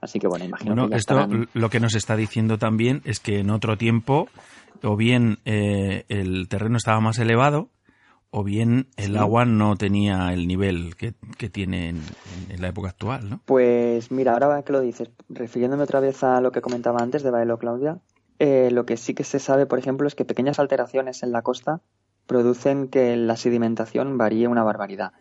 Así 0.00 0.18
que 0.18 0.28
bueno, 0.28 0.44
imagino 0.44 0.72
Bueno, 0.72 0.84
que 0.88 0.92
ya 0.92 0.96
esto 0.96 1.14
estarán- 1.20 1.48
lo 1.52 1.70
que 1.70 1.80
nos 1.80 1.94
está 1.94 2.16
diciendo 2.16 2.58
también 2.58 3.02
es 3.04 3.20
que 3.20 3.40
en 3.40 3.50
otro 3.50 3.76
tiempo 3.76 4.28
o 4.82 4.96
bien 4.96 5.38
eh, 5.44 6.04
el 6.08 6.48
terreno 6.48 6.76
estaba 6.76 7.00
más 7.00 7.18
elevado 7.18 7.68
o 8.30 8.44
bien 8.44 8.88
el 8.96 9.12
Sí. 9.12 9.18
agua 9.18 9.44
no 9.46 9.74
tenía 9.76 10.32
el 10.34 10.46
nivel 10.46 10.96
que, 10.96 11.14
que 11.38 11.48
tiene 11.48 11.88
en, 11.88 12.02
en 12.50 12.60
la 12.60 12.68
época 12.68 12.90
actual, 12.90 13.28
¿no? 13.30 13.40
Pues 13.46 14.10
mira, 14.10 14.32
ahora 14.34 14.62
que 14.62 14.72
lo 14.72 14.80
dices, 14.80 15.10
refiriéndome 15.30 15.82
otra 15.82 16.00
vez 16.00 16.22
a 16.22 16.40
lo 16.40 16.52
que 16.52 16.60
comentaba 16.60 17.00
antes 17.02 17.22
de 17.22 17.30
Baelo 17.30 17.58
Claudia, 17.58 17.98
eh, 18.38 18.68
lo 18.70 18.84
que 18.86 18.96
sí 18.98 19.14
que 19.14 19.24
se 19.24 19.38
sabe, 19.38 19.64
por 19.66 19.78
ejemplo, 19.78 20.06
es 20.06 20.14
que 20.14 20.24
pequeñas 20.26 20.58
alteraciones 20.58 21.22
en 21.22 21.32
la 21.32 21.40
costa 21.42 21.80
producen 22.28 22.86
que 22.88 23.16
la 23.16 23.36
sedimentación 23.36 24.18
varíe 24.18 24.46
una 24.46 24.62
barbaridad. 24.62 25.12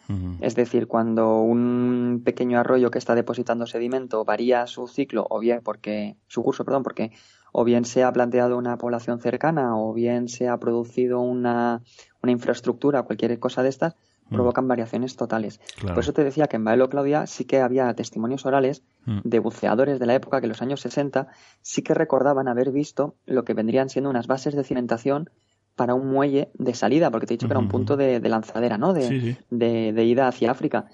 Es 0.42 0.54
decir, 0.56 0.86
cuando 0.88 1.40
un 1.42 2.22
pequeño 2.24 2.60
arroyo 2.60 2.92
que 2.92 3.00
está 3.00 3.16
depositando 3.16 3.66
sedimento 3.66 4.24
varía 4.26 4.68
su 4.68 4.88
ciclo, 4.88 5.26
o 5.30 5.40
bien 5.40 5.62
porque 5.64 6.18
su 6.28 6.44
curso, 6.44 6.64
perdón, 6.66 6.84
porque 6.84 7.12
o 7.54 7.64
bien 7.64 7.86
se 7.86 8.04
ha 8.04 8.12
planteado 8.12 8.58
una 8.58 8.78
población 8.78 9.20
cercana, 9.20 9.76
o 9.78 9.94
bien 9.94 10.28
se 10.28 10.48
ha 10.50 10.58
producido 10.58 11.22
una, 11.22 11.82
una 12.22 12.32
infraestructura, 12.32 13.02
cualquier 13.04 13.40
cosa 13.40 13.64
de 13.64 13.70
estas, 13.70 13.96
Mm. 14.30 14.36
provocan 14.36 14.68
variaciones 14.68 15.16
totales. 15.16 15.62
Claro. 15.80 15.94
Por 15.96 16.04
eso 16.04 16.12
te 16.12 16.22
decía 16.22 16.48
que 16.48 16.58
en 16.58 16.66
Baelo 16.66 16.90
Claudia 16.90 17.26
sí 17.28 17.46
que 17.46 17.62
había 17.62 17.94
testimonios 17.94 18.46
orales 18.46 18.84
Mm. 19.06 19.20
de 19.24 19.40
buceadores 19.40 20.00
de 20.02 20.06
la 20.06 20.16
época 20.16 20.42
que 20.42 20.48
en 20.48 20.50
los 20.50 20.62
años 20.62 20.82
60 20.82 21.30
sí 21.62 21.82
que 21.82 21.94
recordaban 21.94 22.50
haber 22.50 22.74
visto 22.74 23.16
lo 23.26 23.46
que 23.46 23.54
vendrían 23.54 23.88
siendo 23.88 24.10
unas 24.10 24.28
bases 24.28 24.54
de 24.54 24.66
cimentación 24.66 25.30
para 25.78 25.94
un 25.94 26.10
muelle 26.10 26.50
de 26.56 26.74
salida, 26.74 27.10
porque 27.10 27.26
te 27.28 27.34
he 27.34 27.38
dicho 27.38 27.48
que 27.48 27.54
era 27.54 27.60
un 27.62 27.70
punto 27.70 27.96
de, 27.96 28.20
de 28.20 28.30
lanzadera, 28.30 28.78
¿no? 28.78 28.94
De, 28.94 29.04
Sí, 29.04 29.22
sí. 29.22 29.38
de, 29.50 29.94
de 29.94 30.04
ida 30.04 30.28
hacia 30.28 30.52
África. 30.52 30.88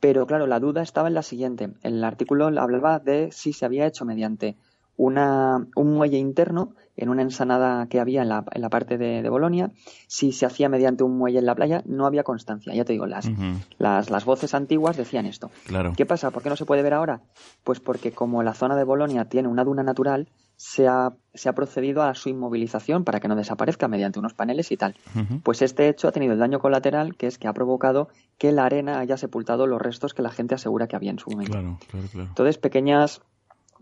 Pero 0.00 0.26
claro, 0.26 0.46
la 0.46 0.58
duda 0.60 0.80
estaba 0.80 1.08
en 1.08 1.14
la 1.14 1.22
siguiente. 1.22 1.68
El 1.82 2.02
artículo 2.02 2.46
hablaba 2.46 2.98
de 2.98 3.30
si 3.32 3.52
se 3.52 3.66
había 3.66 3.86
hecho 3.86 4.04
mediante 4.06 4.56
una, 4.96 5.66
un 5.76 5.92
muelle 5.94 6.18
interno 6.18 6.74
en 6.96 7.08
una 7.08 7.22
ensanada 7.22 7.86
que 7.86 8.00
había 8.00 8.22
en 8.22 8.28
la, 8.28 8.44
en 8.52 8.60
la 8.60 8.68
parte 8.68 8.98
de, 8.98 9.22
de 9.22 9.28
Bolonia, 9.28 9.70
si 10.08 10.32
se 10.32 10.46
hacía 10.46 10.68
mediante 10.68 11.04
un 11.04 11.16
muelle 11.16 11.38
en 11.38 11.46
la 11.46 11.54
playa, 11.54 11.82
no 11.86 12.06
había 12.06 12.22
constancia. 12.22 12.74
Ya 12.74 12.84
te 12.84 12.92
digo, 12.92 13.06
las, 13.06 13.30
las, 13.78 14.10
las 14.10 14.24
voces 14.24 14.54
antiguas 14.54 14.96
decían 14.96 15.26
esto. 15.26 15.50
Claro. 15.66 15.92
¿Qué 15.96 16.06
pasa? 16.06 16.30
¿Por 16.30 16.42
qué 16.42 16.50
no 16.50 16.56
se 16.56 16.66
puede 16.66 16.82
ver 16.82 16.94
ahora? 16.94 17.22
Pues 17.64 17.80
porque 17.80 18.12
como 18.12 18.42
la 18.42 18.54
zona 18.54 18.76
de 18.76 18.84
Bolonia 18.84 19.24
tiene 19.24 19.48
una 19.48 19.64
duna 19.64 19.82
natural, 19.82 20.28
se 20.56 20.86
ha, 20.86 21.12
se 21.34 21.48
ha 21.48 21.54
procedido 21.54 22.02
a 22.02 22.14
su 22.14 22.28
inmovilización 22.28 23.04
para 23.04 23.18
que 23.18 23.26
no 23.26 23.34
desaparezca 23.34 23.88
mediante 23.88 24.18
unos 24.18 24.34
paneles 24.34 24.70
y 24.70 24.76
tal. 24.76 24.94
Pues 25.42 25.60
este 25.62 25.88
hecho 25.88 26.08
ha 26.08 26.12
tenido 26.12 26.34
el 26.34 26.38
daño 26.38 26.60
colateral 26.60 27.16
que 27.16 27.26
es 27.26 27.38
que 27.38 27.48
ha 27.48 27.52
provocado 27.52 28.08
que 28.38 28.52
la 28.52 28.66
arena 28.66 29.00
haya 29.00 29.16
sepultado 29.16 29.66
los 29.66 29.80
restos 29.80 30.14
que 30.14 30.22
la 30.22 30.30
gente 30.30 30.54
asegura 30.54 30.86
que 30.86 30.94
había 30.94 31.10
en 31.10 31.18
su 31.18 31.30
momento. 31.30 31.52
Claro, 31.52 31.78
claro, 31.90 32.06
claro. 32.12 32.28
Entonces, 32.28 32.58
pequeñas, 32.58 33.22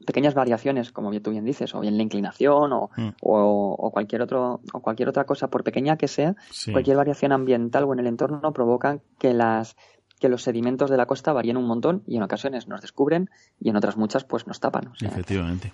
pequeñas 0.06 0.34
variaciones, 0.34 0.92
como 0.92 1.10
bien 1.10 1.22
tú 1.22 1.30
bien 1.30 1.44
dices, 1.44 1.74
o 1.74 1.80
bien 1.80 1.96
la 1.96 2.02
inclinación 2.02 2.72
o, 2.72 2.90
Mm. 2.96 3.08
o, 3.22 3.76
o 3.78 3.90
cualquier 3.90 4.22
otro, 4.22 4.60
o 4.72 4.80
cualquier 4.80 5.08
otra 5.08 5.24
cosa, 5.24 5.48
por 5.48 5.62
pequeña 5.64 5.96
que 5.96 6.08
sea, 6.08 6.34
Sí. 6.50 6.72
cualquier 6.72 6.96
variación 6.96 7.32
ambiental 7.32 7.84
o 7.84 7.92
en 7.92 8.00
el 8.00 8.06
entorno 8.06 8.52
provocan 8.52 9.02
que 9.18 9.34
las 9.34 9.76
que 10.18 10.28
los 10.28 10.42
sedimentos 10.42 10.90
de 10.90 10.98
la 10.98 11.06
costa 11.06 11.32
varíen 11.32 11.56
un 11.56 11.64
montón 11.66 12.02
y 12.06 12.16
en 12.18 12.22
ocasiones 12.22 12.68
nos 12.68 12.82
descubren 12.82 13.30
y 13.58 13.70
en 13.70 13.76
otras 13.76 13.96
muchas 13.96 14.24
pues 14.24 14.46
nos 14.46 14.60
tapan. 14.60 14.88
O 14.88 14.94
sea, 14.94 15.08
Efectivamente. 15.08 15.72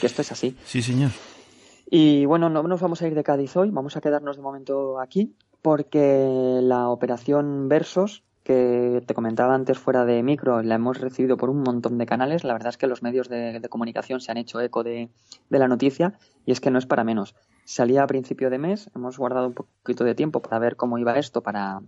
que 0.00 0.06
esto 0.08 0.22
es 0.22 0.32
así. 0.32 0.56
Sí, 0.64 0.82
señor. 0.82 1.12
Y 1.88 2.24
bueno, 2.26 2.48
no 2.50 2.64
nos 2.64 2.80
vamos 2.80 3.00
a 3.02 3.06
ir 3.06 3.14
de 3.14 3.22
Cádiz 3.22 3.56
hoy, 3.56 3.70
vamos 3.70 3.96
a 3.96 4.00
quedarnos 4.00 4.36
de 4.36 4.42
momento 4.42 4.98
aquí, 4.98 5.36
porque 5.62 6.58
la 6.62 6.88
operación 6.88 7.68
Versos, 7.68 8.24
que 8.46 9.02
te 9.04 9.12
comentaba 9.12 9.56
antes 9.56 9.76
fuera 9.76 10.04
de 10.04 10.22
micro, 10.22 10.62
la 10.62 10.76
hemos 10.76 11.00
recibido 11.00 11.36
por 11.36 11.50
un 11.50 11.64
montón 11.64 11.98
de 11.98 12.06
canales. 12.06 12.44
La 12.44 12.52
verdad 12.52 12.68
es 12.68 12.76
que 12.76 12.86
los 12.86 13.02
medios 13.02 13.28
de, 13.28 13.60
comunicación 13.68 14.20
se 14.20 14.30
han 14.30 14.36
hecho 14.36 14.60
eco 14.60 14.84
de, 14.84 15.10
de 15.50 15.58
la 15.58 15.66
noticia 15.66 16.14
y 16.44 16.52
es 16.52 16.60
que 16.60 16.70
no 16.70 16.78
es 16.78 16.86
para 16.86 17.02
menos. 17.02 17.34
Salía 17.64 18.04
a 18.04 18.06
principio 18.06 18.48
de 18.48 18.58
mes, 18.58 18.88
hemos 18.94 19.18
guardado 19.18 19.48
un 19.48 19.54
poquito 19.54 20.04
de 20.04 20.14
tiempo 20.14 20.42
para 20.42 20.60
ver 20.60 20.76
cómo 20.76 20.96
iba 20.96 21.18
esto, 21.18 21.42
para, 21.42 21.80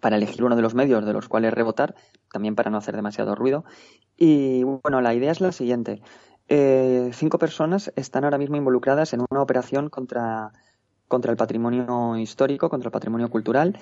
para 0.00 0.16
elegir 0.16 0.44
uno 0.44 0.56
de 0.56 0.62
los 0.62 0.74
medios 0.74 1.04
de 1.04 1.12
los 1.12 1.28
cuales 1.28 1.52
rebotar, 1.52 1.94
también 2.32 2.54
para 2.54 2.70
no 2.70 2.78
hacer 2.78 2.96
demasiado 2.96 3.34
ruido. 3.34 3.66
Y 4.16 4.62
bueno, 4.62 5.02
la 5.02 5.12
idea 5.12 5.30
es 5.30 5.42
la 5.42 5.52
siguiente. 5.52 6.00
Eh, 6.48 7.10
cinco 7.12 7.38
personas 7.38 7.92
están 7.96 8.24
ahora 8.24 8.38
mismo 8.38 8.56
involucradas 8.56 9.12
en 9.12 9.26
una 9.28 9.42
operación 9.42 9.90
contra, 9.90 10.52
contra 11.08 11.30
el 11.30 11.36
patrimonio 11.36 12.16
histórico, 12.16 12.68
contra 12.68 12.88
el 12.88 12.92
patrimonio 12.92 13.30
cultural, 13.30 13.78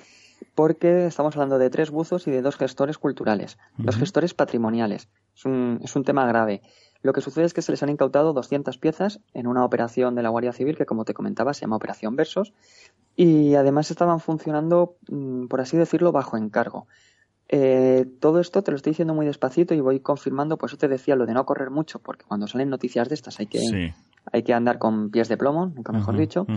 porque 0.53 1.07
estamos 1.07 1.35
hablando 1.35 1.57
de 1.57 1.69
tres 1.69 1.91
buzos 1.91 2.27
y 2.27 2.31
de 2.31 2.41
dos 2.41 2.55
gestores 2.57 2.97
culturales, 2.97 3.57
dos 3.77 3.95
Ujú. 3.95 4.01
gestores 4.01 4.33
patrimoniales. 4.33 5.07
Es 5.35 5.45
un, 5.45 5.79
es 5.83 5.95
un 5.95 6.03
tema 6.03 6.25
grave. 6.27 6.61
Lo 7.01 7.13
que 7.13 7.21
sucede 7.21 7.45
es 7.45 7.53
que 7.53 7.61
se 7.61 7.71
les 7.71 7.83
han 7.83 7.89
incautado 7.89 8.33
200 8.33 8.77
piezas 8.77 9.19
en 9.33 9.47
una 9.47 9.63
operación 9.63 10.15
de 10.15 10.23
la 10.23 10.29
Guardia 10.29 10.53
Civil 10.53 10.75
que, 10.77 10.85
como 10.85 11.05
te 11.05 11.13
comentaba, 11.13 11.53
se 11.53 11.61
llama 11.61 11.75
Operación 11.75 12.15
Versos, 12.15 12.53
y 13.15 13.55
además 13.55 13.91
estaban 13.91 14.19
funcionando, 14.19 14.97
mm, 15.09 15.45
por 15.47 15.61
así 15.61 15.77
decirlo, 15.77 16.11
bajo 16.11 16.35
encargo. 16.37 16.87
Eh, 17.47 18.07
todo 18.19 18.39
esto 18.39 18.63
te 18.63 18.71
lo 18.71 18.77
estoy 18.77 18.91
diciendo 18.91 19.13
muy 19.13 19.25
despacito 19.27 19.75
y 19.75 19.79
voy 19.79 19.99
confirmando, 19.99 20.57
pues 20.57 20.71
yo 20.71 20.77
te 20.79 20.87
decía 20.87 21.15
lo 21.15 21.25
de 21.27 21.33
no 21.33 21.45
correr 21.45 21.69
mucho, 21.69 21.99
porque 21.99 22.25
cuando 22.25 22.47
salen 22.47 22.69
noticias 22.69 23.07
de 23.07 23.13
estas 23.15 23.39
hay 23.39 23.45
que, 23.47 23.59
Sí. 23.59 23.93
hay 24.31 24.43
que 24.43 24.53
andar 24.53 24.79
con 24.79 25.11
pies 25.11 25.29
de 25.29 25.37
plomo, 25.37 25.67
nunca 25.67 25.91
mejor 25.93 26.17
dicho. 26.17 26.47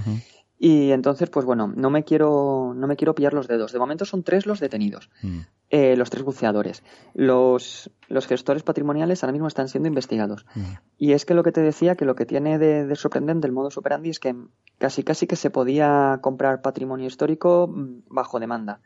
Y 0.61 0.91
entonces, 0.91 1.31
pues 1.31 1.47
bueno, 1.47 1.73
no 1.77 1.89
me 1.89 2.03
quiero, 2.03 2.73
no 2.75 2.87
me 2.89 2.97
quiero 2.97 3.15
pillar 3.15 3.33
los 3.33 3.47
dedos. 3.47 3.73
De 3.73 3.79
momento 3.79 4.05
son 4.05 4.25
tres 4.25 4.45
los 4.45 4.59
detenidos, 4.59 5.09
Mm. 5.23 5.41
eh, 5.71 5.97
los 5.97 6.11
tres 6.11 6.25
buceadores. 6.25 6.83
Los, 7.15 7.91
los 8.09 8.27
gestores 8.27 8.65
patrimoniales 8.65 9.23
ahora 9.23 9.33
mismo 9.33 9.47
están 9.47 9.69
siendo 9.69 9.87
investigados. 9.87 10.47
Mm. 10.57 10.61
Y 10.99 11.13
es 11.13 11.25
que 11.25 11.35
lo 11.35 11.45
que 11.45 11.53
te 11.53 11.61
decía, 11.61 11.95
que 11.95 12.05
lo 12.05 12.17
que 12.17 12.27
tiene 12.27 12.59
de, 12.59 12.87
de 12.87 12.97
sorprendente 12.97 13.47
el 13.47 13.53
modo 13.53 13.69
operandi 13.77 14.11
es 14.11 14.19
que 14.19 14.35
casi 14.79 15.05
casi 15.05 15.27
que 15.29 15.37
se 15.37 15.51
podía 15.51 16.19
comprar 16.23 16.61
patrimonio 16.61 17.07
histórico 17.07 17.69
mm, 17.69 18.03
bajo 18.09 18.41
demanda. 18.41 18.81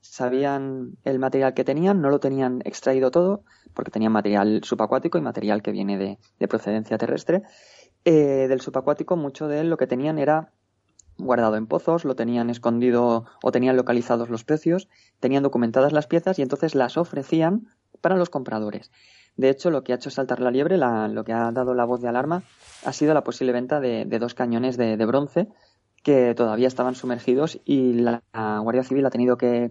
Sabían 0.00 0.96
el 1.04 1.18
material 1.18 1.54
que 1.54 1.64
tenían, 1.64 2.00
no 2.00 2.10
lo 2.10 2.18
tenían 2.18 2.62
extraído 2.64 3.10
todo, 3.12 3.44
porque 3.74 3.90
tenían 3.90 4.12
material 4.12 4.60
subacuático 4.64 5.18
y 5.18 5.22
material 5.22 5.62
que 5.62 5.70
viene 5.72 5.98
de, 5.98 6.18
de 6.40 6.48
procedencia 6.48 6.98
terrestre. 6.98 7.42
Eh, 8.04 8.48
del 8.48 8.60
subacuático, 8.60 9.16
mucho 9.16 9.46
de 9.46 9.60
él 9.60 9.70
lo 9.70 9.76
que 9.76 9.86
tenían 9.86 10.18
era 10.18 10.50
guardado 11.18 11.56
en 11.56 11.66
pozos, 11.66 12.04
lo 12.04 12.14
tenían 12.16 12.50
escondido 12.50 13.26
o 13.42 13.52
tenían 13.52 13.76
localizados 13.76 14.28
los 14.30 14.44
precios, 14.44 14.88
tenían 15.20 15.42
documentadas 15.42 15.92
las 15.92 16.06
piezas 16.06 16.38
y 16.38 16.42
entonces 16.42 16.74
las 16.74 16.96
ofrecían 16.96 17.68
para 18.00 18.16
los 18.16 18.30
compradores. 18.30 18.90
De 19.36 19.48
hecho, 19.48 19.70
lo 19.70 19.82
que 19.84 19.92
ha 19.92 19.96
hecho 19.96 20.10
saltar 20.10 20.40
la 20.40 20.50
liebre, 20.50 20.76
la- 20.76 21.08
lo 21.08 21.24
que 21.24 21.32
ha 21.32 21.50
dado 21.52 21.74
la 21.74 21.84
voz 21.84 22.00
de 22.02 22.08
alarma, 22.08 22.42
ha 22.84 22.92
sido 22.92 23.14
la 23.14 23.24
posible 23.24 23.52
venta 23.52 23.80
de, 23.80 24.04
de 24.04 24.18
dos 24.18 24.34
cañones 24.34 24.76
de, 24.76 24.96
de 24.96 25.06
bronce 25.06 25.48
que 26.02 26.34
todavía 26.34 26.66
estaban 26.68 26.94
sumergidos 26.96 27.60
y 27.64 27.92
la, 27.94 28.22
la 28.32 28.58
Guardia 28.58 28.82
Civil 28.82 29.06
ha 29.06 29.10
tenido 29.10 29.36
que, 29.36 29.70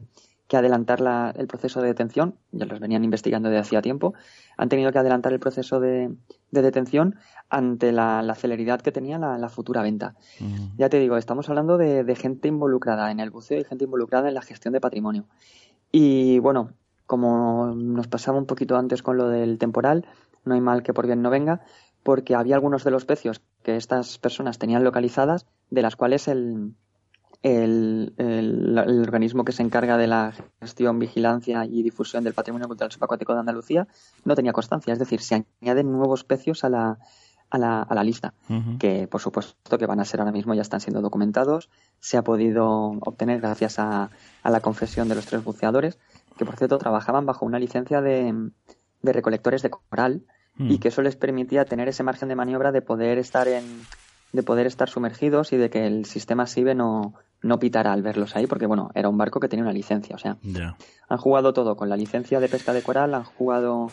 que 0.52 0.58
adelantar 0.58 1.00
la- 1.00 1.34
el 1.38 1.48
proceso 1.48 1.82
de 1.82 1.88
detención, 1.88 2.36
ya 2.52 2.66
los 2.66 2.82
venían 2.82 3.06
investigando 3.06 3.48
desde 3.48 3.62
hacía 3.62 3.82
tiempo, 3.82 4.14
han 4.58 4.68
tenido 4.68 4.92
que 4.92 5.00
adelantar 5.00 5.32
el 5.32 5.40
proceso 5.40 5.80
de, 5.80 6.14
de 6.52 6.62
detención 6.62 7.16
ante 7.50 7.94
la, 7.94 8.22
la 8.22 8.36
celeridad 8.36 8.82
que 8.82 8.92
tenía 8.92 9.18
la, 9.18 9.38
la 9.38 9.48
futura 9.48 9.82
venta. 9.82 10.16
Ujú. 10.42 10.74
Ya 10.78 10.90
te 10.90 11.00
digo, 11.00 11.16
estamos 11.16 11.48
hablando 11.48 11.78
de, 11.78 12.04
de 12.04 12.16
gente 12.18 12.50
involucrada 12.50 13.12
en 13.12 13.22
el 13.22 13.30
buceo 13.30 13.62
y 13.62 13.64
gente 13.64 13.86
involucrada 13.86 14.28
en 14.28 14.34
la 14.34 14.42
gestión 14.42 14.74
de 14.74 14.82
patrimonio. 14.82 15.24
Y 15.90 16.40
bueno, 16.40 16.74
como 17.06 17.74
nos 17.74 18.10
pasaba 18.10 18.38
un 18.38 18.46
poquito 18.46 18.76
antes 18.76 19.02
con 19.02 19.16
lo 19.16 19.30
del 19.30 19.58
temporal, 19.58 20.06
no 20.44 20.54
hay 20.54 20.60
mal 20.60 20.84
que 20.84 20.94
por 20.94 21.06
bien 21.06 21.22
no 21.22 21.30
venga, 21.30 21.62
porque 22.04 22.36
había 22.36 22.56
algunos 22.56 22.84
de 22.84 22.92
los 22.92 23.06
pecios 23.06 23.42
que 23.64 23.78
estas 23.78 24.18
personas 24.18 24.58
tenían 24.60 24.84
localizadas, 24.84 25.46
de 25.70 25.82
las 25.82 25.96
cuales 25.96 26.28
el, 26.28 26.74
el, 27.44 28.14
el- 28.18 28.78
el 28.78 29.00
organismo 29.02 29.44
que 29.46 29.52
se 29.52 29.64
encarga 29.64 29.98
de 29.98 30.08
la 30.08 30.34
gestión, 30.60 31.00
vigilancia 31.00 31.66
y 31.66 31.82
difusión 31.84 32.24
del 32.24 32.34
patrimonio 32.34 32.68
cultural 32.68 32.92
subacuático 32.92 33.34
de 33.34 33.40
Andalucía 33.40 33.88
no 34.26 34.36
tenía 34.36 34.54
constancia. 34.54 34.94
Es 34.94 35.00
decir, 35.00 35.22
se 35.22 35.46
añaden 35.62 35.92
nuevos 35.92 36.24
pecios 36.24 36.64
a 36.64 36.70
la, 36.70 37.00
a 37.50 37.58
la, 37.58 37.82
a 37.82 37.96
la 37.96 38.04
lista 38.04 38.34
que 38.78 39.08
por 39.08 39.22
supuesto 39.22 39.78
que 39.78 39.86
van 39.88 40.00
a 40.00 40.06
ser 40.06 40.20
ahora 40.20 40.32
mismo, 40.32 40.54
ya 40.54 40.62
están 40.62 40.82
siendo 40.82 41.02
documentados, 41.02 41.70
se 42.00 42.18
ha 42.18 42.24
podido 42.24 42.70
obtener 43.02 43.42
gracias 43.42 43.80
a, 43.80 44.10
a 44.44 44.50
la 44.52 44.60
confesión 44.60 45.10
de 45.10 45.16
los 45.16 45.26
tres 45.26 45.44
buceadores, 45.44 45.98
que 46.38 46.46
por 46.46 46.56
cierto 46.58 46.78
trabajaban 46.78 47.26
bajo 47.26 47.46
una 47.46 47.60
licencia 47.60 48.02
de, 48.02 48.52
de 49.02 49.14
recolectores 49.14 49.62
de 49.62 49.70
coral 49.72 50.24
Mm. 50.58 50.70
y 50.70 50.80
que 50.80 50.90
eso 50.90 51.02
les 51.02 51.16
permitía 51.16 51.64
tener 51.64 51.88
ese 51.88 52.04
margen 52.04 52.28
de 52.28 52.36
maniobra 52.36 52.74
de 52.74 52.82
poder 52.82 53.18
estar 53.20 53.48
en 53.48 53.64
de 54.34 54.44
poder 54.44 54.68
estar 54.68 54.90
sumergidos 54.90 55.54
y 55.54 55.58
de 55.58 55.70
que 55.70 55.88
el 55.88 56.04
sistema 56.04 56.46
SIBE 56.46 56.76
no, 56.76 57.14
no 57.42 57.60
pitara 57.60 57.92
al 57.94 58.02
verlos 58.04 58.36
ahí, 58.36 58.48
porque 58.48 58.66
bueno, 58.66 58.92
era 58.94 59.10
un 59.10 59.18
barco 59.18 59.40
que 59.40 59.48
tenía 59.48 59.64
una 59.64 59.74
licencia, 59.74 60.16
o 60.16 60.20
sea, 60.20 60.38
han 61.10 61.18
jugado 61.18 61.54
todo 61.54 61.76
con 61.76 61.90
la 61.90 61.98
licencia 61.98 62.40
de 62.40 62.48
pesca 62.50 62.74
de 62.74 62.84
coral, 62.84 63.14
han 63.14 63.24
jugado 63.24 63.90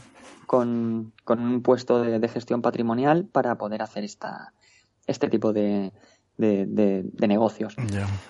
con, 0.47 1.12
con 1.25 1.41
un 1.41 1.62
puesto 1.62 2.03
de, 2.03 2.19
de 2.19 2.29
gestión 2.29 2.62
patrimonial 2.62 3.25
para 3.25 3.57
poder 3.57 3.83
hacer 3.83 4.05
esta, 4.05 4.53
este 5.07 5.29
tipo 5.29 5.53
de, 5.53 5.93
de, 6.39 7.27
negocios. 7.27 7.75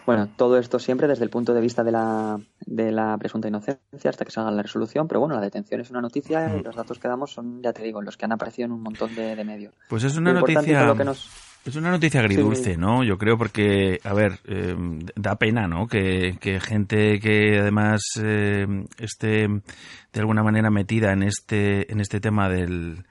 Bueno, 0.07 0.29
todo 0.37 0.59
esto 0.59 0.79
siempre 0.79 1.07
desde 1.09 1.25
el 1.25 1.31
punto 1.31 1.53
de 1.53 1.61
vista 1.61 1.85
de 1.85 1.93
la, 1.93 2.41
de 2.65 2.91
la 2.91 3.17
presunta 3.19 3.49
inocencia 3.49 4.11
hasta 4.11 4.25
que 4.25 4.31
salga 4.31 4.51
la 4.51 4.63
resolución, 4.63 5.09
pero 5.09 5.21
bueno, 5.21 5.35
la 5.35 5.41
detención 5.41 5.81
es 5.81 5.91
una 5.91 6.01
noticia 6.01 6.57
y 6.57 6.63
los 6.63 6.75
datos 6.75 6.99
que 6.99 7.09
damos 7.09 7.33
son, 7.33 7.63
ya 7.63 7.73
te 7.73 7.83
digo, 7.83 8.01
los 8.03 8.17
que 8.17 8.25
han 8.25 8.33
aparecido 8.33 8.67
en 8.67 8.73
un 8.73 8.83
montón 8.83 9.15
de, 9.15 9.45
medios. 9.45 9.75
Pues 9.89 10.05
es 10.05 10.17
una 10.17 10.33
Lo 10.33 10.41
noticia. 10.41 10.79
con 10.79 10.87
lo 10.89 10.97
que 10.97 11.05
nos- 11.05 11.48
Es 11.65 11.77
una 11.77 11.91
noticia 11.91 12.21
agridulce, 12.21 12.75
Sí. 12.75 12.77
¿no? 12.79 13.05
Yo 13.05 13.19
creo 13.19 13.37
porque, 13.37 14.01
a 14.03 14.15
ver, 14.15 14.41
eh, 14.47 14.75
da 15.17 15.37
pena, 15.37 15.67
¿no? 15.69 15.87
Que, 15.87 16.37
que 16.41 16.61
gente 16.61 17.19
que 17.21 17.59
además 17.59 18.01
eh, 18.23 18.67
esté 18.99 19.49
de 19.49 20.21
alguna 20.21 20.43
manera 20.43 20.71
metida 20.71 21.13
en 21.13 21.23
este, 21.23 21.93
en 21.93 22.01
este 22.01 22.21
tema 22.21 22.49
del, 22.49 23.05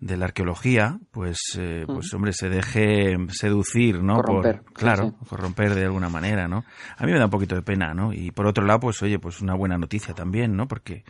de 0.00 0.16
la 0.16 0.26
arqueología, 0.26 0.98
pues, 1.10 1.38
eh, 1.58 1.84
pues 1.86 2.14
hombre, 2.14 2.32
se 2.32 2.48
deje 2.48 3.16
seducir, 3.30 4.02
¿no? 4.02 4.14
Corromper, 4.14 4.62
Por, 4.62 4.72
claro, 4.72 5.08
sí, 5.08 5.26
corromper 5.28 5.74
de 5.74 5.84
alguna 5.84 6.08
manera, 6.08 6.48
¿no? 6.48 6.64
A 6.96 7.04
mí 7.04 7.12
me 7.12 7.18
da 7.18 7.26
un 7.26 7.30
poquito 7.30 7.56
de 7.56 7.62
pena, 7.62 7.92
¿no? 7.94 8.12
Y 8.12 8.30
por 8.30 8.46
otro 8.46 8.64
lado, 8.64 8.80
pues 8.80 9.02
oye, 9.02 9.18
pues 9.18 9.40
una 9.42 9.54
buena 9.54 9.76
noticia 9.76 10.14
también, 10.14 10.56
¿no? 10.56 10.66
Porque 10.66 11.04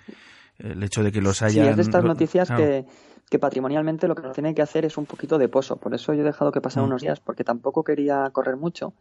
el 0.59 0.83
hecho 0.83 1.05
de 1.05 1.13
que 1.13 1.21
los 1.21 1.43
hayan... 1.43 1.67
Sí, 1.67 1.71
es 1.71 1.77
de 1.77 1.83
estas 1.83 2.03
noticias 2.03 2.49
claro. 2.49 2.65
que, 2.65 2.85
que 3.29 3.39
patrimonialmente 3.39 4.09
lo 4.09 4.15
que 4.15 4.23
nos 4.23 4.33
tiene 4.35 4.55
que 4.55 4.63
hacer 4.63 4.85
es 4.85 4.97
un 4.97 5.07
poquito 5.07 5.39
de 5.39 5.49
pozo. 5.49 5.77
Por 5.77 5.95
eso 5.95 6.15
yo 6.15 6.23
he 6.23 6.25
dejado 6.25 6.53
que 6.53 6.61
pasaran 6.61 6.87
Mm. 6.87 6.91
unos 6.93 7.03
días, 7.03 7.21
porque 7.21 7.45
tampoco 7.45 7.85
quería 7.85 8.29
correr 8.31 8.57
mucho. 8.57 8.93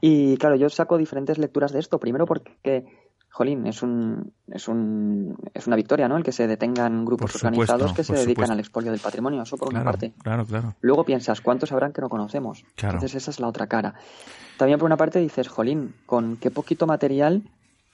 Y 0.00 0.36
claro, 0.36 0.56
yo 0.56 0.68
saco 0.68 0.98
diferentes 0.98 1.38
lecturas 1.38 1.72
de 1.72 1.78
esto. 1.80 1.98
Primero 1.98 2.26
porque, 2.26 2.84
jolín, 3.30 3.66
es 3.66 3.82
un, 3.82 4.32
es 4.48 4.68
un, 4.68 5.36
es 5.54 5.66
una 5.66 5.76
victoria, 5.76 6.06
¿no? 6.08 6.16
El 6.16 6.22
que 6.22 6.32
se 6.32 6.46
detengan 6.46 7.04
grupos 7.04 7.32
supuesto, 7.32 7.46
organizados 7.48 7.92
que 7.94 8.04
se 8.04 8.12
dedican 8.12 8.32
supuesto. 8.34 8.52
al 8.52 8.60
expolio 8.60 8.90
del 8.90 9.00
patrimonio. 9.00 9.42
Eso 9.42 9.56
por 9.56 9.68
una 9.70 9.82
parte. 9.84 10.12
claro, 10.22 10.44
claro. 10.44 10.74
Luego 10.82 11.04
piensas, 11.04 11.40
¿cuántos 11.40 11.72
habrán 11.72 11.92
que 11.92 12.00
no 12.02 12.08
conocemos? 12.10 12.64
Claro. 12.74 12.96
Entonces 12.96 13.22
esa 13.22 13.30
es 13.30 13.40
la 13.40 13.48
otra 13.48 13.66
cara. 13.68 13.94
También 14.58 14.78
por 14.78 14.86
una 14.86 14.96
parte 14.98 15.18
dices, 15.18 15.48
jolín, 15.48 15.94
con 16.06 16.36
qué 16.36 16.50
poquito 16.50 16.86
material 16.86 17.42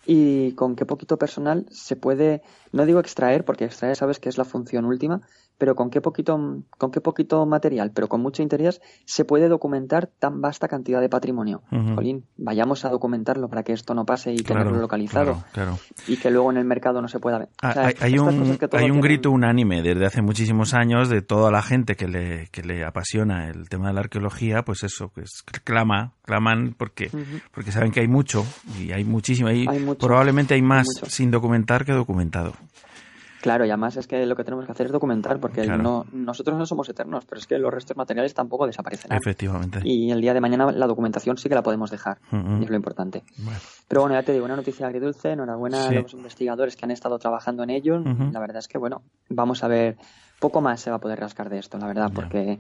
y 0.06 0.52
con 0.52 0.74
qué 0.74 0.86
poquito 0.86 1.18
personal 1.18 1.66
se 1.70 1.94
puede, 1.94 2.42
no 2.72 2.84
digo 2.86 2.98
extraer, 2.98 3.44
porque 3.44 3.64
extraer 3.66 3.94
sabes 3.94 4.18
que 4.18 4.28
es 4.28 4.38
la 4.38 4.44
función 4.44 4.86
última, 4.86 5.20
pero 5.58 5.74
con 5.74 5.90
qué 5.90 6.00
poquito, 6.00 6.38
con 6.78 6.90
qué 6.90 7.00
poquito 7.00 7.44
material, 7.44 7.90
pero 7.92 8.08
con 8.08 8.20
mucho 8.22 8.42
interés, 8.42 8.80
se 9.04 9.24
puede 9.24 9.48
documentar 9.48 10.06
tan 10.06 10.40
vasta 10.40 10.68
cantidad 10.68 11.00
de 11.00 11.08
patrimonio. 11.08 11.62
Ujú. 11.72 11.96
Jolín, 11.96 12.24
vayamos 12.36 12.84
a 12.84 12.90
documentarlo 12.90 13.48
para 13.48 13.64
que 13.64 13.72
esto 13.72 13.92
no 13.94 14.04
pase 14.06 14.32
y 14.32 14.38
Claro, 14.38 14.60
tenerlo 14.62 14.80
localizado 14.80 15.42
claro, 15.52 15.76
claro. 15.76 15.78
y 16.06 16.16
que 16.16 16.30
luego 16.30 16.50
en 16.52 16.58
el 16.58 16.64
mercado 16.64 17.02
no 17.02 17.08
se 17.08 17.18
pueda 17.18 17.38
ver. 17.38 17.48
Ah, 17.60 17.70
O 17.70 17.72
sea, 17.72 17.92
hay, 18.00 18.18
un, 18.18 18.38
cosas 18.38 18.58
que 18.58 18.68
todo 18.68 18.78
hay 18.80 18.84
un 18.86 18.92
tienen- 18.92 19.02
grito 19.02 19.30
unánime 19.30 19.82
desde 19.82 20.06
hace 20.06 20.22
muchísimos 20.22 20.74
años 20.74 21.08
de 21.08 21.22
toda 21.22 21.50
la 21.50 21.62
gente 21.62 21.96
que 21.96 22.06
le, 22.08 22.46
que 22.52 22.62
le 22.62 22.84
apasiona 22.84 23.48
el 23.48 23.68
tema 23.68 23.88
de 23.88 23.94
la 23.94 24.00
arqueología, 24.00 24.62
pues 24.64 24.84
eso, 24.84 25.08
pues 25.12 25.42
clama, 25.64 26.12
claman 26.22 26.74
porque, 26.78 27.10
porque 27.52 27.72
saben 27.72 27.90
que 27.90 28.00
hay 28.00 28.08
mucho 28.08 28.46
y 28.78 28.92
hay 28.92 29.02
muchísimo, 29.04 29.48
hay, 29.48 29.66
Hay 29.68 29.80
mucho, 29.80 30.06
probablemente 30.06 30.54
hay 30.54 30.62
más 30.62 30.86
sin 31.08 31.30
documentar 31.32 31.84
que 31.84 31.92
documentado. 31.92 32.52
Claro, 33.40 33.64
y 33.64 33.70
además 33.70 33.96
es 33.96 34.06
que 34.06 34.26
lo 34.26 34.34
que 34.36 34.44
tenemos 34.44 34.66
que 34.66 34.72
hacer 34.72 34.86
es 34.86 34.92
documentar, 34.92 35.38
porque 35.40 35.62
Claro. 35.62 35.82
no, 35.82 36.06
nosotros 36.12 36.58
no 36.58 36.66
somos 36.66 36.88
eternos, 36.88 37.24
pero 37.24 37.38
es 37.40 37.46
que 37.46 37.58
los 37.58 37.72
restos 37.72 37.96
materiales 37.96 38.34
tampoco 38.34 38.66
desaparecen. 38.66 39.12
Efectivamente. 39.12 39.80
Y 39.84 40.10
el 40.10 40.20
día 40.20 40.34
de 40.34 40.40
mañana 40.40 40.70
la 40.72 40.86
documentación 40.86 41.36
sí 41.38 41.48
que 41.48 41.54
la 41.54 41.62
podemos 41.62 41.90
dejar, 41.90 42.18
y 42.32 42.64
es 42.64 42.70
lo 42.70 42.76
importante. 42.76 43.22
Bueno, 43.38 43.58
Pero 43.86 44.00
bueno, 44.02 44.14
ya 44.16 44.22
te 44.22 44.32
digo, 44.32 44.44
una 44.44 44.56
noticia 44.56 44.86
agridulce, 44.86 45.30
enhorabuena 45.30 45.88
Sí. 45.88 45.96
a 45.96 46.00
los 46.02 46.12
investigadores 46.14 46.76
que 46.76 46.84
han 46.84 46.90
estado 46.90 47.18
trabajando 47.18 47.62
en 47.62 47.70
ello. 47.70 47.98
La 48.32 48.40
verdad 48.40 48.58
es 48.58 48.68
que, 48.68 48.78
bueno, 48.78 49.02
vamos 49.28 49.62
a 49.64 49.68
ver, 49.68 49.96
poco 50.40 50.60
más 50.60 50.80
se 50.80 50.90
va 50.90 50.96
a 50.96 51.00
poder 51.00 51.18
rascar 51.20 51.48
de 51.48 51.58
esto, 51.58 51.78
la 51.78 51.86
verdad, 51.86 52.10
porque 52.14 52.58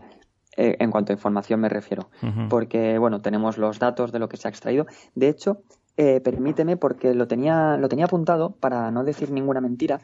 eh, 0.56 0.76
en 0.80 0.90
cuanto 0.90 1.12
a 1.12 1.14
información 1.14 1.60
me 1.60 1.68
refiero. 1.68 2.08
Porque, 2.48 2.98
bueno, 2.98 3.20
tenemos 3.20 3.58
los 3.58 3.78
datos 3.78 4.10
de 4.12 4.18
lo 4.18 4.28
que 4.28 4.36
se 4.36 4.48
ha 4.48 4.50
extraído. 4.50 4.86
De 5.14 5.28
hecho, 5.28 5.58
eh, 5.96 6.20
permíteme, 6.20 6.76
porque 6.76 7.14
lo 7.14 7.26
tenía, 7.28 7.76
lo 7.76 7.88
tenía 7.88 8.06
apuntado 8.06 8.50
para 8.50 8.90
no 8.90 9.04
decir 9.04 9.30
ninguna 9.30 9.60
mentira, 9.60 10.00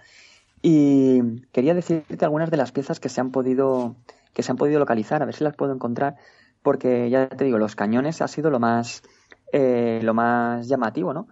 y 0.67 1.43
quería 1.53 1.75
decirte 1.75 2.25
algunas 2.25 2.51
de 2.51 2.57
las 2.57 2.73
piezas 2.73 2.99
que 2.99 3.11
se 3.11 3.21
han 3.21 3.31
podido, 3.31 3.97
que 4.33 4.43
se 4.43 4.51
han 4.51 4.57
podido 4.57 4.79
localizar, 4.79 5.23
a 5.23 5.27
ver 5.27 5.35
si 5.35 5.45
las 5.45 5.55
puedo 5.55 5.75
encontrar, 5.75 6.17
porque 6.63 7.11
ya 7.11 7.29
te 7.29 7.45
digo, 7.45 7.59
los 7.59 7.77
cañones 7.77 8.23
ha 8.23 8.29
sido 8.29 8.49
lo 8.49 8.59
más, 8.61 9.03
eh, 9.53 10.01
lo 10.03 10.15
más 10.15 10.67
llamativo, 10.67 11.13
¿no? 11.13 11.29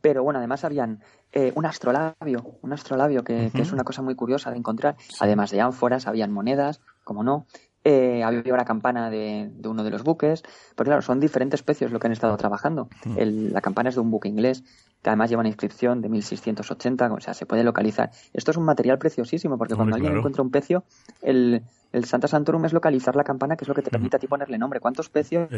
Pero 0.00 0.22
bueno, 0.22 0.38
además 0.38 0.62
habían 0.64 1.00
eh, 1.32 1.52
un 1.56 1.66
astrolabio, 1.66 2.58
un 2.62 2.72
astrolabio 2.72 3.24
que, 3.24 3.50
que 3.52 3.62
es 3.62 3.72
una 3.72 3.82
cosa 3.82 4.02
muy 4.02 4.14
curiosa 4.14 4.52
de 4.52 4.58
encontrar. 4.58 4.94
Además 5.18 5.50
de 5.50 5.60
ánforas, 5.60 6.06
habían 6.06 6.30
monedas, 6.30 6.80
como 7.02 7.24
no. 7.24 7.46
Eh, 7.82 8.22
había 8.24 8.54
una 8.54 8.64
campana 8.64 9.10
de, 9.10 9.48
de 9.52 9.68
uno 9.68 9.82
de 9.84 9.90
los 9.90 10.02
buques. 10.04 10.42
Pero 10.76 10.86
claro, 10.88 11.02
son 11.02 11.18
diferentes 11.20 11.58
especies 11.60 11.90
lo 11.90 11.98
que 11.98 12.06
han 12.06 12.12
estado 12.12 12.36
trabajando. 12.36 12.88
El- 13.16 13.52
la 13.52 13.60
campana 13.60 13.88
es 13.88 13.94
de 13.96 14.00
un 14.00 14.10
buque 14.12 14.28
inglés 14.28 14.62
que 15.06 15.10
además 15.10 15.30
lleva 15.30 15.38
una 15.38 15.48
inscripción 15.48 16.02
de 16.02 16.08
1680, 16.08 17.12
o 17.12 17.20
sea, 17.20 17.32
se 17.32 17.46
puede 17.46 17.62
localizar. 17.62 18.10
Esto 18.32 18.50
es 18.50 18.56
un 18.56 18.64
material 18.64 18.98
preciosísimo 18.98 19.56
porque 19.56 19.76
cuando 19.76 19.94
alguien 19.94 20.10
claro. 20.10 20.18
encuentra 20.18 20.42
un 20.42 20.50
pecio, 20.50 20.82
el, 21.22 21.62
el 21.92 22.04
Santa 22.06 22.26
Santorum 22.26 22.64
es 22.64 22.72
localizar 22.72 23.14
la 23.14 23.22
campana, 23.22 23.54
que 23.56 23.62
es 23.62 23.68
lo 23.68 23.74
que 23.76 23.82
te 23.82 23.90
permite 23.90 24.16
a 24.16 24.18
ti 24.18 24.26
ponerle 24.26 24.58
nombre. 24.58 24.80
¿Cuántos 24.80 25.08
pecios 25.08 25.48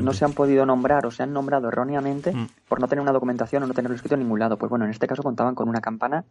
no 0.00 0.12
se 0.12 0.24
han 0.24 0.34
podido 0.34 0.64
nombrar 0.66 1.04
o 1.04 1.10
se 1.10 1.24
han 1.24 1.32
nombrado 1.32 1.66
erróneamente 1.66 2.32
Mm. 2.32 2.46
por 2.68 2.80
no 2.80 2.86
tener 2.86 3.02
una 3.02 3.10
documentación 3.10 3.64
o 3.64 3.66
no 3.66 3.74
tenerlo 3.74 3.96
escrito 3.96 4.14
en 4.14 4.20
ningún 4.20 4.38
lado. 4.38 4.56
Pues 4.56 4.70
bueno, 4.70 4.84
en 4.84 4.92
este 4.92 5.08
caso 5.08 5.24
contaban 5.24 5.56
con 5.56 5.68
una 5.68 5.80
campana 5.80 6.24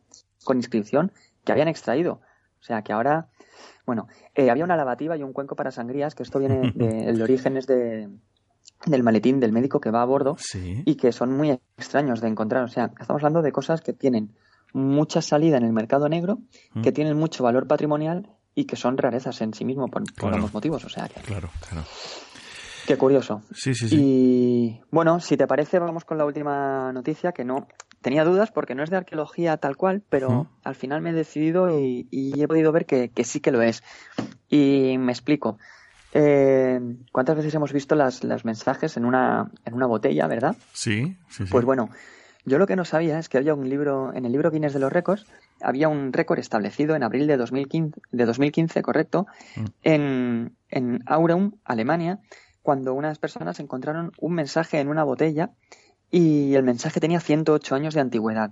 con 0.46 0.56
inscripción 0.56 1.12
que 1.44 1.52
habían 1.52 1.68
extraído. 1.68 2.22
O 2.62 2.64
sea 2.64 2.84
que 2.84 2.94
ahora, 2.94 3.28
bueno, 3.86 4.08
eh, 4.34 4.50
había 4.50 4.64
una 4.64 4.78
lavativa 4.78 5.18
y 5.18 5.24
un 5.24 5.34
cuenco 5.34 5.58
para 5.58 5.72
sangrías, 5.72 6.16
que 6.16 6.24
esto 6.24 6.40
viene 6.40 6.72
de, 6.74 7.10
el 7.10 7.22
origen 7.22 7.58
es 7.58 7.68
de, 7.68 8.08
del 8.86 9.04
maletín 9.04 9.40
del 9.40 9.52
médico 9.52 9.80
que 9.80 9.92
va 9.92 10.02
a 10.02 10.06
bordo 10.06 10.36
Sí. 10.40 10.82
y 10.86 10.96
que 10.96 11.12
son 11.12 11.36
muy 11.38 11.52
extraños 11.78 12.20
de 12.22 12.28
encontrar. 12.28 12.64
O 12.64 12.68
sea, 12.68 12.86
estamos 13.00 13.22
hablando 13.22 13.42
de 13.42 13.52
cosas 13.52 13.82
que 13.82 13.94
tienen 13.94 14.34
mucha 14.74 15.22
salida 15.22 15.58
en 15.58 15.64
el 15.66 15.74
mercado 15.74 16.08
negro, 16.10 16.40
Mm. 16.74 16.82
que 16.82 16.92
tienen 16.92 17.18
mucho 17.18 17.44
valor 17.44 17.68
patrimonial 17.68 18.30
y 18.56 18.66
que 18.66 18.76
son 18.76 18.98
rarezas 18.98 19.42
en 19.42 19.54
sí 19.54 19.66
mismo 19.66 19.88
por, 19.90 20.04
por 20.04 20.14
Claro. 20.16 20.36
ambos 20.38 20.54
motivos. 20.54 20.84
O 20.86 20.90
sea, 20.90 21.08
que, 21.10 21.20
Claro, 21.22 21.50
claro. 21.70 21.86
qué 22.88 22.98
curioso. 22.98 23.44
Sí, 23.54 23.76
sí, 23.76 23.88
sí. 23.90 23.98
Y 24.00 24.82
bueno, 24.92 25.20
si 25.20 25.38
te 25.38 25.46
parece, 25.48 25.78
vamos 25.80 26.04
con 26.06 26.18
la 26.18 26.26
última 26.26 26.92
noticia, 26.94 27.32
que 27.34 27.46
no 27.46 27.68
tenía 28.02 28.24
dudas 28.26 28.50
porque 28.52 28.74
no 28.74 28.84
es 28.84 28.90
de 28.90 28.98
arqueología 28.98 29.58
tal 29.58 29.78
cual, 29.78 30.02
pero 30.10 30.48
al 30.64 30.76
final 30.76 31.02
me 31.02 31.12
he 31.12 31.14
decidido 31.14 31.78
y, 31.80 32.08
y 32.10 32.42
he 32.42 32.48
podido 32.48 32.72
ver 32.72 32.86
que, 32.88 33.10
que 33.10 33.24
sí 33.24 33.40
que 33.42 33.52
lo 33.52 33.62
es. 33.62 33.84
Y 34.50 34.98
me 34.98 35.12
explico. 35.12 35.58
Eh, 36.14 36.80
¿Cuántas 37.12 37.36
veces 37.38 37.54
hemos 37.56 37.72
visto 37.74 37.96
las, 37.96 38.24
los 38.24 38.46
mensajes 38.46 38.98
en 38.98 39.06
una, 39.06 39.50
en 39.66 39.74
una 39.74 39.86
botella, 39.86 40.28
verdad? 40.28 40.56
Sí, 40.74 41.16
sí, 41.30 41.46
sí. 41.46 41.52
Pues 41.52 41.66
bueno, 41.66 41.90
yo 42.46 42.58
lo 42.58 42.68
que 42.68 42.76
no 42.76 42.86
sabía 42.86 43.20
es 43.20 43.30
que 43.30 43.38
había 43.38 43.54
un 43.54 43.70
libro, 43.70 44.14
en 44.14 44.26
el 44.26 44.32
libro 44.32 44.52
Guinness 44.52 44.74
de 44.74 44.80
los 44.80 44.92
Récords, 44.92 45.26
había 45.62 45.88
un 45.90 46.12
récord 46.12 46.40
establecido 46.40 46.96
en 46.96 47.04
abril 47.04 47.28
de 47.28 47.38
2015, 47.38 48.02
de 48.12 48.26
2015 48.26 48.82
correcto, 48.82 49.28
Mm. 49.56 49.66
en, 49.84 50.56
en 50.70 51.04
Aurum, 51.06 51.54
Alemania, 51.64 52.20
cuando 52.62 52.94
unas 52.94 53.18
personas 53.20 53.60
encontraron 53.60 54.12
un 54.20 54.34
mensaje 54.34 54.80
en 54.80 54.88
una 54.88 55.04
botella 55.04 55.52
y 56.10 56.56
el 56.56 56.64
mensaje 56.64 57.00
tenía 57.00 57.20
108 57.20 57.74
años 57.76 57.94
de 57.94 58.02
antigüedad. 58.02 58.52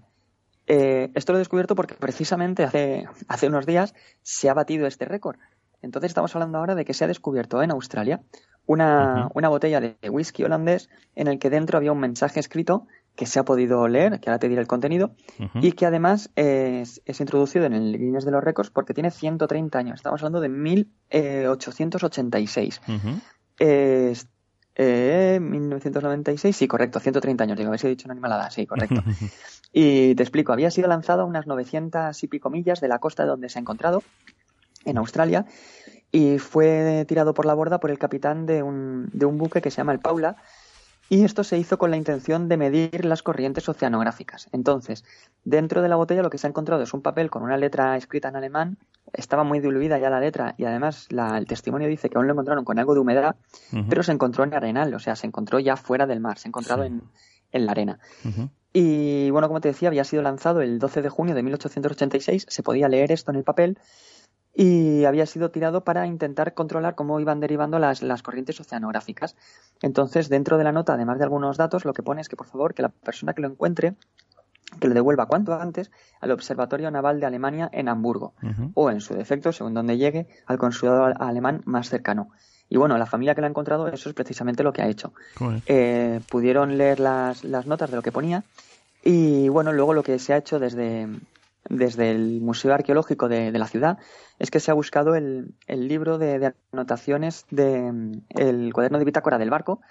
Eh, 0.68 1.10
esto 1.15 1.34
lo 1.34 1.40
he 1.40 1.41
descubierto 1.41 1.76
porque 1.76 1.95
precisamente 1.95 2.64
hace, 2.64 3.07
hace 3.27 3.48
unos 3.48 3.65
días 3.65 3.95
se 4.22 4.49
ha 4.49 4.53
batido 4.53 4.86
este 4.88 5.06
récord. 5.06 5.38
Entonces 5.81 6.10
estamos 6.10 6.35
hablando 6.35 6.57
ahora 6.57 6.76
de 6.76 6.84
que 6.85 6.93
se 6.93 7.06
ha 7.06 7.07
descubierto 7.07 7.61
en 7.61 7.72
Australia 7.72 8.22
una, 8.65 9.30
una 9.34 9.49
botella 9.49 9.81
de 9.81 9.97
whisky 10.10 10.43
holandés 10.43 10.89
en 11.15 11.27
el 11.27 11.39
que 11.39 11.49
dentro 11.49 11.77
había 11.77 11.91
un 11.91 11.99
mensaje 11.99 12.39
escrito 12.39 12.88
que 13.15 13.26
se 13.26 13.39
ha 13.39 13.43
podido 13.43 13.88
leer, 13.88 14.19
que 14.19 14.30
ahora 14.30 14.38
te 14.39 14.47
diré 14.47 14.61
el 14.61 14.68
contenido, 14.68 15.15
y 15.56 15.72
que 15.73 15.85
además 15.85 16.31
es, 16.35 17.01
es 17.03 17.19
introducido 17.19 17.65
en 17.65 17.73
el 17.73 17.97
Guinness 17.97 18.23
de 18.23 18.31
los 18.31 18.41
Récords 18.43 18.69
porque 18.69 18.93
tiene 18.93 19.11
130 19.11 19.77
años. 19.77 19.95
Estamos 19.95 20.22
hablando 20.22 20.39
de 20.39 20.47
1886. 20.47 22.81
Ujú. 22.88 23.19
Es, 23.57 24.30
eh, 24.76 25.39
1996, 25.41 26.56
sí, 26.56 26.68
correcto, 26.69 27.01
130 27.01 27.43
años. 27.43 27.57
Digo, 27.57 27.68
a 27.68 27.72
ver 27.72 27.80
si 27.81 27.88
he 27.88 27.89
dicho 27.89 28.07
una 28.07 28.14
animalada, 28.14 28.49
sí, 28.49 28.65
correcto. 28.65 29.03
Y 29.72 30.15
te 30.15 30.23
explico, 30.23 30.51
había 30.51 30.72
sido 30.72 30.88
lanzado 30.88 31.22
a 31.22 31.26
unas 31.26 31.45
900 31.45 32.23
y 32.23 32.27
pico 32.27 32.49
millas 32.49 32.81
de 32.81 32.88
la 32.88 32.97
costa 32.97 33.22
de 33.22 33.30
donde 33.30 33.49
se 33.49 33.60
ha 33.60 33.61
encontrado, 33.61 34.01
en 34.85 34.97
Australia, 34.97 35.45
y 36.11 36.39
fue 36.39 37.06
tirado 37.07 37.34
por 37.34 37.45
la 37.45 37.53
borda 37.53 37.80
por 37.80 37.91
el 37.91 37.99
capitán 37.99 38.45
de 38.45 38.64
un, 38.64 39.10
de 39.14 39.26
un 39.26 39.38
buque 39.38 39.61
que 39.61 39.69
se 39.72 39.77
llama 39.77 39.91
el 39.93 39.99
Paula, 39.99 40.35
Y 41.11 41.23
esto 41.23 41.43
se 41.43 41.57
hizo 41.57 41.80
con 41.80 41.89
la 41.89 41.97
intención 41.97 42.47
de 42.49 42.56
medir 42.57 43.03
las 43.03 43.23
corrientes 43.23 43.68
oceanográficas. 43.68 44.47
Entonces, 44.51 45.03
dentro 45.43 45.81
de 45.81 45.89
la 45.89 45.95
botella 45.95 46.22
lo 46.22 46.30
que 46.30 46.38
se 46.38 46.45
ha 46.45 46.51
encontrado 46.51 46.84
es 46.84 46.93
un 46.93 47.01
papel 47.01 47.31
con 47.31 47.41
una 47.41 47.57
letra 47.57 47.97
escrita 47.97 48.27
en 48.30 48.35
alemán. 48.35 48.77
Estaba 49.11 49.43
muy 49.43 49.60
diluida 49.60 49.97
ya 49.97 50.11
la 50.11 50.19
letra 50.19 50.53
y 50.57 50.65
además 50.65 51.07
la- 51.10 51.39
el 51.39 51.47
testimonio 51.47 51.88
dice 51.88 52.10
que 52.11 52.18
aún 52.19 52.27
lo 52.27 52.34
encontraron 52.34 52.64
con 52.64 52.77
algo 52.77 52.93
de 52.93 52.99
humedad, 52.99 53.35
pero 53.89 54.03
se 54.03 54.11
encontró 54.11 54.43
en 54.43 54.53
arenal, 54.53 54.93
o 54.93 54.99
sea, 54.99 55.15
se 55.15 55.26
encontró 55.26 55.57
ya 55.60 55.77
fuera 55.77 56.06
del 56.06 56.19
mar, 56.19 56.38
se 56.38 56.47
ha 56.47 56.49
encontrado 56.49 56.84
Sí. 56.84 56.89
en, 56.89 57.01
en 57.53 57.65
la 57.65 57.72
arena. 57.72 57.99
Y 58.72 59.31
bueno, 59.31 59.47
como 59.47 59.61
te 59.61 59.69
decía, 59.69 59.88
había 59.89 60.03
sido 60.03 60.22
lanzado 60.22 60.61
el 60.61 60.77
12 60.77 61.01
de 61.01 61.10
junio 61.10 61.34
de 61.34 61.41
1886, 61.41 62.45
se 62.47 62.61
podía 62.61 62.88
leer 62.88 63.11
esto 63.11 63.31
en 63.31 63.38
el 63.38 63.43
papel 63.43 63.80
y 64.61 65.06
había 65.06 65.26
sido 65.26 65.52
tirado 65.52 65.86
para 65.86 66.06
intentar 66.06 66.53
controlar 66.53 66.94
cómo 66.95 67.18
iban 67.22 67.40
derivando 67.40 67.80
las, 67.80 68.02
las 68.02 68.22
corrientes 68.23 68.60
oceanográficas. 68.60 69.38
Entonces, 69.81 70.27
dentro 70.27 70.57
de 70.57 70.65
la 70.65 70.73
nota, 70.73 70.95
además 70.95 71.18
de 71.18 71.23
algunos 71.23 71.56
datos, 71.56 71.86
lo 71.86 71.94
que 71.94 72.03
pone 72.03 72.19
es 72.19 72.27
que 72.27 72.36
por 72.36 72.48
favor 72.48 72.73
que 72.73 72.81
la 72.81 72.90
persona 72.90 73.34
que 73.34 73.41
lo 73.41 73.48
encuentre 73.48 73.95
que 74.81 74.88
lo 74.90 74.94
devuelva 74.94 75.27
cuanto 75.27 75.53
antes 75.53 75.90
al 76.19 76.31
Observatorio 76.31 76.91
Naval 76.91 77.22
de 77.22 77.26
Alemania 77.26 77.69
en 77.72 77.88
Hamburgo 77.88 78.34
o, 78.76 78.91
en 78.91 78.99
su 78.99 79.14
defecto, 79.15 79.52
según 79.53 79.73
donde 79.73 79.98
llegue, 79.98 80.27
al 80.45 80.57
consulado 80.57 81.06
al- 81.06 81.15
alemán 81.19 81.61
más 81.65 81.88
cercano. 81.90 82.30
Y 82.68 82.76
bueno, 82.77 82.98
la 82.98 83.06
familia 83.06 83.34
que 83.36 83.41
lo 83.41 83.48
ha 83.48 83.49
encontrado, 83.49 83.88
eso 83.88 84.10
es 84.10 84.14
precisamente 84.15 84.61
lo 84.64 84.73
que 84.73 84.81
ha 84.81 84.88
hecho. 84.88 85.14
Eh, 85.68 86.19
pudieron 86.30 86.77
leer 86.77 86.99
las, 86.99 87.44
las 87.45 87.65
notas 87.65 87.90
de 87.91 87.95
lo 87.95 88.02
que 88.03 88.11
ponía 88.11 88.44
y 89.03 89.48
bueno, 89.49 89.72
luego 89.72 89.94
lo 89.94 90.03
que 90.03 90.19
se 90.19 90.34
ha 90.34 90.38
hecho 90.38 90.60
desde, 90.60 91.07
desde 91.70 92.12
el 92.12 92.41
Museo 92.41 92.74
Arqueológico 92.74 93.30
de, 93.30 93.52
de 93.52 93.60
la 93.60 93.68
ciudad 93.68 93.98
es 94.40 94.52
que 94.52 94.60
se 94.60 94.72
ha 94.72 94.74
buscado 94.74 95.16
el, 95.16 95.54
el 95.68 95.88
libro 95.88 96.18
de, 96.18 96.40
de 96.40 96.54
anotaciones 96.74 97.46
del 97.52 98.24
el 98.30 98.74
cuaderno 98.74 99.00
de 99.00 99.06
bitácora 99.06 99.38
del 99.38 99.50
barco 99.50 99.82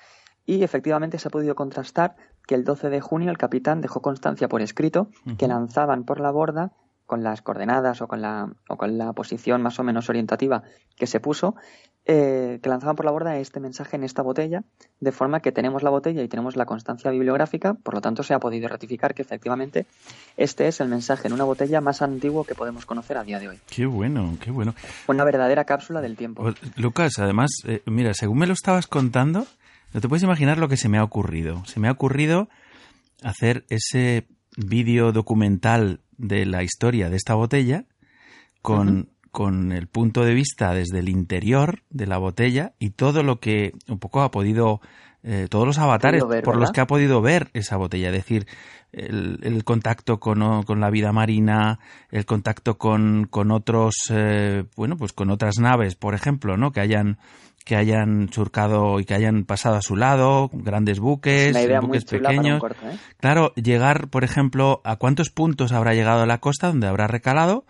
y 0.45 0.63
efectivamente 0.63 1.19
se 1.19 1.29
ha 1.29 1.31
podido 1.31 1.55
contrastar 1.55 2.17
que 2.47 2.55
el 2.55 2.65
12 2.65 2.89
de 2.89 3.01
junio 3.01 3.31
el 3.31 3.39
capitán 3.39 3.81
dejó 3.81 4.01
constancia 4.01 4.49
por 4.49 4.63
escrito 4.63 5.11
que 5.37 5.47
lanzaban 5.47 6.05
por 6.05 6.21
la 6.21 6.31
borda 6.31 6.73
con 7.09 7.25
las 7.25 7.41
coordenadas 7.41 8.03
o 8.03 8.07
con 8.07 8.21
la, 8.21 8.53
o 8.69 8.77
con 8.77 8.99
la 8.99 9.15
posición 9.15 9.63
más 9.63 9.79
o 9.79 9.83
menos 9.83 10.11
orientativa 10.11 10.63
que 10.95 11.07
se 11.07 11.21
puso, 11.21 11.57
eh, 12.05 12.61
que 12.63 12.69
lanzaban 12.69 12.97
por 12.97 13.07
la 13.07 13.11
borda 13.13 13.39
este 13.39 13.61
mensaje 13.61 13.97
en 13.97 14.05
esta 14.05 14.21
botella, 14.21 14.63
de 15.01 15.11
forma 15.11 15.41
que 15.41 15.51
tenemos 15.51 15.83
la 15.83 15.89
botella 15.89 16.23
y 16.23 16.29
tenemos 16.29 16.55
la 16.55 16.67
constancia 16.67 17.11
bibliográfica, 17.11 17.73
por 17.73 17.95
lo 17.95 18.03
tanto 18.03 18.23
se 18.23 18.35
ha 18.35 18.39
podido 18.39 18.69
ratificar 18.69 19.15
que 19.15 19.23
efectivamente 19.23 19.87
este 20.37 20.69
es 20.69 20.83
el 20.83 20.89
mensaje 20.89 21.29
en 21.29 21.33
una 21.33 21.45
botella 21.45 21.81
más 21.81 22.03
antiguo 22.03 22.45
que 22.45 22.55
podemos 22.55 22.85
conocer 22.85 23.17
a 23.17 23.25
día 23.25 23.39
de 23.39 23.49
hoy. 23.49 23.59
Qué 23.75 23.87
bueno, 23.87 24.37
qué 24.43 24.51
bueno. 24.51 24.75
Una 25.07 25.25
verdadera 25.25 25.65
cápsula 25.65 26.03
del 26.03 26.15
tiempo. 26.15 26.53
Lucas, 26.77 27.15
además, 27.19 27.53
eh, 27.67 27.81
mira, 27.87 28.13
según 28.13 28.37
me 28.37 28.47
lo 28.47 28.53
estabas 28.53 28.87
contando, 28.87 29.47
no 29.95 30.01
te 30.03 30.09
puedes 30.11 30.25
imaginar 30.25 30.59
lo 30.59 30.69
que 30.69 30.77
se 30.77 30.91
me 30.91 30.99
ha 30.99 31.05
ocurrido. 31.05 31.65
Se 31.65 31.81
me 31.81 31.89
ha 31.89 31.93
ocurrido 31.93 32.51
hacer 33.23 33.65
ese 33.71 34.27
vídeo 34.59 35.13
documental 35.13 36.01
de 36.19 36.45
la 36.45 36.63
historia 36.63 37.09
de 37.09 37.17
esta 37.17 37.35
botella 37.35 37.87
con, 38.61 39.09
con 39.31 39.73
el 39.73 39.87
punto 39.87 40.25
de 40.25 40.35
vista 40.35 40.75
desde 40.75 40.99
el 40.99 41.09
interior 41.09 41.83
de 41.91 42.07
la 42.07 42.19
botella 42.19 42.75
y 42.79 42.91
todo 42.91 43.23
lo 43.23 43.41
que 43.41 43.73
un 43.89 43.99
poco 43.99 44.21
ha 44.21 44.31
podido, 44.31 44.81
eh, 45.23 45.47
todos 45.51 45.67
los 45.67 45.79
avatares 45.79 46.27
ver, 46.27 46.45
por 46.45 46.57
los 46.57 46.71
que 46.71 46.81
ha 46.81 46.87
podido 46.87 47.21
ver 47.21 47.51
esa 47.53 47.77
botella. 47.77 48.09
Es 48.09 48.15
decir, 48.15 48.47
el, 48.93 49.39
el 49.43 49.65
contacto 49.65 50.19
con, 50.21 50.63
con 50.63 50.81
la 50.81 50.91
vida 50.91 51.13
marina, 51.13 51.79
el 52.11 52.25
contacto 52.25 52.79
con, 52.79 53.27
con 53.29 53.51
otros, 53.51 53.95
eh, 54.11 54.65
bueno, 54.77 54.97
pues 54.97 55.13
con 55.13 55.31
otras 55.31 55.59
naves, 55.59 55.95
por 55.95 56.15
ejemplo, 56.15 56.57
¿no? 56.57 56.73
Que 56.73 56.81
hayan 56.81 57.19
que 57.65 57.77
hayan 57.77 58.33
surcado 58.33 58.99
y 58.99 59.05
que 59.05 59.13
hayan 59.13 59.45
pasado 59.45 59.77
a 59.77 59.83
su 59.83 59.95
lado, 59.95 60.49
grandes 60.55 61.01
buques, 61.01 61.55
buques 61.83 62.07
pequeños. 62.07 62.61
corto, 62.61 62.89
¿eh? 62.89 62.97
Claro, 63.21 63.53
llegar, 63.57 64.09
por 64.09 64.25
ejemplo, 64.25 64.81
a 64.85 64.97
cuántos 64.97 65.29
puntos 65.29 65.73
habrá 65.73 65.93
llegado 65.93 66.23
a 66.23 66.27
la 66.27 66.39
costa 66.39 66.69
donde 66.69 66.87
habrá 66.87 67.09
recalado, 67.09 67.67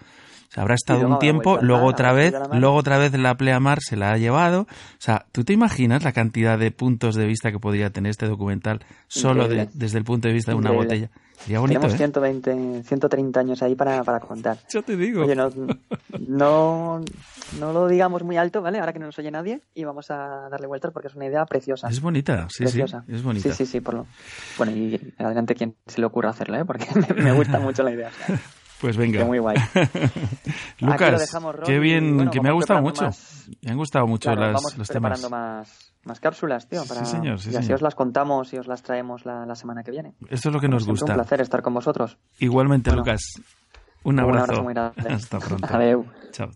se 0.48 0.60
habrá 0.60 0.74
estado 0.74 1.06
un 1.06 1.18
tiempo, 1.18 1.58
luego 1.60 1.84
mar, 1.84 1.92
otra 1.94 2.12
vez, 2.12 2.34
luego 2.52 2.74
otra 2.76 2.98
vez 2.98 3.12
la 3.18 3.36
pleamar 3.36 3.80
se 3.80 3.96
la 3.96 4.12
ha 4.12 4.18
llevado. 4.18 4.62
O 4.62 4.66
sea, 4.98 5.26
¿tú 5.32 5.44
te 5.44 5.52
imaginas 5.52 6.04
la 6.04 6.12
cantidad 6.12 6.58
de 6.58 6.70
puntos 6.70 7.14
de 7.14 7.26
vista 7.26 7.50
que 7.52 7.58
podría 7.58 7.90
tener 7.90 8.10
este 8.10 8.26
documental 8.26 8.80
solo 9.08 9.46
de- 9.48 9.68
desde 9.74 9.98
el 9.98 10.04
punto 10.04 10.28
de 10.28 10.34
vista 10.34 10.52
de 10.52 10.56
una 10.56 10.70
botella? 10.72 11.10
Sería 11.38 11.60
bonito, 11.60 11.78
Tenemos 11.80 11.94
¿eh? 11.94 11.98
120, 11.98 12.82
130 12.84 13.40
años 13.40 13.62
ahí 13.62 13.74
para, 13.76 14.02
para 14.02 14.18
contar. 14.20 14.58
Yo 14.72 14.82
te 14.82 14.96
digo. 14.96 15.22
Oye, 15.22 15.36
no, 15.36 15.50
no, 16.18 17.00
no 17.58 17.72
lo 17.72 17.86
digamos 17.88 18.22
muy 18.24 18.36
alto, 18.36 18.60
¿vale? 18.62 18.78
Ahora 18.80 18.92
que 18.92 18.98
no 18.98 19.06
nos 19.06 19.18
oye 19.18 19.30
nadie 19.30 19.60
y 19.74 19.84
vamos 19.84 20.10
a 20.10 20.48
darle 20.50 20.66
vueltas 20.66 20.92
porque 20.92 21.08
es 21.08 21.14
una 21.14 21.26
idea 21.26 21.44
preciosa. 21.46 21.88
Es 21.88 22.00
bonita, 22.00 22.46
sí, 22.50 22.64
preciosa. 22.64 23.04
sí, 23.06 23.14
es 23.14 23.22
bonita. 23.22 23.48
Sí, 23.50 23.54
sí, 23.54 23.66
sí, 23.70 23.80
por 23.80 23.94
lo... 23.94 24.06
Bueno, 24.56 24.72
y 24.72 25.12
adelante 25.18 25.54
quien 25.54 25.76
se 25.86 26.00
le 26.00 26.06
ocurra 26.06 26.30
hacerlo, 26.30 26.56
¿eh? 26.58 26.64
Porque 26.64 26.86
me, 27.14 27.22
me 27.22 27.32
gusta 27.32 27.60
mucho 27.60 27.82
la 27.82 27.92
idea. 27.92 28.10
Pues 28.80 28.96
venga. 28.96 29.18
Que 29.20 29.24
muy 29.24 29.38
guay. 29.38 29.56
Lucas, 30.80 31.20
dejamos, 31.20 31.56
qué 31.64 31.78
bien, 31.78 32.14
bueno, 32.16 32.30
que 32.30 32.40
me 32.40 32.48
ha 32.48 32.52
gustado 32.52 32.80
mucho. 32.80 33.02
más- 33.06 33.48
Me 33.62 33.70
han 33.72 33.76
gustado 33.76 34.06
mucho 34.06 34.28
Claro, 34.30 34.40
las- 34.52 34.52
vamos 34.54 34.78
los 34.78 34.88
temas. 34.88 35.20
preparando 35.20 35.30
más, 35.30 35.92
más 36.04 36.20
cápsulas, 36.20 36.68
tío, 36.68 36.84
para... 36.86 37.04
Sí, 37.04 37.12
señor, 37.12 37.40
sí, 37.40 37.48
y 37.50 37.56
así 37.56 37.64
señor. 37.64 37.76
os 37.76 37.82
las 37.82 37.94
contamos 37.94 38.52
y 38.52 38.58
os 38.58 38.66
las 38.66 38.82
traemos 38.82 39.24
la, 39.26 39.44
la 39.46 39.54
semana 39.56 39.82
que 39.82 39.90
viene. 39.90 40.14
Esto 40.28 40.48
es 40.50 40.54
lo 40.54 40.60
que 40.60 40.66
Como 40.66 40.74
nos 40.76 40.86
gusta. 40.86 41.12
Un 41.12 41.14
placer 41.16 41.40
estar 41.40 41.62
con 41.62 41.74
vosotros. 41.74 42.18
Igualmente, 42.38 42.90
Bueno, 42.90 43.00
Lucas. 43.04 43.22
Un 44.04 44.14
un 44.14 44.20
abrazo. 44.20 44.44
abrazo 44.44 44.62
muy 44.62 44.74
grande. 44.74 45.08
Hasta 45.12 45.38
pronto. 45.40 45.66
Adeu. 45.74 46.06
Chao. 46.30 46.50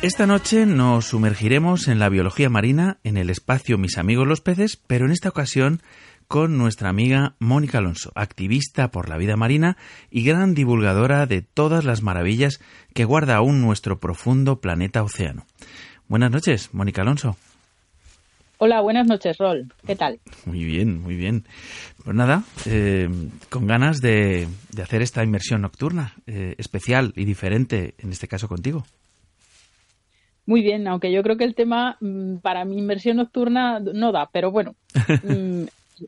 Esta 0.00 0.28
noche 0.28 0.64
nos 0.64 1.06
sumergiremos 1.06 1.88
en 1.88 1.98
la 1.98 2.08
biología 2.08 2.48
marina 2.48 2.98
en 3.02 3.16
el 3.16 3.30
espacio 3.30 3.78
Mis 3.78 3.98
amigos 3.98 4.28
los 4.28 4.40
peces, 4.40 4.76
pero 4.76 5.06
en 5.06 5.10
esta 5.10 5.28
ocasión 5.28 5.82
con 6.28 6.56
nuestra 6.56 6.88
amiga 6.88 7.34
Mónica 7.40 7.78
Alonso, 7.78 8.12
activista 8.14 8.92
por 8.92 9.08
la 9.08 9.16
vida 9.16 9.34
marina 9.34 9.76
y 10.08 10.22
gran 10.22 10.54
divulgadora 10.54 11.26
de 11.26 11.42
todas 11.42 11.84
las 11.84 12.02
maravillas 12.02 12.60
que 12.94 13.04
guarda 13.04 13.34
aún 13.34 13.60
nuestro 13.60 13.98
profundo 13.98 14.60
planeta 14.60 15.02
océano. 15.02 15.46
Buenas 16.06 16.30
noches, 16.30 16.72
Mónica 16.72 17.02
Alonso. 17.02 17.36
Hola, 18.58 18.80
buenas 18.80 19.08
noches, 19.08 19.36
Rol. 19.36 19.72
¿Qué 19.84 19.96
tal? 19.96 20.20
Muy 20.46 20.62
bien, 20.62 21.02
muy 21.02 21.16
bien. 21.16 21.44
Pues 22.04 22.14
nada, 22.14 22.44
eh, 22.66 23.08
con 23.50 23.66
ganas 23.66 24.00
de, 24.00 24.46
de, 24.70 24.82
hacer 24.82 25.02
esta 25.02 25.24
inmersión 25.24 25.62
nocturna, 25.62 26.14
eh, 26.28 26.54
especial 26.56 27.12
y 27.16 27.24
diferente, 27.24 27.94
en 27.98 28.12
este 28.12 28.28
caso 28.28 28.46
contigo. 28.46 28.84
Muy 30.48 30.62
bien, 30.62 30.88
aunque 30.88 31.12
yo 31.12 31.22
creo 31.22 31.36
que 31.36 31.44
el 31.44 31.54
tema 31.54 31.98
mm, 32.00 32.36
para 32.38 32.64
mi 32.64 32.78
inversión 32.78 33.18
nocturna 33.18 33.80
no 33.80 34.12
da, 34.12 34.30
pero 34.32 34.50
bueno, 34.50 34.76
mm, 35.22 35.64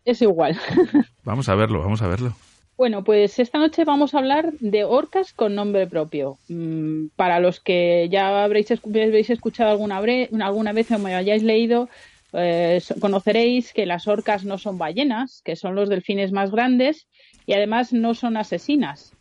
es 0.06 0.22
igual. 0.22 0.58
Vamos 1.24 1.50
a 1.50 1.54
verlo, 1.54 1.82
vamos 1.82 2.00
a 2.00 2.08
verlo. 2.08 2.32
Bueno, 2.78 3.04
pues 3.04 3.38
esta 3.38 3.58
noche 3.58 3.84
vamos 3.84 4.14
a 4.14 4.18
hablar 4.18 4.52
de 4.60 4.84
orcas 4.84 5.34
con 5.34 5.54
nombre 5.54 5.86
propio. 5.86 6.38
Mm, 6.48 7.08
para 7.16 7.38
los 7.38 7.60
que 7.60 8.08
ya 8.10 8.42
habréis, 8.42 8.70
habréis 8.70 9.28
escuchado 9.28 9.72
alguna, 9.72 9.98
alguna 9.98 10.72
vez 10.72 10.90
o 10.90 10.98
me 10.98 11.14
hayáis 11.14 11.42
leído, 11.42 11.90
eh, 12.32 12.80
conoceréis 12.98 13.74
que 13.74 13.84
las 13.84 14.08
orcas 14.08 14.46
no 14.46 14.56
son 14.56 14.78
ballenas, 14.78 15.42
que 15.44 15.54
son 15.54 15.74
los 15.74 15.90
delfines 15.90 16.32
más 16.32 16.50
grandes 16.50 17.08
y 17.44 17.52
además 17.52 17.92
no 17.92 18.14
son 18.14 18.38
asesinas 18.38 19.12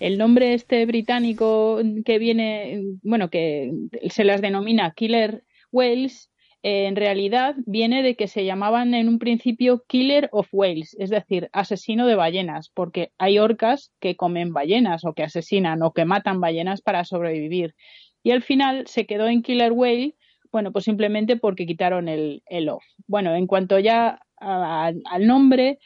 el 0.00 0.18
nombre 0.18 0.54
este 0.54 0.86
británico 0.86 1.80
que 2.04 2.18
viene, 2.18 2.82
bueno, 3.02 3.30
que 3.30 3.72
se 4.10 4.24
las 4.24 4.40
denomina 4.40 4.92
Killer 4.96 5.44
Whales, 5.72 6.30
eh, 6.62 6.86
en 6.86 6.96
realidad 6.96 7.54
viene 7.66 8.02
de 8.02 8.16
que 8.16 8.26
se 8.26 8.44
llamaban 8.44 8.94
en 8.94 9.08
un 9.08 9.18
principio 9.18 9.84
Killer 9.86 10.28
of 10.32 10.48
Whales, 10.50 10.96
es 10.98 11.10
decir, 11.10 11.48
asesino 11.52 12.06
de 12.06 12.16
ballenas, 12.16 12.70
porque 12.74 13.12
hay 13.18 13.38
orcas 13.38 13.92
que 14.00 14.16
comen 14.16 14.52
ballenas 14.52 15.04
o 15.04 15.14
que 15.14 15.22
asesinan 15.22 15.82
o 15.82 15.92
que 15.92 16.04
matan 16.04 16.40
ballenas 16.40 16.80
para 16.80 17.04
sobrevivir. 17.04 17.74
Y 18.22 18.32
al 18.32 18.42
final 18.42 18.86
se 18.88 19.06
quedó 19.06 19.28
en 19.28 19.42
Killer 19.42 19.72
Whale, 19.72 20.16
bueno, 20.50 20.72
pues 20.72 20.84
simplemente 20.84 21.36
porque 21.36 21.66
quitaron 21.66 22.08
el, 22.08 22.42
el 22.46 22.68
off. 22.68 22.84
Bueno, 23.06 23.34
en 23.34 23.46
cuanto 23.46 23.78
ya 23.78 24.20
al 24.40 25.26
nombre, 25.26 25.78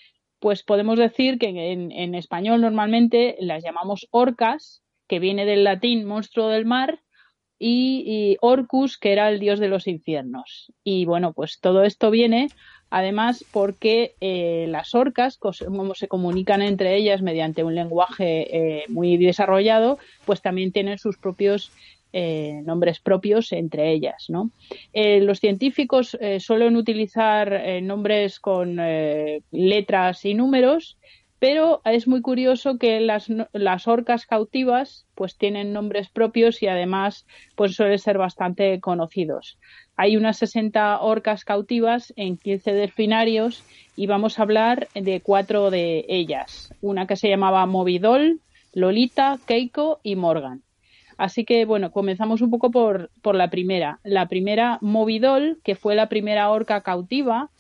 pues 0.43 0.65
podemos 0.65 0.99
decir 0.99 1.39
que 1.39 1.47
en, 1.71 2.15
español 2.17 2.61
normalmente 2.61 3.37
las 3.39 3.63
llamamos 3.63 4.09
orcas, 4.11 4.83
que 5.07 5.21
viene 5.21 5.45
del 5.47 5.63
latín 5.63 6.05
monstruo 6.05 6.49
del 6.49 6.67
mar, 6.67 6.99
y, 7.65 8.39
Orcus, 8.41 8.99
que 8.99 9.13
era 9.13 9.29
el 9.29 9.39
dios 9.39 9.61
de 9.61 9.69
los 9.69 9.87
infiernos. 9.87 10.73
Y 10.83 11.05
bueno, 11.05 11.33
pues 11.33 11.61
todo 11.61 11.85
esto 11.85 12.11
viene 12.11 12.49
además 12.91 13.45
porque 13.53 14.17
eh, 14.21 14.67
las 14.69 14.97
orcas, 14.97 15.39
como 15.39 15.95
se 15.95 16.09
comunican 16.09 16.61
entre 16.61 16.97
ellas 16.97 17.23
mediante 17.23 17.63
un 17.63 17.77
lenguaje 17.77 18.81
eh, 18.81 18.85
muy 18.89 19.17
desarrollado, 19.17 19.99
pues 20.27 20.43
también 20.43 20.73
tienen 20.73 20.99
sus 20.99 21.19
propios 21.19 21.71
eh, 22.13 22.61
nombres 22.65 23.01
propios 23.01 23.53
entre 23.53 23.93
ellas. 23.93 24.27
¿no? 24.29 24.51
Eh, 24.93 25.21
los 25.21 25.41
científicos 25.41 26.17
eh, 26.21 26.41
suelen 26.41 26.77
utilizar 26.77 27.83
nombres 27.83 28.39
con 28.41 28.77
letras 29.51 30.25
y 30.25 30.35
números, 30.35 30.99
pero 31.43 31.81
es 31.85 32.07
muy 32.07 32.21
curioso 32.21 32.79
que 32.79 33.01
las, 33.01 33.29
orcas 33.89 34.27
cautivas 34.27 35.07
pues 35.17 35.37
tienen 35.37 35.73
nombres 35.73 36.09
propios 36.09 36.63
y 36.63 36.69
además 36.69 37.27
pues 37.57 37.75
suelen 37.75 37.99
ser 37.99 38.17
bastante 38.17 38.79
conocidos. 38.79 39.59
Hay 39.97 40.17
unas 40.17 40.37
60 40.37 41.01
orcas 41.01 41.45
cautivas 41.45 42.13
en 42.15 42.37
15 42.37 42.75
delfinarios 42.75 43.65
y 43.97 44.07
vamos 44.07 44.39
a 44.39 44.43
hablar 44.43 44.87
de 44.95 45.21
cuatro 45.21 45.73
de 45.73 46.05
ellas. 46.09 46.73
Una 46.81 47.09
que 47.09 47.17
se 47.17 47.29
llamaba 47.29 47.67
Movidol, 47.67 48.41
Lolita, 48.73 49.41
Keiko 49.45 49.99
y 50.05 50.15
Morgan. 50.15 50.63
Así 51.19 51.45
que, 51.45 51.65
bueno, 51.65 51.91
comenzamos 51.93 52.41
un 52.41 52.51
poco 52.51 52.71
por, 52.71 53.11
por 53.23 53.35
la 53.35 53.51
primera. 53.51 53.99
La 54.05 54.27
primera, 54.27 54.79
Movidol, 54.81 55.59
que 55.65 55.75
fue 55.75 55.95
la 55.95 56.09
primera 56.09 56.51
orca 56.51 56.83
cautiva 56.83 57.51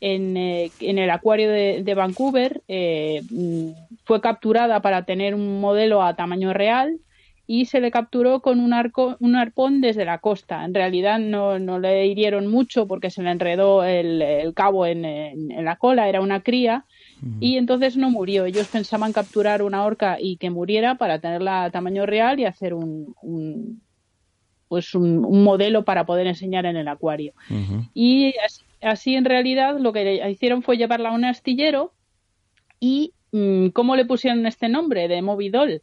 en, 0.00 0.36
eh, 0.36 0.70
en 0.80 0.98
el 0.98 1.10
acuario 1.10 1.50
de, 1.50 1.94
Vancouver, 1.94 2.62
eh, 2.68 3.22
mm, 3.30 3.70
fue 4.04 4.20
capturada 4.20 4.80
para 4.80 5.04
tener 5.04 5.34
un 5.34 5.60
modelo 5.60 6.02
a 6.02 6.16
tamaño 6.16 6.52
real 6.52 6.98
y 7.46 7.66
se 7.66 7.80
le 7.80 7.90
capturó 7.90 8.40
con 8.40 8.60
un, 8.60 8.72
arco, 8.72 9.16
un 9.20 9.36
arpón 9.36 9.80
desde 9.80 10.04
la 10.04 10.18
costa. 10.18 10.64
En 10.64 10.74
realidad 10.74 11.18
no, 11.18 11.58
no 11.58 11.78
le 11.78 12.06
hirieron 12.06 12.48
mucho 12.48 12.86
porque 12.86 13.10
se 13.10 13.22
le 13.22 13.30
enredó 13.30 13.84
el, 13.84 14.20
el 14.20 14.52
cabo 14.52 14.84
en, 14.84 15.04
en, 15.04 15.64
la 15.64 15.76
cola, 15.76 16.08
era 16.08 16.20
una 16.20 16.40
cría, 16.40 16.84
y 17.40 17.56
entonces 17.56 17.96
no 17.96 18.10
murió. 18.10 18.44
Ellos 18.44 18.68
pensaban 18.68 19.12
capturar 19.12 19.62
una 19.62 19.84
orca 19.84 20.18
y 20.20 20.36
que 20.36 20.50
muriera 20.50 20.96
para 20.96 21.18
tenerla 21.18 21.64
a 21.64 21.70
tamaño 21.70 22.06
real 22.06 22.38
y 22.38 22.44
hacer 22.44 22.74
un, 22.74 23.80
pues 24.68 24.94
un, 24.94 25.42
modelo 25.42 25.84
para 25.84 26.06
poder 26.06 26.26
enseñar 26.26 26.66
en 26.66 26.76
el 26.76 26.88
acuario. 26.88 27.32
Y 27.94 28.34
así, 28.82 29.14
en 29.14 29.24
realidad 29.24 29.78
lo 29.78 29.92
que 29.92 30.28
hicieron 30.30 30.62
fue 30.62 30.76
llevarla 30.76 31.10
a 31.10 31.14
un 31.14 31.24
astillero 31.24 31.92
y 32.80 33.12
mm, 33.32 33.68
¿cómo 33.68 33.96
le 33.96 34.04
pusieron 34.04 34.46
este 34.46 34.68
nombre 34.68 35.08
de 35.08 35.22
Movidol? 35.22 35.82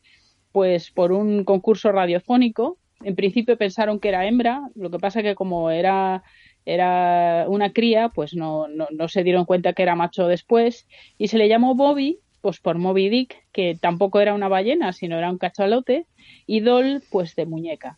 Pues 0.52 0.92
por 0.92 1.12
un 1.12 1.44
concurso 1.44 1.92
radiofónico. 1.92 2.78
En 3.04 3.16
principio 3.16 3.58
pensaron 3.58 4.00
que 4.00 4.10
era 4.10 4.26
hembra, 4.26 4.62
lo 4.76 4.90
que 4.90 5.00
pasa 5.00 5.22
que 5.22 5.36
como 5.36 5.72
era 5.72 6.24
era 6.66 7.46
una 7.48 7.74
cría, 7.74 8.10
pues 8.10 8.34
no, 8.34 8.68
no, 8.68 8.88
no, 8.92 9.08
se 9.08 9.24
dieron 9.24 9.46
cuenta 9.46 9.74
que 9.74 9.84
era 9.84 9.96
macho 9.96 10.28
después 10.28 10.88
y 11.18 11.28
se 11.28 11.38
le 11.38 11.50
llamó 11.50 11.76
Bobby, 11.76 12.20
pues 12.42 12.60
por 12.60 12.78
Moby 12.78 13.10
Dick, 13.10 13.36
que 13.54 13.78
tampoco 13.80 14.20
era 14.20 14.34
una 14.34 14.50
ballena, 14.50 14.92
sino 14.92 15.18
era 15.18 15.30
un 15.30 15.38
cachalote, 15.38 16.08
y 16.46 16.60
Doll, 16.60 17.02
pues 17.10 17.36
de 17.36 17.46
muñeca. 17.46 17.98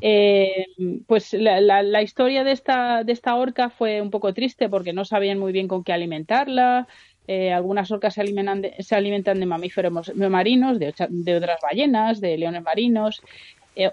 eh, 0.00 0.66
pues 1.06 1.32
la, 1.32 1.60
la, 1.60 1.82
la, 1.82 2.02
historia 2.02 2.42
de 2.42 2.52
esta, 2.52 3.04
de 3.04 3.12
esta 3.12 3.36
orca 3.36 3.70
fue 3.70 4.00
un 4.00 4.10
poco 4.10 4.34
triste 4.34 4.68
porque 4.68 4.92
no 4.92 5.04
sabían 5.04 5.38
muy 5.38 5.52
bien 5.52 5.68
con 5.68 5.84
qué 5.84 5.92
alimentarla. 5.92 6.88
Eh, 7.26 7.52
algunas 7.52 7.90
orcas 7.90 8.14
se 8.14 8.20
alimentan 8.20 8.62
de, 8.62 8.74
se 8.80 8.96
alimentan 8.96 9.40
de 9.40 9.46
mamíferos 9.46 10.14
marinos, 10.14 10.78
de, 10.78 10.92
de 11.08 11.36
otras 11.36 11.58
ballenas, 11.62 12.20
de 12.20 12.36
leones 12.36 12.62
marinos, 12.62 13.22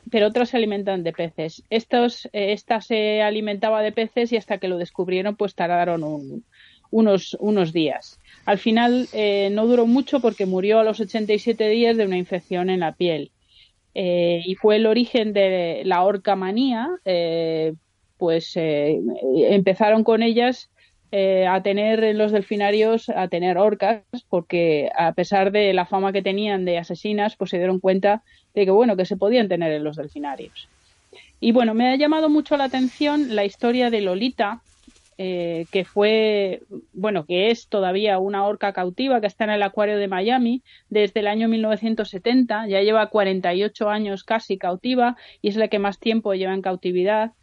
pero 0.10 0.28
otras 0.28 0.50
se 0.50 0.58
alimentan 0.58 1.04
de 1.04 1.14
peces. 1.14 1.64
Estos, 1.70 2.26
eh, 2.28 2.54
esta 2.54 2.82
se 2.82 3.22
alimentaba 3.22 3.82
de 3.82 3.92
peces 3.92 4.32
y 4.32 4.38
hasta 4.38 4.58
que 4.58 4.68
lo 4.68 4.78
descubrieron 4.78 5.36
pues 5.36 5.56
tardaron 5.56 6.04
un, 6.04 6.44
unos, 6.92 7.36
unos 7.40 7.74
días. 7.74 8.20
Al 8.46 8.58
final 8.58 9.08
eh, 9.14 9.50
no 9.52 9.68
duró 9.68 9.88
mucho 9.88 10.20
porque 10.20 10.46
murió 10.46 10.80
a 10.80 10.84
los 10.84 11.00
87 11.00 11.70
días 11.70 11.98
de 11.98 12.06
una 12.06 12.18
infección 12.18 12.70
en 12.70 12.82
la 12.82 12.94
piel. 12.94 13.32
Eh, 13.94 14.42
y 14.46 14.56
fue 14.56 14.78
el 14.78 14.86
origen 14.86 15.34
de 15.34 15.82
la 15.86 16.04
orca 16.04 16.36
manía, 16.36 16.90
eh, 17.04 17.74
pues 18.18 18.54
empezaron 18.56 20.04
con 20.04 20.22
ellas 20.22 20.70
eh, 21.14 21.46
a 21.46 21.62
tener 21.62 22.06
en 22.06 22.18
los 22.18 22.32
delfinarios, 22.32 23.10
a 23.10 23.28
tener 23.28 23.58
orcas, 23.58 24.04
porque 24.30 24.90
a 24.96 25.12
pesar 25.12 25.52
de 25.52 25.74
la 25.74 25.86
fama 25.86 26.14
que 26.14 26.22
tenían 26.22 26.64
de 26.64 26.78
asesinas, 26.78 27.36
pues 27.36 27.50
se 27.50 27.58
dieron 27.58 27.82
cuenta 27.82 28.24
de 28.54 28.66
que, 28.66 28.72
bueno, 28.72 28.96
que 28.96 29.06
se 29.06 29.18
podían 29.18 29.48
tener 29.48 29.72
en 29.72 29.84
los 29.84 29.96
delfinarios. 29.96 30.68
Y 31.40 31.52
bueno, 31.52 31.74
me 31.74 31.90
ha 31.90 31.96
llamado 31.96 32.30
mucho 32.30 32.58
la 32.58 32.66
atención 32.66 33.36
la 33.36 33.46
historia 33.46 33.90
de 33.90 34.02
Lolita, 34.02 34.62
eh, 35.18 35.66
que 35.72 35.86
fue, 35.86 36.62
bueno, 36.94 37.26
que 37.26 37.52
es 37.52 37.68
todavía 37.68 38.18
una 38.18 38.46
orca 38.46 38.74
cautiva 38.74 39.22
que 39.22 39.28
está 39.28 39.44
en 39.44 39.52
el 39.52 39.64
acuario 39.64 39.98
de 39.98 40.08
Miami 40.08 40.62
desde 40.90 41.20
el 41.20 41.28
año 41.28 41.48
1970, 41.48 42.68
ya 42.68 42.82
lleva 42.82 43.08
48 43.08 43.90
años 43.90 44.24
casi 44.24 44.58
cautiva 44.58 45.18
y 45.42 45.50
es 45.50 45.58
la 45.58 45.68
que 45.68 45.80
más 45.80 46.00
tiempo 46.00 46.34
lleva 46.34 46.54
en 46.54 46.62
cautividad 46.62 47.34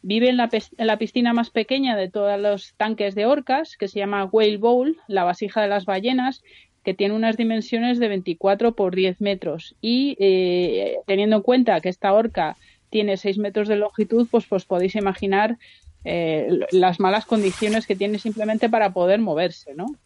Vive 0.00 0.28
en 0.28 0.36
la, 0.36 0.48
en 0.52 0.86
la, 0.86 0.96
piscina 0.96 1.32
más 1.32 1.50
pequeña 1.50 1.96
de 1.96 2.08
todos 2.08 2.40
los 2.40 2.74
tanques 2.76 3.16
de 3.16 3.26
orcas, 3.26 3.76
que 3.76 3.88
se 3.88 3.98
llama 3.98 4.26
Whale 4.26 4.56
Bowl, 4.56 4.96
la 5.08 5.24
vasija 5.24 5.60
de 5.60 5.66
las 5.66 5.86
ballenas, 5.86 6.44
que 6.88 6.94
tiene 6.94 7.14
unas 7.14 7.36
dimensiones 7.36 7.98
de 7.98 8.08
24 8.08 8.72
por 8.72 8.94
10 8.94 9.20
metros. 9.20 9.74
Y 9.82 10.16
eh, 10.20 10.96
teniendo 11.06 11.36
en 11.36 11.42
cuenta 11.42 11.82
que 11.82 11.90
esta 11.90 12.14
orca 12.14 12.56
tiene 12.88 13.18
6 13.18 13.36
metros 13.36 13.68
de 13.68 13.76
longitud, 13.76 14.26
pues, 14.30 14.46
pues 14.46 14.64
podéis 14.64 14.94
imaginar 14.94 15.58
eh, 16.06 16.48
las 16.72 16.98
malas 16.98 17.26
condiciones 17.26 17.86
que 17.86 17.94
tiene 17.94 18.18
simplemente 18.18 18.70
para 18.70 18.94
poder 18.94 19.20
moverse, 19.20 19.74
¿no? 19.74 19.96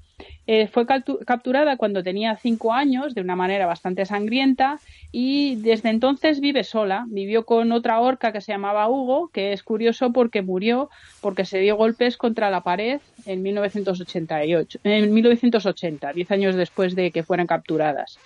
Eh, 0.46 0.66
fue 0.66 0.86
capturada 0.86 1.76
cuando 1.76 2.02
tenía 2.02 2.36
cinco 2.36 2.72
años 2.72 3.14
de 3.14 3.20
una 3.20 3.36
manera 3.36 3.66
bastante 3.66 4.04
sangrienta 4.06 4.80
y 5.12 5.56
desde 5.56 5.90
entonces 5.90 6.40
vive 6.40 6.64
sola. 6.64 7.04
Vivió 7.08 7.44
con 7.44 7.70
otra 7.72 8.00
orca 8.00 8.32
que 8.32 8.40
se 8.40 8.52
llamaba 8.52 8.88
Hugo, 8.88 9.28
que 9.32 9.52
es 9.52 9.62
curioso 9.62 10.12
porque 10.12 10.42
murió 10.42 10.90
porque 11.20 11.44
se 11.44 11.60
dio 11.60 11.76
golpes 11.76 12.16
contra 12.16 12.50
la 12.50 12.62
pared 12.62 13.00
en 13.24 13.42
1988, 13.42 14.80
en 14.82 15.14
1980, 15.14 16.12
diez 16.12 16.30
años 16.32 16.56
después 16.56 16.96
de 16.96 17.12
que 17.12 17.22
fueran 17.22 17.46
capturadas. 17.46 18.18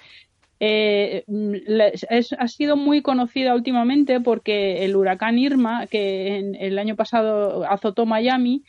Eh, 0.59 1.25
ha 2.39 2.49
sido 2.49 2.77
muy 2.77 3.03
conocida 3.03 3.55
últimamente 3.55 4.21
porque 4.21 4.87
el 4.87 4.97
huracán 4.97 5.39
Irma, 5.39 5.87
que 5.87 6.37
en- 6.39 6.55
el 6.55 6.79
año 6.79 6.97
pasado 6.97 7.71
azotó 7.71 8.07
Miami, 8.07 8.63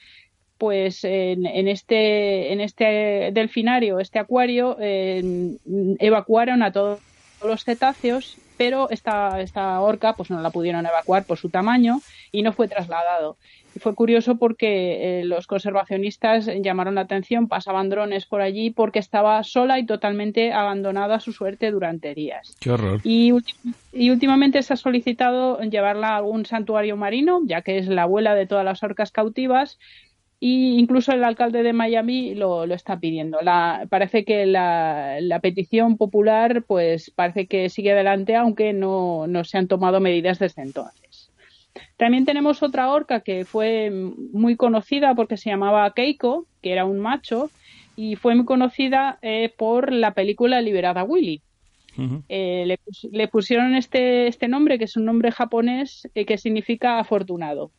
pues 0.57 1.03
en, 1.03 1.45
en 1.45 1.67
este 1.67 2.53
en 2.53 2.61
este 2.61 3.31
delfinario, 3.33 3.99
este 3.99 4.19
acuario, 4.19 4.77
eh, 4.79 5.57
evacuaron 5.99 6.63
a 6.63 6.71
todos 6.71 6.99
los 7.43 7.63
cetáceos, 7.63 8.37
pero 8.57 8.89
esta, 8.89 9.39
esta 9.41 9.79
orca 9.79 10.13
pues 10.13 10.29
no 10.29 10.41
la 10.41 10.49
pudieron 10.49 10.85
evacuar 10.85 11.25
por 11.25 11.37
su 11.37 11.49
tamaño 11.49 12.01
y 12.31 12.41
no 12.41 12.53
fue 12.53 12.67
trasladado. 12.67 13.37
Y 13.75 13.79
fue 13.79 13.93
curioso 13.93 14.37
porque 14.37 15.19
eh, 15.19 15.25
los 15.25 15.45
conservacionistas 15.45 16.49
llamaron 16.63 16.95
la 16.95 17.01
atención, 17.01 17.47
pasaban 17.47 17.89
drones 17.89 18.25
por 18.25 18.41
allí 18.41 18.71
porque 18.71 18.97
estaba 18.97 19.43
sola 19.43 19.77
y 19.77 19.85
totalmente 19.85 20.51
abandonada 20.51 21.17
a 21.17 21.19
su 21.19 21.31
suerte 21.31 21.69
durante 21.69 22.15
días. 22.15 22.55
Qué 22.59 22.71
horror. 22.71 23.01
Y, 23.03 23.31
y 23.93 24.09
últimamente 24.09 24.63
se 24.63 24.73
ha 24.73 24.77
solicitado 24.77 25.59
llevarla 25.61 26.09
a 26.09 26.17
algún 26.17 26.47
santuario 26.47 26.97
marino, 26.97 27.41
ya 27.45 27.61
que 27.61 27.77
es 27.77 27.87
la 27.87 28.03
abuela 28.03 28.33
de 28.33 28.47
todas 28.47 28.65
las 28.65 28.81
orcas 28.81 29.11
cautivas, 29.11 29.77
y 30.39 30.77
incluso 30.77 31.11
el 31.11 31.23
alcalde 31.23 31.63
de 31.63 31.73
Miami 31.73 32.35
lo, 32.35 32.65
lo 32.65 32.75
está 32.75 32.99
pidiendo. 32.99 33.39
La, 33.41 33.85
parece 33.89 34.23
que 34.23 34.45
la, 34.45 35.17
la 35.21 35.39
petición 35.39 35.97
popular, 35.97 36.63
pues 36.63 37.11
parece 37.11 37.47
que 37.47 37.69
sigue 37.69 37.91
adelante, 37.93 38.35
aunque 38.35 38.73
no, 38.73 39.25
no 39.27 39.43
se 39.43 39.57
han 39.57 39.67
tomado 39.67 39.99
medidas 39.99 40.39
desde 40.39 40.61
entonces. 40.61 41.31
También 41.95 42.25
tenemos 42.25 42.61
otra 42.63 42.91
orca 42.91 43.21
que 43.21 43.45
fue 43.45 43.91
muy 43.91 44.55
conocida 44.55 45.15
porque 45.15 45.37
se 45.37 45.49
llamaba 45.49 45.91
Keiko, 45.93 46.45
que 46.61 46.71
era 46.71 46.85
un 46.85 46.99
macho, 46.99 47.49
y 47.95 48.15
fue 48.15 48.35
muy 48.35 48.45
conocida 48.45 49.17
eh, 49.23 49.51
por 49.57 49.91
la 49.91 50.13
película 50.13 50.61
Liberada 50.61 51.03
Willy. 51.03 51.41
Eh, 52.29 52.63
le, 52.67 52.77
pus- 52.77 53.09
le 53.11 53.27
pusieron 53.27 53.73
este, 53.73 54.27
este 54.27 54.47
nombre, 54.47 54.77
que 54.77 54.83
es 54.85 54.97
un 54.97 55.05
nombre 55.05 55.31
japonés 55.31 56.07
eh, 56.13 56.25
que 56.25 56.37
significa 56.37 56.99
afortunado. 56.99 57.71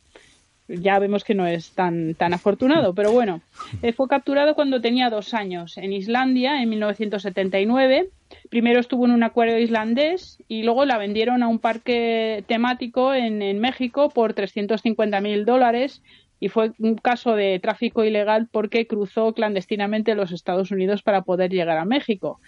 Ya 0.68 0.98
vemos 0.98 1.24
que 1.24 1.34
no 1.34 1.46
es 1.46 1.70
tan, 1.70 2.14
tan 2.14 2.34
afortunado, 2.34 2.94
pero 2.94 3.10
bueno, 3.10 3.40
eh, 3.82 3.92
fue 3.92 4.06
capturado 4.06 4.54
cuando 4.54 4.82
tenía 4.82 5.08
dos 5.08 5.32
años 5.32 5.78
en 5.78 5.94
Islandia 5.94 6.62
en 6.62 6.68
1979. 6.68 8.10
Primero 8.50 8.78
estuvo 8.78 9.06
en 9.06 9.12
un 9.12 9.22
acuario 9.22 9.58
islandés 9.58 10.42
y 10.46 10.62
luego 10.64 10.84
la 10.84 10.98
vendieron 10.98 11.42
a 11.42 11.48
un 11.48 11.58
parque 11.58 12.44
temático 12.46 13.14
en, 13.14 13.40
en 13.40 13.58
México 13.58 14.10
por 14.10 14.34
350 14.34 15.20
mil 15.22 15.46
dólares 15.46 16.02
y 16.40 16.48
fue 16.48 16.72
un 16.78 16.94
caso 16.96 17.34
de 17.34 17.58
tráfico 17.58 18.04
ilegal 18.04 18.48
porque 18.52 18.86
cruzó 18.86 19.32
clandestinamente 19.32 20.14
los 20.14 20.30
Estados 20.32 20.70
Unidos 20.70 21.02
para 21.02 21.22
poder 21.22 21.50
llegar 21.50 21.78
a 21.78 21.84
México. 21.84 22.40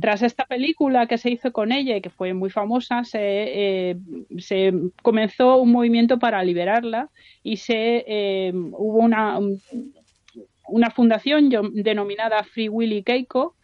Tras 0.00 0.22
esta 0.22 0.44
película 0.44 1.06
que 1.06 1.18
se 1.18 1.30
hizo 1.30 1.52
con 1.52 1.70
ella 1.72 1.96
y 1.96 2.00
que 2.00 2.10
fue 2.10 2.34
muy 2.34 2.50
famosa, 2.50 3.04
se, 3.04 3.18
eh, 3.20 3.96
se 4.38 4.72
comenzó 5.02 5.56
un 5.58 5.70
movimiento 5.72 6.18
para 6.18 6.42
liberarla 6.42 7.10
y 7.42 7.58
se 7.58 8.04
eh, 8.06 8.52
hubo 8.54 8.98
una, 8.98 9.38
un- 9.38 9.60
una 10.66 10.90
fundación 10.90 11.48
denominada 11.72 12.42
Free 12.44 12.68
Willy 12.68 13.02
Keiko 13.02 13.54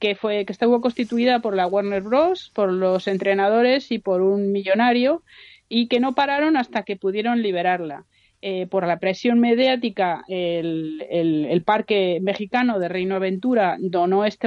que 0.00 0.14
fue 0.14 0.44
que 0.44 0.52
estuvo 0.52 0.80
constituida 0.80 1.40
por 1.40 1.54
la 1.56 1.66
Warner 1.66 2.02
Bros, 2.02 2.50
por 2.54 2.72
los 2.72 3.08
entrenadores 3.08 3.90
y 3.90 3.98
por 3.98 4.22
un 4.22 4.52
millonario 4.52 5.22
y 5.68 5.88
que 5.88 6.00
no 6.00 6.14
pararon 6.14 6.56
hasta 6.56 6.82
que 6.84 6.96
pudieron 6.96 7.42
liberarla. 7.42 8.04
Eh, 8.40 8.68
por 8.68 8.86
la 8.86 9.00
presión 9.00 9.40
mediática, 9.40 10.22
el, 10.28 11.62
parque 11.66 12.20
mexicano 12.22 12.78
de 12.78 12.88
Reino 12.88 13.16
Aventura 13.16 13.76
donó 13.80 14.24
este, 14.24 14.46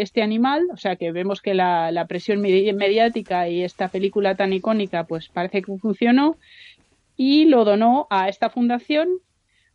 este 0.00 0.22
animal, 0.22 0.66
o 0.72 0.76
sea 0.76 0.96
que 0.96 1.12
vemos 1.12 1.40
que 1.40 1.54
la, 1.54 2.04
presión 2.08 2.40
medi- 2.42 2.74
mediática 2.74 3.48
y 3.48 3.62
esta 3.62 3.88
película 3.88 4.34
tan 4.34 4.52
icónica, 4.52 5.04
pues 5.04 5.28
parece 5.28 5.62
que 5.62 5.76
funcionó, 5.78 6.36
y 7.16 7.44
lo 7.44 7.64
donó 7.64 8.08
a 8.10 8.28
esta 8.28 8.50
fundación, 8.50 9.08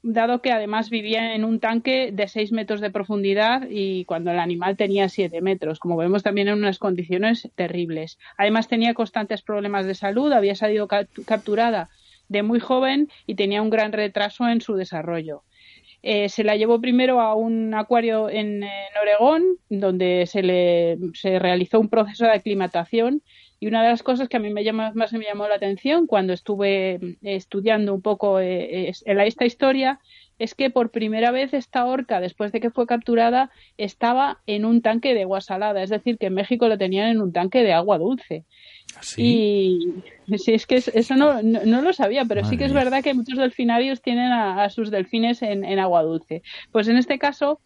dado 0.02 0.42
que 0.42 0.52
además 0.52 0.90
vivía 0.90 1.34
en 1.34 1.46
un 1.46 1.62
tanque 1.62 2.12
de 2.12 2.28
6 2.28 2.52
metros 2.52 2.82
de 2.82 2.92
profundidad 2.92 3.70
y 3.70 4.04
cuando 4.04 4.32
el 4.32 4.40
animal 4.40 4.76
tenía 4.76 5.08
7 5.08 5.40
metros, 5.42 5.80
como 5.80 5.96
vemos 5.96 6.22
también 6.22 6.50
en 6.50 6.56
unas 6.56 6.80
condiciones 6.80 7.50
terribles. 7.56 8.20
Además 8.38 8.68
tenía 8.68 8.94
constantes 8.94 9.42
problemas 9.42 9.86
de 9.86 9.96
salud, 9.96 10.34
había 10.34 10.56
salido 10.56 10.90
cap- 10.90 11.08
capturada 11.26 11.90
de 12.30 12.44
muy 12.44 12.60
joven 12.60 13.10
y 13.28 13.36
tenía 13.36 13.62
un 13.62 13.70
gran 13.70 13.92
retraso 13.92 14.48
en 14.48 14.62
su 14.62 14.76
desarrollo. 14.76 15.44
Eh, 16.06 16.28
se 16.28 16.44
la 16.44 16.58
llevó 16.58 16.82
primero 16.82 17.22
a 17.22 17.34
un 17.34 17.74
acuario 17.74 18.30
en, 18.30 18.62
Oregón, 19.02 19.44
donde 19.70 20.26
se 20.28 20.44
le 20.44 20.98
se 21.14 21.40
realizó 21.40 21.80
un 21.80 21.90
proceso 21.90 22.26
de 22.26 22.32
aclimatación. 22.32 23.22
Y 23.62 23.68
una 23.68 23.82
de 23.82 23.90
las 23.90 24.04
cosas 24.04 24.28
que 24.28 24.36
a 24.36 24.42
mí 24.42 24.50
me 24.50 24.66
llama, 24.66 24.92
más 24.94 25.14
me 25.14 25.24
llamó 25.24 25.48
la 25.48 25.56
atención 25.56 26.06
cuando 26.06 26.34
estuve 26.34 26.96
eh, 26.96 27.18
estudiando 27.22 27.94
un 27.94 28.02
poco 28.02 28.42
eh, 28.42 28.92
la- 29.06 29.26
esta 29.26 29.46
historia 29.46 30.02
es 30.40 30.56
que 30.56 30.70
por 30.70 30.92
primera 30.92 31.32
vez 31.32 31.54
esta 31.54 31.86
orca, 31.86 32.20
después 32.20 32.52
de 32.52 32.60
que 32.60 32.72
fue 32.72 32.86
capturada, 32.86 33.52
estaba 33.78 34.42
en 34.48 34.66
un 34.66 34.82
tanque 34.82 35.14
de 35.14 35.22
agua 35.22 35.40
salada. 35.40 35.82
Es 35.82 35.90
decir, 35.90 36.18
que 36.18 36.26
en 36.26 36.34
México 36.34 36.68
lo 36.68 36.78
tenían 36.78 37.08
en 37.08 37.22
un 37.22 37.32
tanque 37.32 37.64
de 37.64 37.72
agua 37.72 37.98
dulce. 37.98 38.44
Y 40.28 40.38
sí, 40.38 40.54
es 40.54 40.66
que 40.66 40.76
es- 40.76 40.88
eso 40.90 41.16
no, 41.16 41.42
no, 41.44 41.62
no 41.66 41.82
lo 41.82 41.94
sabía, 41.94 42.26
pero 42.26 42.42
sí 42.50 42.58
que 42.58 42.66
es 42.66 42.72
verdad 42.74 43.04
que 43.04 43.14
muchos 43.14 43.38
delfinarios 43.38 44.02
tienen 44.02 44.32
a, 44.32 44.64
a 44.64 44.70
sus 44.70 44.92
delfines 44.92 45.42
en, 45.42 45.64
en 45.66 45.80
agua 45.80 46.04
dulce. 46.04 46.42
Pues 46.72 46.88
en 46.88 46.98
este 46.98 47.20
caso 47.20 47.60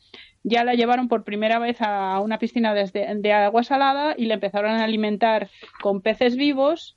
ya 0.44 0.64
la 0.64 0.74
llevaron 0.76 1.08
por 1.08 1.24
primera 1.24 1.60
vez 1.60 1.78
a 1.82 2.20
una 2.22 2.40
piscina 2.40 2.74
desde- 2.74 3.14
de 3.16 3.34
agua 3.34 3.64
salada 3.64 4.16
y 4.18 4.26
la 4.26 4.36
empezaron 4.36 4.72
a 4.72 4.84
alimentar 4.84 5.50
con 5.82 6.02
peces 6.02 6.36
vivos 6.36 6.96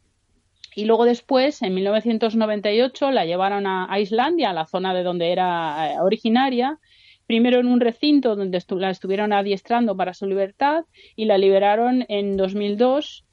y 0.76 0.84
luego 0.84 1.04
después, 1.04 1.62
en 1.62 1.74
1998, 1.74 3.10
la 3.10 3.24
llevaron 3.24 3.66
a, 3.66 3.92
a 3.92 3.98
Islandia, 3.98 4.50
a 4.50 4.52
la 4.52 4.66
zona 4.66 4.94
de 4.94 5.02
donde 5.02 5.32
era 5.32 5.92
eh, 5.94 6.00
originaria, 6.00 6.78
primero 7.26 7.58
en 7.58 7.66
un 7.66 7.80
recinto 7.80 8.36
donde 8.36 8.58
estu- 8.58 8.78
la 8.78 8.90
estuvieron 8.90 9.32
adiestrando 9.32 9.96
para 9.96 10.14
su 10.14 10.26
libertad 10.26 10.84
y 11.16 11.24
la 11.24 11.38
liberaron 11.38 12.04
en 12.08 12.36
2002. 12.36 13.24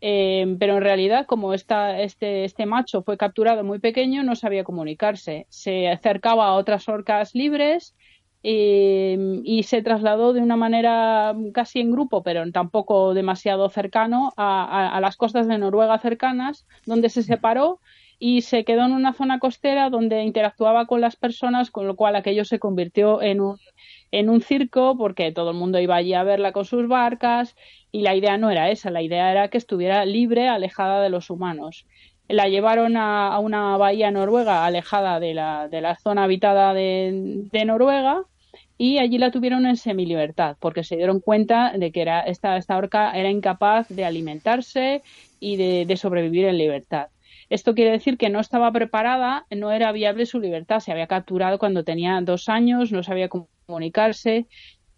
Eh, 0.00 0.56
pero 0.58 0.76
en 0.76 0.82
realidad, 0.82 1.26
como 1.26 1.52
esta, 1.54 2.00
este, 2.00 2.44
este 2.44 2.66
macho 2.66 3.02
fue 3.02 3.16
capturado 3.18 3.64
muy 3.64 3.78
pequeño, 3.78 4.22
no 4.22 4.34
sabía 4.36 4.64
comunicarse. 4.64 5.46
Se 5.50 5.88
acercaba 5.88 6.46
a 6.48 6.54
otras 6.54 6.88
orcas 6.88 7.34
libres 7.34 7.94
eh, 8.42 9.18
y 9.44 9.64
se 9.64 9.82
trasladó 9.82 10.32
de 10.32 10.40
una 10.40 10.56
manera 10.56 11.34
casi 11.52 11.80
en 11.80 11.90
grupo, 11.90 12.22
pero 12.22 12.50
tampoco 12.52 13.12
demasiado 13.14 13.68
cercano, 13.68 14.32
a, 14.36 14.64
a- 14.64 14.96
a 14.96 15.00
las 15.00 15.16
costas 15.16 15.46
de 15.46 15.58
Noruega 15.58 15.98
cercanas, 15.98 16.66
donde 16.86 17.10
se 17.10 17.22
separó 17.22 17.80
y 18.18 18.42
se 18.42 18.64
quedó 18.64 18.84
en 18.84 18.92
una 18.92 19.12
zona 19.14 19.38
costera 19.38 19.90
donde 19.90 20.22
interactuaba 20.24 20.86
con 20.86 21.00
las 21.00 21.16
personas, 21.16 21.70
con 21.70 21.86
lo 21.86 21.96
cual 21.96 22.16
aquello 22.16 22.44
se 22.44 22.58
convirtió 22.58 23.22
en 23.22 23.40
un, 23.40 23.58
en 24.12 24.28
un 24.28 24.40
circo 24.40 24.96
porque 24.96 25.32
todo 25.32 25.50
el 25.50 25.56
mundo 25.56 25.80
iba 25.80 25.96
allí 25.96 26.14
a 26.14 26.24
verla 26.24 26.52
con 26.52 26.64
sus 26.64 26.88
barcas 26.88 27.56
y 27.92 28.02
la 28.02 28.14
idea 28.14 28.38
no 28.38 28.50
era 28.50 28.70
esa, 28.70 28.90
la 28.90 29.02
idea 29.02 29.30
era 29.30 29.48
que 29.48 29.58
estuviera 29.58 30.04
libre, 30.04 30.48
alejada 30.48 31.02
de 31.02 31.10
los 31.10 31.30
humanos. 31.30 31.86
La 32.28 32.48
llevaron 32.48 32.96
a, 32.96 33.38
una 33.40 33.76
bahía 33.76 34.10
noruega 34.10 34.64
alejada 34.64 35.18
de 35.20 35.34
la, 35.34 35.68
de 35.68 35.80
la 35.80 35.96
zona 35.96 36.24
habitada 36.24 36.74
de, 36.74 37.42
de 37.50 37.64
Noruega 37.64 38.24
y 38.78 38.98
allí 38.98 39.18
la 39.18 39.30
tuvieron 39.30 39.66
en 39.66 39.76
semilibertad 39.76 40.56
porque 40.60 40.84
se 40.84 40.96
dieron 40.96 41.20
cuenta 41.20 41.72
de 41.76 41.90
que 41.90 42.02
era, 42.02 42.20
esta, 42.20 42.56
esta 42.56 42.76
orca 42.76 43.12
era 43.12 43.30
incapaz 43.30 43.88
de 43.88 44.04
alimentarse 44.04 45.02
y 45.40 45.56
de, 45.56 45.84
de 45.86 45.96
sobrevivir 45.96 46.46
en 46.46 46.58
libertad. 46.58 47.08
Esto 47.50 47.74
quiere 47.74 47.90
decir 47.90 48.16
que 48.16 48.30
no 48.30 48.38
estaba 48.38 48.70
preparada, 48.70 49.44
no 49.50 49.72
era 49.72 49.90
viable 49.90 50.24
su 50.24 50.38
libertad. 50.38 50.78
Se 50.78 50.92
había 50.92 51.08
capturado 51.08 51.58
cuando 51.58 51.82
tenía 51.82 52.20
dos 52.20 52.48
años, 52.48 52.92
no 52.92 53.02
sabía 53.02 53.28
cómo 53.28 53.48
comunicarse. 53.70 54.46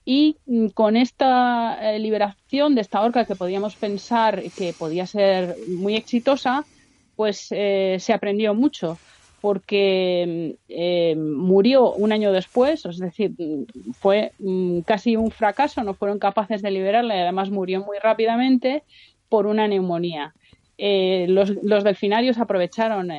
Y 0.05 0.37
mm, 0.47 0.69
con 0.69 0.97
esta 0.97 1.79
eh, 1.81 1.99
liberación 1.99 2.75
de 2.75 2.81
esta 2.81 3.03
orca 3.03 3.25
que 3.25 3.37
podíamos 3.37 3.77
pensar 3.77 4.43
que 4.57 4.73
podía 4.73 5.07
ser 5.07 5.57
muy 5.69 5.95
exitosa, 5.95 6.65
pues 7.15 7.49
eh, 7.51 7.99
se 8.01 8.13
aprendió 8.13 8.55
mucho 8.55 8.99
porque 9.41 10.57
eh, 10.69 11.17
murió 11.17 11.93
un 11.93 12.13
año 12.13 12.33
después, 12.33 12.87
es 12.87 12.99
decir, 12.99 13.33
mm, 13.37 13.93
fue 14.01 14.33
mm, 14.39 14.81
casi 14.81 15.17
un 15.17 15.31
fracaso, 15.31 15.85
no 15.85 15.95
fueron 15.95 16.19
capaces 16.19 16.63
de 16.63 16.71
liberarla 16.71 17.17
y 17.17 17.21
además 17.21 17.51
murió 17.51 17.85
muy 17.85 17.99
rápidamente 17.99 18.83
por 19.29 19.47
una 19.47 19.69
neumonía. 19.69 20.35
Los, 20.79 21.51
los 21.63 21.85
delfinarios 21.85 22.39
aprovecharon 22.39 23.13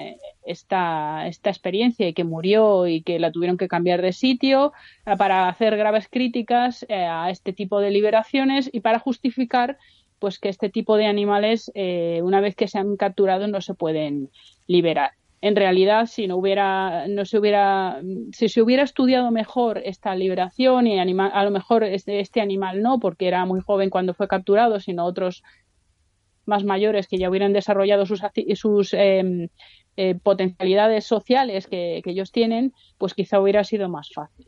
esta, 0.45 1.28
esta 1.28 1.49
experiencia 1.49 2.07
y 2.07 2.14
que 2.14 2.24
murió 2.24 2.88
y 2.88 3.02
que 3.02 3.20
la 3.20 3.32
tuvieron 3.32 3.57
que 3.57 3.68
cambiar 3.68 4.02
de 4.02 4.14
sitio 4.14 4.74
eh, 5.06 5.15
para 5.18 5.48
hacer 5.48 5.78
graves 5.78 6.07
críticas 6.10 6.86
eh, 6.90 6.95
a 6.95 7.30
este 7.30 7.53
tipo 7.53 7.80
de 7.80 7.91
liberaciones 7.91 8.70
y 8.72 8.82
para 8.82 8.99
justificar 8.99 9.78
pues 10.20 10.40
que 10.40 10.49
este 10.49 10.70
tipo 10.70 10.95
de 10.95 11.06
animales 11.06 11.72
eh, 11.76 12.22
una 12.24 12.40
vez 12.40 12.56
que 12.56 12.68
se 12.68 12.80
han 12.80 12.95
capturado 12.95 13.48
no 13.48 13.61
se 13.61 13.74
pueden 13.74 14.30
liberar. 14.68 15.11
en 15.41 15.56
realidad 15.56 16.06
si 16.06 16.28
no 16.28 16.38
hubiera 16.38 17.07
no 17.07 17.26
se 17.26 17.38
hubiera 17.38 18.02
si 18.32 18.48
se 18.48 18.61
hubiera 18.61 18.84
estudiado 18.84 19.32
mejor 19.32 19.82
esta 19.84 20.15
liberación 20.15 20.88
y 20.88 20.99
anima, 20.99 21.28
a 21.28 21.44
lo 21.44 21.52
mejor 21.52 21.84
este, 21.84 22.22
este, 22.22 22.40
animal 22.40 22.82
no 22.82 22.99
porque 22.99 23.28
era 23.28 23.45
muy 23.45 23.60
joven 23.60 23.90
cuando 23.90 24.14
fue 24.14 24.30
capturado 24.30 24.80
sino 24.80 25.03
otros 25.06 25.44
más 26.45 26.64
mayores 26.64 27.07
que 27.07 27.18
ya 27.18 27.30
hubieran 27.30 27.53
desarrollado 27.53 28.06
sus 28.06 28.22
sus 28.56 28.94
eh, 29.98 30.15
potencialidades 30.22 31.06
sociales 31.06 31.68
que, 31.68 32.02
que, 32.03 32.11
ellos 32.11 32.32
tienen 32.32 32.74
pues 32.98 33.14
quizá 33.14 33.40
hubiera 33.40 33.64
sido 33.64 33.90
más 33.90 34.10
fácil 34.14 34.48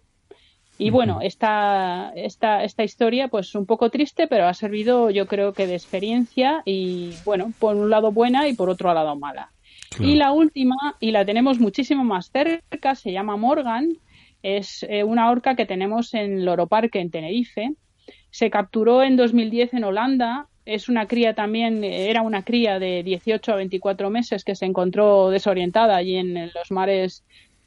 y 0.77 0.89
bueno 0.89 1.19
esta, 1.21 2.11
esta 2.15 2.63
esta 2.63 2.83
historia 2.83 3.27
pues 3.27 3.55
un 3.55 3.65
poco 3.65 3.89
triste 3.89 4.27
pero 4.27 4.47
ha 4.47 4.53
servido 4.53 5.09
yo 5.09 5.27
creo 5.27 5.53
que 5.53 5.67
de 5.67 5.75
experiencia 5.75 6.63
y 6.65 7.13
bueno 7.25 7.53
por 7.59 7.75
un 7.75 7.89
lado 7.89 8.11
buena 8.11 8.47
y 8.47 8.53
por 8.53 8.69
otro 8.69 8.93
lado 8.93 9.15
mala 9.15 9.51
y 9.99 10.15
la 10.15 10.31
última, 10.31 10.75
y 10.99 11.11
la 11.11 11.25
tenemos 11.25 11.59
muchísimo 11.59 12.03
más 12.03 12.29
cerca, 12.31 12.95
se 12.95 13.11
llama 13.11 13.37
Morgan, 13.37 13.97
es 14.43 14.85
eh, 14.89 15.03
una 15.03 15.29
orca 15.29 15.55
que 15.55 15.65
tenemos 15.65 16.13
en 16.13 16.45
Loro 16.45 16.67
Parque, 16.67 16.99
en 16.99 17.11
Tenerife. 17.11 17.73
Se 18.29 18.49
capturó 18.49 19.03
en 19.03 19.15
2010 19.15 19.73
en 19.73 19.83
Holanda. 19.85 20.47
Es 20.65 20.89
una 20.89 21.07
cría 21.07 21.33
también, 21.33 21.83
era 21.83 22.21
una 22.21 22.43
cría 22.43 22.79
de 22.79 23.03
18 23.03 23.53
a 23.53 23.55
24 23.55 24.09
meses 24.09 24.43
que 24.43 24.55
se 24.55 24.65
encontró 24.65 25.29
desorientada 25.29 25.95
allí 25.95 26.17
en, 26.17 26.51
los 26.53 26.71
mares 26.71 27.23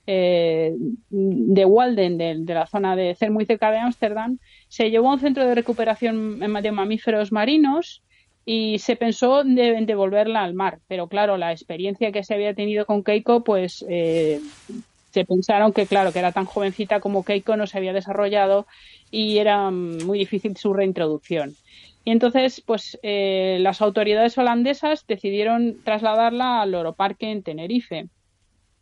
eh, 0.07 0.75
de 1.11 1.65
Walden, 1.65 2.19
de, 2.19 2.37
de, 2.41 2.55
la 2.55 2.67
zona 2.67 2.97
de 2.97 3.17
muy 3.31 3.47
cerca 3.47 3.71
de 3.71 3.79
Ámsterdam. 3.79 4.39
Se 4.69 4.91
llevó 4.91 5.11
a 5.11 5.15
un 5.15 5.21
centro 5.21 5.47
de 5.47 5.55
recuperación 5.55 6.41
de 6.41 6.73
mamíferos 6.73 7.31
marinos 7.31 8.03
y 8.51 8.79
se 8.79 8.97
pensó 8.97 9.43
en 9.43 9.85
devolverla 9.85 10.43
al 10.43 10.55
mar, 10.55 10.79
pero 10.89 11.07
claro, 11.07 11.37
la 11.37 11.53
experiencia 11.53 12.13
que 12.13 12.25
se 12.25 12.33
había 12.33 12.55
tenido 12.55 12.87
con 12.87 13.05
Keiko, 13.05 13.45
pues 13.45 13.85
eh, 13.91 14.41
se 15.11 15.27
pensaron 15.27 15.75
que 15.75 15.87
claro, 15.87 16.15
que 16.15 16.19
era 16.19 16.33
tan 16.33 16.47
jovencita 16.47 17.01
como 17.01 17.25
Keiko 17.25 17.59
no 17.59 17.67
se 17.67 17.77
había 17.77 17.93
desarrollado 17.93 18.67
y 19.11 19.37
era 19.37 19.71
muy 19.71 20.19
difícil 20.19 20.57
su 20.57 20.73
reintroducción. 20.73 21.57
Y 22.09 22.11
entonces, 22.11 22.63
pues 22.65 22.99
eh, 23.03 23.59
las 23.61 23.83
autoridades 23.83 24.39
holandesas 24.39 25.07
decidieron 25.07 25.83
trasladarla 25.85 26.63
al 26.63 26.71
Loro 26.71 26.95
Parque 26.95 27.31
en 27.31 27.43
Tenerife. 27.43 28.09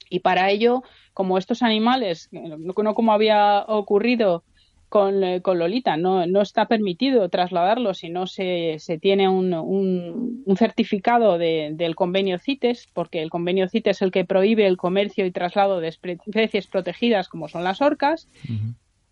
Y 0.09 0.21
para 0.21 0.49
ello, 0.49 0.85
como 1.13 1.37
estos 1.37 1.63
animales, 1.63 2.29
no 2.31 2.95
como 2.95 3.13
había 3.13 3.65
ocurrido 3.67 4.45
con, 4.89 5.25
eh, 5.25 5.43
Lolita. 5.45 5.97
No, 5.97 6.23
está 6.41 6.69
permitido 6.69 7.29
trasladarlo 7.29 7.95
si 7.95 8.11
no 8.11 8.29
se, 8.29 8.79
tiene 9.03 9.29
un, 9.29 10.45
certificado 10.57 11.37
de, 11.37 11.71
del 11.73 11.97
convenio 11.97 12.39
CITES, 12.39 12.87
porque 12.93 13.23
el 13.23 13.31
convenio 13.31 13.69
CITES 13.69 13.97
es 13.97 14.03
el 14.03 14.13
que 14.13 14.25
prohíbe 14.25 14.69
el 14.69 14.77
comercio 14.77 15.27
y 15.27 15.33
traslado 15.33 15.81
de 15.81 15.89
especies 15.89 16.69
protegidas 16.69 17.29
como 17.29 17.49
son 17.49 17.65
las 17.65 17.83
orcas. 17.83 18.29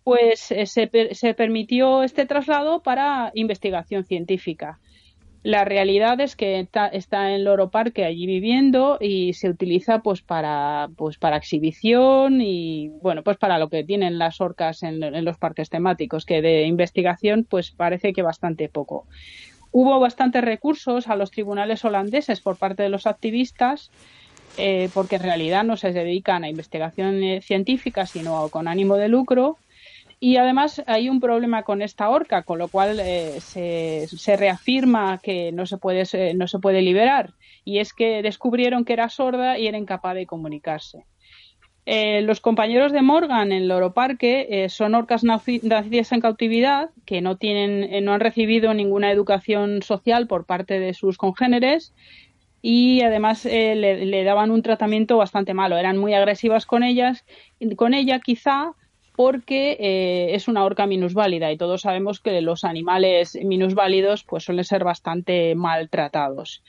Pues 0.05 0.51
eh, 0.51 0.65
se, 0.67 0.89
se 1.13 1.33
permitió 1.33 2.03
este 2.03 2.25
traslado 2.25 2.81
para 2.81 3.31
investigación 3.33 4.05
científica. 4.05 4.79
La 5.45 5.63
realidad 5.63 6.19
es 6.21 6.35
que 6.35 6.67
está, 6.91 7.31
en 7.31 7.43
Loro 7.43 7.69
Parque 7.69 8.03
allí 8.03 8.25
viviendo 8.25 8.97
y 8.99 9.33
se 9.33 9.47
utiliza 9.47 9.99
pues 9.99 10.23
para 10.23 10.89
pues 10.97 11.19
para 11.19 11.37
exhibición 11.37 12.41
y 12.41 12.89
bueno 13.03 13.21
pues 13.21 13.37
para 13.37 13.59
lo 13.59 13.69
que 13.69 13.83
tienen 13.83 14.17
las 14.17 14.41
orcas 14.41 14.81
en, 14.81 14.99
los 15.23 15.37
parques 15.37 15.69
temáticos 15.69 16.25
que 16.25 16.41
de 16.41 16.63
investigación 16.63 17.45
pues 17.47 17.69
parece 17.69 18.11
que 18.11 18.23
bastante 18.23 18.69
poco. 18.69 19.05
Hubo 19.71 19.99
bastantes 19.99 20.43
recursos 20.43 21.07
a 21.07 21.15
los 21.15 21.29
tribunales 21.29 21.85
holandeses 21.85 22.41
por 22.41 22.57
parte 22.57 22.81
de 22.81 22.89
los 22.89 23.05
activistas 23.05 23.91
eh, 24.57 24.89
porque 24.95 25.17
en 25.17 25.23
realidad 25.23 25.63
no 25.63 25.77
se 25.77 25.93
dedican 25.93 26.43
a 26.43 26.49
investigación 26.49 27.21
científica 27.43 28.07
sino 28.07 28.49
con 28.49 28.67
ánimo 28.67 28.95
de 28.95 29.09
lucro 29.09 29.59
y 30.25 30.37
además 30.37 30.81
hay 30.87 31.07
un 31.07 31.19
problema 31.19 31.61
con 31.61 31.83
esta 31.83 32.09
orca, 32.09 32.41
con 32.41 32.57
lo 32.57 32.67
cual 32.67 32.99
eh, 32.99 33.39
se, 33.41 34.07
se, 34.07 34.35
reafirma 34.35 35.19
que 35.19 35.51
no 35.51 35.67
se, 35.67 35.77
puede, 35.77 36.33
no 36.33 36.47
se 36.47 36.57
puede 36.57 36.81
liberar. 36.81 37.35
Y 37.63 37.77
es 37.77 37.93
que 37.93 38.23
descubrieron 38.23 38.85
que 38.85 38.93
era 38.93 39.09
sorda 39.09 39.59
y 39.59 39.67
era 39.67 39.77
incapaz 39.77 40.15
de 40.15 40.25
comunicarse. 40.25 41.05
Eh, 41.85 42.23
los 42.23 42.41
compañeros 42.41 42.91
de 42.91 43.03
Morgan 43.03 43.51
en 43.51 43.67
Loro 43.67 43.93
Parque 43.93 44.47
eh, 44.49 44.69
son 44.69 44.95
orcas 44.95 45.23
nacidas 45.23 46.11
en 46.11 46.21
cautividad 46.21 46.89
que 47.05 47.21
no 47.21 47.37
tienen, 47.37 48.03
no 48.03 48.13
han 48.13 48.19
recibido 48.19 48.73
ninguna 48.73 49.11
educación 49.11 49.83
social 49.83 50.25
por 50.25 50.47
parte 50.47 50.79
de 50.79 50.95
sus 50.95 51.19
congéneres 51.19 51.93
y 52.63 53.03
además 53.03 53.45
le, 53.45 54.03
le, 54.07 54.23
daban 54.23 54.49
un 54.49 54.63
tratamiento 54.63 55.17
bastante 55.17 55.53
malo. 55.53 55.77
Eran 55.77 55.99
muy 55.99 56.15
agresivas 56.15 56.65
con 56.65 56.81
ellas, 56.81 57.25
con 57.77 57.93
ella 57.93 58.19
quizá 58.21 58.73
porque 59.15 59.77
eh, 59.79 60.35
es 60.35 60.47
una 60.47 60.65
orca 60.65 60.85
minusválida 60.85 61.51
y 61.51 61.57
todos 61.57 61.81
sabemos 61.81 62.19
que 62.19 62.41
los 62.41 62.63
animales 62.63 63.37
minusválidos 63.43 64.23
pues 64.23 64.43
suelen 64.43 64.65
ser 64.65 64.83
bastante 64.83 65.55
maltratados. 65.55 66.63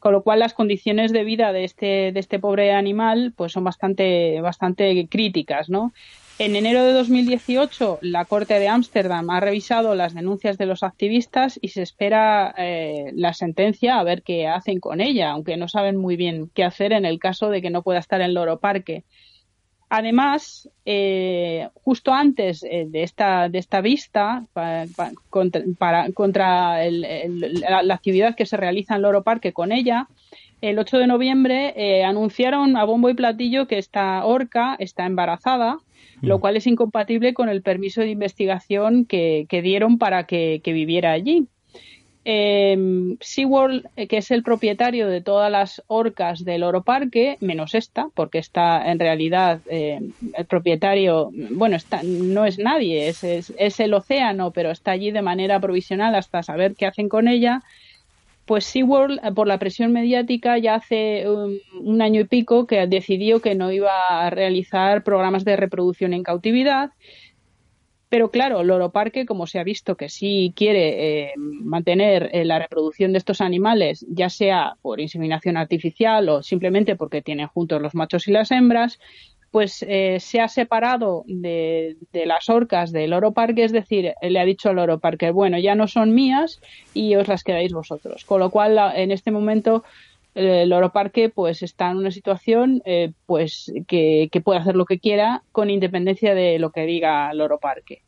Con 0.00 0.12
lo 0.12 0.22
cual 0.22 0.40
las 0.40 0.52
condiciones 0.52 1.12
de 1.12 1.24
vida 1.24 1.52
de 1.52 1.64
este, 1.64 2.12
de 2.12 2.20
este 2.20 2.38
pobre 2.38 2.72
animal 2.72 3.32
pues 3.36 3.52
son 3.52 3.64
bastante, 3.64 4.40
bastante 4.40 5.08
críticas, 5.08 5.70
¿no? 5.70 5.92
En 6.36 6.56
enero 6.56 6.82
de 6.82 6.92
2018, 6.92 8.00
la 8.02 8.24
Corte 8.24 8.58
de 8.58 8.66
Ámsterdam 8.66 9.30
ha 9.30 9.38
revisado 9.38 9.94
las 9.94 10.14
denuncias 10.14 10.58
de 10.58 10.66
los 10.66 10.82
activistas 10.82 11.60
y 11.62 11.68
se 11.68 11.82
espera 11.82 12.52
eh, 12.58 13.12
la 13.14 13.32
sentencia 13.34 14.00
a 14.00 14.02
ver 14.02 14.22
qué 14.22 14.48
hacen 14.48 14.80
con 14.80 15.00
ella, 15.00 15.30
aunque 15.30 15.56
no 15.56 15.68
saben 15.68 15.96
muy 15.96 16.16
bien 16.16 16.50
qué 16.52 16.64
hacer 16.64 16.92
en 16.92 17.04
el 17.04 17.20
caso 17.20 17.50
de 17.50 17.62
que 17.62 17.70
no 17.70 17.82
pueda 17.82 18.00
estar 18.00 18.20
en 18.20 18.34
Loro 18.34 18.58
Parque. 18.58 19.04
Además, 19.96 20.68
eh, 20.84 21.68
justo 21.84 22.12
antes 22.12 22.64
eh, 22.64 22.84
de, 22.88 23.04
esta, 23.04 23.48
de 23.48 23.58
esta 23.58 23.80
vista 23.80 24.44
contra, 25.30 25.62
para, 25.78 26.10
contra 26.10 26.84
el, 26.84 27.04
el, 27.04 27.60
la, 27.60 27.84
la, 27.84 27.94
actividad 27.94 28.34
que 28.34 28.44
se 28.44 28.56
realiza 28.56 28.96
en 28.96 29.02
Loro 29.02 29.22
Parque 29.22 29.52
con 29.52 29.70
ella, 29.70 30.08
el 30.60 30.80
8 30.80 30.98
de 30.98 31.06
noviembre 31.06 31.74
eh, 31.76 32.02
anunciaron 32.02 32.76
a 32.76 32.82
bombo 32.82 33.08
y 33.08 33.14
platillo 33.14 33.68
que 33.68 33.78
esta 33.78 34.24
orca 34.24 34.74
está 34.80 35.06
embarazada, 35.06 35.76
mm. 36.22 36.26
lo 36.26 36.40
cual 36.40 36.56
es 36.56 36.66
incompatible 36.66 37.32
con 37.32 37.48
el 37.48 37.62
permiso 37.62 38.00
de 38.00 38.10
investigación 38.10 39.04
que, 39.04 39.46
que 39.48 39.62
dieron 39.62 39.98
para 39.98 40.26
que, 40.26 40.60
que 40.64 40.72
viviera 40.72 41.12
allí. 41.12 41.46
Eh, 42.26 43.16
SeaWorld, 43.20 43.86
que 44.08 44.16
es 44.16 44.30
el 44.30 44.42
propietario 44.42 45.08
de 45.08 45.20
todas 45.20 45.50
las 45.50 45.82
orcas 45.88 46.42
del 46.42 46.62
Oro 46.62 46.82
Parque, 46.82 47.36
menos 47.40 47.74
esta, 47.74 48.08
porque 48.14 48.38
está 48.38 48.90
en 48.90 48.98
realidad 48.98 49.60
eh, 49.68 50.00
el 50.32 50.46
propietario, 50.46 51.30
bueno, 51.50 51.76
está, 51.76 52.00
no 52.02 52.46
es 52.46 52.58
nadie, 52.58 53.08
es, 53.08 53.24
es, 53.24 53.80
el 53.80 53.92
océano, 53.92 54.52
pero 54.52 54.70
está 54.70 54.92
allí 54.92 55.10
de 55.10 55.20
manera 55.20 55.60
provisional 55.60 56.14
hasta 56.14 56.42
saber 56.42 56.74
qué 56.74 56.86
hacen 56.86 57.10
con 57.10 57.28
ella. 57.28 57.62
Pues 58.46 58.64
SeaWorld, 58.66 59.34
por 59.34 59.46
la 59.46 59.58
presión 59.58 59.92
mediática, 59.92 60.56
ya 60.58 60.76
hace 60.76 61.28
un, 61.28 61.58
un 61.80 62.02
año 62.02 62.22
y 62.22 62.24
pico 62.24 62.66
que 62.66 62.86
decidió 62.86 63.40
que 63.40 63.54
no 63.54 63.70
iba 63.70 63.90
a 64.08 64.30
realizar 64.30 65.02
programas 65.02 65.44
de 65.44 65.56
reproducción 65.56 66.14
en 66.14 66.22
cautividad 66.22 66.90
pero 68.08 68.30
claro, 68.30 68.62
Loro 68.62 68.90
Parque, 68.90 69.26
como 69.26 69.46
se 69.46 69.58
ha 69.58 69.64
visto 69.64 69.96
que 69.96 70.08
sí 70.08 70.52
quiere 70.54 71.22
eh, 71.22 71.32
mantener 71.36 72.30
eh, 72.32 72.44
la 72.44 72.58
reproducción 72.58 73.12
de 73.12 73.18
estos 73.18 73.40
animales, 73.40 74.04
ya 74.08 74.28
sea 74.28 74.76
por 74.82 75.00
inseminación 75.00 75.56
artificial 75.56 76.28
o 76.28 76.42
simplemente 76.42 76.96
porque 76.96 77.22
tienen 77.22 77.48
juntos 77.48 77.82
los 77.82 77.94
machos 77.94 78.28
y 78.28 78.32
las 78.32 78.50
hembras, 78.50 79.00
pues 79.50 79.84
eh, 79.88 80.18
se 80.18 80.40
ha 80.40 80.48
separado 80.48 81.22
de, 81.26 81.96
de, 82.12 82.26
las 82.26 82.48
orcas 82.48 82.90
del 82.90 83.10
Loro 83.10 83.32
Parque, 83.32 83.62
es 83.62 83.70
decir, 83.70 84.12
le 84.20 84.40
ha 84.40 84.44
dicho 84.44 84.68
al 84.68 84.76
Loro 84.76 84.98
Parque, 84.98 85.30
bueno, 85.30 85.58
ya 85.58 85.76
no 85.76 85.86
son 85.86 86.12
mías 86.12 86.60
y 86.92 87.14
os 87.14 87.28
las 87.28 87.44
quedáis 87.44 87.72
vosotros. 87.72 88.24
Con 88.24 88.40
lo 88.40 88.50
cual, 88.50 88.78
en 88.96 89.12
este 89.12 89.30
momento, 89.30 89.84
el 90.34 90.68
Loro 90.68 90.92
Parque 90.92 91.28
pues 91.28 91.62
está 91.62 91.90
en 91.90 91.98
una 91.98 92.10
situación 92.10 92.82
eh, 92.84 93.12
pues 93.26 93.72
que, 93.86 94.28
que, 94.32 94.40
puede 94.40 94.58
hacer 94.58 94.76
lo 94.76 94.84
que 94.84 94.98
quiera 94.98 95.42
con 95.52 95.70
independencia 95.70 96.34
de 96.34 96.58
lo 96.58 96.70
que 96.70 96.86
diga 96.86 97.32
Loro 97.34 97.58
Parque. 97.58 98.02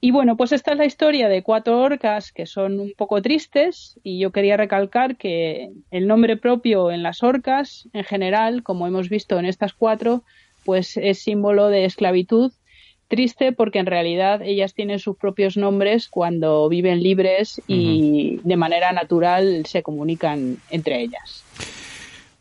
Y 0.00 0.10
bueno, 0.10 0.36
pues 0.36 0.52
esta 0.52 0.72
es 0.72 0.78
la 0.78 0.84
historia 0.84 1.28
de 1.28 1.42
cuatro 1.42 1.80
orcas 1.80 2.30
que 2.30 2.46
son 2.46 2.78
un 2.78 2.92
poco 2.96 3.22
tristes 3.22 3.98
y 4.02 4.18
yo 4.18 4.30
quería 4.30 4.56
recalcar 4.56 5.16
que 5.16 5.70
el 5.90 6.06
nombre 6.06 6.36
propio 6.36 6.90
en 6.90 7.02
las 7.02 7.22
orcas 7.22 7.88
en 7.92 8.04
general, 8.04 8.62
como 8.62 8.86
hemos 8.86 9.08
visto 9.08 9.38
en 9.38 9.46
estas 9.46 9.72
cuatro, 9.72 10.22
pues 10.64 10.96
es 10.96 11.20
símbolo 11.20 11.68
de 11.68 11.86
esclavitud 11.86 12.52
triste 13.08 13.52
porque 13.52 13.78
en 13.78 13.86
realidad 13.86 14.42
ellas 14.42 14.74
tienen 14.74 14.98
sus 14.98 15.16
propios 15.16 15.56
nombres 15.56 16.08
cuando 16.08 16.68
viven 16.68 17.02
libres 17.02 17.60
y 17.66 18.36
uh 18.36 18.40
-huh. 18.40 18.42
de 18.42 18.56
manera 18.56 18.92
natural 18.92 19.64
se 19.66 19.82
comunican 19.82 20.56
entre 20.70 21.00
ellas. 21.02 21.44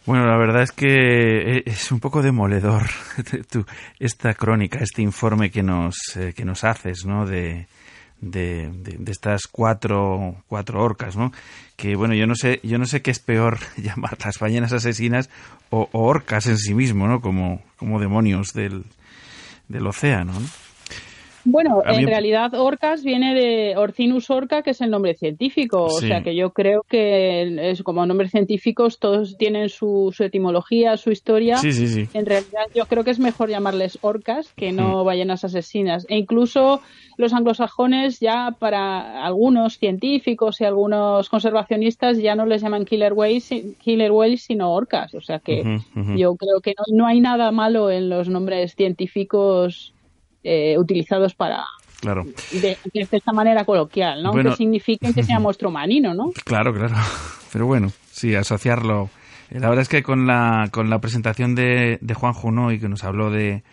Bueno, 0.05 0.27
la 0.27 0.37
verdad 0.37 0.61
es 0.61 0.71
que 0.71 1.63
es 1.65 1.91
un 1.91 1.99
poco 1.99 2.21
demoledor 2.21 2.83
esta 3.99 4.33
crónica, 4.33 4.79
este 4.79 5.01
informe 5.01 5.49
que 5.49 5.63
nos, 5.63 5.95
eh, 6.15 6.33
que 6.35 6.45
nos 6.45 6.63
haces, 6.63 7.05
¿no? 7.05 7.25
De, 7.25 7.67
de, 8.21 8.69
de- 8.71 8.97
de 8.99 9.11
estas 9.11 9.47
cuatro, 9.51 10.35
cuatro 10.47 10.83
orcas, 10.83 11.15
¿no? 11.17 11.31
Que 11.75 11.95
bueno, 11.95 12.13
yo 12.13 12.27
no 12.27 12.35
sé, 12.35 12.59
yo 12.63 12.77
no 12.77 12.85
sé 12.85 13.01
qué 13.01 13.11
es 13.11 13.19
peor 13.19 13.57
llamar 13.77 14.17
las 14.23 14.39
ballenas 14.39 14.73
asesinas 14.73 15.29
o, 15.69 15.89
o 15.91 16.03
orcas 16.03 16.47
en 16.47 16.57
sí 16.57 16.73
mismo, 16.75 17.07
¿no? 17.07 17.19
Como, 17.21 17.61
como 17.77 17.99
demonios 17.99 18.53
del, 18.53 18.83
del 19.67 19.87
océano, 19.87 20.33
¿no? 20.33 20.47
Bueno, 21.47 21.81
A 21.85 21.91
mí- 21.91 21.97
en 21.99 22.07
realidad 22.07 22.55
orcas 22.55 23.03
viene 23.03 23.35
de 23.35 23.77
Orcinus 23.77 24.31
orca, 24.31 24.63
que 24.63 24.71
es 24.71 24.81
el 24.81 24.89
nombre 24.89 25.13
científico. 25.13 25.83
O 25.83 25.99
Sí. 25.99 26.07
sea 26.07 26.23
que 26.23 26.35
yo 26.35 26.49
creo 26.53 26.83
que 26.89 27.69
es 27.69 27.83
como 27.83 28.03
nombres 28.07 28.31
científicos 28.31 28.97
todos 28.97 29.37
tienen 29.37 29.69
su, 29.69 30.11
su 30.11 30.23
etimología, 30.23 30.97
su 30.97 31.11
historia. 31.11 31.57
Sí, 31.57 31.71
sí, 31.71 31.87
sí. 31.87 32.09
En 32.13 32.25
realidad 32.25 32.63
yo 32.73 32.85
creo 32.87 33.03
que 33.03 33.11
es 33.11 33.19
mejor 33.19 33.49
llamarles 33.51 33.99
orcas 34.01 34.53
que 34.57 34.71
no 34.71 35.03
Mm. 35.03 35.05
ballenas 35.05 35.43
asesinas. 35.45 36.07
E 36.09 36.17
incluso 36.17 36.81
los 37.17 37.31
anglosajones 37.31 38.19
ya 38.19 38.55
para 38.59 39.23
algunos 39.23 39.77
científicos 39.77 40.59
y 40.61 40.65
algunos 40.65 41.29
conservacionistas 41.29 42.17
ya 42.17 42.33
no 42.35 42.47
les 42.47 42.63
llaman 42.63 42.85
killer 42.85 43.13
whales, 43.13 43.49
killer 43.79 44.11
whales 44.11 44.41
sino 44.41 44.73
orcas. 44.73 45.13
O 45.13 45.21
sea 45.21 45.37
que 45.39 45.61
yo 46.17 46.35
creo 46.37 46.59
que 46.61 46.73
no, 46.75 46.97
no 46.97 47.05
hay 47.05 47.21
nada 47.21 47.51
malo 47.51 47.91
en 47.91 48.09
los 48.09 48.29
nombres 48.29 48.73
científicos 48.75 49.91
eh, 50.45 50.77
utilizados 50.77 51.33
para 51.35 51.65
Claro, 51.99 52.23
de, 52.51 52.77
de 52.93 53.07
esta 53.11 53.33
manera 53.33 53.65
coloquial, 53.65 54.21
¿no? 54.21 54.31
Bueno. 54.31 54.51
que 54.51 54.57
signifiquen 54.57 55.13
que 55.13 55.23
sea 55.23 55.39
monstruo 55.41 55.71
marino, 55.71 56.13
¿no? 56.13 56.31
claro, 56.45 56.73
claro. 56.73 56.93
Pero 57.51 57.65
bueno, 57.65 57.91
sí, 58.11 58.35
asociarlo. 58.35 59.09
Eh, 59.49 59.59
La 59.59 59.69
verdad 59.69 59.81
es 59.83 59.89
que 59.89 60.03
con 60.03 60.27
la, 60.27 60.69
con 60.71 60.89
la 60.89 60.99
presentación 60.99 61.55
de, 61.55 61.97
de 62.01 62.13
Juan 62.13 62.33
Junoy, 62.33 62.79
que 62.79 62.89
nos 62.89 63.03
habló 63.03 63.31
de, 63.31 63.63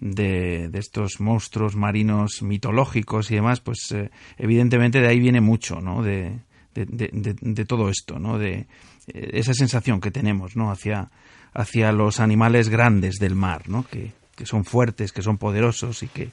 de, 0.00 0.68
de 0.68 0.78
estos 0.78 1.20
monstruos 1.20 1.76
marinos 1.76 2.42
mitológicos 2.42 3.30
y 3.30 3.36
demás, 3.36 3.60
pues 3.60 3.90
eh, 3.92 4.10
evidentemente 4.36 5.00
de 5.00 5.08
ahí 5.08 5.18
viene 5.20 5.40
mucho, 5.40 5.80
¿no? 5.80 6.02
De, 6.02 6.38
de, 6.74 6.84
de- 6.86 7.10
de- 7.12 7.36
de 7.40 7.64
todo 7.64 7.88
esto, 7.88 8.18
¿no? 8.18 8.38
De 8.38 8.66
eh, 9.06 9.30
esa 9.34 9.54
sensación 9.54 10.00
que 10.00 10.10
tenemos, 10.10 10.56
¿no? 10.56 10.70
Hacia, 10.70 11.10
hacia 11.54 11.92
los 11.92 12.20
animales 12.20 12.68
grandes 12.68 13.16
del 13.16 13.34
mar, 13.34 13.68
¿no? 13.68 13.84
Que, 13.84 14.12
que 14.38 14.46
son 14.46 14.64
fuertes, 14.64 15.10
que 15.10 15.20
son 15.20 15.36
poderosos 15.36 16.04
y 16.04 16.08
que, 16.08 16.30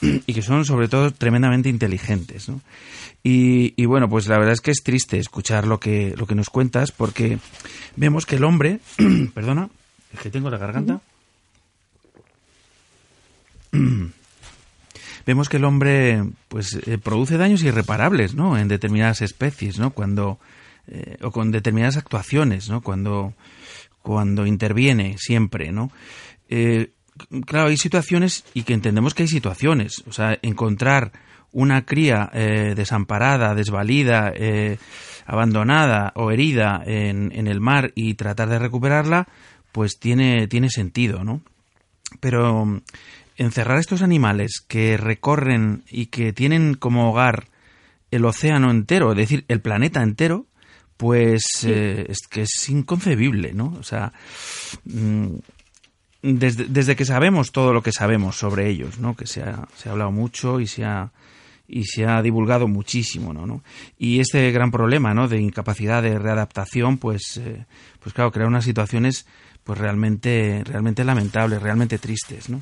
y 0.00 0.32
que 0.32 0.40
son 0.40 0.64
sobre 0.64 0.88
todo 0.88 1.12
tremendamente 1.12 1.68
inteligentes, 1.68 2.48
¿no? 2.48 2.62
Y, 3.22 3.84
bueno, 3.84 4.08
pues 4.08 4.26
la 4.26 4.38
verdad 4.38 4.54
es 4.54 4.62
que 4.62 4.70
es 4.72 4.82
triste 4.82 5.18
escuchar 5.18 5.66
lo 5.66 5.78
que, 5.78 6.14
lo 6.16 6.26
que 6.26 6.34
nos 6.34 6.48
cuentas 6.48 6.90
porque 6.90 7.38
vemos 7.94 8.24
que 8.24 8.36
el 8.36 8.44
hombre, 8.44 8.80
perdona, 9.34 9.68
es 10.14 10.20
que 10.20 10.30
tengo 10.30 10.48
la 10.48 10.56
garganta. 10.56 11.02
vemos 15.26 15.48
que 15.50 15.58
el 15.58 15.64
hombre 15.64 16.24
pues 16.48 16.78
eh, 16.86 16.98
produce 16.98 17.36
daños 17.36 17.62
irreparables 17.62 18.34
no 18.34 18.58
en 18.58 18.66
determinadas 18.66 19.22
especies 19.22 19.78
no 19.78 19.92
cuando 19.92 20.40
eh, 20.88 21.16
o 21.22 21.30
con 21.30 21.52
determinadas 21.52 21.96
actuaciones 21.96 22.68
no 22.68 22.82
cuando 22.82 23.32
cuando 24.02 24.46
interviene 24.46 25.16
siempre 25.16 25.70
no 25.70 25.92
Eh, 26.54 26.90
claro 27.46 27.68
hay 27.68 27.76
situaciones 27.76 28.44
y 28.54 28.62
que 28.62 28.74
entendemos 28.74 29.14
que 29.14 29.22
hay 29.24 29.28
situaciones. 29.28 30.02
O 30.06 30.12
sea 30.12 30.38
encontrar 30.42 31.12
una 31.52 31.84
cría 31.84 32.30
eh, 32.32 32.74
desamparada 32.74 33.54
desvalida 33.54 34.32
eh, 34.34 34.78
abandonada 35.26 36.12
o 36.16 36.30
herida 36.30 36.82
en, 36.86 37.30
en 37.34 37.46
el 37.46 37.60
mar 37.60 37.92
y 37.94 38.14
tratar 38.14 38.48
de 38.48 38.58
recuperarla 38.58 39.28
pues 39.70 39.98
tiene 39.98 40.48
tiene 40.48 40.70
sentido 40.70 41.24
no 41.24 41.42
pero 42.20 42.64
mm, 42.64 42.80
encerrar 43.36 43.78
estos 43.78 44.02
animales 44.02 44.64
que 44.66 44.96
recorren 44.96 45.84
y 45.90 46.06
que 46.06 46.32
tienen 46.32 46.74
como 46.74 47.10
hogar 47.10 47.48
el 48.10 48.24
océano 48.24 48.70
entero, 48.70 49.12
es 49.12 49.16
decir, 49.16 49.44
el 49.48 49.60
planeta 49.60 50.02
entero, 50.02 50.46
pues 50.96 51.42
eh, 51.64 52.06
es 52.08 52.18
que 52.28 52.42
es 52.42 52.68
inconcebible, 52.68 53.54
¿no? 53.54 53.74
O 53.78 53.82
sea, 53.82 54.12
mm, 54.84 55.36
desde, 56.22 56.64
desde 56.66 56.96
que 56.96 57.04
sabemos 57.04 57.52
todo 57.52 57.72
lo 57.72 57.82
que 57.82 57.92
sabemos 57.92 58.36
sobre 58.36 58.68
ellos, 58.68 58.98
¿no? 58.98 59.14
Que 59.16 59.26
se 59.26 59.42
ha, 59.42 59.66
se 59.74 59.88
ha 59.88 59.92
hablado 59.92 60.12
mucho 60.12 60.60
y 60.60 60.66
se 60.66 60.84
ha 60.84 61.10
y 61.68 61.84
se 61.84 62.04
ha 62.04 62.20
divulgado 62.20 62.68
muchísimo, 62.68 63.32
¿no? 63.32 63.46
¿no? 63.46 63.62
Y 63.98 64.20
este 64.20 64.50
gran 64.50 64.70
problema, 64.70 65.14
¿no? 65.14 65.26
De 65.26 65.40
incapacidad 65.40 66.02
de 66.02 66.18
readaptación, 66.18 66.98
pues, 66.98 67.38
eh, 67.38 67.64
pues 68.02 68.12
claro, 68.14 68.30
crea 68.30 68.46
unas 68.46 68.64
situaciones, 68.64 69.26
pues 69.64 69.78
realmente, 69.78 70.62
realmente 70.64 71.02
lamentables, 71.02 71.62
realmente 71.62 71.96
tristes, 71.98 72.50
¿no? 72.50 72.60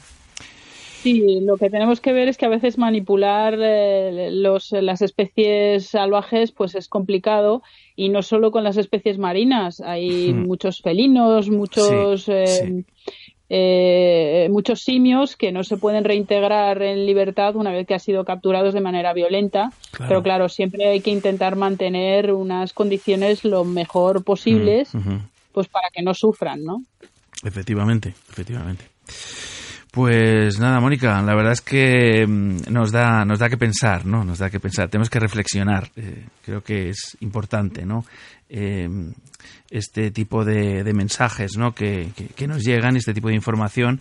Sí, 1.02 1.40
lo 1.42 1.56
que 1.56 1.70
tenemos 1.70 2.00
que 2.00 2.12
ver 2.12 2.28
es 2.28 2.36
que 2.36 2.44
a 2.44 2.50
veces 2.50 2.76
manipular 2.76 3.56
eh, 3.58 4.28
los, 4.32 4.70
las 4.70 5.00
especies 5.00 5.86
salvajes 5.88 6.52
pues 6.52 6.74
es 6.74 6.88
complicado 6.88 7.62
y 7.96 8.10
no 8.10 8.20
solo 8.22 8.50
con 8.50 8.64
las 8.64 8.76
especies 8.76 9.18
marinas, 9.18 9.80
hay 9.80 10.34
Hmm. 10.34 10.46
muchos 10.46 10.82
felinos, 10.82 11.48
muchos 11.48 12.26
Sí, 12.26 12.32
eh, 12.32 12.46
sí. 12.46 12.84
Eh, 13.52 14.48
muchos 14.50 14.80
simios 14.82 15.36
que 15.36 15.50
no 15.52 15.64
se 15.64 15.76
pueden 15.76 16.04
reintegrar 16.04 16.80
en 16.82 17.04
libertad 17.04 17.56
una 17.56 17.72
vez 17.72 17.86
que 17.86 17.94
han 17.94 18.00
sido 18.00 18.24
capturados 18.24 18.72
de 18.74 18.80
manera 18.80 19.12
violenta, 19.12 19.72
Claro. 19.90 20.08
pero 20.08 20.22
claro, 20.22 20.48
siempre 20.48 20.88
hay 20.88 21.00
que 21.00 21.10
intentar 21.10 21.56
mantener 21.56 22.32
unas 22.32 22.72
condiciones 22.72 23.44
lo 23.44 23.64
mejor 23.64 24.22
posibles 24.24 24.94
Mm, 24.94 25.16
pues 25.52 25.66
para 25.68 25.88
que 25.92 26.02
no 26.02 26.14
sufran, 26.14 26.62
¿no? 26.64 26.82
Efectivamente, 27.44 28.14
efectivamente. 28.30 28.84
Pues 29.90 30.60
nada, 30.60 30.78
Mónica, 30.78 31.20
la 31.20 31.34
verdad 31.34 31.52
es 31.52 31.60
que 31.60 32.24
mm, 32.26 32.70
nos 32.72 32.92
da, 32.92 33.24
nos 33.24 33.40
da 33.40 33.48
que 33.48 33.56
pensar, 33.56 34.06
¿no? 34.06 34.24
Nos 34.24 34.38
da 34.38 34.48
que 34.48 34.60
pensar, 34.60 34.88
tenemos 34.88 35.10
que 35.10 35.18
reflexionar. 35.18 35.88
eh, 35.96 36.26
creo 36.44 36.62
que 36.62 36.90
es 36.90 37.16
importante, 37.20 37.84
¿no? 37.84 38.04
Eh, 38.48 38.88
este 39.70 40.10
tipo 40.10 40.44
de, 40.44 40.82
de 40.84 40.92
mensajes, 40.92 41.56
¿no? 41.56 41.74
Que, 41.74 42.10
que- 42.16 42.26
que 42.28 42.46
nos 42.46 42.62
llegan, 42.64 42.96
este 42.96 43.14
tipo 43.14 43.28
de 43.28 43.34
información, 43.34 44.00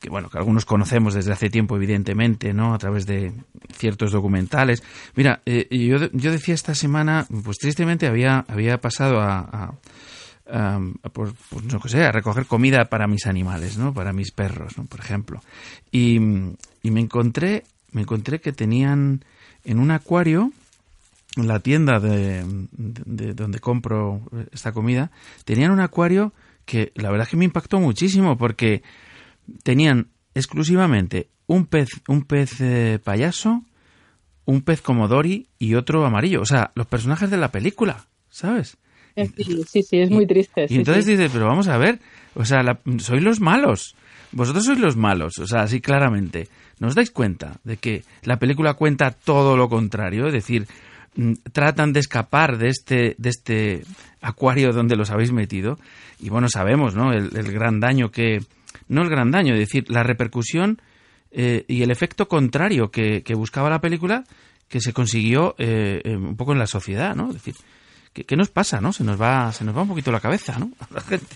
que 0.00 0.08
bueno, 0.10 0.28
que 0.30 0.38
algunos 0.38 0.64
conocemos 0.64 1.14
desde 1.14 1.32
hace 1.32 1.50
tiempo, 1.50 1.74
evidentemente, 1.76 2.52
¿no? 2.52 2.72
A 2.74 2.78
través 2.78 3.06
de 3.06 3.32
ciertos 3.76 4.12
documentales. 4.12 4.82
Mira, 5.16 5.40
eh, 5.46 5.66
yo, 5.70 6.10
yo 6.12 6.30
decía 6.30 6.54
esta 6.54 6.74
semana, 6.74 7.26
pues 7.44 7.58
tristemente 7.58 8.06
había, 8.06 8.44
había 8.48 8.78
pasado 8.78 9.20
a, 9.20 9.74
por- 11.12 11.34
pues 11.50 11.64
no 11.64 11.80
sé, 11.88 12.04
a 12.04 12.12
recoger 12.12 12.46
comida 12.46 12.84
para 12.84 13.06
mis 13.08 13.26
animales, 13.26 13.78
¿no? 13.78 13.92
Para 13.92 14.12
mis 14.12 14.30
perros, 14.32 14.78
¿no? 14.78 14.84
Por 14.84 15.00
ejemplo. 15.00 15.40
Y, 15.90 16.16
y 16.82 16.90
me 16.90 17.00
encontré, 17.00 17.64
me 17.92 18.02
encontré 18.02 18.40
que 18.40 18.52
tenían 18.52 19.24
en 19.64 19.78
un 19.80 19.90
acuario, 19.90 20.52
la 21.36 21.60
tienda 21.60 22.00
de, 22.00 22.42
de- 22.72 23.26
de 23.26 23.34
donde 23.34 23.58
compro 23.60 24.22
esta 24.52 24.72
comida, 24.72 25.10
tenían 25.44 25.70
un 25.70 25.80
acuario 25.80 26.32
que 26.64 26.92
la 26.94 27.10
verdad 27.10 27.26
es 27.26 27.30
que 27.30 27.36
me 27.36 27.44
impactó 27.44 27.78
muchísimo 27.78 28.36
porque 28.36 28.82
tenían 29.62 30.08
exclusivamente 30.34 31.28
un 31.46 31.66
pez, 31.66 31.88
un 32.08 32.22
pez 32.24 32.60
eh, 32.60 32.98
payaso, 33.02 33.62
un 34.44 34.62
pez 34.62 34.80
comodori 34.82 35.46
y 35.58 35.74
otro 35.74 36.04
amarillo. 36.04 36.40
O 36.40 36.46
sea, 36.46 36.72
los 36.74 36.86
personajes 36.86 37.30
de 37.30 37.36
la 37.36 37.52
película, 37.52 38.06
¿sabes? 38.30 38.76
Sí, 39.16 39.62
sí, 39.66 39.82
sí, 39.82 39.98
es 39.98 40.10
muy 40.10 40.26
triste. 40.26 40.64
Y 40.64 40.68
sí, 40.68 40.74
entonces 40.76 41.04
sí. 41.06 41.12
dices, 41.12 41.30
pero 41.32 41.46
vamos 41.46 41.68
a 41.68 41.78
ver, 41.78 42.00
o 42.34 42.44
sea, 42.44 42.62
la- 42.62 42.80
sois 42.98 43.22
los 43.22 43.40
malos. 43.40 43.94
Vosotros 44.32 44.64
sois 44.64 44.78
los 44.78 44.96
malos, 44.96 45.38
o 45.38 45.46
sea, 45.46 45.60
así 45.62 45.80
claramente. 45.80 46.48
¿No 46.78 46.88
os 46.88 46.94
dais 46.94 47.10
cuenta 47.10 47.58
de 47.64 47.78
que 47.78 48.04
la 48.24 48.38
película 48.38 48.74
cuenta 48.74 49.10
todo 49.12 49.56
lo 49.56 49.68
contrario? 49.70 50.26
Es 50.26 50.34
decir, 50.34 50.66
tratan 51.52 51.92
de 51.92 52.00
escapar 52.00 52.58
de 52.58 52.68
este, 52.68 53.14
de 53.18 53.28
este 53.30 53.82
acuario 54.20 54.72
donde 54.72 54.96
los 54.96 55.10
habéis 55.10 55.32
metido. 55.32 55.78
Y 56.18 56.28
bueno, 56.28 56.48
sabemos, 56.48 56.94
¿no? 56.94 57.12
El, 57.12 57.36
el 57.36 57.52
gran 57.52 57.80
daño 57.80 58.10
que. 58.10 58.40
No 58.88 59.02
el 59.02 59.08
gran 59.08 59.30
daño, 59.30 59.54
es 59.54 59.60
decir, 59.60 59.90
la 59.90 60.02
repercusión 60.04 60.80
eh, 61.32 61.64
y 61.66 61.82
el 61.82 61.90
efecto 61.90 62.28
contrario 62.28 62.90
que, 62.90 63.22
que 63.22 63.34
buscaba 63.34 63.68
la 63.70 63.80
película 63.80 64.24
que 64.68 64.80
se 64.80 64.92
consiguió 64.92 65.54
eh, 65.58 66.00
un 66.16 66.36
poco 66.36 66.52
en 66.52 66.58
la 66.58 66.66
sociedad, 66.66 67.14
¿no? 67.16 67.28
Es 67.28 67.34
decir, 67.34 67.54
¿qué, 68.12 68.24
qué 68.24 68.36
nos 68.36 68.50
pasa, 68.50 68.80
no? 68.80 68.92
Se 68.92 69.02
nos 69.04 69.20
va, 69.20 69.50
se 69.52 69.64
nos 69.64 69.76
va 69.76 69.82
un 69.82 69.88
poquito 69.88 70.12
la 70.12 70.20
cabeza, 70.20 70.58
¿no? 70.58 70.70
La 70.94 71.00
gente. 71.00 71.26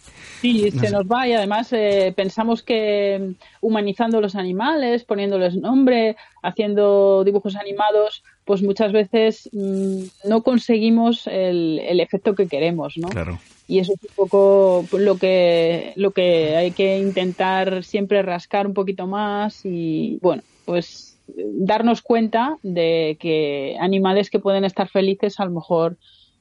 Sí, 0.40 0.70
No 0.73 0.81
se 0.81 0.86
sé. 0.86 0.93
nos 0.93 1.05
va 1.07 1.28
y 1.28 1.32
además 1.35 1.73
eh, 1.73 2.12
pensamos 2.16 2.62
que 2.62 3.19
mm, 3.20 3.32
humanizando 3.62 4.20
los 4.20 4.36
animales, 4.36 5.05
poniéndoles 5.05 5.55
nombre, 5.57 6.16
haciendo 6.43 7.23
dibujos 7.24 7.57
animados, 7.57 8.23
pues 8.51 8.64
muchas 8.64 8.90
veces 8.90 9.48
mm, 9.52 10.28
no 10.28 10.43
conseguimos 10.43 11.28
el, 11.28 11.78
el 11.86 12.01
efecto 12.01 12.35
que 12.35 12.48
queremos, 12.48 12.94
¿no? 12.97 13.09
Claro. 13.09 13.39
Y 13.68 13.78
eso 13.78 13.93
es 13.93 14.02
un 14.02 14.16
poco 14.16 14.85
lo 14.90 15.18
que, 15.18 15.93
lo 15.94 16.10
que 16.10 16.56
hay 16.56 16.72
que 16.72 16.98
intentar 16.98 17.85
siempre 17.85 18.22
rascar 18.22 18.66
un 18.66 18.74
poquito 18.74 19.06
más 19.06 19.64
y, 19.64 20.18
bueno, 20.20 20.43
pues 20.64 21.16
eh, 21.28 21.44
darnos 21.60 22.02
cuenta 22.02 22.56
de 22.64 23.16
que 23.20 23.77
animales 23.78 24.31
que 24.31 24.40
pueden 24.40 24.64
estar 24.64 24.89
felices 24.89 25.39
a 25.39 25.44
lo 25.44 25.52
mejor 25.52 25.97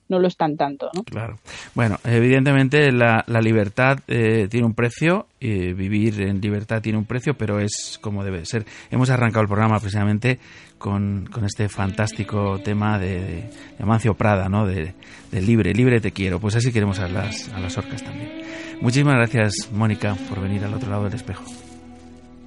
no 0.10 0.19
lo 0.19 0.27
están 0.27 0.57
tanto, 0.57 0.90
¿no? 0.94 1.03
Claro. 1.03 1.38
Bueno, 1.76 1.98
evidentemente 2.03 2.91
la, 2.91 3.23
la 3.27 3.40
libertad 3.40 3.99
eh, 4.07 4.48
tiene 4.49 4.65
un 4.65 4.73
precio, 4.73 5.27
y 5.40 5.73
vivir 5.73 6.22
en 6.22 6.41
libertad 6.41 6.81
tiene 6.81 6.98
un 6.98 7.06
precio, 7.06 7.36
pero 7.36 7.60
es 7.60 7.98
como 8.02 8.23
debe 8.23 8.45
ser. 8.45 8.65
Hemos 8.91 9.10
arrancado 9.10 9.44
el 9.44 9.48
programa 9.48 9.80
precisamente 9.80 10.40
con, 10.77 11.27
con 11.31 11.45
este 11.45 11.69
fantástico 11.69 12.60
tema 12.60 12.98
de, 12.99 13.22
de, 13.22 13.36
de 13.77 13.84
Amancio 13.84 14.15
Prada, 14.15 14.49
¿no? 14.49 14.65
De, 14.65 14.94
de, 15.31 15.41
libre, 15.41 15.73
libre 15.73 16.02
te 16.02 16.11
quiero. 16.11 16.40
Pues 16.40 16.56
así 16.56 16.72
queremos 16.72 16.99
a 16.99 17.07
las, 17.07 17.49
a 17.53 17.60
las 17.60 17.77
orcas 17.77 18.03
también. 18.03 18.41
Muchísimas 18.81 19.15
gracias, 19.15 19.69
Mónica, 19.72 20.15
por 20.27 20.41
venir 20.41 20.64
al 20.64 20.73
otro 20.73 20.90
lado 20.90 21.03
del 21.03 21.14
espejo. 21.14 21.44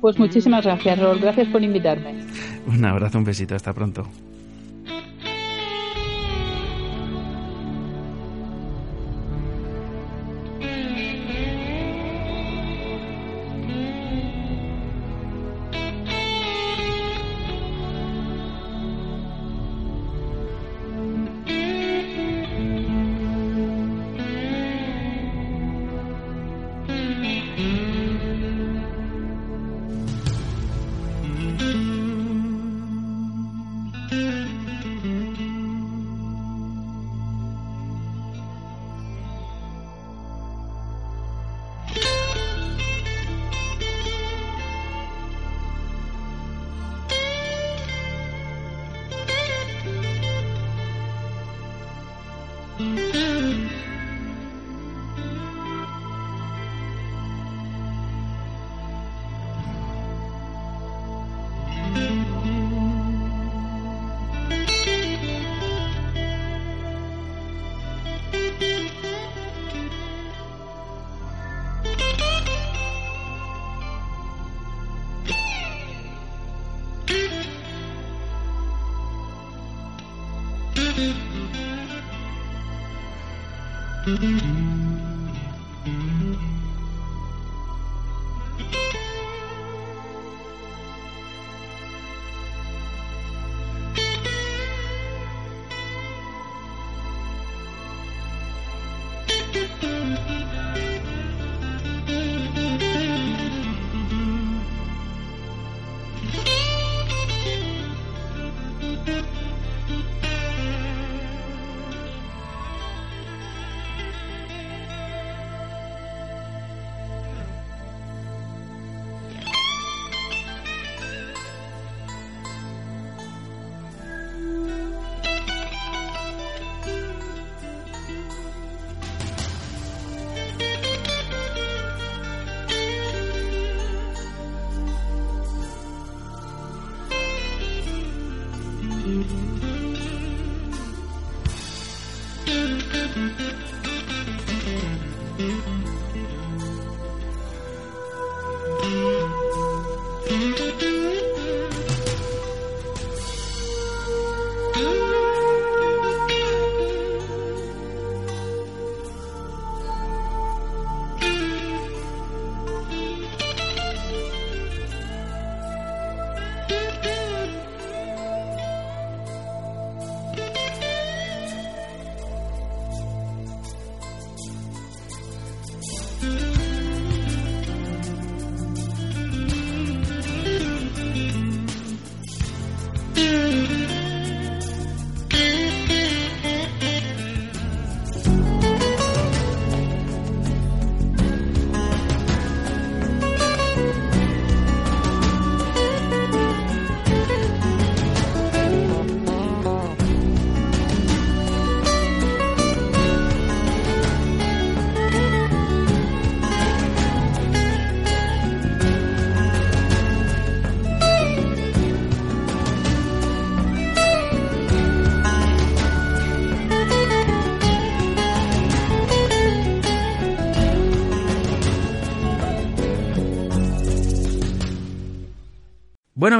Pues 0.00 0.18
muchísimas 0.18 0.64
gracias, 0.64 0.98
Rol. 0.98 1.20
Gracias 1.20 1.46
por 1.48 1.62
invitarme. 1.62 2.24
Un 2.66 2.84
abrazo, 2.84 3.18
un 3.18 3.24
besito. 3.24 3.54
Hasta 3.54 3.72
pronto. 3.72 4.02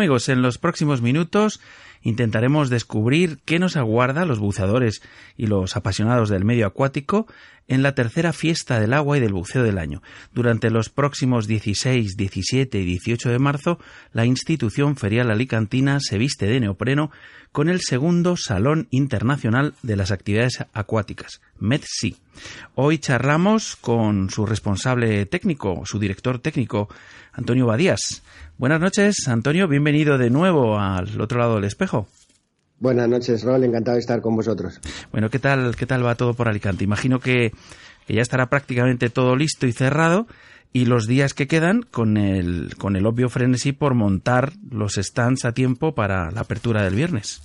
Amigos, 0.03 0.29
en 0.29 0.43
los 0.43 0.59
próximos 0.59 1.01
minutos 1.01 1.61
intentaremos 2.03 2.71
descubrir 2.71 3.39
qué 3.45 3.61
nos 3.61 3.77
aguarda 3.77 4.27
los 4.27 4.41
buceadores 4.41 5.01
y 5.37 5.47
los 5.47 5.77
apasionados 5.77 6.29
del 6.29 6.45
medio 6.45 6.67
acuático 6.67 7.29
en 7.69 7.85
la 7.85 7.95
tercera 7.95 8.33
fiesta 8.33 8.81
del 8.81 8.95
agua 8.95 9.17
y 9.17 9.21
del 9.21 9.33
buceo 9.33 9.63
del 9.63 9.79
año. 9.79 10.03
Durante 10.33 10.71
los 10.71 10.89
próximos 10.89 11.47
16, 11.47 12.17
17 12.17 12.81
y 12.81 12.85
18 12.85 13.29
de 13.31 13.39
marzo, 13.39 13.79
la 14.13 14.27
institución 14.27 14.97
ferial 14.97 15.31
alicantina 15.31 16.01
se 16.01 16.19
viste 16.19 16.47
de 16.47 16.59
neopreno 16.59 17.13
con 17.53 17.69
el 17.69 17.81
segundo 17.83 18.37
Salón 18.37 18.89
Internacional 18.91 19.75
de 19.83 19.97
las 19.97 20.11
Actividades 20.11 20.65
Acuáticas, 20.73 21.43
MEDSI. 21.59 22.17
Hoy 22.75 22.99
charlamos 22.99 23.77
con 23.77 24.31
su 24.31 24.47
responsable 24.47 25.27
técnico, 25.27 25.83
su 25.85 25.99
director 25.99 26.39
técnico, 26.39 26.89
Antonio 27.33 27.67
Badías. 27.67 28.23
Buenas 28.57 28.81
noches, 28.81 29.29
Antonio, 29.29 29.69
bienvenido 29.69 30.17
de 30.17 30.31
nuevo 30.31 30.79
al 30.79 31.21
otro 31.21 31.39
lado 31.39 31.57
del 31.57 31.65
espejo. 31.65 32.09
Buenas 32.81 33.09
noches, 33.09 33.45
Rol, 33.45 33.63
encantado 33.65 33.97
de 33.97 34.01
estar 34.01 34.23
con 34.23 34.35
vosotros. 34.35 34.81
Bueno, 35.13 35.29
¿qué 35.29 35.39
tal, 35.39 35.77
qué 35.77 35.85
tal 35.87 36.05
va 36.05 36.15
todo 36.15 36.33
por 36.33 36.49
Alicante? 36.49 36.85
Imagino 36.85 37.21
que, 37.21 37.53
que 38.07 38.15
ya 38.15 38.23
estará 38.23 38.47
prácticamente 38.49 39.11
todo 39.11 39.37
listo 39.37 39.67
y 39.67 39.73
cerrado 39.73 40.27
y 40.73 40.87
los 40.87 41.07
días 41.07 41.35
que 41.35 41.47
quedan 41.47 41.83
con 41.83 42.17
el, 42.17 42.75
con 42.79 42.97
el 42.97 43.07
obvio 43.07 43.29
frenesí 43.29 43.73
por 43.73 43.95
montar 43.95 44.53
los 44.71 44.95
stands 44.95 45.45
a 45.45 45.53
tiempo 45.53 45.95
para 45.95 46.31
la 46.31 46.41
apertura 46.43 46.83
del 46.83 46.95
viernes. 46.95 47.43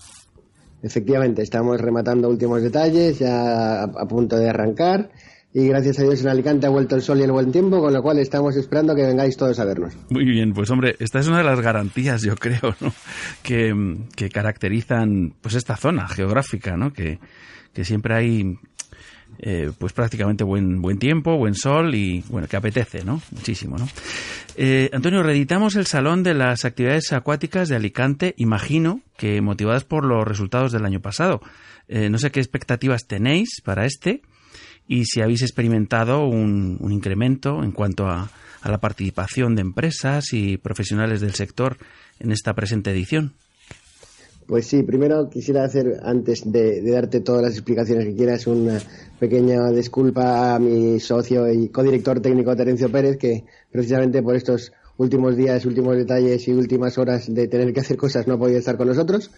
Efectivamente, 0.81 1.41
estamos 1.41 1.81
rematando 1.81 2.29
últimos 2.29 2.61
detalles, 2.61 3.19
ya 3.19 3.81
a, 3.81 3.83
a 3.83 4.07
punto 4.07 4.37
de 4.37 4.49
arrancar. 4.49 5.09
Y 5.53 5.67
gracias 5.67 5.97
a 5.99 6.03
Dios 6.03 6.21
en 6.21 6.27
Alicante 6.27 6.67
ha 6.67 6.69
vuelto 6.69 6.95
el 6.95 7.01
sol 7.01 7.19
y 7.19 7.23
el 7.23 7.31
buen 7.31 7.51
tiempo, 7.51 7.81
con 7.81 7.91
lo 7.91 8.03
cual 8.03 8.19
estamos 8.19 8.55
esperando 8.55 8.93
que 8.93 9.01
vengáis 9.01 9.37
todos 9.37 9.59
a 9.59 9.65
vernos. 9.65 9.93
Muy 10.09 10.25
bien, 10.25 10.53
pues 10.53 10.69
hombre, 10.69 10.95
esta 10.99 11.19
es 11.19 11.27
una 11.27 11.39
de 11.39 11.45
las 11.45 11.61
garantías, 11.61 12.21
yo 12.21 12.35
creo, 12.35 12.75
¿no? 12.79 12.93
que, 13.41 13.73
que 14.15 14.29
caracterizan 14.29 15.33
pues 15.41 15.55
esta 15.55 15.75
zona 15.75 16.07
geográfica, 16.07 16.77
¿no? 16.77 16.93
Que, 16.93 17.19
que 17.73 17.85
siempre 17.85 18.13
hay 18.13 18.59
eh, 19.39 19.71
pues 19.77 19.93
prácticamente 19.93 20.43
buen 20.43 20.81
buen 20.81 20.97
tiempo, 20.97 21.37
buen 21.37 21.53
sol 21.53 21.93
y 21.95 22.23
bueno, 22.29 22.47
que 22.47 22.57
apetece, 22.57 23.03
¿no? 23.03 23.21
Muchísimo, 23.31 23.77
¿no? 23.77 23.87
Eh, 24.55 24.89
Antonio, 24.93 25.21
reeditamos 25.21 25.75
el 25.75 25.85
Salón 25.85 26.23
de 26.23 26.33
las 26.33 26.65
Actividades 26.65 27.13
Acuáticas 27.13 27.69
de 27.69 27.75
Alicante, 27.75 28.33
imagino 28.37 29.01
que 29.17 29.41
motivadas 29.41 29.83
por 29.83 30.05
los 30.05 30.27
resultados 30.27 30.71
del 30.71 30.85
año 30.85 30.99
pasado. 30.99 31.41
Eh, 31.87 32.09
no 32.09 32.17
sé 32.17 32.31
qué 32.31 32.39
expectativas 32.39 33.05
tenéis 33.05 33.61
para 33.63 33.85
este 33.85 34.21
y 34.87 35.05
si 35.05 35.21
habéis 35.21 35.41
experimentado 35.41 36.25
un, 36.25 36.77
un 36.79 36.91
incremento 36.91 37.63
en 37.63 37.71
cuanto 37.71 38.07
a, 38.07 38.29
a 38.61 38.71
la 38.71 38.79
participación 38.79 39.55
de 39.55 39.61
empresas 39.61 40.33
y 40.33 40.57
profesionales 40.57 41.21
del 41.21 41.33
sector 41.33 41.77
en 42.19 42.31
esta 42.31 42.53
presente 42.53 42.91
edición. 42.91 43.33
Pues 44.47 44.65
sí, 44.65 44.81
primero 44.83 45.29
quisiera 45.29 45.65
hacer, 45.65 45.99
antes 46.03 46.49
de, 46.49 46.81
darte 46.89 47.19
todas 47.19 47.41
las 47.41 47.51
explicaciones 47.51 48.05
que 48.05 48.15
quieras, 48.15 48.47
una 48.47 48.79
pequeña 49.19 49.69
disculpa 49.71 50.55
a 50.55 50.59
mi 50.59 51.01
socio 51.01 51.51
y 51.51 51.67
codirector 51.67 52.21
técnico 52.21 52.55
Terencio 52.55 52.89
Pérez, 52.89 53.17
que 53.17 53.43
precisamente 53.69 54.23
por 54.23 54.37
estos 54.37 54.71
últimos 54.95 55.35
días, 55.35 55.65
últimos 55.65 55.97
detalles 55.97 56.47
y 56.47 56.53
últimas 56.53 56.97
horas 56.97 57.25
de 57.27 57.49
tener 57.49 57.73
que 57.73 57.81
hacer 57.81 57.97
cosas 57.97 58.25
no 58.25 58.35
ha 58.35 58.39
podido 58.39 58.59
estar 58.59 58.77
con 58.77 58.87
nosotros. 58.87 59.31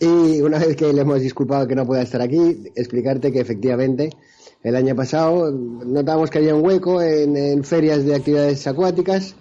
Y 0.00 0.42
una 0.42 0.58
vez 0.58 0.76
que 0.76 0.92
le 0.92 1.00
hemos 1.00 1.22
disculpado 1.22 1.66
que 1.66 1.74
no 1.74 1.86
pueda 1.86 2.02
estar 2.02 2.20
aquí, 2.20 2.70
explicarte 2.74 3.32
que 3.32 3.40
efectivamente 3.40 4.10
el 4.62 4.76
año 4.76 4.94
pasado 4.94 5.50
notamos 5.50 6.28
que 6.28 6.38
había 6.38 6.54
un 6.54 6.62
hueco 6.62 7.00
en, 7.00 7.38
en 7.38 7.64
ferias 7.64 8.04
de 8.04 8.14
actividades 8.14 8.66
acuáticas 8.66 9.34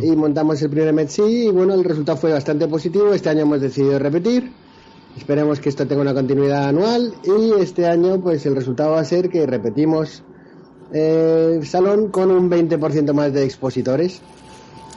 y 0.00 0.10
montamos 0.16 0.60
el 0.62 0.70
primer 0.70 0.92
METSI 0.92 1.22
y 1.22 1.50
bueno, 1.50 1.74
el 1.74 1.84
resultado 1.84 2.18
fue 2.18 2.32
bastante 2.32 2.68
positivo. 2.68 3.12
Este 3.14 3.30
año 3.30 3.42
hemos 3.42 3.60
decidido 3.60 3.98
repetir. 3.98 4.52
Esperemos 5.16 5.60
que 5.60 5.68
esto 5.68 5.86
tenga 5.86 6.02
una 6.02 6.14
continuidad 6.14 6.68
anual 6.68 7.14
y 7.24 7.60
este 7.60 7.86
año 7.86 8.20
pues 8.20 8.44
el 8.46 8.54
resultado 8.54 8.92
va 8.92 9.00
a 9.00 9.04
ser 9.04 9.28
que 9.28 9.46
repetimos 9.46 10.22
eh, 10.92 11.60
salón 11.64 12.08
con 12.08 12.30
un 12.30 12.50
20% 12.50 13.12
más 13.12 13.32
de 13.32 13.44
expositores. 13.44 14.20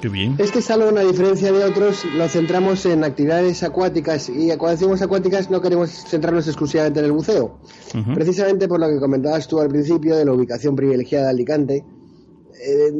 Qué 0.02 0.10
bien. 0.10 0.36
Este 0.38 0.62
salón, 0.62 0.98
a 0.98 1.02
diferencia 1.02 1.52
de 1.52 1.64
otros, 1.64 2.04
lo 2.06 2.28
centramos 2.28 2.86
en 2.86 3.04
actividades 3.04 3.64
acuáticas 3.64 4.30
y 4.30 4.48
cuando 4.58 4.72
decimos 4.72 5.02
acuáticas 5.02 5.50
no 5.50 5.62
queremos 5.62 5.90
centrarnos 5.90 6.48
exclusivamente 6.48 7.00
en 7.00 7.06
el 7.06 7.12
buceo. 7.14 7.58
Uh 7.94 7.98
-huh. 7.98 8.14
Precisamente 8.14 8.68
por 8.68 8.80
lo 8.80 8.90
que 8.90 9.00
comentabas 9.00 9.48
tú 9.48 9.60
al 9.60 9.70
principio 9.70 10.16
de 10.18 10.26
la 10.26 10.34
ubicación 10.34 10.76
privilegiada 10.76 11.26
de 11.26 11.32
Alicante, 11.32 11.86
eh, 12.60 12.92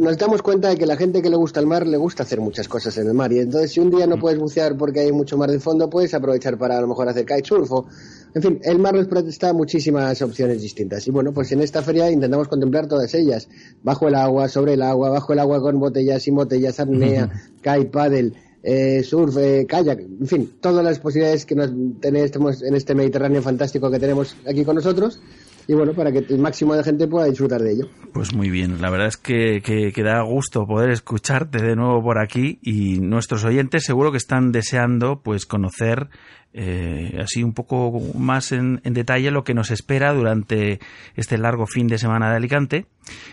nos 0.00 0.18
damos 0.18 0.42
cuenta 0.42 0.68
de 0.68 0.76
que 0.76 0.86
la 0.86 0.96
gente 0.96 1.22
que 1.22 1.30
le 1.30 1.36
gusta 1.36 1.60
el 1.60 1.66
mar 1.66 1.86
le 1.86 1.96
gusta 1.96 2.22
hacer 2.22 2.40
muchas 2.40 2.68
cosas 2.68 2.96
en 2.98 3.06
el 3.06 3.14
mar. 3.14 3.32
Y 3.32 3.38
entonces 3.38 3.72
si 3.72 3.80
un 3.80 3.90
día 3.90 4.06
no 4.06 4.18
puedes 4.18 4.38
bucear 4.38 4.76
porque 4.76 5.00
hay 5.00 5.12
mucho 5.12 5.36
mar 5.36 5.50
de 5.50 5.60
fondo 5.60 5.88
puedes 5.88 6.12
aprovechar 6.14 6.58
para 6.58 6.78
a 6.78 6.80
lo 6.80 6.88
mejor 6.88 7.08
hacer 7.08 7.24
kitesurf 7.24 7.72
o 7.72 7.86
en 8.34 8.42
fin 8.42 8.60
el 8.62 8.78
mar 8.78 8.94
nos 8.94 9.06
presta 9.06 9.52
muchísimas 9.52 10.20
opciones 10.22 10.60
distintas. 10.60 11.06
Y 11.06 11.10
bueno 11.10 11.32
pues 11.32 11.50
en 11.52 11.60
esta 11.60 11.82
feria 11.82 12.10
intentamos 12.10 12.48
contemplar 12.48 12.86
todas 12.86 13.14
ellas. 13.14 13.48
Bajo 13.82 14.08
el 14.08 14.14
agua 14.14 14.48
sobre 14.48 14.74
el 14.74 14.82
agua 14.82 15.10
bajo 15.10 15.32
el 15.32 15.38
agua 15.38 15.60
con 15.60 15.80
botellas 15.80 16.22
sin 16.22 16.34
botellas 16.34 16.78
apnea 16.78 17.30
kite 17.62 17.86
paddle 17.86 18.32
eh, 18.62 19.04
surf, 19.04 19.36
eh, 19.38 19.66
kayak, 19.68 20.00
en 20.00 20.26
fin, 20.26 20.52
todas 20.60 20.84
las 20.84 20.98
posibilidades 20.98 21.46
que 21.46 21.54
nos 21.54 21.70
tenemos 22.00 22.60
en 22.60 22.74
este 22.74 22.94
Mediterráneo 22.94 23.40
fantástico 23.40 23.88
que 23.88 24.00
tenemos 24.00 24.34
aquí 24.46 24.64
con 24.64 24.74
nosotros 24.74 25.20
y 25.68 25.74
bueno, 25.74 25.92
para 25.92 26.10
que 26.10 26.20
el 26.20 26.38
máximo 26.38 26.74
de 26.74 26.82
gente 26.82 27.06
pueda 27.06 27.26
disfrutar 27.26 27.60
de 27.60 27.72
ello. 27.72 27.88
Pues 28.14 28.34
muy 28.34 28.48
bien, 28.48 28.80
la 28.80 28.88
verdad 28.88 29.08
es 29.08 29.18
que, 29.18 29.60
que, 29.62 30.02
da 30.02 30.22
gusto 30.22 30.66
poder 30.66 30.88
escucharte 30.88 31.58
de 31.58 31.76
nuevo 31.76 32.02
por 32.02 32.18
aquí 32.18 32.58
y 32.62 33.00
nuestros 33.00 33.44
oyentes 33.44 33.84
seguro 33.84 34.10
que 34.10 34.16
están 34.16 34.50
deseando 34.50 35.20
pues 35.22 35.44
conocer 35.44 36.08
eh, 36.54 37.18
así 37.22 37.42
un 37.42 37.52
poco 37.52 38.00
más 38.16 38.52
en, 38.52 38.80
en, 38.82 38.94
detalle 38.94 39.30
lo 39.30 39.44
que 39.44 39.52
nos 39.52 39.70
espera 39.70 40.14
durante 40.14 40.80
este 41.16 41.36
largo 41.36 41.66
fin 41.66 41.86
de 41.86 41.98
semana 41.98 42.30
de 42.30 42.36
Alicante. 42.36 42.86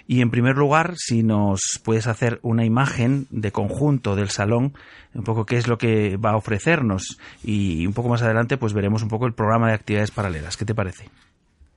Y 0.06 0.20
en 0.20 0.30
primer 0.30 0.57
lugar, 0.57 0.95
si 0.98 1.24
nos 1.24 1.80
puedes 1.86 2.06
hacer 2.06 2.40
una 2.41 2.66
imagen 2.66 3.28
de 3.30 3.53
conjunto 3.53 4.18
del 4.18 4.30
salón, 4.30 4.74
un 5.14 5.24
poco 5.24 5.45
qué 5.45 5.56
es 5.56 5.70
lo 5.70 5.78
que 5.78 6.18
va 6.18 6.32
a 6.32 6.36
ofrecernos 6.38 7.18
y 7.45 7.88
un 7.88 7.94
poco 7.94 8.10
más 8.10 8.24
adelante 8.24 8.57
pues 8.57 8.74
veremos 8.74 9.03
un 9.03 9.10
poco 9.10 9.26
el 9.26 9.34
programa 9.34 9.70
de 9.70 9.76
actividades 9.76 10.12
paralelas. 10.12 10.57
¿Qué 10.57 10.66
te 10.66 10.76
parece? 10.76 11.06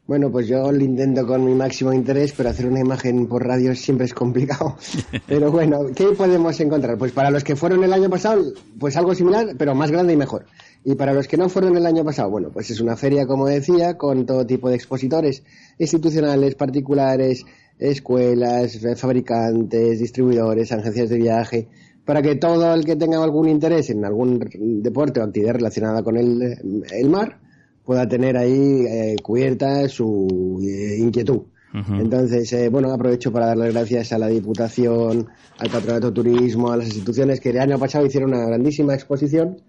Bueno, 0.09 0.31
pues 0.33 0.49
yo 0.49 0.73
lo 0.73 0.83
intento 0.83 1.27
con 1.27 1.45
mi 1.45 1.55
máximo 1.55 1.93
interés, 1.93 2.33
pero 2.35 2.49
hacer 2.49 2.65
una 2.65 2.81
imagen 2.81 3.27
por 3.27 3.47
radio 3.47 3.75
siempre 3.75 4.07
es 4.07 4.15
complicado. 4.15 4.75
Pero 5.27 5.53
bueno, 5.53 5.81
¿qué 5.95 6.07
podemos 6.17 6.59
encontrar? 6.61 6.97
Pues 6.97 7.13
para 7.13 7.31
los 7.31 7.45
que 7.45 7.57
fueron 7.57 7.85
el 7.85 7.93
año 7.93 8.09
pasado, 8.09 8.43
pues 8.81 8.97
algo 8.97 9.15
similar, 9.15 9.55
pero 9.59 9.75
más 9.75 9.91
grande 9.91 10.15
y 10.15 10.17
mejor. 10.17 10.47
Y 10.83 10.95
para 10.95 11.13
los 11.13 11.29
que 11.29 11.37
no 11.37 11.51
fueron 11.51 11.77
el 11.77 11.85
año 11.85 12.07
pasado, 12.07 12.31
bueno, 12.31 12.49
pues 12.51 12.71
es 12.71 12.81
una 12.81 12.97
feria, 12.97 13.27
como 13.27 13.47
decía, 13.47 13.99
con 13.99 14.25
todo 14.25 14.47
tipo 14.47 14.71
de 14.71 14.77
expositores 14.77 15.43
institucionales, 15.79 16.55
particulares, 16.55 17.45
escuelas, 17.79 18.81
fabricantes, 18.97 19.99
distribuidores, 19.99 20.73
agencias 20.73 21.11
de 21.11 21.19
viaje, 21.19 21.69
para 22.07 22.23
que 22.23 22.37
todo 22.37 22.73
el 22.73 22.87
que 22.87 22.97
tenga 22.97 23.23
algún 23.23 23.47
interés 23.47 23.91
en 23.91 24.07
algún 24.07 24.41
deporte 24.83 25.21
o 25.21 25.25
actividad 25.25 25.57
relacionada 25.57 26.03
con 26.03 26.17
el, 26.17 26.83
el 26.93 27.11
mar, 27.11 27.41
pueda 27.89 28.07
tener 28.07 28.37
ahí 28.37 28.85
eh, 28.87 29.17
cubierta 29.23 29.89
su 29.89 30.61
eh, 30.63 30.99
inquietud. 30.99 31.41
Uh 31.73 31.79
-huh. 31.79 32.01
Entonces, 32.03 32.53
eh, 32.53 32.69
bueno, 32.69 32.93
aprovecho 32.93 33.33
para 33.33 33.47
dar 33.47 33.57
las 33.57 33.73
gracias 33.73 34.13
a 34.13 34.19
la 34.19 34.27
Diputación, 34.27 35.27
al 35.57 35.71
Patronato 35.71 36.13
Turismo, 36.13 36.71
a 36.71 36.77
las 36.77 36.89
instituciones 36.89 37.41
que 37.41 37.49
el 37.49 37.59
año 37.59 37.79
pasado 37.79 38.05
hicieron 38.05 38.35
una 38.35 38.45
grandísima 38.45 38.93
exposición 38.93 39.63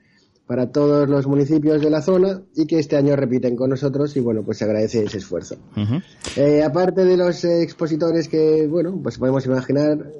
para 0.47 0.69
todos 0.69 1.07
los 1.07 1.27
municipios 1.27 1.81
de 1.81 1.89
la 1.89 2.01
zona 2.01 2.41
y 2.57 2.65
que 2.65 2.79
este 2.79 2.97
año 2.97 3.15
repiten 3.15 3.55
con 3.55 3.69
nosotros 3.69 4.13
y 4.17 4.19
bueno, 4.19 4.43
pues 4.43 4.57
se 4.57 4.65
agradece 4.65 5.05
ese 5.05 5.19
esfuerzo. 5.19 5.55
Uh 5.77 5.83
-huh. 5.83 6.63
aparte 6.65 7.05
de 7.05 7.15
los 7.15 7.45
expositores 7.45 8.27
que, 8.27 8.67
bueno, 8.67 8.99
pues 9.01 9.17
podemos 9.17 9.45
imaginar, 9.45 10.11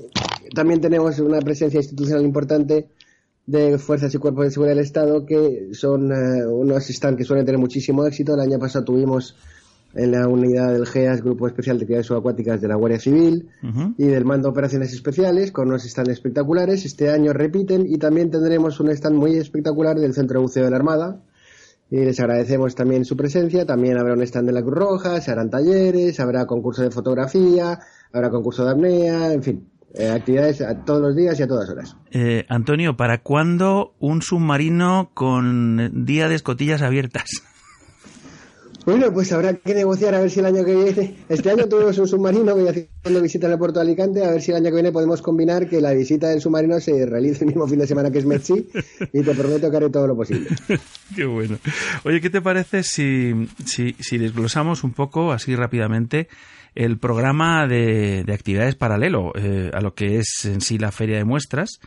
también 0.55 0.79
tenemos 0.79 1.19
una 1.19 1.41
presencia 1.41 1.81
institucional 1.81 2.23
importante 2.23 2.87
de 3.49 3.79
fuerzas 3.79 4.13
y 4.13 4.17
cuerpos 4.19 4.45
de 4.45 4.51
seguridad 4.51 4.75
del 4.75 4.85
Estado 4.85 5.25
que 5.25 5.69
son 5.73 6.11
uh, 6.11 6.53
unos 6.53 6.85
stands 6.85 7.17
que 7.17 7.23
suelen 7.23 7.45
tener 7.45 7.59
muchísimo 7.59 8.05
éxito. 8.05 8.35
El 8.35 8.41
año 8.41 8.59
pasado 8.59 8.85
tuvimos 8.85 9.35
en 9.95 10.11
la 10.11 10.27
unidad 10.27 10.71
del 10.71 10.85
GEAS, 10.85 11.23
Grupo 11.23 11.47
Especial 11.47 11.77
de 11.77 11.83
Actividades 11.83 12.05
Subacuáticas 12.05 12.61
de 12.61 12.67
la 12.67 12.75
Guardia 12.75 12.99
Civil 12.99 13.49
uh 13.63 13.67
-huh. 13.67 13.95
y 13.97 14.05
del 14.05 14.23
Mando 14.23 14.49
de 14.49 14.51
Operaciones 14.51 14.93
Especiales 14.93 15.51
con 15.51 15.67
unos 15.67 15.81
stands 15.83 16.11
espectaculares. 16.11 16.85
Este 16.85 17.09
año 17.09 17.33
repiten 17.33 17.87
y 17.87 17.97
también 17.97 18.29
tendremos 18.29 18.79
un 18.79 18.91
stand 18.91 19.15
muy 19.15 19.35
espectacular 19.35 19.97
del 19.97 20.13
Centro 20.13 20.39
de 20.39 20.43
Buceo 20.43 20.65
de 20.65 20.69
la 20.69 20.77
Armada. 20.77 21.23
Y 21.89 21.97
les 22.05 22.19
agradecemos 22.19 22.75
también 22.75 23.03
su 23.03 23.17
presencia. 23.17 23.65
También 23.65 23.97
habrá 23.97 24.13
un 24.13 24.21
stand 24.21 24.45
de 24.45 24.53
la 24.53 24.61
Cruz 24.61 24.75
Roja, 24.75 25.21
se 25.21 25.31
harán 25.31 25.49
talleres, 25.49 26.19
habrá 26.19 26.45
concurso 26.45 26.83
de 26.83 26.91
fotografía, 26.91 27.79
habrá 28.13 28.29
concurso 28.29 28.63
de 28.63 28.71
apnea, 28.71 29.33
en 29.33 29.41
fin, 29.41 29.68
eh, 29.93 30.09
actividades 30.09 30.61
a 30.61 30.85
todos 30.85 31.01
los 31.01 31.15
días 31.15 31.39
y 31.39 31.43
a 31.43 31.47
todas 31.47 31.69
horas. 31.69 31.95
Eh, 32.11 32.45
Antonio, 32.49 32.95
¿para 32.95 33.21
cuándo 33.21 33.95
un 33.99 34.21
submarino 34.21 35.11
con 35.13 36.05
día 36.05 36.27
de 36.29 36.35
escotillas 36.35 36.81
abiertas? 36.81 37.29
Bueno, 38.85 39.13
pues 39.13 39.31
habrá 39.33 39.53
que 39.53 39.75
negociar 39.75 40.15
a 40.15 40.21
ver 40.21 40.31
si 40.31 40.39
el 40.39 40.47
año 40.47 40.65
que 40.65 40.73
viene. 40.73 41.15
Este 41.27 41.51
año 41.51 41.67
tuvimos 41.67 41.97
un 41.99 42.07
submarino, 42.07 42.55
voy 42.55 42.67
haciendo 42.67 43.21
visita 43.21 43.45
el 43.45 43.57
puerto 43.59 43.79
de 43.79 43.85
Alicante, 43.85 44.25
a 44.25 44.31
ver 44.31 44.41
si 44.41 44.49
el 44.49 44.57
año 44.57 44.69
que 44.69 44.73
viene 44.73 44.91
podemos 44.91 45.21
combinar 45.21 45.69
que 45.69 45.79
la 45.79 45.91
visita 45.91 46.29
del 46.29 46.41
submarino 46.41 46.79
se 46.79 47.05
realice 47.05 47.43
el 47.43 47.49
mismo 47.49 47.67
fin 47.67 47.77
de 47.77 47.85
semana 47.85 48.09
que 48.09 48.17
es 48.17 48.25
Metsi 48.25 48.67
y 49.13 49.21
te 49.21 49.35
prometo 49.35 49.69
que 49.69 49.77
haré 49.77 49.89
todo 49.89 50.07
lo 50.07 50.15
posible. 50.15 50.49
Qué 51.15 51.25
bueno. 51.25 51.59
Oye, 52.03 52.19
¿qué 52.19 52.29
te 52.29 52.41
parece 52.41 52.81
si, 52.81 53.47
si, 53.63 53.95
si 53.99 54.17
desglosamos 54.17 54.83
un 54.83 54.93
poco, 54.93 55.33
así 55.33 55.55
rápidamente, 55.55 56.27
el 56.79 56.97
programa 56.97 57.67
de, 57.67 58.23
de 58.23 58.33
actividades 58.33 58.75
paralelo 58.75 59.33
eh, 59.35 59.69
a 59.73 59.81
lo 59.81 59.93
que 59.93 60.17
es 60.17 60.45
en 60.45 60.61
sí 60.61 60.77
la 60.77 60.93
feria 60.93 61.17
de 61.17 61.25
muestras? 61.25 61.79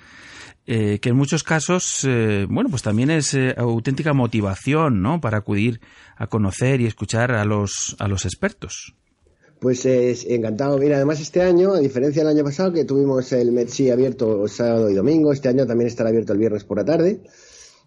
Eh, 0.66 1.00
que 1.00 1.08
en 1.08 1.16
muchos 1.16 1.42
casos, 1.42 2.06
eh, 2.06 2.46
bueno, 2.48 2.70
pues 2.70 2.82
también 2.82 3.10
es 3.10 3.34
eh, 3.34 3.54
auténtica 3.56 4.12
motivación, 4.12 5.02
¿no? 5.02 5.20
Para 5.20 5.38
acudir 5.38 5.80
a 6.16 6.28
conocer 6.28 6.80
y 6.80 6.86
escuchar 6.86 7.32
a 7.32 7.44
los, 7.44 7.96
a 7.98 8.06
los 8.06 8.24
expertos. 8.26 8.94
Pues 9.58 9.86
es 9.86 10.24
encantado. 10.26 10.78
Mira, 10.78 10.96
además 10.96 11.20
este 11.20 11.40
año, 11.40 11.72
a 11.72 11.80
diferencia 11.80 12.22
del 12.22 12.36
año 12.36 12.44
pasado, 12.44 12.72
que 12.72 12.84
tuvimos 12.84 13.32
el 13.32 13.50
Metsi 13.50 13.90
abierto 13.90 14.46
sábado 14.46 14.90
y 14.90 14.94
domingo, 14.94 15.32
este 15.32 15.48
año 15.48 15.66
también 15.66 15.88
estará 15.88 16.10
abierto 16.10 16.32
el 16.32 16.38
viernes 16.38 16.64
por 16.64 16.76
la 16.76 16.84
tarde. 16.84 17.22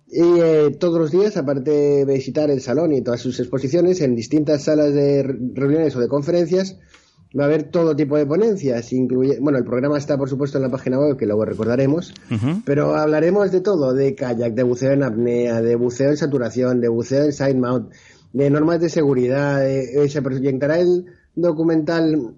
Y 0.08 0.40
eh, 0.40 0.76
todos 0.80 1.00
los 1.00 1.12
días, 1.12 1.36
aparte 1.36 1.72
de 1.72 2.06
visitar 2.06 2.50
el 2.50 2.62
salón 2.62 2.94
y 2.94 3.02
todas 3.02 3.22
sus 3.22 3.40
exposiciones, 3.40 4.02
en 4.02 4.16
distintas 4.16 4.64
salas 4.64 4.94
de 4.94 5.24
reuniones 5.24 5.96
o 5.96 6.00
de 6.00 6.08
conferencias, 6.08 6.78
va 7.38 7.44
a 7.44 7.48
haber 7.48 7.64
todo 7.64 7.96
tipo 7.96 8.18
de 8.18 8.26
ponencias, 8.26 8.94
incluye, 8.94 9.40
bueno, 9.42 9.58
el 9.58 9.66
programa 9.66 9.98
está 9.98 10.18
por 10.18 10.30
supuesto 10.30 10.58
en 10.58 10.64
la 10.64 10.70
página 10.70 10.98
web 11.00 11.18
que 11.18 11.26
luego 11.26 11.44
recordaremos, 11.44 12.14
pero 12.64 12.96
hablaremos 12.96 13.52
de 13.52 13.62
todo, 13.62 13.94
de 13.94 14.16
kayak, 14.16 14.54
de 14.54 14.64
buceo 14.64 14.94
en 14.94 15.04
apnea, 15.04 15.62
de 15.62 15.76
buceo 15.76 16.12
en 16.12 16.18
saturación, 16.18 16.80
de 16.80 16.88
buceo 16.88 17.26
en 17.26 17.34
side 17.34 17.56
mount, 17.56 17.92
de 18.32 18.50
normas 18.50 18.80
de 18.80 18.90
seguridad, 18.90 19.68
eh, 19.70 20.08
se 20.08 20.22
proyectará 20.22 20.80
el 20.80 21.08
documental 21.36 22.36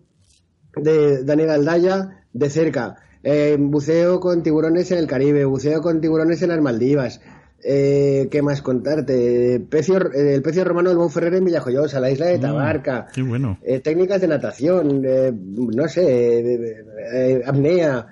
de 0.76 1.24
Daniel 1.24 1.52
Aldaya 1.52 2.24
de 2.34 2.50
cerca, 2.50 2.96
eh, 3.24 3.56
buceo 3.60 4.20
con 4.20 4.42
tiburones 4.42 4.92
en 4.92 4.98
el 4.98 5.08
Caribe, 5.08 5.46
buceo 5.46 5.82
con 5.82 6.02
tiburones 6.02 6.42
en 6.42 6.50
las 6.50 6.62
Maldivas, 6.62 7.22
eh, 7.64 8.28
¿Qué 8.32 8.42
más 8.42 8.62
contarte? 8.62 9.60
Pecio, 9.70 9.98
eh, 10.14 10.36
el 10.36 10.42
pecio 10.42 10.64
romano 10.64 10.90
del 10.90 10.98
Bonferrer 10.98 11.34
en 11.36 11.46
Villajoyosa, 11.46 12.00
la 12.00 12.12
isla 12.12 12.28
de 12.28 12.38
Mm, 12.38 12.42
Tabarca. 12.42 13.08
qué 13.14 13.22
bueno. 13.24 13.58
eh, 13.64 13.80
técnicas 13.80 14.22
de 14.22 14.28
natación, 14.28 15.02
eh, 15.06 15.32
no 15.34 15.88
sé, 15.88 16.40
eh, 17.14 17.42
apnea. 17.46 18.08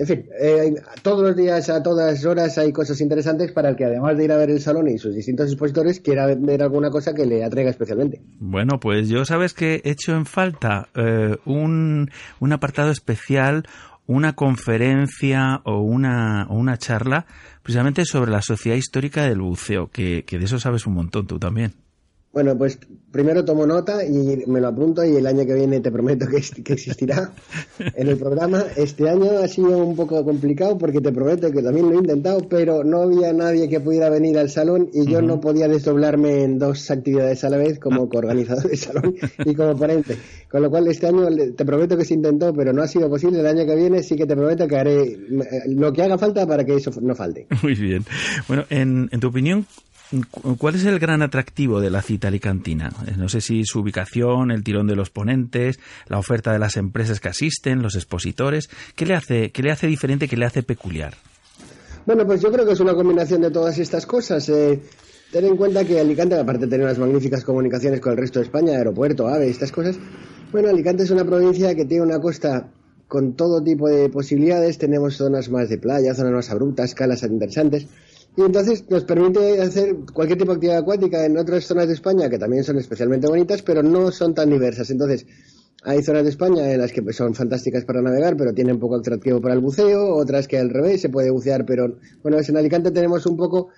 En 0.00 0.06
fin, 0.06 0.26
eh, 0.40 0.74
todos 1.02 1.22
los 1.22 1.34
días, 1.36 1.68
a 1.70 1.82
todas 1.82 2.24
horas, 2.24 2.56
hay 2.56 2.72
cosas 2.72 3.00
interesantes 3.00 3.50
para 3.50 3.70
el 3.70 3.74
que, 3.76 3.84
además 3.84 4.16
de 4.16 4.24
ir 4.24 4.30
a 4.32 4.36
ver 4.36 4.48
el 4.50 4.60
salón 4.60 4.88
y 4.88 4.96
sus 4.96 5.12
distintos 5.12 5.48
expositores, 5.50 5.98
quiera 5.98 6.26
ver 6.38 6.62
alguna 6.62 6.88
cosa 6.90 7.14
que 7.14 7.26
le 7.26 7.42
atraiga 7.42 7.70
especialmente. 7.70 8.22
Bueno, 8.38 8.78
pues 8.78 9.08
yo 9.08 9.24
sabes 9.24 9.54
que 9.54 9.82
he 9.84 9.90
hecho 9.90 10.14
en 10.14 10.24
falta 10.24 10.88
un, 11.46 12.10
un 12.38 12.52
apartado 12.52 12.92
especial, 12.92 13.64
una 14.08 14.32
conferencia 14.32 15.60
o 15.64 15.80
una, 15.82 16.46
o 16.48 16.54
una 16.54 16.78
charla 16.78 17.26
precisamente 17.62 18.04
sobre 18.06 18.30
la 18.30 18.42
sociedad 18.42 18.76
histórica 18.76 19.22
del 19.22 19.40
buceo, 19.40 19.88
que, 19.90 20.24
que 20.26 20.38
de 20.38 20.46
eso 20.46 20.58
sabes 20.58 20.86
un 20.86 20.94
montón 20.94 21.26
tú 21.26 21.38
también. 21.38 21.74
Bueno, 22.38 22.56
pues 22.56 22.78
primero 23.10 23.44
tomo 23.44 23.66
nota 23.66 24.04
y 24.04 24.44
me 24.46 24.60
lo 24.60 24.68
apunto 24.68 25.04
y 25.04 25.16
el 25.16 25.26
año 25.26 25.44
que 25.44 25.54
viene 25.54 25.80
te 25.80 25.90
prometo 25.90 26.28
que, 26.28 26.40
que 26.62 26.74
existirá 26.74 27.32
en 27.80 28.06
el 28.06 28.16
programa. 28.16 28.62
Este 28.76 29.08
año 29.08 29.38
ha 29.42 29.48
sido 29.48 29.76
un 29.76 29.96
poco 29.96 30.24
complicado 30.24 30.78
porque 30.78 31.00
te 31.00 31.10
prometo 31.10 31.50
que 31.50 31.60
también 31.60 31.90
lo 31.90 31.94
he 31.94 31.96
intentado, 31.96 32.46
pero 32.48 32.84
no 32.84 33.02
había 33.02 33.32
nadie 33.32 33.68
que 33.68 33.80
pudiera 33.80 34.08
venir 34.08 34.38
al 34.38 34.50
salón 34.50 34.88
y 34.94 35.10
yo 35.10 35.20
no 35.20 35.40
podía 35.40 35.66
desdoblarme 35.66 36.44
en 36.44 36.60
dos 36.60 36.88
actividades 36.92 37.42
a 37.42 37.50
la 37.50 37.56
vez 37.56 37.80
como 37.80 38.08
coorganizador 38.08 38.68
del 38.68 38.78
salón 38.78 39.16
y 39.44 39.52
como 39.56 39.76
ponente. 39.76 40.16
Con 40.48 40.62
lo 40.62 40.70
cual 40.70 40.86
este 40.86 41.08
año 41.08 41.26
te 41.56 41.64
prometo 41.64 41.96
que 41.96 42.04
se 42.04 42.14
intentó, 42.14 42.54
pero 42.54 42.72
no 42.72 42.82
ha 42.82 42.86
sido 42.86 43.10
posible. 43.10 43.40
El 43.40 43.48
año 43.48 43.66
que 43.66 43.74
viene 43.74 44.04
sí 44.04 44.14
que 44.14 44.26
te 44.26 44.36
prometo 44.36 44.68
que 44.68 44.76
haré 44.76 45.18
lo 45.66 45.92
que 45.92 46.02
haga 46.04 46.16
falta 46.18 46.46
para 46.46 46.64
que 46.64 46.76
eso 46.76 46.92
no 47.00 47.16
falte. 47.16 47.48
Muy 47.64 47.74
bien. 47.74 48.04
Bueno, 48.46 48.64
en, 48.70 49.08
en 49.10 49.18
tu 49.18 49.26
opinión, 49.26 49.66
¿cuál 50.58 50.74
es 50.74 50.84
el 50.84 50.98
gran 50.98 51.22
atractivo 51.22 51.80
de 51.80 51.90
la 51.90 52.02
cita 52.02 52.28
alicantina? 52.28 52.90
Eh, 53.06 53.14
No 53.16 53.28
sé 53.28 53.40
si 53.40 53.64
su 53.64 53.80
ubicación, 53.80 54.50
el 54.50 54.62
tirón 54.64 54.86
de 54.86 54.96
los 54.96 55.10
ponentes, 55.10 55.78
la 56.08 56.18
oferta 56.18 56.52
de 56.52 56.58
las 56.58 56.76
empresas 56.76 57.20
que 57.20 57.28
asisten, 57.28 57.82
los 57.82 57.94
expositores. 57.94 58.68
¿Qué 58.94 59.06
le 59.06 59.14
hace, 59.14 59.50
qué 59.50 59.62
le 59.62 59.70
hace 59.70 59.86
diferente, 59.86 60.28
qué 60.28 60.36
le 60.36 60.46
hace 60.46 60.62
peculiar? 60.62 61.14
Bueno, 62.06 62.26
pues 62.26 62.40
yo 62.40 62.50
creo 62.50 62.64
que 62.64 62.72
es 62.72 62.80
una 62.80 62.94
combinación 62.94 63.42
de 63.42 63.50
todas 63.50 63.78
estas 63.78 64.06
cosas. 64.06 64.48
Eh, 64.48 64.80
ten 65.30 65.44
en 65.44 65.56
cuenta 65.56 65.84
que 65.84 66.00
Alicante, 66.00 66.36
aparte 66.36 66.64
de 66.64 66.70
tener 66.70 66.86
unas 66.86 66.98
magníficas 66.98 67.44
comunicaciones 67.44 68.00
con 68.00 68.12
el 68.12 68.18
resto 68.18 68.38
de 68.38 68.46
España, 68.46 68.78
aeropuerto, 68.78 69.28
AVE, 69.28 69.50
estas 69.50 69.72
cosas, 69.72 69.98
bueno, 70.50 70.70
Alicante 70.70 71.02
es 71.02 71.10
una 71.10 71.24
provincia 71.24 71.74
que 71.74 71.84
tiene 71.84 72.02
una 72.04 72.18
costa 72.18 72.70
con 73.06 73.34
todo 73.34 73.62
tipo 73.62 73.88
de 73.88 74.08
posibilidades. 74.08 74.78
Tenemos 74.78 75.16
zonas 75.16 75.50
más 75.50 75.68
de 75.68 75.76
playa, 75.78 76.14
zonas 76.14 76.32
más 76.32 76.50
abruptas, 76.50 76.94
calas 76.94 77.22
interesantes. 77.22 77.86
Y 78.38 78.42
entonces 78.42 78.84
nos 78.88 79.02
permite 79.02 79.60
hacer 79.60 79.96
cualquier 80.14 80.38
tipo 80.38 80.52
de 80.52 80.54
actividad 80.54 80.78
acuática 80.78 81.26
en 81.26 81.36
otras 81.36 81.64
zonas 81.64 81.88
de 81.88 81.94
España 81.94 82.30
que 82.30 82.38
también 82.38 82.62
son 82.62 82.78
especialmente 82.78 83.26
bonitas, 83.26 83.62
pero 83.62 83.82
no 83.82 84.12
son 84.12 84.32
tan 84.32 84.48
diversas. 84.48 84.88
Entonces, 84.90 85.26
hay 85.82 86.04
zonas 86.04 86.22
de 86.22 86.30
España 86.30 86.72
en 86.72 86.78
las 86.80 86.92
que 86.92 87.02
pues, 87.02 87.16
son 87.16 87.34
fantásticas 87.34 87.84
para 87.84 88.00
navegar, 88.00 88.36
pero 88.36 88.54
tienen 88.54 88.78
poco 88.78 88.94
atractivo 88.94 89.40
para 89.40 89.54
el 89.54 89.60
buceo, 89.60 90.14
otras 90.14 90.46
que 90.46 90.56
al 90.56 90.70
revés 90.70 91.00
se 91.00 91.08
puede 91.08 91.30
bucear, 91.30 91.66
pero 91.66 91.96
bueno, 92.22 92.38
en 92.38 92.56
Alicante 92.56 92.92
tenemos 92.92 93.26
un 93.26 93.36
poco 93.36 93.70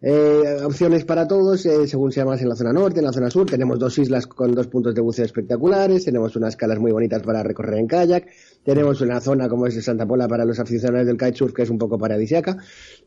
eh, 0.00 0.58
opciones 0.64 1.04
para 1.04 1.26
todos, 1.26 1.64
eh, 1.66 1.88
según 1.88 2.12
sea 2.12 2.24
más 2.24 2.40
en 2.40 2.50
la 2.50 2.54
zona 2.54 2.72
norte, 2.72 3.00
en 3.00 3.06
la 3.06 3.12
zona 3.12 3.30
sur. 3.30 3.50
Tenemos 3.50 3.80
dos 3.80 3.98
islas 3.98 4.28
con 4.28 4.54
dos 4.54 4.68
puntos 4.68 4.94
de 4.94 5.00
buceo 5.00 5.24
espectaculares, 5.24 6.04
tenemos 6.04 6.36
unas 6.36 6.56
calas 6.56 6.78
muy 6.78 6.92
bonitas 6.92 7.22
para 7.22 7.42
recorrer 7.42 7.80
en 7.80 7.88
kayak, 7.88 8.26
tenemos 8.64 9.00
una 9.00 9.20
zona 9.20 9.48
como 9.48 9.66
es 9.66 9.84
Santa 9.84 10.06
Pola 10.06 10.26
para 10.26 10.44
los 10.44 10.58
aficionados 10.58 11.06
del 11.06 11.16
kitesurf, 11.16 11.52
que 11.52 11.62
es 11.62 11.70
un 11.70 11.78
poco 11.78 11.98
paradisiaca. 11.98 12.56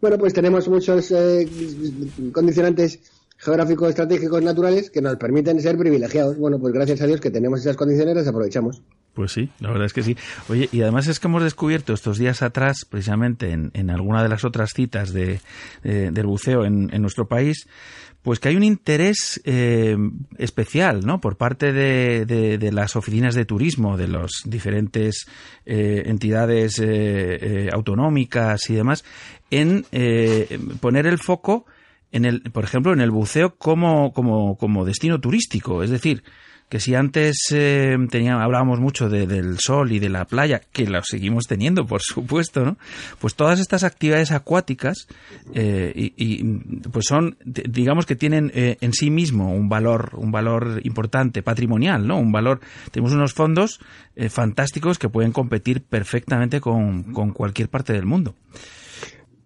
Bueno, 0.02 0.18
pues 0.18 0.34
tenemos 0.34 0.68
muchos 0.68 1.12
eh, 1.12 1.48
condicionantes 2.32 3.00
geográficos, 3.38 3.90
estratégicos, 3.90 4.42
naturales 4.42 4.90
que 4.90 5.02
nos 5.02 5.16
permiten 5.18 5.60
ser 5.62 5.78
privilegiados. 5.78 6.38
Bueno, 6.38 6.58
pues 6.60 6.74
gracias 6.74 7.02
a 7.02 7.08
Dios 7.08 7.22
que 7.22 7.32
tenemos 7.32 7.60
esas 7.60 7.76
condiciones, 7.76 8.16
las 8.16 8.28
aprovechamos. 8.28 8.82
Pues 9.14 9.32
sí, 9.32 9.50
la 9.60 9.70
verdad 9.70 9.86
es 9.86 9.94
que 9.94 10.04
sí. 10.04 10.16
Oye, 10.48 10.70
y 10.72 10.84
además 10.84 11.08
es 11.08 11.20
que 11.20 11.28
hemos 11.28 11.44
descubierto 11.44 11.94
estos 11.94 12.20
días 12.20 12.44
atrás, 12.44 12.86
precisamente 12.88 13.52
en, 13.52 13.72
en 13.74 13.90
alguna 13.90 14.22
de 14.22 14.30
las 14.30 14.46
otras 14.46 14.74
citas 14.76 15.12
de, 15.12 15.40
del 15.82 16.28
buceo 16.28 16.66
en, 16.66 16.94
en 16.94 17.02
nuestro 17.02 17.28
país, 17.28 17.68
pues 18.28 18.42
que 18.42 18.50
hay 18.50 18.58
un 18.58 18.64
interés 18.66 19.40
eh, 19.46 19.96
especial, 20.38 21.06
¿no? 21.06 21.22
Por 21.22 21.38
parte 21.38 21.72
de, 21.72 22.26
de- 22.26 22.72
las 22.74 22.98
oficinas 22.98 23.36
de 23.36 23.46
turismo, 23.46 23.96
de 23.96 24.10
las 24.10 24.42
diferentes 24.44 25.28
eh, 25.66 26.04
entidades 26.08 26.78
eh, 26.80 26.88
eh, 26.90 27.70
autonómicas 27.72 28.70
y 28.70 28.74
demás, 28.74 29.06
en 29.50 29.86
eh, 29.94 30.60
poner 30.82 31.08
el 31.08 31.20
foco 31.20 31.68
en 32.12 32.26
el, 32.26 32.42
por 32.52 32.66
ejemplo, 32.66 32.92
en 32.92 33.00
el 33.00 33.12
buceo 33.12 33.56
como, 33.56 34.12
como, 34.12 34.58
como 34.58 34.84
destino 34.84 35.22
turístico. 35.22 35.82
Es 35.82 35.90
decir, 35.90 36.22
que 36.70 36.80
si 36.82 36.96
antes 36.96 37.38
eh, 37.52 37.96
tenía, 38.10 38.42
hablábamos 38.42 38.80
mucho 38.80 39.08
de- 39.10 39.26
del 39.26 39.58
sol 39.60 39.92
y 39.92 40.00
de 40.00 40.10
la 40.10 40.26
playa, 40.26 40.62
que 40.74 40.86
lo 40.86 41.00
seguimos 41.04 41.46
teniendo, 41.48 41.86
por 41.86 42.02
supuesto, 42.02 42.66
¿no? 42.66 42.78
Pues 43.20 43.36
todas 43.36 43.60
estas 43.60 43.84
actividades 43.84 44.32
acuáticas, 44.32 45.08
eh, 45.54 45.94
y, 45.96 46.14
y, 46.18 46.44
pues 46.92 47.06
son, 47.08 47.38
digamos 47.46 48.06
que 48.06 48.16
tienen 48.18 48.52
eh, 48.54 48.78
en 48.82 48.92
sí 48.94 49.10
mismo 49.10 49.54
un 49.54 49.70
valor, 49.70 50.12
un 50.18 50.32
valor 50.32 50.82
importante, 50.84 51.42
patrimonial, 51.42 52.06
¿no? 52.06 52.18
Un 52.20 52.32
valor, 52.34 52.60
tenemos 52.92 53.14
unos 53.14 53.34
fondos 53.34 53.80
eh, 54.16 54.28
fantásticos 54.30 55.00
que 55.00 55.08
pueden 55.10 55.32
competir 55.32 55.82
perfectamente 55.82 56.60
con, 56.60 57.04
con 57.14 57.32
cualquier 57.32 57.70
parte 57.70 57.94
del 57.94 58.06
mundo. 58.06 58.36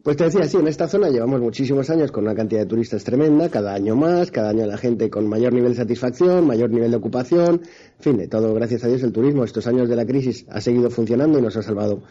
Pues 0.04 0.18
te 0.18 0.24
decía, 0.24 0.48
sí, 0.48 0.58
en 0.58 0.68
esta 0.68 0.88
zona 0.88 1.10
llevamos 1.10 1.42
muchísimos 1.42 1.92
años 1.92 2.12
con 2.12 2.24
una 2.24 2.34
cantidad 2.34 2.62
de 2.62 2.66
turistas 2.66 3.04
tremenda, 3.04 3.50
cada 3.50 3.76
año 3.76 3.96
más, 3.96 4.32
cada 4.32 4.50
año 4.50 4.66
la 4.66 4.78
gente 4.78 5.12
con 5.12 5.28
mayor 5.28 5.54
nivel 5.54 5.74
de 5.74 5.78
satisfacción, 5.78 6.48
mayor 6.48 6.72
nivel 6.72 6.90
de 6.90 6.98
ocupación, 6.98 7.62
en 7.98 8.04
fin, 8.04 8.18
de 8.18 8.28
todo, 8.28 8.52
gracias 8.56 8.84
a 8.84 8.88
Dios, 8.88 9.04
el 9.04 9.12
turismo 9.12 9.44
estos 9.44 9.68
años 9.68 9.88
de 9.88 9.96
la 9.96 10.06
crisis 10.08 10.48
ha 10.50 10.60
seguido 10.60 10.90
funcionando 10.90 11.38
y 11.38 11.44
nos 11.44 11.56
ha 11.56 11.62
salvado 11.62 12.02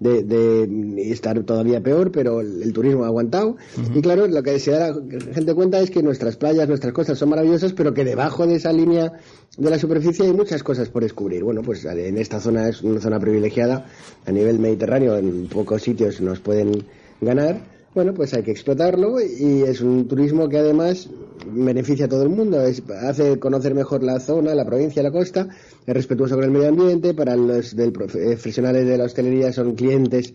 de, 0.00 0.24
de 0.24 1.12
estar 1.12 1.40
todavía 1.44 1.80
peor, 1.80 2.10
pero 2.10 2.40
el, 2.40 2.64
el 2.64 2.72
turismo 2.72 3.04
ha 3.04 3.06
aguantado. 3.06 3.56
Y 3.94 4.00
claro, 4.00 4.26
lo 4.26 4.42
que 4.42 4.58
se 4.58 4.72
da 4.72 4.90
la 4.90 5.32
gente 5.32 5.54
cuenta 5.54 5.78
es 5.78 5.92
que 5.92 6.02
nuestras 6.02 6.36
playas, 6.36 6.68
nuestras 6.68 6.92
costas 6.92 7.16
son 7.16 7.28
maravillosas, 7.28 7.72
pero 7.74 7.94
que 7.94 8.04
debajo 8.04 8.44
de 8.44 8.56
esa 8.56 8.72
línea 8.72 9.12
de 9.56 9.70
la 9.70 9.78
superficie 9.78 10.26
hay 10.26 10.32
muchas 10.32 10.64
cosas 10.64 10.88
por 10.88 11.04
descubrir. 11.04 11.44
Bueno, 11.44 11.62
pues 11.62 11.84
en 11.84 12.18
esta 12.18 12.40
zona 12.40 12.68
es 12.68 12.82
una 12.82 13.00
zona 13.00 13.20
privilegiada 13.20 13.86
a 14.26 14.32
nivel 14.32 14.58
mediterráneo, 14.58 15.16
en 15.16 15.46
pocos 15.46 15.82
sitios 15.82 16.20
nos 16.20 16.40
pueden 16.40 16.84
ganar, 17.20 17.60
bueno, 17.94 18.12
pues 18.12 18.34
hay 18.34 18.42
que 18.42 18.50
explotarlo 18.50 19.20
y 19.20 19.62
es 19.62 19.80
un 19.80 20.06
turismo 20.06 20.48
que 20.48 20.58
además 20.58 21.08
beneficia 21.46 22.06
a 22.06 22.08
todo 22.08 22.22
el 22.24 22.28
mundo, 22.28 22.60
es- 22.62 22.82
hace 23.02 23.38
conocer 23.38 23.74
mejor 23.74 24.02
la 24.02 24.20
zona, 24.20 24.54
la 24.54 24.64
provincia, 24.66 25.02
la 25.02 25.10
costa, 25.10 25.48
es 25.86 25.94
respetuoso 25.94 26.34
con 26.34 26.44
el 26.44 26.50
medio 26.50 26.68
ambiente, 26.68 27.14
para 27.14 27.36
los 27.36 27.74
del 27.74 27.88
eh, 27.88 27.92
profesionales 27.92 28.86
de 28.86 28.98
la 28.98 29.04
hostelería 29.04 29.52
son 29.52 29.74
clientes 29.74 30.32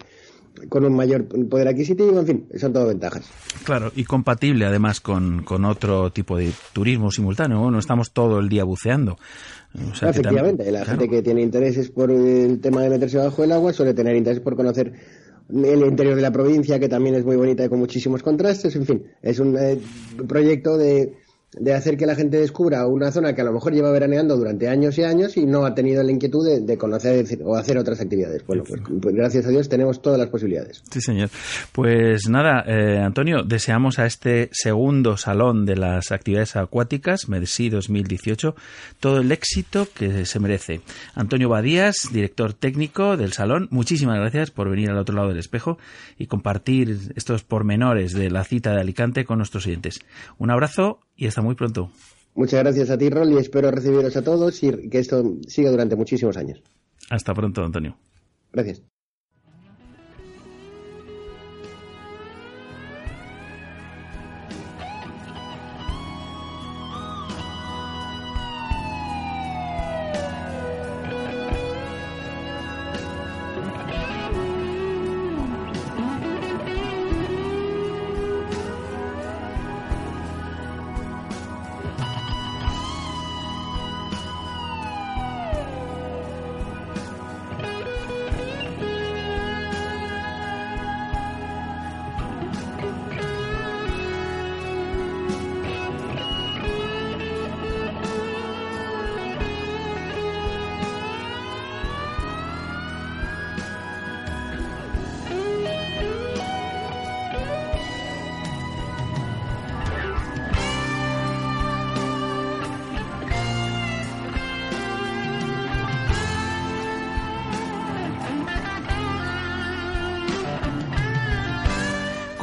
con 0.69 0.83
un 0.85 0.93
mayor 0.93 1.25
poder 1.49 1.69
adquisitivo, 1.69 2.19
en 2.19 2.25
fin, 2.27 2.45
son 2.57 2.73
todo 2.73 2.87
ventajas. 2.87 3.25
Claro, 3.63 3.91
y 3.95 4.03
compatible 4.03 4.65
además 4.65 4.99
con, 4.99 5.43
con 5.43 5.63
otro 5.65 6.11
tipo 6.11 6.37
de 6.37 6.51
turismo 6.73 7.09
simultáneo. 7.09 7.71
No 7.71 7.79
estamos 7.79 8.11
todo 8.11 8.39
el 8.39 8.49
día 8.49 8.63
buceando. 8.65 9.13
O 9.13 9.95
sea 9.95 10.09
Efectivamente, 10.09 10.63
también- 10.65 10.73
la 10.73 10.83
claro. 10.83 10.99
gente 10.99 11.15
que 11.15 11.21
tiene 11.21 11.41
intereses 11.41 11.89
por 11.89 12.11
el 12.11 12.59
tema 12.59 12.81
de 12.81 12.89
meterse 12.89 13.17
bajo 13.17 13.43
el 13.45 13.51
agua 13.53 13.71
suele 13.71 13.93
tener 13.93 14.15
interés 14.15 14.41
por 14.41 14.55
conocer 14.57 14.91
el 15.51 15.85
interior 15.85 16.15
de 16.15 16.21
la 16.21 16.31
provincia, 16.31 16.79
que 16.79 16.89
también 16.89 17.15
es 17.15 17.25
muy 17.25 17.35
bonita 17.35 17.65
y 17.65 17.69
con 17.69 17.79
muchísimos 17.79 18.23
contrastes. 18.23 18.75
En 18.75 18.85
fin, 18.85 19.03
es 19.21 19.39
un 19.39 19.57
eh, 19.57 19.79
proyecto 20.27 20.77
de, 20.77 21.13
de 21.53 21.73
hacer 21.73 21.97
que 21.97 22.05
la 22.05 22.15
gente 22.15 22.39
descubra 22.39 22.87
una 22.87 23.11
zona 23.11 23.35
que 23.35 23.41
a 23.41 23.43
lo 23.43 23.51
mejor 23.51 23.73
lleva 23.73 23.91
veraneando 23.91 24.37
durante 24.37 24.69
años 24.69 24.97
y 24.97 25.03
años 25.03 25.35
y 25.35 25.45
no 25.45 25.65
ha 25.65 25.75
tenido 25.75 26.01
la 26.01 26.11
inquietud 26.11 26.45
de, 26.45 26.61
de 26.61 26.77
conocer 26.77 27.25
o 27.43 27.57
hacer 27.57 27.77
otras 27.77 27.99
actividades. 27.99 28.45
Bueno, 28.47 28.63
pues, 28.65 28.81
pues 29.01 29.15
gracias 29.15 29.45
a 29.45 29.49
Dios 29.49 29.67
tenemos 29.67 30.01
todas 30.01 30.17
las 30.17 30.29
posibilidades. 30.29 30.81
Sí, 30.89 31.01
señor. 31.01 31.29
Pues 31.73 32.29
nada, 32.29 32.63
eh, 32.65 32.99
Antonio, 32.99 33.43
deseamos 33.43 33.99
a 33.99 34.05
este 34.05 34.49
segundo 34.53 35.17
salón 35.17 35.65
de 35.65 35.75
las 35.75 36.11
actividades 36.11 36.55
acuáticas, 36.55 37.27
Mercy 37.27 37.69
2018, 37.69 38.55
todo 38.99 39.19
el 39.19 39.31
éxito 39.31 39.87
que 39.93 40.25
se 40.25 40.39
merece. 40.39 40.81
Antonio 41.15 41.49
Badías, 41.49 41.95
director 42.13 42.53
técnico 42.53 43.17
del 43.17 43.33
salón, 43.33 43.67
muchísimas 43.71 44.17
gracias 44.17 44.51
por 44.51 44.69
venir 44.69 44.89
al 44.89 44.97
otro 44.97 45.15
lado 45.15 45.29
del 45.29 45.39
espejo 45.39 45.77
y 46.17 46.27
compartir 46.27 46.97
estos 47.15 47.43
pormenores 47.43 48.13
de 48.13 48.29
la 48.29 48.45
cita 48.45 48.73
de 48.73 48.81
Alicante 48.81 49.25
con 49.25 49.37
nuestros 49.37 49.67
oyentes. 49.67 49.99
Un 50.37 50.51
abrazo 50.51 50.99
y 51.22 51.27
hasta 51.27 51.43
muy 51.43 51.53
pronto. 51.53 51.91
Muchas 52.34 52.64
gracias 52.64 52.89
a 52.89 52.98
ti, 52.98 53.07
Rol, 53.07 53.31
y 53.31 53.38
espero 53.38 53.69
recibiros 53.69 54.18
a 54.18 54.23
todos 54.23 54.64
y 54.64 54.89
que 54.89 54.98
esto 54.98 55.38
siga 55.48 55.69
durante 55.69 55.95
muchísimos 55.95 56.35
años. 56.35 56.64
Hasta 57.11 57.35
pronto, 57.35 57.64
Antonio. 57.64 57.95
Gracias. 58.52 58.81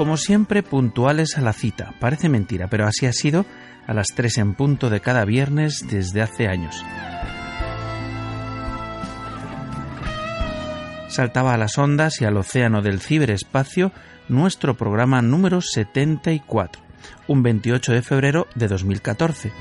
Como 0.08 0.16
siempre, 0.16 0.62
puntuales 0.62 1.36
a 1.36 1.42
la 1.42 1.52
cita. 1.52 1.92
Parece 2.00 2.30
mentira, 2.30 2.68
pero 2.68 2.86
así 2.86 3.04
ha 3.04 3.12
sido 3.12 3.44
a 3.86 3.92
las 3.92 4.06
3 4.16 4.38
en 4.38 4.54
punto 4.54 4.88
de 4.88 5.00
cada 5.00 5.26
viernes 5.26 5.84
desde 5.86 6.22
hace 6.22 6.48
años. 6.48 6.82
Saltaba 11.08 11.52
a 11.52 11.58
las 11.58 11.76
ondas 11.76 12.22
y 12.22 12.24
al 12.24 12.38
océano 12.38 12.80
del 12.80 13.00
ciberespacio 13.00 13.92
nuestro 14.30 14.78
programa 14.78 15.20
número 15.20 15.60
74, 15.60 16.80
un 17.26 17.42
28 17.42 17.92
de 17.92 18.00
febrero 18.00 18.46
de 18.54 18.66
2014. 18.66 19.52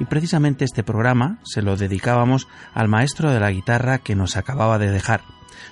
Y 0.00 0.06
precisamente 0.06 0.64
este 0.64 0.84
programa 0.84 1.36
se 1.44 1.60
lo 1.60 1.76
dedicábamos 1.76 2.48
al 2.72 2.88
maestro 2.88 3.30
de 3.30 3.40
la 3.40 3.50
guitarra 3.50 3.98
que 3.98 4.14
nos 4.14 4.38
acababa 4.38 4.78
de 4.78 4.90
dejar. 4.90 5.20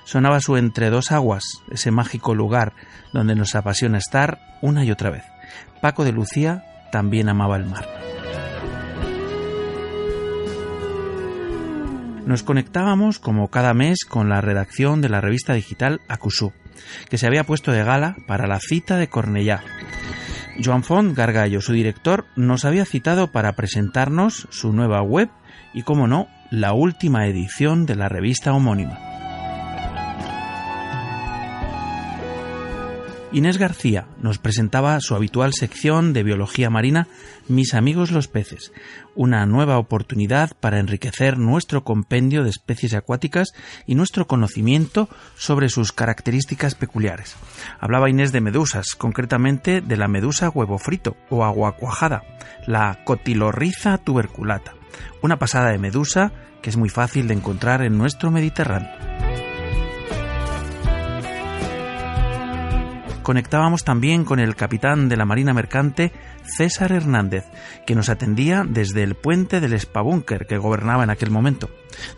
Sonaba 0.05 0.39
su 0.39 0.57
Entre 0.57 0.89
dos 0.89 1.11
aguas, 1.11 1.43
ese 1.71 1.91
mágico 1.91 2.35
lugar 2.35 2.73
donde 3.13 3.35
nos 3.35 3.55
apasiona 3.55 3.97
estar 3.97 4.39
una 4.61 4.83
y 4.85 4.91
otra 4.91 5.09
vez. 5.09 5.23
Paco 5.81 6.03
de 6.03 6.11
Lucía 6.11 6.63
también 6.91 7.29
amaba 7.29 7.57
el 7.57 7.65
mar. 7.65 7.87
Nos 12.25 12.43
conectábamos 12.43 13.19
como 13.19 13.49
cada 13.49 13.73
mes 13.73 14.05
con 14.05 14.29
la 14.29 14.39
redacción 14.39 15.01
de 15.01 15.09
la 15.09 15.19
revista 15.19 15.53
digital 15.53 15.99
Acusú, 16.07 16.53
que 17.09 17.17
se 17.17 17.27
había 17.27 17.43
puesto 17.43 17.71
de 17.73 17.83
gala 17.83 18.15
para 18.27 18.47
la 18.47 18.59
cita 18.59 18.97
de 18.97 19.09
Cornellá. 19.09 19.61
Joan 20.63 20.83
Font 20.83 21.17
Gargallo, 21.17 21.59
su 21.59 21.73
director, 21.73 22.25
nos 22.35 22.63
había 22.63 22.85
citado 22.85 23.31
para 23.31 23.53
presentarnos 23.53 24.47
su 24.51 24.71
nueva 24.71 25.01
web 25.01 25.29
y, 25.73 25.81
como 25.83 26.07
no, 26.07 26.27
la 26.49 26.73
última 26.73 27.27
edición 27.27 27.85
de 27.85 27.95
la 27.95 28.07
revista 28.07 28.53
homónima. 28.53 29.12
Inés 33.33 33.57
García 33.57 34.05
nos 34.21 34.37
presentaba 34.37 34.99
su 34.99 35.15
habitual 35.15 35.53
sección 35.53 36.13
de 36.13 36.21
biología 36.21 36.69
marina 36.69 37.07
Mis 37.47 37.73
amigos 37.73 38.11
los 38.11 38.27
peces, 38.27 38.71
una 39.15 39.47
nueva 39.47 39.79
oportunidad 39.79 40.51
para 40.59 40.79
enriquecer 40.79 41.39
nuestro 41.39 41.83
compendio 41.83 42.43
de 42.43 42.51
especies 42.51 42.93
acuáticas 42.93 43.53
y 43.87 43.95
nuestro 43.95 44.27
conocimiento 44.27 45.09
sobre 45.35 45.69
sus 45.69 45.91
características 45.91 46.75
peculiares. 46.75 47.35
Hablaba 47.79 48.07
Inés 48.07 48.31
de 48.31 48.41
medusas, 48.41 48.93
concretamente 48.95 49.81
de 49.81 49.97
la 49.97 50.07
medusa 50.07 50.49
huevo 50.49 50.77
frito 50.77 51.17
o 51.31 51.43
agua 51.43 51.75
cuajada, 51.75 52.21
la 52.67 52.99
Cotilorriza 53.03 53.97
tuberculata, 53.97 54.75
una 55.23 55.39
pasada 55.39 55.71
de 55.71 55.79
medusa 55.79 56.31
que 56.61 56.69
es 56.69 56.77
muy 56.77 56.89
fácil 56.89 57.27
de 57.27 57.33
encontrar 57.33 57.81
en 57.81 57.97
nuestro 57.97 58.29
Mediterráneo. 58.29 59.32
Conectábamos 63.23 63.83
también 63.83 64.25
con 64.25 64.39
el 64.39 64.55
capitán 64.55 65.09
de 65.09 65.17
la 65.17 65.25
Marina 65.25 65.53
Mercante, 65.53 66.11
César 66.43 66.91
Hernández, 66.91 67.45
que 67.85 67.95
nos 67.95 68.09
atendía 68.09 68.63
desde 68.67 69.03
el 69.03 69.15
puente 69.15 69.59
del 69.59 69.79
Spabúnker 69.79 70.45
que 70.45 70.57
gobernaba 70.57 71.03
en 71.03 71.09
aquel 71.09 71.31
momento. 71.31 71.69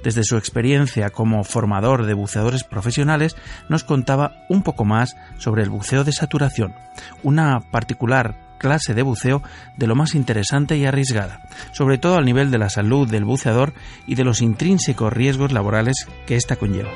Desde 0.03 0.23
su 0.23 0.37
experiencia 0.37 1.09
como 1.11 1.43
formador 1.43 2.05
de 2.05 2.13
buceadores 2.13 2.63
profesionales, 2.63 3.35
nos 3.69 3.83
contaba 3.83 4.45
un 4.49 4.63
poco 4.63 4.83
más 4.83 5.15
sobre 5.37 5.63
el 5.63 5.69
buceo 5.69 6.03
de 6.03 6.11
saturación, 6.11 6.75
una 7.23 7.59
particular 7.59 8.35
clase 8.57 8.93
de 8.93 9.03
buceo 9.03 9.43
de 9.77 9.87
lo 9.87 9.95
más 9.95 10.15
interesante 10.15 10.77
y 10.77 10.85
arriesgada, 10.85 11.41
sobre 11.71 11.97
todo 11.97 12.15
al 12.15 12.25
nivel 12.25 12.51
de 12.51 12.57
la 12.57 12.69
salud 12.69 13.09
del 13.09 13.25
buceador 13.25 13.73
y 14.07 14.15
de 14.15 14.23
los 14.23 14.41
intrínsecos 14.41 15.13
riesgos 15.13 15.51
laborales 15.51 16.07
que 16.25 16.35
ésta 16.35 16.55
conlleva. 16.55 16.89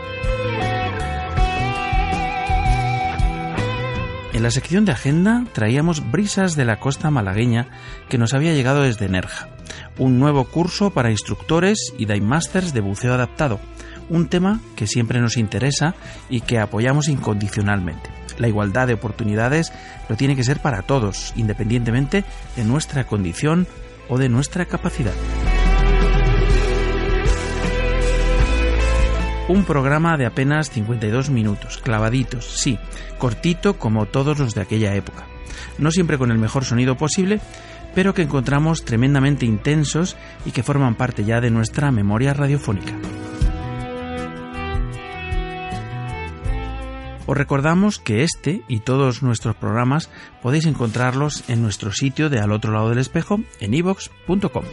En 4.39 4.43
la 4.43 4.51
sección 4.51 4.85
de 4.85 4.93
agenda 4.93 5.43
traíamos 5.51 6.11
brisas 6.11 6.55
de 6.55 6.63
la 6.63 6.79
costa 6.79 7.11
malagueña 7.11 7.67
que 8.07 8.17
nos 8.17 8.33
había 8.33 8.53
llegado 8.53 8.83
desde 8.83 9.09
Nerja, 9.09 9.49
un 9.97 10.17
nuevo 10.17 10.45
curso 10.45 10.91
para 10.91 11.11
instructores 11.11 11.93
y 11.97 12.05
dive 12.05 12.41
de 12.73 12.79
buceo 12.79 13.13
adaptado, 13.15 13.59
un 14.07 14.29
tema 14.29 14.61
que 14.77 14.87
siempre 14.87 15.19
nos 15.19 15.35
interesa 15.35 15.93
y 16.29 16.39
que 16.39 16.57
apoyamos 16.57 17.09
incondicionalmente. 17.09 18.09
La 18.37 18.47
igualdad 18.47 18.87
de 18.87 18.93
oportunidades 18.93 19.73
lo 20.07 20.15
tiene 20.15 20.37
que 20.37 20.45
ser 20.45 20.61
para 20.61 20.83
todos, 20.83 21.33
independientemente 21.35 22.23
de 22.55 22.63
nuestra 22.63 23.03
condición 23.03 23.67
o 24.07 24.17
de 24.17 24.29
nuestra 24.29 24.63
capacidad. 24.63 25.15
Un 29.49 29.65
programa 29.65 30.15
de 30.15 30.27
apenas 30.27 30.69
52 30.69 31.31
minutos, 31.31 31.79
clavaditos, 31.79 32.45
sí, 32.45 32.77
cortito 33.17 33.79
como 33.79 34.05
todos 34.05 34.37
los 34.37 34.53
de 34.53 34.61
aquella 34.61 34.93
época. 34.93 35.25
No 35.79 35.89
siempre 35.89 36.19
con 36.19 36.29
el 36.29 36.37
mejor 36.37 36.65
sonido 36.65 36.97
posible, 36.97 37.41
pero 37.95 38.13
que 38.13 38.21
encontramos 38.21 38.85
tremendamente 38.85 39.47
intensos 39.47 40.15
y 40.45 40.51
que 40.51 40.61
forman 40.61 40.93
parte 40.93 41.25
ya 41.25 41.41
de 41.41 41.49
nuestra 41.49 41.89
memoria 41.91 42.35
radiofónica. 42.35 42.95
Os 47.25 47.35
recordamos 47.35 47.97
que 47.97 48.21
este 48.21 48.61
y 48.67 48.81
todos 48.81 49.23
nuestros 49.23 49.55
programas 49.55 50.11
podéis 50.43 50.67
encontrarlos 50.67 51.43
en 51.47 51.63
nuestro 51.63 51.91
sitio 51.91 52.29
de 52.29 52.39
Al 52.39 52.51
otro 52.51 52.71
lado 52.71 52.89
del 52.89 52.99
espejo 52.99 53.39
en 53.59 53.73
ivox.com. 53.73 54.63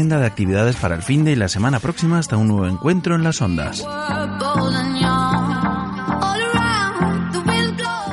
Agenda 0.00 0.18
de 0.18 0.26
actividades 0.28 0.76
para 0.76 0.94
el 0.94 1.02
fin 1.02 1.26
de 1.26 1.32
y 1.32 1.36
la 1.36 1.48
semana 1.48 1.78
próxima 1.78 2.18
hasta 2.18 2.38
un 2.38 2.48
nuevo 2.48 2.66
encuentro 2.66 3.16
en 3.16 3.22
las 3.22 3.42
ondas. 3.42 3.86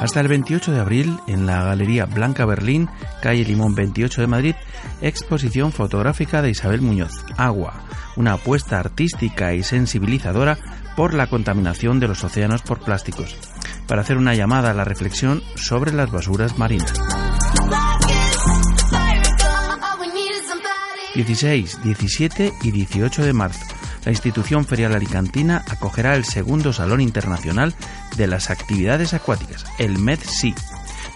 Hasta 0.02 0.20
el 0.20 0.28
28 0.28 0.74
de 0.74 0.80
abril, 0.82 1.18
en 1.28 1.46
la 1.46 1.64
Galería 1.64 2.04
Blanca 2.04 2.46
Berlín, 2.46 2.90
calle 3.22 3.46
Limón 3.46 3.74
28 3.74 4.20
de 4.20 4.28
Madrid, 4.28 4.56
exposición 5.00 5.72
fotográfica 5.72 6.42
de 6.42 6.50
Isabel 6.50 6.82
Muñoz, 6.82 7.14
Agua, 7.38 7.86
una 8.18 8.34
apuesta 8.34 8.82
artística 8.82 9.54
y 9.54 9.64
sensibilizadora 9.64 10.58
por 10.98 11.14
la 11.14 11.28
contaminación 11.28 12.02
de 12.02 12.10
los 12.10 12.22
océanos 12.22 12.64
por 12.64 12.82
plásticos, 12.82 13.38
para 13.88 14.02
hacer 14.02 14.18
una 14.18 14.36
llamada 14.36 14.72
a 14.72 14.74
la 14.74 14.84
reflexión 14.84 15.42
sobre 15.56 15.94
las 15.94 16.12
basuras 16.12 16.58
marinas. 16.58 16.94
16, 21.24 21.82
17 21.84 22.54
y 22.62 22.72
18 22.72 23.26
de 23.26 23.34
marzo. 23.34 23.66
La 24.06 24.12
institución 24.12 24.66
ferial 24.66 24.94
alicantina 24.94 25.64
acogerá 25.68 26.16
el 26.16 26.26
segundo 26.26 26.74
Salón 26.74 27.02
Internacional 27.02 27.74
de 28.18 28.28
las 28.28 28.52
Actividades 28.52 29.16
Acuáticas, 29.16 29.66
el 29.80 29.98
MEDSI. 29.98 30.54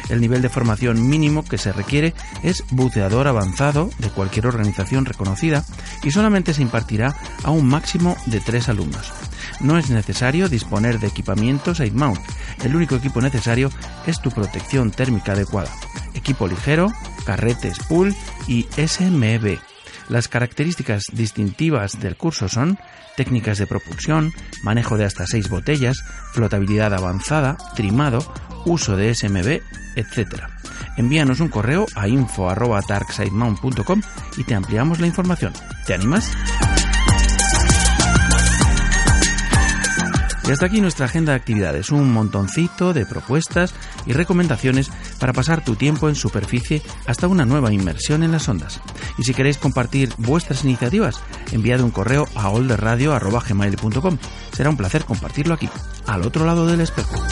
El 0.08 0.20
nivel 0.20 0.40
de 0.40 0.48
formación 0.48 1.08
mínimo 1.08 1.44
que 1.44 1.58
se 1.58 1.72
requiere 1.72 2.14
es 2.42 2.64
buceador 2.70 3.26
avanzado 3.26 3.90
de 3.98 4.10
cualquier 4.10 4.46
organización 4.46 5.04
reconocida 5.04 5.64
y 6.02 6.10
solamente 6.10 6.54
se 6.54 6.62
impartirá 6.62 7.14
a 7.44 7.50
un 7.50 7.66
máximo 7.66 8.16
de 8.26 8.40
tres 8.40 8.68
alumnos. 8.68 9.12
No 9.60 9.78
es 9.78 9.90
necesario 9.90 10.48
disponer 10.48 10.98
de 11.00 11.08
equipamiento 11.08 11.74
Side 11.74 11.92
Mount. 11.92 12.20
El 12.62 12.76
único 12.76 12.96
equipo 12.96 13.20
necesario 13.20 13.70
es 14.06 14.20
tu 14.20 14.30
protección 14.30 14.90
térmica 14.90 15.32
adecuada. 15.32 15.70
Equipo 16.14 16.46
ligero, 16.46 16.92
carretes 17.24 17.78
pool 17.80 18.14
y 18.46 18.66
SMB. 18.76 19.58
Las 20.08 20.28
características 20.28 21.04
distintivas 21.12 22.00
del 22.00 22.16
curso 22.16 22.48
son 22.48 22.78
técnicas 23.16 23.58
de 23.58 23.66
propulsión, 23.66 24.32
manejo 24.62 24.96
de 24.96 25.04
hasta 25.04 25.26
6 25.26 25.50
botellas, 25.50 26.02
flotabilidad 26.32 26.94
avanzada, 26.94 27.56
trimado, 27.74 28.20
uso 28.64 28.96
de 28.96 29.14
SMB, 29.14 29.60
etc. 29.96 30.44
Envíanos 30.96 31.40
un 31.40 31.48
correo 31.48 31.86
a 31.94 32.08
info.darksidemount.com 32.08 34.00
y 34.36 34.44
te 34.44 34.54
ampliamos 34.54 35.00
la 35.00 35.06
información. 35.06 35.52
¿Te 35.86 35.94
animas? 35.94 36.32
Y 40.48 40.50
hasta 40.50 40.64
aquí 40.64 40.80
nuestra 40.80 41.04
agenda 41.04 41.32
de 41.32 41.36
actividades, 41.36 41.90
un 41.90 42.10
montoncito 42.10 42.94
de 42.94 43.04
propuestas 43.04 43.74
y 44.06 44.14
recomendaciones 44.14 44.90
para 45.20 45.34
pasar 45.34 45.62
tu 45.62 45.76
tiempo 45.76 46.08
en 46.08 46.14
superficie 46.14 46.80
hasta 47.06 47.28
una 47.28 47.44
nueva 47.44 47.70
inmersión 47.70 48.22
en 48.22 48.32
las 48.32 48.48
ondas. 48.48 48.80
Y 49.18 49.24
si 49.24 49.34
queréis 49.34 49.58
compartir 49.58 50.10
vuestras 50.16 50.64
iniciativas, 50.64 51.20
enviad 51.52 51.82
un 51.82 51.90
correo 51.90 52.26
a 52.34 52.48
olderradio.gmail.com. 52.48 54.16
Será 54.52 54.70
un 54.70 54.78
placer 54.78 55.04
compartirlo 55.04 55.52
aquí, 55.52 55.68
al 56.06 56.22
otro 56.22 56.46
lado 56.46 56.66
del 56.66 56.80
espejo. 56.80 57.22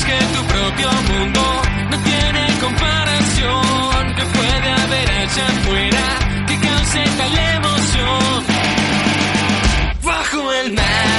¿No 0.00 0.06
ves 0.06 0.18
que 0.18 0.18
tu 0.34 0.42
propio 0.44 0.88
mundo 1.12 1.40
no 1.90 1.96
tiene 1.98 2.58
comparación? 2.60 4.14
¿Qué 4.16 4.24
puede 4.24 4.70
haber 4.70 5.10
allá 5.10 5.46
afuera 5.46 6.18
que 6.46 6.56
cause 6.58 7.04
tal 7.18 7.38
emoción? 7.56 8.44
Bajo 10.02 10.52
el 10.52 10.72
mar, 10.72 11.09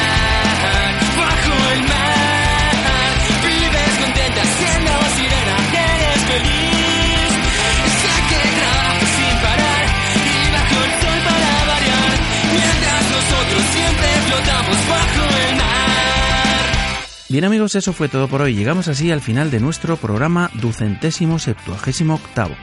Bien 17.31 17.45
amigos, 17.45 17.75
eso 17.75 17.93
fue 17.93 18.09
todo 18.09 18.27
por 18.27 18.41
hoy. 18.41 18.55
Llegamos 18.55 18.89
así 18.89 19.09
al 19.09 19.21
final 19.21 19.51
de 19.51 19.61
nuestro 19.61 19.95
programa 19.95 20.51
ducentésimo 20.55 21.39
septuagésimo 21.39 22.15
octavo. 22.15 22.53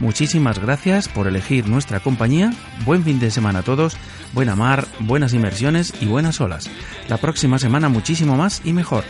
Muchísimas 0.00 0.58
gracias 0.58 1.08
por 1.08 1.28
elegir 1.28 1.68
nuestra 1.68 2.00
compañía. 2.00 2.50
Buen 2.86 3.04
fin 3.04 3.20
de 3.20 3.30
semana 3.30 3.58
a 3.58 3.62
todos, 3.62 3.98
buena 4.32 4.56
mar, 4.56 4.86
buenas 5.00 5.34
inmersiones 5.34 5.92
y 6.00 6.06
buenas 6.06 6.40
olas. 6.40 6.70
La 7.06 7.18
próxima 7.18 7.58
semana 7.58 7.90
muchísimo 7.90 8.34
más 8.34 8.62
y 8.64 8.72
mejor. 8.72 9.04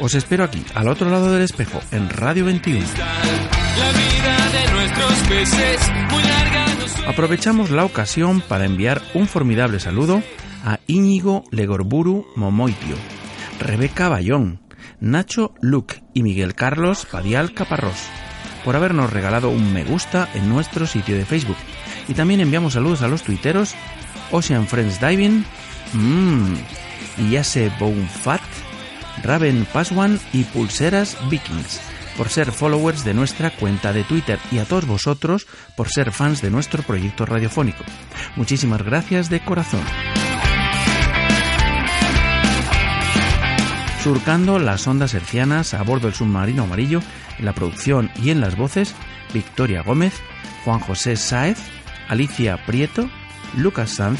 Os 0.00 0.14
espero 0.14 0.44
aquí, 0.44 0.62
al 0.74 0.88
otro 0.88 1.08
lado 1.08 1.32
del 1.32 1.44
espejo, 1.44 1.80
en 1.90 2.10
Radio 2.10 2.44
21. 2.44 2.84
La 2.84 3.92
vida 3.92 4.50
de 4.52 4.72
nuestros 4.72 5.12
peces, 5.30 5.80
muy 6.10 6.22
larga 6.22 6.66
no 6.78 6.88
suele 6.88 7.08
Aprovechamos 7.08 7.70
la 7.70 7.86
ocasión 7.86 8.42
para 8.42 8.66
enviar 8.66 9.00
un 9.14 9.28
formidable 9.28 9.80
saludo 9.80 10.22
a 10.62 10.78
Íñigo 10.86 11.44
Legorburu 11.50 12.26
Momoitio, 12.36 12.96
Rebeca 13.58 14.08
Bayón, 14.08 14.60
Nacho 15.00 15.54
Luc 15.60 15.94
y 16.14 16.22
Miguel 16.22 16.54
Carlos 16.54 17.06
Padial 17.06 17.52
Caparrós 17.52 18.08
por 18.64 18.76
habernos 18.76 19.12
regalado 19.12 19.50
un 19.50 19.72
me 19.72 19.84
gusta 19.84 20.28
en 20.34 20.48
nuestro 20.48 20.86
sitio 20.86 21.16
de 21.16 21.24
Facebook. 21.24 21.56
Y 22.06 22.14
también 22.14 22.40
enviamos 22.40 22.74
saludos 22.74 23.02
a 23.02 23.08
los 23.08 23.22
tuiteros 23.22 23.74
Ocean 24.30 24.66
Friends 24.66 25.00
Diving, 25.00 25.44
mmm, 25.94 26.54
Yase 27.30 27.70
Bonfat, 27.78 28.42
Raven 29.22 29.66
Paswan 29.72 30.20
y 30.32 30.44
Pulseras 30.44 31.16
Vikings 31.30 31.80
por 32.16 32.28
ser 32.28 32.50
followers 32.50 33.04
de 33.04 33.14
nuestra 33.14 33.50
cuenta 33.50 33.92
de 33.92 34.02
Twitter 34.02 34.40
y 34.50 34.58
a 34.58 34.64
todos 34.64 34.86
vosotros 34.86 35.46
por 35.76 35.88
ser 35.88 36.10
fans 36.10 36.42
de 36.42 36.50
nuestro 36.50 36.82
proyecto 36.82 37.24
radiofónico. 37.24 37.84
Muchísimas 38.34 38.82
gracias 38.82 39.30
de 39.30 39.40
corazón. 39.40 39.80
Surcando 44.08 44.58
las 44.58 44.86
ondas 44.86 45.12
hercianas 45.12 45.74
a 45.74 45.82
bordo 45.82 46.06
del 46.06 46.14
submarino 46.14 46.62
amarillo, 46.62 47.02
En 47.38 47.44
la 47.44 47.52
producción 47.52 48.10
y 48.16 48.30
en 48.30 48.40
las 48.40 48.56
voces, 48.56 48.94
Victoria 49.34 49.82
Gómez, 49.82 50.14
Juan 50.64 50.80
José 50.80 51.14
Sáez, 51.14 51.58
Alicia 52.08 52.56
Prieto, 52.64 53.10
Lucas 53.54 53.90
Sanz, 53.90 54.18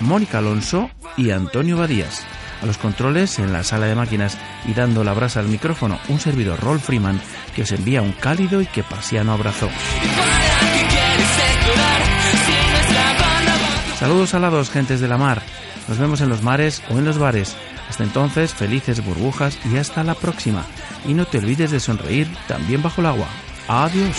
Mónica 0.00 0.38
Alonso 0.38 0.90
y 1.16 1.30
Antonio 1.30 1.78
Badías. 1.78 2.22
A 2.60 2.66
los 2.66 2.76
controles 2.76 3.38
en 3.38 3.50
la 3.50 3.64
sala 3.64 3.86
de 3.86 3.94
máquinas 3.94 4.36
y 4.66 4.74
dando 4.74 5.04
la 5.04 5.14
brasa 5.14 5.40
al 5.40 5.48
micrófono, 5.48 5.98
un 6.10 6.20
servidor 6.20 6.60
Rolf 6.60 6.84
Freeman 6.84 7.18
que 7.56 7.62
os 7.62 7.72
envía 7.72 8.02
un 8.02 8.12
cálido 8.12 8.60
y 8.60 8.66
que 8.66 8.82
pasiano 8.82 9.32
abrazo. 9.32 9.70
Saludos 13.98 14.34
alados, 14.34 14.68
gentes 14.68 15.00
de 15.00 15.08
la 15.08 15.16
mar. 15.16 15.40
Nos 15.88 15.96
vemos 15.98 16.20
en 16.20 16.28
los 16.28 16.42
mares 16.42 16.82
o 16.90 16.98
en 16.98 17.06
los 17.06 17.16
bares. 17.16 17.56
Hasta 17.90 18.04
entonces, 18.04 18.54
felices 18.54 19.04
burbujas 19.04 19.58
y 19.66 19.76
hasta 19.76 20.04
la 20.04 20.14
próxima. 20.14 20.64
Y 21.08 21.12
no 21.12 21.26
te 21.26 21.38
olvides 21.38 21.72
de 21.72 21.80
sonreír 21.80 22.28
también 22.46 22.80
bajo 22.84 23.00
el 23.00 23.08
agua. 23.08 23.26
Adiós. 23.66 24.16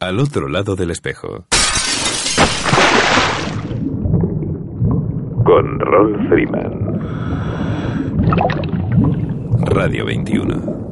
Al 0.00 0.18
otro 0.18 0.48
lado 0.48 0.74
del 0.74 0.90
espejo. 0.90 1.46
Con 5.44 5.78
Ron 5.78 6.28
Freeman. 6.28 7.00
Radio 9.66 10.04
21. 10.04 10.91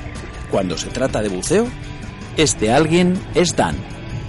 Cuando 0.51 0.77
se 0.77 0.89
trata 0.89 1.21
de 1.21 1.29
buceo, 1.29 1.65
este 2.35 2.73
alguien 2.73 3.17
es 3.35 3.55
Dan. 3.55 3.75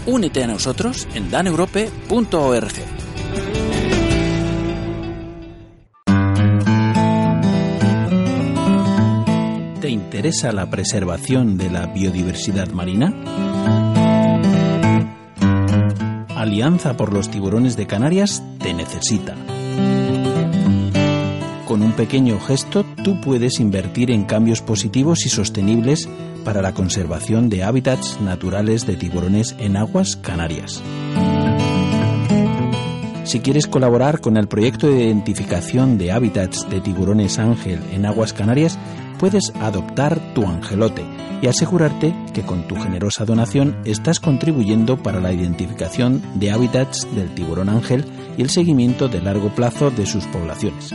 Únete 0.06 0.44
a 0.44 0.46
nosotros 0.46 1.08
en 1.14 1.30
daneurope.org. 1.30 2.72
¿Te 9.80 9.88
interesa 9.90 10.52
la 10.52 10.70
preservación 10.70 11.58
de 11.58 11.70
la 11.70 11.86
biodiversidad 11.86 12.68
marina? 12.68 13.12
Alianza 16.36 16.96
por 16.96 17.12
los 17.12 17.30
tiburones 17.30 17.76
de 17.76 17.86
Canarias 17.88 18.42
te 18.58 18.74
necesita. 18.74 19.34
Con 21.72 21.82
un 21.82 21.92
pequeño 21.92 22.38
gesto 22.38 22.84
tú 23.02 23.18
puedes 23.22 23.58
invertir 23.58 24.10
en 24.10 24.24
cambios 24.24 24.60
positivos 24.60 25.24
y 25.24 25.30
sostenibles 25.30 26.06
para 26.44 26.60
la 26.60 26.74
conservación 26.74 27.48
de 27.48 27.64
hábitats 27.64 28.20
naturales 28.20 28.86
de 28.86 28.96
tiburones 28.96 29.56
en 29.58 29.78
aguas 29.78 30.16
canarias. 30.16 30.82
Si 33.24 33.40
quieres 33.40 33.66
colaborar 33.66 34.20
con 34.20 34.36
el 34.36 34.48
proyecto 34.48 34.86
de 34.86 35.04
identificación 35.04 35.96
de 35.96 36.12
hábitats 36.12 36.68
de 36.68 36.82
tiburones 36.82 37.38
ángel 37.38 37.80
en 37.90 38.04
aguas 38.04 38.34
canarias, 38.34 38.78
puedes 39.18 39.50
adoptar 39.58 40.20
tu 40.34 40.46
angelote 40.46 41.06
y 41.40 41.46
asegurarte 41.46 42.14
que 42.34 42.42
con 42.42 42.68
tu 42.68 42.76
generosa 42.76 43.24
donación 43.24 43.78
estás 43.86 44.20
contribuyendo 44.20 45.02
para 45.02 45.22
la 45.22 45.32
identificación 45.32 46.20
de 46.34 46.50
hábitats 46.50 47.08
del 47.14 47.34
tiburón 47.34 47.70
ángel 47.70 48.04
y 48.36 48.42
el 48.42 48.50
seguimiento 48.50 49.08
de 49.08 49.22
largo 49.22 49.48
plazo 49.54 49.90
de 49.90 50.04
sus 50.04 50.26
poblaciones. 50.26 50.92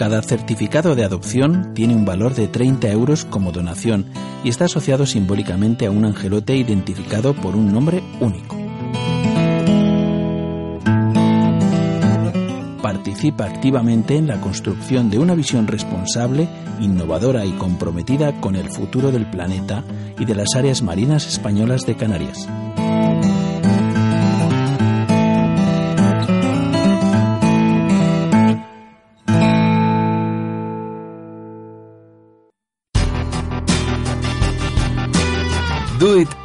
Cada 0.00 0.22
certificado 0.22 0.94
de 0.94 1.04
adopción 1.04 1.74
tiene 1.74 1.94
un 1.94 2.06
valor 2.06 2.34
de 2.34 2.48
30 2.48 2.88
euros 2.88 3.26
como 3.26 3.52
donación 3.52 4.06
y 4.42 4.48
está 4.48 4.64
asociado 4.64 5.04
simbólicamente 5.04 5.84
a 5.84 5.90
un 5.90 6.06
angelote 6.06 6.56
identificado 6.56 7.34
por 7.34 7.54
un 7.54 7.70
nombre 7.70 8.02
único. 8.18 8.56
Participa 12.80 13.44
activamente 13.44 14.16
en 14.16 14.26
la 14.26 14.40
construcción 14.40 15.10
de 15.10 15.18
una 15.18 15.34
visión 15.34 15.66
responsable, 15.66 16.48
innovadora 16.80 17.44
y 17.44 17.52
comprometida 17.52 18.40
con 18.40 18.56
el 18.56 18.70
futuro 18.70 19.12
del 19.12 19.30
planeta 19.30 19.84
y 20.18 20.24
de 20.24 20.34
las 20.34 20.54
áreas 20.56 20.80
marinas 20.80 21.26
españolas 21.26 21.84
de 21.84 21.96
Canarias. 21.96 22.48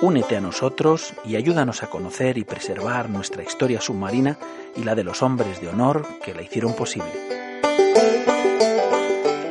Únete 0.00 0.36
a 0.36 0.40
nosotros 0.40 1.12
y 1.24 1.34
ayúdanos 1.34 1.82
a 1.82 1.90
conocer 1.90 2.38
y 2.38 2.44
preservar 2.44 3.10
nuestra 3.10 3.42
historia 3.42 3.80
submarina 3.80 4.38
y 4.76 4.84
la 4.84 4.94
de 4.94 5.02
los 5.02 5.24
hombres 5.24 5.60
de 5.60 5.68
honor 5.68 6.06
que 6.22 6.34
la 6.34 6.42
hicieron 6.42 6.74
posible. 6.74 7.10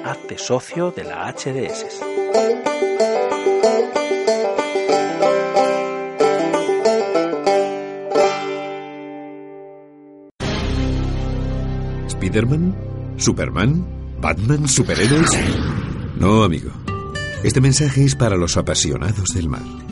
Hazte 0.06 0.38
socio 0.38 0.92
de 0.92 1.04
la 1.04 1.30
HDS. 1.34 2.00
¿Spiderman? 12.10 12.74
¿Superman? 13.18 13.86
¿Batman? 14.22 14.66
¿Superhéroes? 14.66 15.30
No, 16.16 16.44
amigo. 16.44 16.72
Este 17.44 17.60
mensaje 17.60 18.06
es 18.06 18.16
para 18.16 18.38
los 18.38 18.56
apasionados 18.56 19.28
del 19.36 19.50
mar. 19.50 19.87